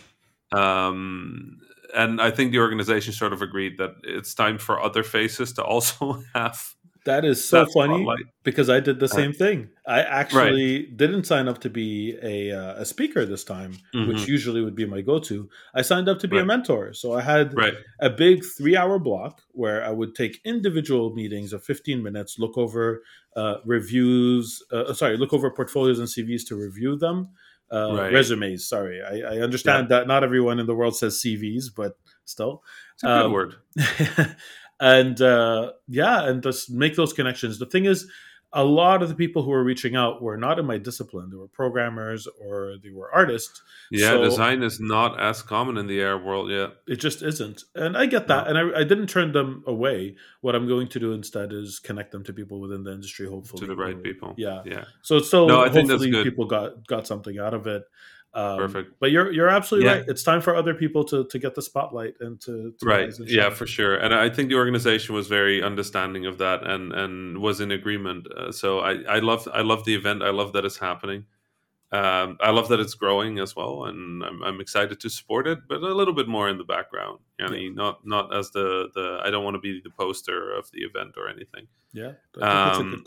Um, 0.51 1.59
and 1.95 2.21
I 2.21 2.31
think 2.31 2.51
the 2.51 2.59
organization 2.59 3.13
sort 3.13 3.33
of 3.33 3.41
agreed 3.41 3.77
that 3.77 3.91
it's 4.03 4.33
time 4.33 4.57
for 4.57 4.79
other 4.81 5.03
faces 5.03 5.53
to 5.53 5.63
also 5.73 6.21
have 6.35 6.75
That 7.05 7.23
is 7.25 7.43
so 7.43 7.65
that 7.65 7.71
funny 7.73 7.95
spotlight. 7.95 8.25
because 8.43 8.69
I 8.69 8.79
did 8.81 8.99
the 8.99 9.05
Uh, 9.05 9.07
same 9.07 9.33
thing. 9.33 9.69
I 9.87 10.01
actually 10.03 10.87
didn't 10.95 11.23
sign 11.25 11.47
up 11.47 11.59
to 11.61 11.69
be 11.69 12.17
a 12.21 12.51
uh, 12.51 12.81
a 12.81 12.85
speaker 12.85 13.25
this 13.25 13.43
time, 13.43 13.73
which 14.03 14.25
Mhm. 14.25 14.27
usually 14.27 14.61
would 14.61 14.75
be 14.75 14.85
my 14.85 15.01
go 15.01 15.17
to. 15.19 15.49
I 15.73 15.81
signed 15.81 16.07
up 16.09 16.19
to 16.19 16.27
be 16.27 16.37
a 16.37 16.45
mentor, 16.45 16.93
so 16.93 17.13
I 17.13 17.21
had 17.21 17.55
Right. 17.55 17.73
a 17.99 18.09
big 18.09 18.43
three 18.57 18.75
hour 18.77 18.99
block 18.99 19.41
where 19.51 19.83
I 19.83 19.91
would 19.91 20.13
take 20.13 20.39
individual 20.45 21.13
meetings 21.15 21.53
of 21.53 21.63
15 21.63 22.03
minutes, 22.03 22.37
look 22.37 22.57
over 22.57 23.01
uh, 23.35 23.55
reviews, 23.65 24.61
uh, 24.71 24.93
sorry, 24.93 25.15
look 25.17 25.33
over 25.33 25.49
portfolios 25.51 25.99
and 25.99 26.07
CVs 26.09 26.43
to 26.47 26.55
review 26.55 26.97
them. 26.97 27.29
Uh, 27.71 27.95
Right. 27.95 28.13
Resumes, 28.13 28.67
sorry. 28.67 29.01
I, 29.01 29.35
I 29.35 29.37
understand 29.39 29.89
that 29.89 30.07
not 30.07 30.23
everyone 30.23 30.59
in 30.59 30.65
the 30.65 30.75
world 30.75 30.95
says 30.97 31.21
CVs, 31.23 31.65
but 31.75 31.97
still. 32.25 32.63
It's 32.95 33.03
a 33.03 33.07
good 33.07 33.25
Um, 33.25 33.31
word. 33.31 33.55
and 34.79 35.21
uh, 35.21 35.71
yeah, 35.87 36.27
and 36.27 36.41
just 36.41 36.71
make 36.71 36.95
those 36.95 37.13
connections. 37.13 37.59
The 37.59 37.65
thing 37.65 37.85
is, 37.85 38.07
a 38.51 38.63
lot 38.63 39.03
of 39.03 39.09
the 39.09 39.15
people 39.15 39.43
who 39.43 39.51
were 39.51 39.63
reaching 39.63 39.95
out 39.95 40.21
were 40.21 40.35
not 40.37 40.57
in 40.57 40.65
my 40.65 40.77
discipline. 40.77 41.29
They 41.29 41.37
were 41.37 41.47
programmers 41.47 42.27
or 42.43 42.75
they 42.83 42.89
were 42.89 43.13
artists. 43.13 43.61
Yeah, 43.91 44.09
so- 44.09 44.23
design 44.23 44.63
is 44.63 44.79
not 44.79 45.19
as 45.19 45.41
common 45.41 45.77
in 45.77 45.85
the 45.87 46.01
Arab 46.01 46.23
world 46.23 46.49
yet. 46.49 46.71
It 46.87 46.95
just 46.95 47.21
isn't. 47.21 47.63
And 47.75 47.95
I 47.95 48.07
get 48.07 48.27
that. 48.27 48.47
And 48.47 48.57
I, 48.57 48.79
I 48.79 48.83
didn't 48.83 49.07
turn 49.07 49.31
them 49.33 49.63
away. 49.67 50.15
What 50.41 50.55
I'm 50.55 50.67
going 50.67 50.87
to 50.89 50.99
do 50.99 51.11
instead 51.13 51.53
is 51.53 51.79
connect 51.79 52.11
them 52.11 52.23
to 52.23 52.33
people 52.33 52.59
within 52.59 52.83
the 52.83 52.91
industry, 52.91 53.27
hopefully. 53.27 53.61
To 53.61 53.67
the 53.67 53.75
right 53.75 54.01
people. 54.01 54.33
Yeah. 54.37 54.63
Yeah. 54.65 54.85
So 55.03 55.19
still 55.19 55.47
No, 55.47 55.59
I 55.61 55.69
think 55.69 55.87
that's 55.87 56.01
hopefully 56.01 56.11
good. 56.11 56.23
people 56.23 56.45
got 56.45 56.87
got 56.87 57.05
something 57.05 57.37
out 57.37 57.53
of 57.53 57.67
it. 57.67 57.83
Um, 58.33 58.57
Perfect. 58.57 58.93
But 58.99 59.09
you're 59.11 59.31
you're 59.31 59.49
absolutely 59.49 59.89
Yeah. 59.89 59.95
right. 59.97 60.05
It's 60.07 60.21
time 60.23 60.41
for 60.41 60.55
other 60.55 60.73
people 60.75 61.03
to 61.05 61.25
to 61.25 61.39
get 61.39 61.55
the 61.55 61.61
spotlight 61.63 62.13
and 62.19 62.39
to, 62.41 62.73
to 62.79 62.85
Right. 62.85 63.11
Yeah, 63.25 63.49
for 63.49 63.65
sure. 63.65 63.95
And 63.95 64.13
I 64.13 64.29
think 64.29 64.49
the 64.49 64.55
organization 64.55 65.15
was 65.15 65.27
very 65.27 65.63
understanding 65.63 66.25
of 66.27 66.37
that 66.37 66.63
and 66.65 66.93
and 66.93 67.39
was 67.39 67.59
in 67.59 67.71
agreement. 67.71 68.27
Uh, 68.31 68.51
so 68.51 68.79
I 68.79 69.01
I 69.15 69.19
love 69.19 69.47
I 69.51 69.61
love 69.61 69.83
the 69.85 69.95
event. 69.95 70.21
I 70.21 70.29
love 70.29 70.53
that 70.53 70.63
it's 70.63 70.77
happening. 70.77 71.25
Um, 71.91 72.37
I 72.39 72.51
love 72.51 72.67
that 72.69 72.79
it's 72.79 72.93
growing 72.93 73.39
as 73.39 73.55
well, 73.55 73.85
and 73.85 74.23
I'm, 74.23 74.43
I'm 74.43 74.61
excited 74.61 74.99
to 74.99 75.09
support 75.09 75.47
it, 75.47 75.57
but 75.67 75.77
a 75.81 75.95
little 75.95 76.13
bit 76.13 76.27
more 76.27 76.47
in 76.47 76.59
the 76.59 76.63
background. 76.63 77.17
You 77.39 77.47
know, 77.47 77.83
not 77.83 78.05
not 78.05 78.31
as 78.35 78.51
the 78.51 78.89
the 78.93 79.21
I 79.25 79.31
don't 79.31 79.43
want 79.43 79.55
to 79.55 79.59
be 79.59 79.81
the 79.83 79.89
poster 79.89 80.53
of 80.55 80.69
the 80.71 80.81
event 80.81 81.15
or 81.17 81.27
anything. 81.27 81.65
Yeah, 81.91 82.09
I 82.09 82.11
think 82.11 82.41
that's 82.43 82.77
a 82.77 82.81
Um. 82.81 83.05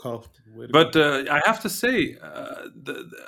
But 0.73 0.91
go. 0.91 1.01
uh, 1.01 1.33
I 1.33 1.41
have 1.45 1.61
to 1.61 1.69
say, 1.69 2.17
uh, 2.21 2.67
the, 2.75 2.93
the, 2.93 3.25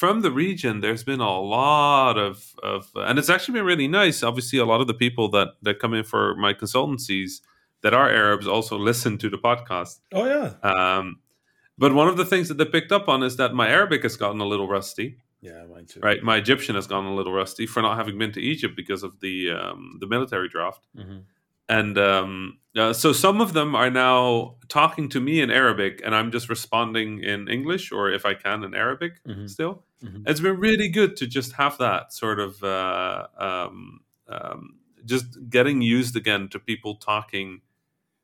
from 0.00 0.20
the 0.22 0.30
region, 0.46 0.80
there's 0.80 1.04
been 1.04 1.20
a 1.20 1.40
lot 1.40 2.16
of, 2.28 2.34
of, 2.62 2.80
and 2.94 3.18
it's 3.18 3.28
actually 3.34 3.54
been 3.58 3.66
really 3.72 3.88
nice. 3.88 4.22
Obviously, 4.22 4.58
a 4.60 4.64
lot 4.72 4.80
of 4.80 4.86
the 4.86 4.98
people 5.04 5.26
that 5.36 5.48
that 5.66 5.78
come 5.82 5.92
in 5.98 6.04
for 6.12 6.34
my 6.36 6.52
consultancies 6.62 7.40
that 7.82 7.92
are 7.94 8.08
Arabs 8.24 8.46
also 8.46 8.76
listen 8.90 9.18
to 9.18 9.28
the 9.34 9.38
podcast. 9.48 9.94
oh 10.18 10.26
yeah, 10.34 10.48
Um, 10.72 11.04
but 11.82 11.90
one 12.00 12.08
of 12.12 12.16
the 12.16 12.24
things 12.32 12.46
that 12.48 12.58
they 12.58 12.64
picked 12.76 12.92
up 12.98 13.08
on 13.08 13.22
is 13.28 13.36
that 13.36 13.50
my 13.54 13.68
Arabic 13.78 14.02
has 14.02 14.16
gotten 14.16 14.40
a 14.40 14.48
little 14.52 14.68
rusty. 14.78 15.08
yeah, 15.48 15.64
mine 15.72 15.86
too. 15.86 16.00
Right, 16.08 16.20
my 16.22 16.36
Egyptian 16.44 16.74
has 16.74 16.86
gotten 16.92 17.06
a 17.14 17.14
little 17.20 17.32
rusty 17.42 17.66
for 17.72 17.80
not 17.82 17.96
having 18.00 18.16
been 18.18 18.32
to 18.32 18.40
Egypt 18.52 18.74
because 18.82 19.02
of 19.08 19.12
the 19.24 19.36
um, 19.60 19.80
the 20.02 20.06
military 20.14 20.48
draft 20.54 20.82
Mhm. 20.96 21.20
and 21.78 21.94
um, 21.98 22.32
uh, 22.82 22.92
so 23.02 23.08
some 23.12 23.38
of 23.44 23.50
them 23.58 23.70
are 23.82 23.90
now 24.06 24.18
talking 24.68 25.08
to 25.14 25.20
me 25.28 25.34
in 25.44 25.50
Arabic, 25.62 25.94
and 26.04 26.12
I'm 26.18 26.30
just 26.36 26.48
responding 26.56 27.10
in 27.32 27.40
English 27.56 27.84
or 27.96 28.04
if 28.18 28.24
I 28.32 28.34
can 28.44 28.58
in 28.66 28.72
Arabic 28.74 29.12
Mhm. 29.24 29.48
still. 29.56 29.74
Mhm. 30.02 30.28
It's 30.28 30.40
been 30.40 30.58
really 30.58 30.88
good 30.88 31.16
to 31.18 31.26
just 31.26 31.52
have 31.52 31.78
that 31.78 32.12
sort 32.12 32.38
of 32.40 32.62
uh, 32.62 33.26
um, 33.36 34.00
um, 34.28 34.78
just 35.04 35.26
getting 35.50 35.82
used 35.82 36.16
again 36.16 36.48
to 36.50 36.58
people 36.58 36.96
talking 36.96 37.60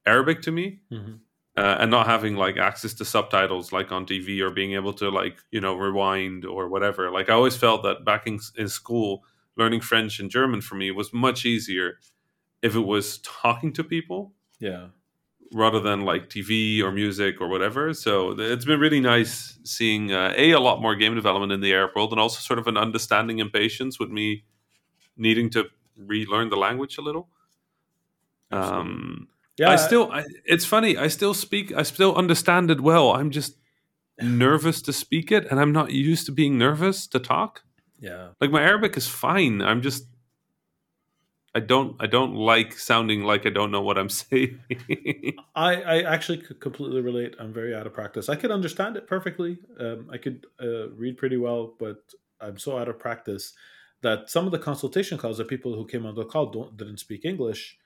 Arabic 0.07 0.43
to 0.43 0.53
me. 0.53 0.81
Mhm. 0.91 1.20
Uh, 1.57 1.77
and 1.79 1.91
not 1.91 2.07
having 2.07 2.35
like 2.35 2.57
access 2.57 2.95
to 2.95 3.05
subtitles 3.05 3.70
like 3.72 3.93
on 3.93 4.05
TV 4.07 4.41
or 4.41 4.51
being 4.51 4.72
able 4.72 4.93
to 4.93 5.09
like 5.09 5.39
you 5.53 5.61
know 5.61 5.75
rewind 5.77 6.45
or 6.45 6.68
whatever. 6.68 7.11
Like 7.12 7.31
I 7.31 7.35
always 7.35 7.57
felt 7.57 7.85
that 7.85 8.05
back 8.05 8.27
in, 8.27 8.41
in 8.57 8.68
school, 8.68 9.25
learning 9.57 9.81
French 9.81 10.18
and 10.18 10.29
German 10.31 10.61
for 10.61 10.75
me 10.75 10.91
was 10.91 11.12
much 11.12 11.45
easier 11.47 12.01
if 12.62 12.75
it 12.75 12.81
was 12.81 13.18
talking 13.18 13.72
to 13.75 13.85
people 13.85 14.35
Yeah, 14.59 14.89
rather 15.55 15.81
than 15.81 16.01
like 16.01 16.29
TV 16.29 16.83
or 16.83 16.91
music 16.91 17.41
or 17.41 17.49
whatever. 17.49 17.95
So 17.95 18.33
it's 18.39 18.65
been 18.65 18.81
really 18.81 19.01
nice 19.01 19.59
seeing 19.65 20.13
uh, 20.13 20.35
a 20.37 20.51
a 20.51 20.61
lot 20.61 20.83
more 20.83 20.97
game 20.97 21.15
development 21.15 21.53
in 21.53 21.61
the 21.61 21.73
Arab 21.73 21.93
world, 21.95 22.11
and 22.13 22.21
also 22.21 22.41
sort 22.41 22.59
of 22.59 22.67
an 22.67 22.77
understanding 22.77 23.41
and 23.41 23.53
patience 23.53 23.99
with 23.99 24.11
me 24.11 24.45
needing 25.17 25.49
to 25.51 25.67
relearn 25.97 26.51
the 26.51 26.57
language 26.57 26.99
a 26.99 27.01
little. 27.01 27.29
Um, 28.51 29.29
yeah. 29.57 29.71
I 29.71 29.77
still, 29.77 30.11
I, 30.11 30.25
it's 30.45 30.65
funny. 30.65 30.97
I 30.97 31.09
still 31.09 31.35
speak. 31.35 31.73
I 31.73 31.85
still 31.85 32.15
understand 32.17 32.71
it 32.71 32.81
well. 32.81 33.13
I'm 33.13 33.31
just 33.31 33.57
nervous 34.21 34.83
to 34.83 34.93
speak 34.93 35.31
it, 35.31 35.47
and 35.51 35.61
I'm 35.61 35.73
not 35.73 35.93
used 35.93 36.27
to 36.27 36.33
being 36.33 36.59
nervous 36.59 37.07
to 37.09 37.21
talk. 37.21 37.63
yeah, 38.01 38.29
Like 38.41 38.51
my 38.51 38.63
Arabic 38.63 38.97
is 38.97 39.07
fine. 39.07 39.63
I'm 39.63 39.83
just. 39.83 40.07
I 41.55 41.61
don't. 41.61 41.97
I 42.01 42.07
don't 42.07 42.35
like 42.35 42.73
sounding 42.73 43.23
like 43.23 43.47
I 43.47 43.51
don't 43.51 43.71
know 43.71 43.81
what 43.81 43.97
I'm 43.97 44.09
saying. 44.09 44.59
I, 45.55 45.75
I 45.83 46.03
actually 46.03 46.39
could 46.39 46.61
completely 46.61 47.01
relate. 47.01 47.37
I'm 47.39 47.53
very 47.53 47.75
out 47.75 47.87
of 47.87 47.95
practice. 47.95 48.29
I 48.29 48.37
could 48.37 48.51
understand 48.51 48.97
it 48.97 49.07
perfectly. 49.07 49.59
Um, 49.79 50.09
I 50.13 50.19
could 50.19 50.47
uh, 50.61 50.89
read 50.91 51.17
pretty 51.17 51.37
well, 51.37 51.75
but 51.79 51.99
I'm 52.41 52.59
so 52.59 52.77
out 52.77 52.89
of 52.89 52.99
practice 52.99 53.53
that 54.03 54.29
some 54.31 54.47
of 54.47 54.53
the 54.53 54.59
consultation 54.59 55.17
calls 55.17 55.39
are 55.41 55.45
people 55.45 55.75
who 55.75 55.87
came 55.87 56.05
on 56.07 56.15
the 56.15 56.25
call 56.25 56.47
don't, 56.47 56.77
didn't 56.77 56.99
speak 56.99 57.25
English. 57.25 57.79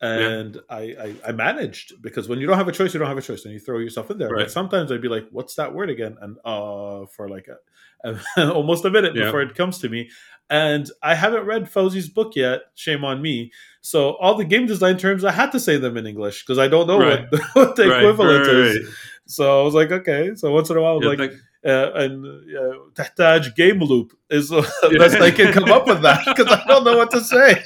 And 0.00 0.60
I, 0.68 0.80
I, 0.80 1.14
I 1.28 1.32
managed 1.32 2.02
because 2.02 2.28
when 2.28 2.38
you 2.38 2.46
don't 2.46 2.58
have 2.58 2.68
a 2.68 2.72
choice, 2.72 2.92
you 2.92 3.00
don't 3.00 3.08
have 3.08 3.16
a 3.16 3.22
choice, 3.22 3.44
and 3.44 3.54
you 3.54 3.58
throw 3.58 3.78
yourself 3.78 4.10
in 4.10 4.18
there. 4.18 4.28
Right. 4.28 4.42
But 4.42 4.50
sometimes 4.50 4.92
I'd 4.92 5.00
be 5.00 5.08
like, 5.08 5.26
"What's 5.30 5.54
that 5.54 5.72
word 5.72 5.88
again?" 5.88 6.18
And 6.20 6.36
uh, 6.44 7.06
for 7.06 7.30
like 7.30 7.48
a, 7.48 7.56
almost 8.36 8.84
a 8.84 8.90
minute 8.90 9.14
before 9.14 9.42
it 9.42 9.54
comes 9.54 9.78
to 9.78 9.88
me. 9.88 10.10
And 10.48 10.88
I 11.02 11.14
haven't 11.14 11.44
read 11.44 11.64
Fawzi's 11.64 12.08
book 12.08 12.36
yet. 12.36 12.60
Shame 12.74 13.04
on 13.04 13.20
me. 13.20 13.50
So 13.80 14.14
all 14.16 14.36
the 14.36 14.44
game 14.44 14.66
design 14.66 14.96
terms, 14.96 15.24
I 15.24 15.32
had 15.32 15.50
to 15.52 15.60
say 15.60 15.76
them 15.76 15.96
in 15.96 16.06
English 16.06 16.44
because 16.44 16.58
I 16.58 16.68
don't 16.68 16.86
know 16.86 17.00
right. 17.00 17.26
what, 17.30 17.42
what, 17.54 17.76
the 17.76 17.88
right. 17.88 18.00
equivalent 18.00 18.46
right. 18.46 18.56
is. 18.56 18.96
So 19.26 19.60
I 19.60 19.64
was 19.64 19.74
like, 19.74 19.90
okay. 19.90 20.34
So 20.36 20.52
once 20.52 20.70
in 20.70 20.76
a 20.76 20.82
while, 20.82 21.00
I 21.02 21.06
like, 21.06 21.18
thank- 21.18 21.40
uh, 21.66 21.90
and 21.94 22.24
uh, 22.56 23.38
game 23.56 23.80
loop 23.80 24.16
is 24.30 24.50
the 24.50 24.96
best 24.98 25.16
I 25.16 25.32
can 25.32 25.52
come 25.52 25.70
up 25.72 25.88
with 25.88 26.00
that 26.02 26.24
because 26.24 26.46
I 26.46 26.64
don't 26.64 26.84
know 26.84 26.96
what 26.96 27.10
to 27.10 27.20
say. 27.20 27.60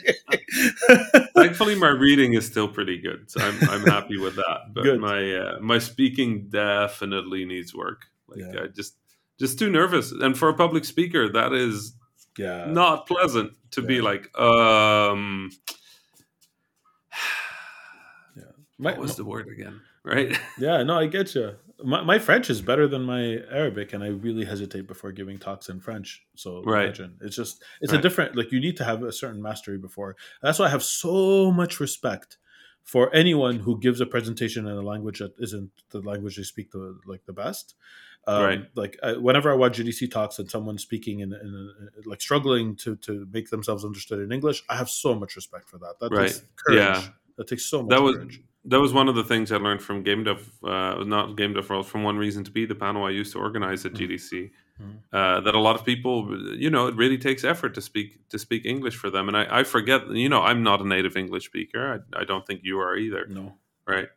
Thankfully, 1.34 1.74
my 1.74 1.88
reading 1.88 2.32
is 2.32 2.46
still 2.46 2.66
pretty 2.66 2.98
good, 2.98 3.30
so 3.30 3.40
I'm, 3.42 3.68
I'm 3.68 3.86
happy 3.86 4.16
with 4.16 4.36
that. 4.36 4.72
But 4.72 4.84
good. 4.84 5.00
my 5.00 5.34
uh, 5.34 5.58
my 5.60 5.78
speaking 5.78 6.48
definitely 6.48 7.44
needs 7.44 7.74
work. 7.74 8.06
Like 8.26 8.54
yeah. 8.54 8.62
I 8.62 8.66
just 8.68 8.94
just 9.40 9.58
too 9.58 9.70
nervous, 9.70 10.12
and 10.12 10.38
for 10.38 10.48
a 10.48 10.54
public 10.54 10.84
speaker, 10.84 11.32
that 11.32 11.52
is 11.52 11.94
yeah, 12.38 12.66
not 12.66 13.08
pleasant 13.08 13.54
to 13.72 13.82
be 13.82 14.00
like, 14.00 14.38
um, 14.38 15.50
my, 18.78 18.92
what 18.92 18.98
was 19.00 19.16
the 19.16 19.24
word 19.24 19.48
again? 19.48 19.80
Right? 20.04 20.38
yeah, 20.58 20.82
no, 20.82 20.98
I 20.98 21.06
get 21.06 21.34
you. 21.34 21.56
My, 21.82 22.02
my 22.02 22.18
French 22.18 22.50
is 22.50 22.60
better 22.60 22.86
than 22.86 23.02
my 23.02 23.38
Arabic, 23.50 23.94
and 23.94 24.04
I 24.04 24.08
really 24.08 24.44
hesitate 24.44 24.86
before 24.86 25.12
giving 25.12 25.38
talks 25.38 25.70
in 25.70 25.80
French. 25.80 26.22
So 26.36 26.62
Right. 26.62 26.84
imagine 26.84 27.16
it's 27.22 27.36
just 27.36 27.64
it's 27.80 27.94
a 27.94 27.98
different 27.98 28.36
like 28.36 28.52
you 28.52 28.60
need 28.60 28.76
to 28.76 28.84
have 28.84 29.02
a 29.02 29.12
certain 29.12 29.40
mastery 29.40 29.78
before. 29.78 30.16
That's 30.42 30.58
why 30.58 30.66
I 30.66 30.68
have 30.68 30.82
so 30.82 31.50
much 31.50 31.80
respect 31.80 32.36
for 32.82 33.14
anyone 33.14 33.60
who 33.60 33.78
gives 33.78 34.00
a 34.00 34.06
presentation 34.06 34.66
in 34.66 34.76
a 34.76 34.82
language 34.82 35.20
that 35.20 35.32
isn't 35.38 35.70
the 35.90 36.00
language 36.00 36.36
they 36.36 36.42
speak 36.42 36.70
the 36.72 36.98
like 37.06 37.24
the 37.24 37.32
best. 37.32 37.74
Um, 38.26 38.44
Right. 38.44 38.64
Like 38.74 38.98
I, 39.02 39.12
whenever 39.16 39.50
I 39.50 39.54
watch 39.54 39.78
GDC 39.78 40.10
talks 40.10 40.38
and 40.38 40.50
someone's 40.50 40.82
speaking 40.82 41.20
in, 41.20 41.32
in 41.32 41.72
a, 42.04 42.08
like 42.08 42.20
struggling 42.20 42.76
to 42.76 42.96
to 42.96 43.26
make 43.32 43.48
themselves 43.50 43.84
understood 43.84 44.20
in 44.20 44.30
English, 44.32 44.62
I 44.68 44.76
have 44.76 44.90
so 44.90 45.14
much 45.14 45.36
respect 45.36 45.68
for 45.68 45.78
that. 45.78 45.94
That 46.00 46.12
Right. 46.12 46.28
takes 46.28 46.42
courage. 46.56 46.78
Yeah. 46.78 47.08
That 47.36 47.48
takes 47.48 47.64
so 47.64 47.82
much 47.82 47.90
That 47.90 48.02
was 48.02 48.16
courage. 48.16 48.42
that 48.66 48.80
was 48.80 48.92
one 48.92 49.08
of 49.08 49.14
the 49.14 49.24
things 49.24 49.50
I 49.50 49.56
learned 49.56 49.80
from 49.82 50.02
Game 50.02 50.24
Dev, 50.24 50.50
uh, 50.62 51.02
not 51.04 51.36
Game 51.36 51.54
Dev 51.54 51.68
World, 51.70 51.86
from 51.86 52.02
One 52.02 52.18
Reason 52.18 52.44
to 52.44 52.50
Be, 52.50 52.66
the 52.66 52.74
panel 52.74 53.04
I 53.04 53.10
used 53.10 53.32
to 53.32 53.38
organize 53.38 53.86
at 53.86 53.92
Mhm. 53.92 53.96
GDC. 53.96 54.50
Mhm. 54.80 54.98
Uh, 55.12 55.40
that 55.40 55.54
a 55.54 55.58
lot 55.58 55.76
of 55.76 55.84
people, 55.86 56.14
you 56.56 56.68
know, 56.70 56.86
it 56.86 56.94
really 56.96 57.16
takes 57.18 57.42
effort 57.44 57.72
to 57.74 57.80
speak 57.80 58.28
to 58.28 58.38
speak 58.38 58.66
English 58.66 58.96
for 58.96 59.08
them, 59.10 59.28
and 59.28 59.36
I, 59.36 59.60
I 59.60 59.64
forget. 59.64 60.10
You 60.10 60.28
know, 60.28 60.42
I'm 60.42 60.62
not 60.62 60.80
a 60.82 60.86
native 60.86 61.16
English 61.16 61.46
speaker. 61.46 62.02
I, 62.14 62.20
I 62.20 62.24
don't 62.24 62.46
think 62.46 62.60
you 62.64 62.78
are 62.80 62.96
either, 62.96 63.26
No. 63.28 63.56
right? 63.86 64.08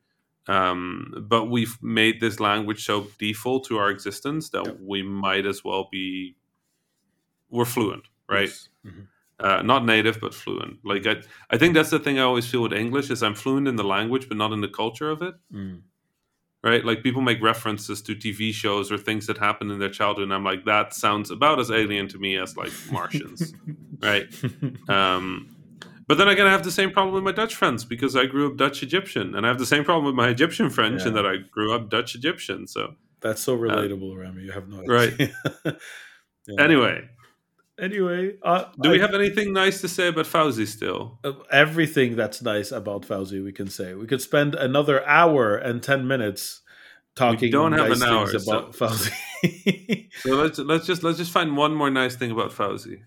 Um, 0.47 1.25
but 1.29 1.45
we've 1.45 1.77
made 1.81 2.19
this 2.19 2.39
language 2.39 2.83
so 2.85 3.07
default 3.17 3.65
to 3.67 3.77
our 3.77 3.89
existence 3.89 4.49
that 4.49 4.65
Yep. 4.65 4.77
we 4.81 5.01
might 5.01 5.45
as 5.45 5.63
well 5.63 5.87
be 5.91 6.35
we're 7.49 7.65
fluent, 7.65 8.03
right? 8.29 8.49
Yes. 8.49 8.69
Mhm. 8.85 9.07
uh, 9.39 9.61
not 9.61 9.83
native 9.85 10.19
but 10.21 10.33
fluent 10.33 10.77
like 10.83 11.05
I, 11.07 11.15
I 11.49 11.57
think 11.57 11.73
that's 11.73 11.89
the 11.89 11.99
thing 11.99 12.19
i 12.19 12.21
always 12.21 12.45
feel 12.45 12.61
with 12.61 12.71
english 12.71 13.09
is 13.09 13.23
i'm 13.23 13.33
fluent 13.35 13.67
in 13.67 13.75
the 13.77 13.83
language 13.83 14.27
but 14.29 14.37
not 14.37 14.51
in 14.53 14.61
the 14.61 14.67
culture 14.67 15.09
of 15.09 15.21
it 15.21 15.33
Mm. 15.53 15.81
right 16.63 16.85
like 16.85 17.01
people 17.03 17.21
make 17.21 17.41
references 17.41 18.01
to 18.03 18.15
tv 18.15 18.53
shows 18.53 18.91
or 18.91 18.97
things 18.97 19.25
that 19.27 19.37
happened 19.39 19.71
in 19.71 19.79
their 19.79 19.89
childhood 19.89 20.23
and 20.25 20.33
i'm 20.33 20.43
like 20.43 20.65
that 20.65 20.93
sounds 20.93 21.31
about 21.31 21.59
as 21.59 21.71
alien 21.71 22.07
to 22.09 22.19
me 22.19 22.37
as 22.37 22.55
like 22.55 22.71
martians 22.91 23.53
right 24.01 24.27
um 24.87 25.47
But 26.07 26.17
then 26.17 26.27
again, 26.27 26.47
I 26.47 26.51
have 26.51 26.63
the 26.63 26.71
same 26.71 26.91
problem 26.91 27.13
with 27.13 27.23
my 27.23 27.31
Dutch 27.31 27.55
friends 27.55 27.85
because 27.85 28.15
I 28.15 28.25
grew 28.25 28.47
up 28.51 28.57
Dutch 28.57 28.83
Egyptian, 28.83 29.35
and 29.35 29.45
I 29.45 29.49
have 29.49 29.59
the 29.59 29.65
same 29.65 29.83
problem 29.85 30.05
with 30.05 30.15
my 30.15 30.29
Egyptian 30.29 30.69
French 30.69 31.01
Yeah. 31.01 31.07
in 31.09 31.13
that 31.13 31.25
I 31.25 31.37
grew 31.51 31.73
up 31.73 31.89
Dutch 31.89 32.13
Egyptian. 32.15 32.67
So 32.67 32.95
That's 33.21 33.41
so 33.41 33.57
relatable, 33.57 34.17
Rami. 34.21 34.43
You 34.43 34.51
have 34.51 34.67
no 34.67 34.81
idea. 34.81 35.33
Right. 35.65 35.75
Yeah. 36.45 36.61
anyway, 36.61 37.07
Anyway, 37.79 38.35
uh, 38.43 38.65
do 38.81 38.89
we 38.91 38.99
I- 38.99 39.01
have 39.01 39.15
anything 39.15 39.51
nice 39.53 39.81
to 39.81 39.87
say 39.87 40.09
about 40.09 40.25
Fawzi 40.25 40.67
still? 40.67 41.19
uh, 41.23 41.31
everything 41.49 42.15
that's 42.17 42.41
nice 42.41 42.71
about 42.71 43.01
Fawzi? 43.03 43.43
We 43.43 43.51
can 43.53 43.67
say 43.67 43.93
we 43.95 44.05
could 44.07 44.21
spend 44.21 44.53
another 44.55 45.03
hour 45.07 45.55
and 45.55 45.81
ten 45.81 46.05
minutes 46.07 46.61
talking. 47.15 47.49
don't 47.49 47.71
have 47.71 47.89
nice 47.89 48.01
an 48.01 48.09
hour, 48.09 48.27
things 48.27 48.45
so- 48.45 48.51
about 48.59 48.73
Fawzi. 48.73 49.11
So 50.19 50.35
let's 50.35 50.59
let's 50.59 50.85
just 50.85 51.01
let's 51.03 51.17
just 51.17 51.31
find 51.31 51.57
one 51.57 51.73
more 51.73 51.89
nice 51.89 52.15
thing 52.15 52.29
about 52.31 52.51
Fawzi. 52.51 52.97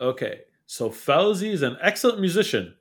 okay, 0.00 0.40
so 0.66 0.90
Fawzi 0.90 1.50
is 1.52 1.62
an 1.62 1.76
excellent 1.80 2.20
musician. 2.20 2.74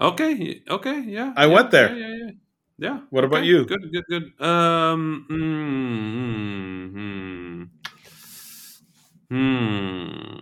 Okay, 0.00 0.62
okay, 0.68 1.00
yeah. 1.00 1.32
I 1.36 1.46
yeah, 1.46 1.54
went 1.54 1.70
there. 1.70 1.94
Yeah, 1.96 2.06
yeah, 2.08 2.16
yeah. 2.24 2.30
Yeah. 2.78 3.00
What 3.08 3.24
about 3.24 3.44
you? 3.44 3.64
Good, 3.64 3.90
good, 3.90 4.04
good. 4.06 4.46
Um, 4.46 5.24
Hmm. 5.28 6.92
hmm, 9.30 9.34
hmm. 9.34 10.36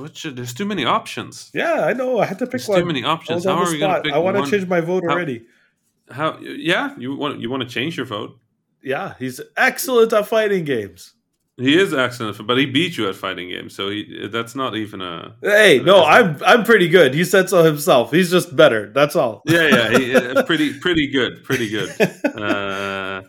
What 0.00 0.16
should? 0.16 0.36
There's 0.36 0.52
too 0.54 0.64
many 0.66 0.84
options. 0.84 1.50
Yeah, 1.54 1.84
I 1.84 1.92
know. 1.92 2.18
I 2.18 2.26
had 2.26 2.38
to 2.40 2.46
pick 2.46 2.52
There's 2.52 2.68
one. 2.68 2.80
too 2.80 2.86
many 2.86 3.02
options. 3.04 3.44
How 3.44 3.52
are 3.62 3.70
we 3.70 3.78
going 3.78 3.94
to 3.96 4.00
pick 4.02 4.12
I 4.12 4.18
want 4.18 4.42
to 4.42 4.50
change 4.50 4.66
my 4.68 4.80
vote 4.80 5.04
How- 5.06 5.12
already. 5.12 5.46
How? 6.10 6.38
Yeah, 6.40 6.94
you 6.98 7.16
want 7.16 7.40
you 7.40 7.50
want 7.50 7.62
to 7.62 7.68
change 7.68 7.96
your 7.96 8.06
vote? 8.06 8.38
Yeah, 8.82 9.14
he's 9.18 9.40
excellent 9.56 10.12
at 10.12 10.26
fighting 10.28 10.64
games. 10.64 11.14
He 11.58 11.78
is 11.78 11.94
excellent, 11.94 12.46
but 12.46 12.58
he 12.58 12.66
beat 12.66 12.98
you 12.98 13.08
at 13.08 13.16
fighting 13.16 13.48
games, 13.48 13.74
so 13.74 13.88
he, 13.88 14.28
that's 14.30 14.54
not 14.54 14.76
even 14.76 15.00
a. 15.00 15.36
Hey, 15.42 15.80
no, 15.82 16.04
I'm 16.04 16.36
I'm 16.44 16.64
pretty 16.64 16.86
good. 16.86 17.14
He 17.14 17.24
said 17.24 17.48
so 17.48 17.64
himself. 17.64 18.10
He's 18.12 18.30
just 18.30 18.54
better. 18.54 18.90
That's 18.92 19.16
all. 19.16 19.40
Yeah, 19.46 19.68
yeah, 19.68 19.98
he, 19.98 20.42
pretty, 20.42 20.78
pretty 20.78 21.06
good, 21.10 21.42
pretty 21.44 21.70
good. 21.70 21.90
Uh, 22.36 23.22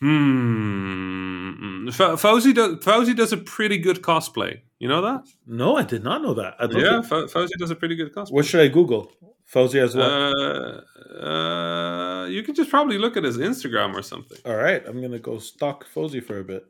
hmm. 0.00 1.88
Fa- 1.90 2.16
Fawzi 2.16 2.54
does. 2.54 2.76
Fawzi 2.76 3.14
does 3.14 3.32
a 3.32 3.36
pretty 3.36 3.76
good 3.78 4.00
cosplay. 4.00 4.60
You 4.78 4.88
know 4.88 5.02
that? 5.02 5.24
no, 5.46 5.76
I 5.76 5.82
did 5.82 6.02
not 6.04 6.22
know 6.22 6.34
that. 6.34 6.54
Yeah, 6.72 7.02
think- 7.02 7.30
Fawzi 7.30 7.50
does 7.58 7.70
a 7.70 7.76
pretty 7.76 7.96
good 7.96 8.14
cosplay. 8.14 8.32
What 8.32 8.46
should 8.46 8.60
I 8.60 8.68
Google? 8.68 9.12
Fawzi 9.52 9.80
as 9.82 9.94
well. 9.94 10.32
Uh, 10.36 11.24
uh, 11.24 12.26
you 12.26 12.42
could 12.42 12.56
just 12.56 12.70
probably 12.70 12.98
look 12.98 13.16
at 13.16 13.24
his 13.24 13.38
Instagram 13.38 13.94
or 13.94 14.02
something. 14.02 14.38
all 14.44 14.56
right, 14.56 14.82
I'm 14.86 15.00
gonna 15.00 15.18
go 15.18 15.38
stalk 15.38 15.86
Fawzi 15.94 16.22
for 16.22 16.38
a 16.40 16.44
bit. 16.44 16.64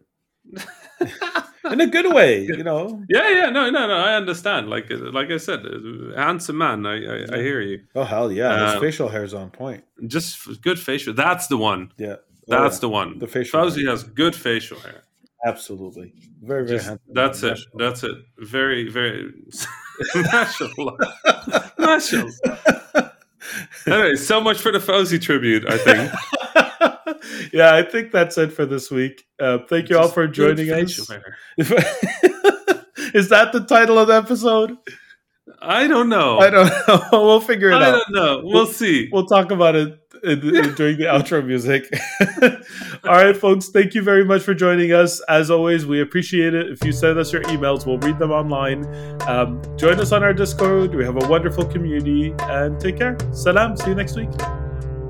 In 1.73 1.81
a 1.81 1.87
good 1.89 2.15
way, 2.15 2.43
you 2.59 2.63
know. 2.63 3.03
Yeah, 3.09 3.29
yeah, 3.31 3.51
no, 3.51 3.69
no, 3.71 3.89
no. 3.89 3.95
I 3.97 4.15
understand. 4.15 4.71
Like, 4.71 4.87
like 4.91 5.31
I 5.33 5.39
said, 5.39 5.61
handsome 6.15 6.59
man. 6.59 6.87
I, 6.87 6.97
I, 7.05 7.17
I 7.35 7.39
hear 7.39 7.61
you. 7.61 7.81
Oh 7.97 8.05
hell 8.05 8.31
yeah, 8.31 8.67
his 8.67 8.75
Uh, 8.77 8.81
facial 8.81 9.09
hair 9.09 9.25
is 9.25 9.35
on 9.35 9.51
point. 9.51 9.83
Just 10.07 10.61
good 10.63 10.79
facial. 10.79 11.13
That's 11.15 11.49
the 11.49 11.57
one. 11.57 11.91
Yeah, 11.99 12.17
That's 12.47 12.77
Oh, 12.77 12.81
the 12.83 12.89
one. 12.89 13.19
The 13.19 13.27
facial 13.27 13.59
Fawzi 13.61 13.83
hair. 13.83 13.91
has 13.91 14.05
good 14.05 14.37
facial 14.37 14.79
hair. 14.79 15.03
absolutely 15.45 16.13
very 16.43 16.65
very 16.67 16.79
Just- 16.79 16.89
handsome. 16.89 17.15
that's 17.15 17.43
it. 17.43 17.51
Mashallah. 17.51 17.79
That's 17.91 18.03
it. 18.05 18.17
Very, 18.39 18.89
very. 18.89 19.33
Mashallah. 20.15 20.97
Mashallah. 21.87 23.13
Anyway, 23.87 24.17
so 24.17 24.41
much 24.41 24.59
for 24.59 24.73
the 24.73 24.79
Fawzi 24.79 25.21
tribute. 25.21 25.65
I 25.69 25.79
think. 25.79 27.53
yeah, 27.53 27.75
I 27.75 27.83
think 27.83 28.11
that's 28.11 28.37
it 28.37 28.53
for 28.53 28.67
this 28.67 28.91
week. 28.91 29.25
Uh, 29.39 29.59
thank 29.69 29.89
you 29.89 29.99
all 29.99 30.09
for 30.09 30.27
joining 30.27 30.71
us. 30.71 30.99
Is 33.15 33.29
that 33.29 33.53
the 33.53 33.65
title 33.67 33.99
of 33.99 34.09
the 34.09 34.15
episode? 34.15 34.77
I 35.63 35.87
don't 35.87 36.09
know. 36.09 36.39
I 36.39 36.51
don't 36.51 36.73
know. 36.89 37.09
we'll 37.13 37.41
figure 37.41 37.71
it 37.71 37.77
I 37.77 37.77
out. 37.77 37.83
I 37.83 37.91
don't 37.93 38.13
know. 38.13 38.41
We'll 38.43 38.67
see. 38.67 39.09
We'll 39.13 39.27
talk 39.27 39.53
about 39.53 39.77
it 39.77 40.06
during 40.23 40.99
the 40.99 41.05
outro 41.05 41.45
music. 41.45 41.89
All 43.05 43.13
right, 43.13 43.37
folks. 43.37 43.69
Thank 43.69 43.95
you 43.95 44.03
very 44.03 44.25
much 44.25 44.43
for 44.43 44.55
joining 44.55 44.93
us. 44.93 45.21
As 45.29 45.51
always, 45.51 45.87
we 45.87 46.01
appreciate 46.01 46.55
it. 46.55 46.71
If 46.71 46.85
you 46.85 46.93
send 46.93 47.19
us 47.19 47.33
your 47.33 47.43
emails, 47.45 47.87
we'll 47.87 47.99
read 47.99 48.19
them 48.19 48.31
online. 48.33 48.85
Um, 49.23 49.61
join 49.77 49.99
us 50.01 50.13
on 50.13 50.23
our 50.23 50.33
Discord. 50.33 50.95
We 50.95 51.05
have 51.05 51.23
a 51.23 51.27
wonderful 51.29 51.65
community. 51.65 52.35
And 52.41 52.79
take 52.81 52.99
care. 52.99 53.17
Salam. 53.33 53.77
See 53.77 53.89
you 53.91 53.95
next 53.95 54.17
week. 54.17 54.31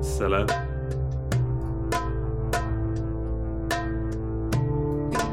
Salam. 0.01 0.47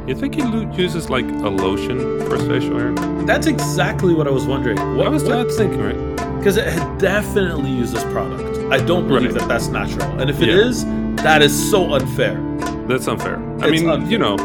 You 0.07 0.15
think 0.15 0.35
he 0.35 0.43
lo- 0.43 0.71
uses 0.77 1.09
like 1.09 1.25
a 1.25 1.49
lotion 1.49 1.99
for 2.27 2.37
his 2.37 2.47
facial 2.47 2.79
hair? 2.79 2.93
That's 3.25 3.47
exactly 3.47 4.13
what 4.13 4.27
I 4.29 4.31
was 4.31 4.45
wondering. 4.45 4.77
What 4.99 5.11
was 5.11 5.25
that 5.25 5.51
thinking, 5.53 5.81
right? 5.81 6.37
Because 6.39 6.59
it 6.59 6.99
definitely 6.99 7.71
uses 7.71 8.05
product. 8.05 8.54
I 8.71 8.79
don't 8.79 9.07
believe 9.09 9.31
Right. 9.33 9.41
that 9.41 9.49
that's 9.49 9.69
natural. 9.69 10.09
And 10.21 10.29
if 10.31 10.41
it 10.43 10.49
Yeah. 10.49 10.67
is, 10.69 10.85
that 11.23 11.43
is 11.43 11.53
so 11.71 11.95
unfair. 11.95 12.41
That's 12.89 13.07
unfair. 13.09 13.37
I 13.61 13.69
It's 13.69 13.81
mean, 13.83 13.91
unfair. 13.91 14.11
you 14.11 14.19
know, 14.19 14.37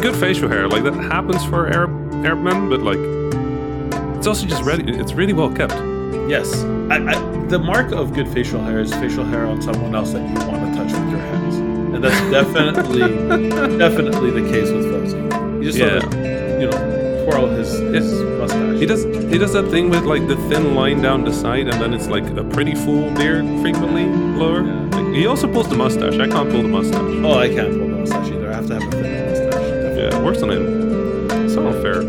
good 0.00 0.14
facial 0.16 0.48
hair 0.48 0.68
like 0.68 0.84
that 0.84 0.94
happens 0.94 1.44
for 1.44 1.66
Arab 1.68 1.90
Arab 2.24 2.40
men, 2.40 2.68
but 2.68 2.82
like 2.82 2.98
it's 4.16 4.26
also 4.26 4.46
just 4.46 4.62
ready. 4.64 4.84
It's 4.92 5.12
really 5.14 5.32
well 5.32 5.50
kept. 5.50 5.74
Yes. 6.28 6.64
I, 6.90 6.96
I, 7.12 7.14
the 7.48 7.58
mark 7.58 7.92
of 7.92 8.12
good 8.14 8.28
facial 8.28 8.60
hair 8.62 8.80
is 8.80 8.92
facial 8.94 9.24
hair 9.24 9.46
on 9.46 9.62
someone 9.62 9.94
else 9.94 10.12
that 10.12 10.22
you 10.28 10.34
want 10.48 10.60
to 10.66 10.78
touch 10.78 10.92
with 10.92 11.10
your 11.10 11.20
hands. 11.20 11.54
And 11.94 12.02
that's 12.04 12.20
definitely, 12.38 13.48
definitely 13.78 14.30
the 14.30 14.50
case 14.50 14.70
with 14.70 14.86
Fawzi. 14.86 15.58
You 15.58 15.64
just 15.64 15.78
Yeah. 15.78 16.00
sort 16.00 16.14
of, 16.14 16.20
you 16.60 16.66
know, 16.70 17.24
twirl 17.30 17.46
his, 17.48 17.70
his 17.78 18.20
mustache. 18.38 18.67
He 18.78 18.86
does 18.86 19.02
he 19.04 19.38
does 19.38 19.52
that 19.54 19.68
thing 19.70 19.90
with 19.90 20.04
like 20.04 20.28
the 20.28 20.36
thin 20.48 20.74
line 20.76 21.02
down 21.02 21.24
the 21.24 21.32
side, 21.32 21.66
and 21.66 21.80
then 21.80 21.92
it's 21.92 22.06
like 22.06 22.24
a 22.36 22.44
pretty 22.44 22.76
full 22.76 23.10
beard 23.14 23.44
frequently 23.60 24.06
lower. 24.06 24.62
Like, 24.62 25.14
he 25.14 25.26
also 25.26 25.52
pulls 25.52 25.68
the 25.68 25.76
mustache. 25.76 26.14
I 26.14 26.28
can't 26.28 26.48
pull 26.48 26.62
the 26.62 26.68
mustache. 26.68 27.00
Oh, 27.00 27.38
I 27.38 27.48
can't 27.48 27.76
pull 27.76 27.88
the 27.88 27.96
mustache 27.96 28.30
either. 28.30 28.50
I 28.50 28.54
have 28.54 28.66
to 28.68 28.74
have 28.74 28.82
a 28.84 28.90
thin 28.90 29.30
mustache. 29.30 29.52
Definitely. 29.52 30.02
Yeah, 30.02 30.16
it 30.16 30.24
works 30.24 30.42
on 30.42 30.50
him. 30.50 31.30
It's 31.44 31.54
not 31.54 31.74
fair. 31.82 32.02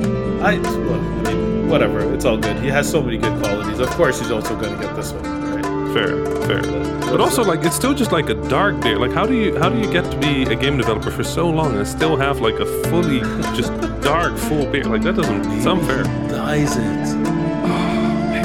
I, 0.43 0.59
well, 0.59 1.27
I 1.27 1.33
mean, 1.33 1.69
whatever. 1.69 2.13
It's 2.13 2.25
all 2.25 2.37
good. 2.37 2.57
He 2.57 2.67
has 2.67 2.87
so 2.89 3.01
many 3.01 3.17
good 3.17 3.37
qualities. 3.41 3.79
Of 3.79 3.89
course, 3.89 4.19
he's 4.19 4.29
also 4.29 4.55
going 4.55 4.77
to 4.77 4.85
get 4.85 4.95
this 4.95 5.11
one, 5.11 5.23
right? 5.23 5.93
Fair, 5.93 6.25
fair. 6.45 6.61
But 7.09 7.19
also, 7.19 7.43
like, 7.43 7.65
it's 7.65 7.75
still 7.75 7.95
just 7.95 8.11
like 8.11 8.29
a 8.29 8.35
dark 8.47 8.79
beard. 8.81 8.99
Like, 8.99 9.11
how 9.11 9.25
do 9.25 9.33
you 9.33 9.57
how 9.57 9.69
do 9.69 9.79
you 9.79 9.91
get 9.91 10.09
to 10.11 10.17
be 10.17 10.43
a 10.43 10.55
game 10.55 10.77
developer 10.77 11.09
for 11.09 11.23
so 11.23 11.49
long 11.49 11.75
and 11.75 11.87
still 11.87 12.15
have 12.15 12.39
like 12.41 12.59
a 12.59 12.65
fully 12.89 13.21
just 13.57 13.71
dark 14.01 14.37
full 14.37 14.65
beard? 14.71 14.87
Like, 14.87 15.01
that 15.03 15.15
doesn't 15.15 15.61
sound 15.61 15.85
fair. 15.85 16.03
dyes 16.29 16.75
it. 16.77 17.29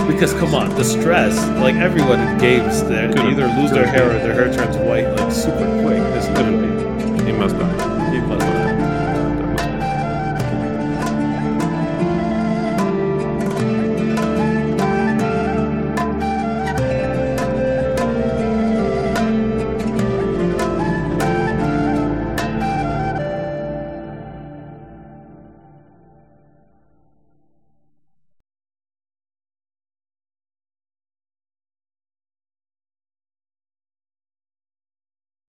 Because 0.04 0.34
come 0.34 0.54
on, 0.54 0.68
the 0.76 0.84
stress. 0.84 1.34
Like 1.60 1.76
everyone 1.76 2.20
in 2.20 2.38
games, 2.38 2.82
they 2.84 3.06
either 3.08 3.46
lose 3.58 3.70
their 3.70 3.86
hair 3.86 4.10
or 4.10 4.12
their 4.18 4.34
hair 4.34 4.52
turns 4.52 4.76
white 4.76 5.06
like 5.16 5.32
super 5.32 5.64
quick. 5.82 5.98
This 6.12 6.26
Could've- 6.36 7.26
He 7.26 7.32
must 7.32 7.56
dye. 7.58 7.93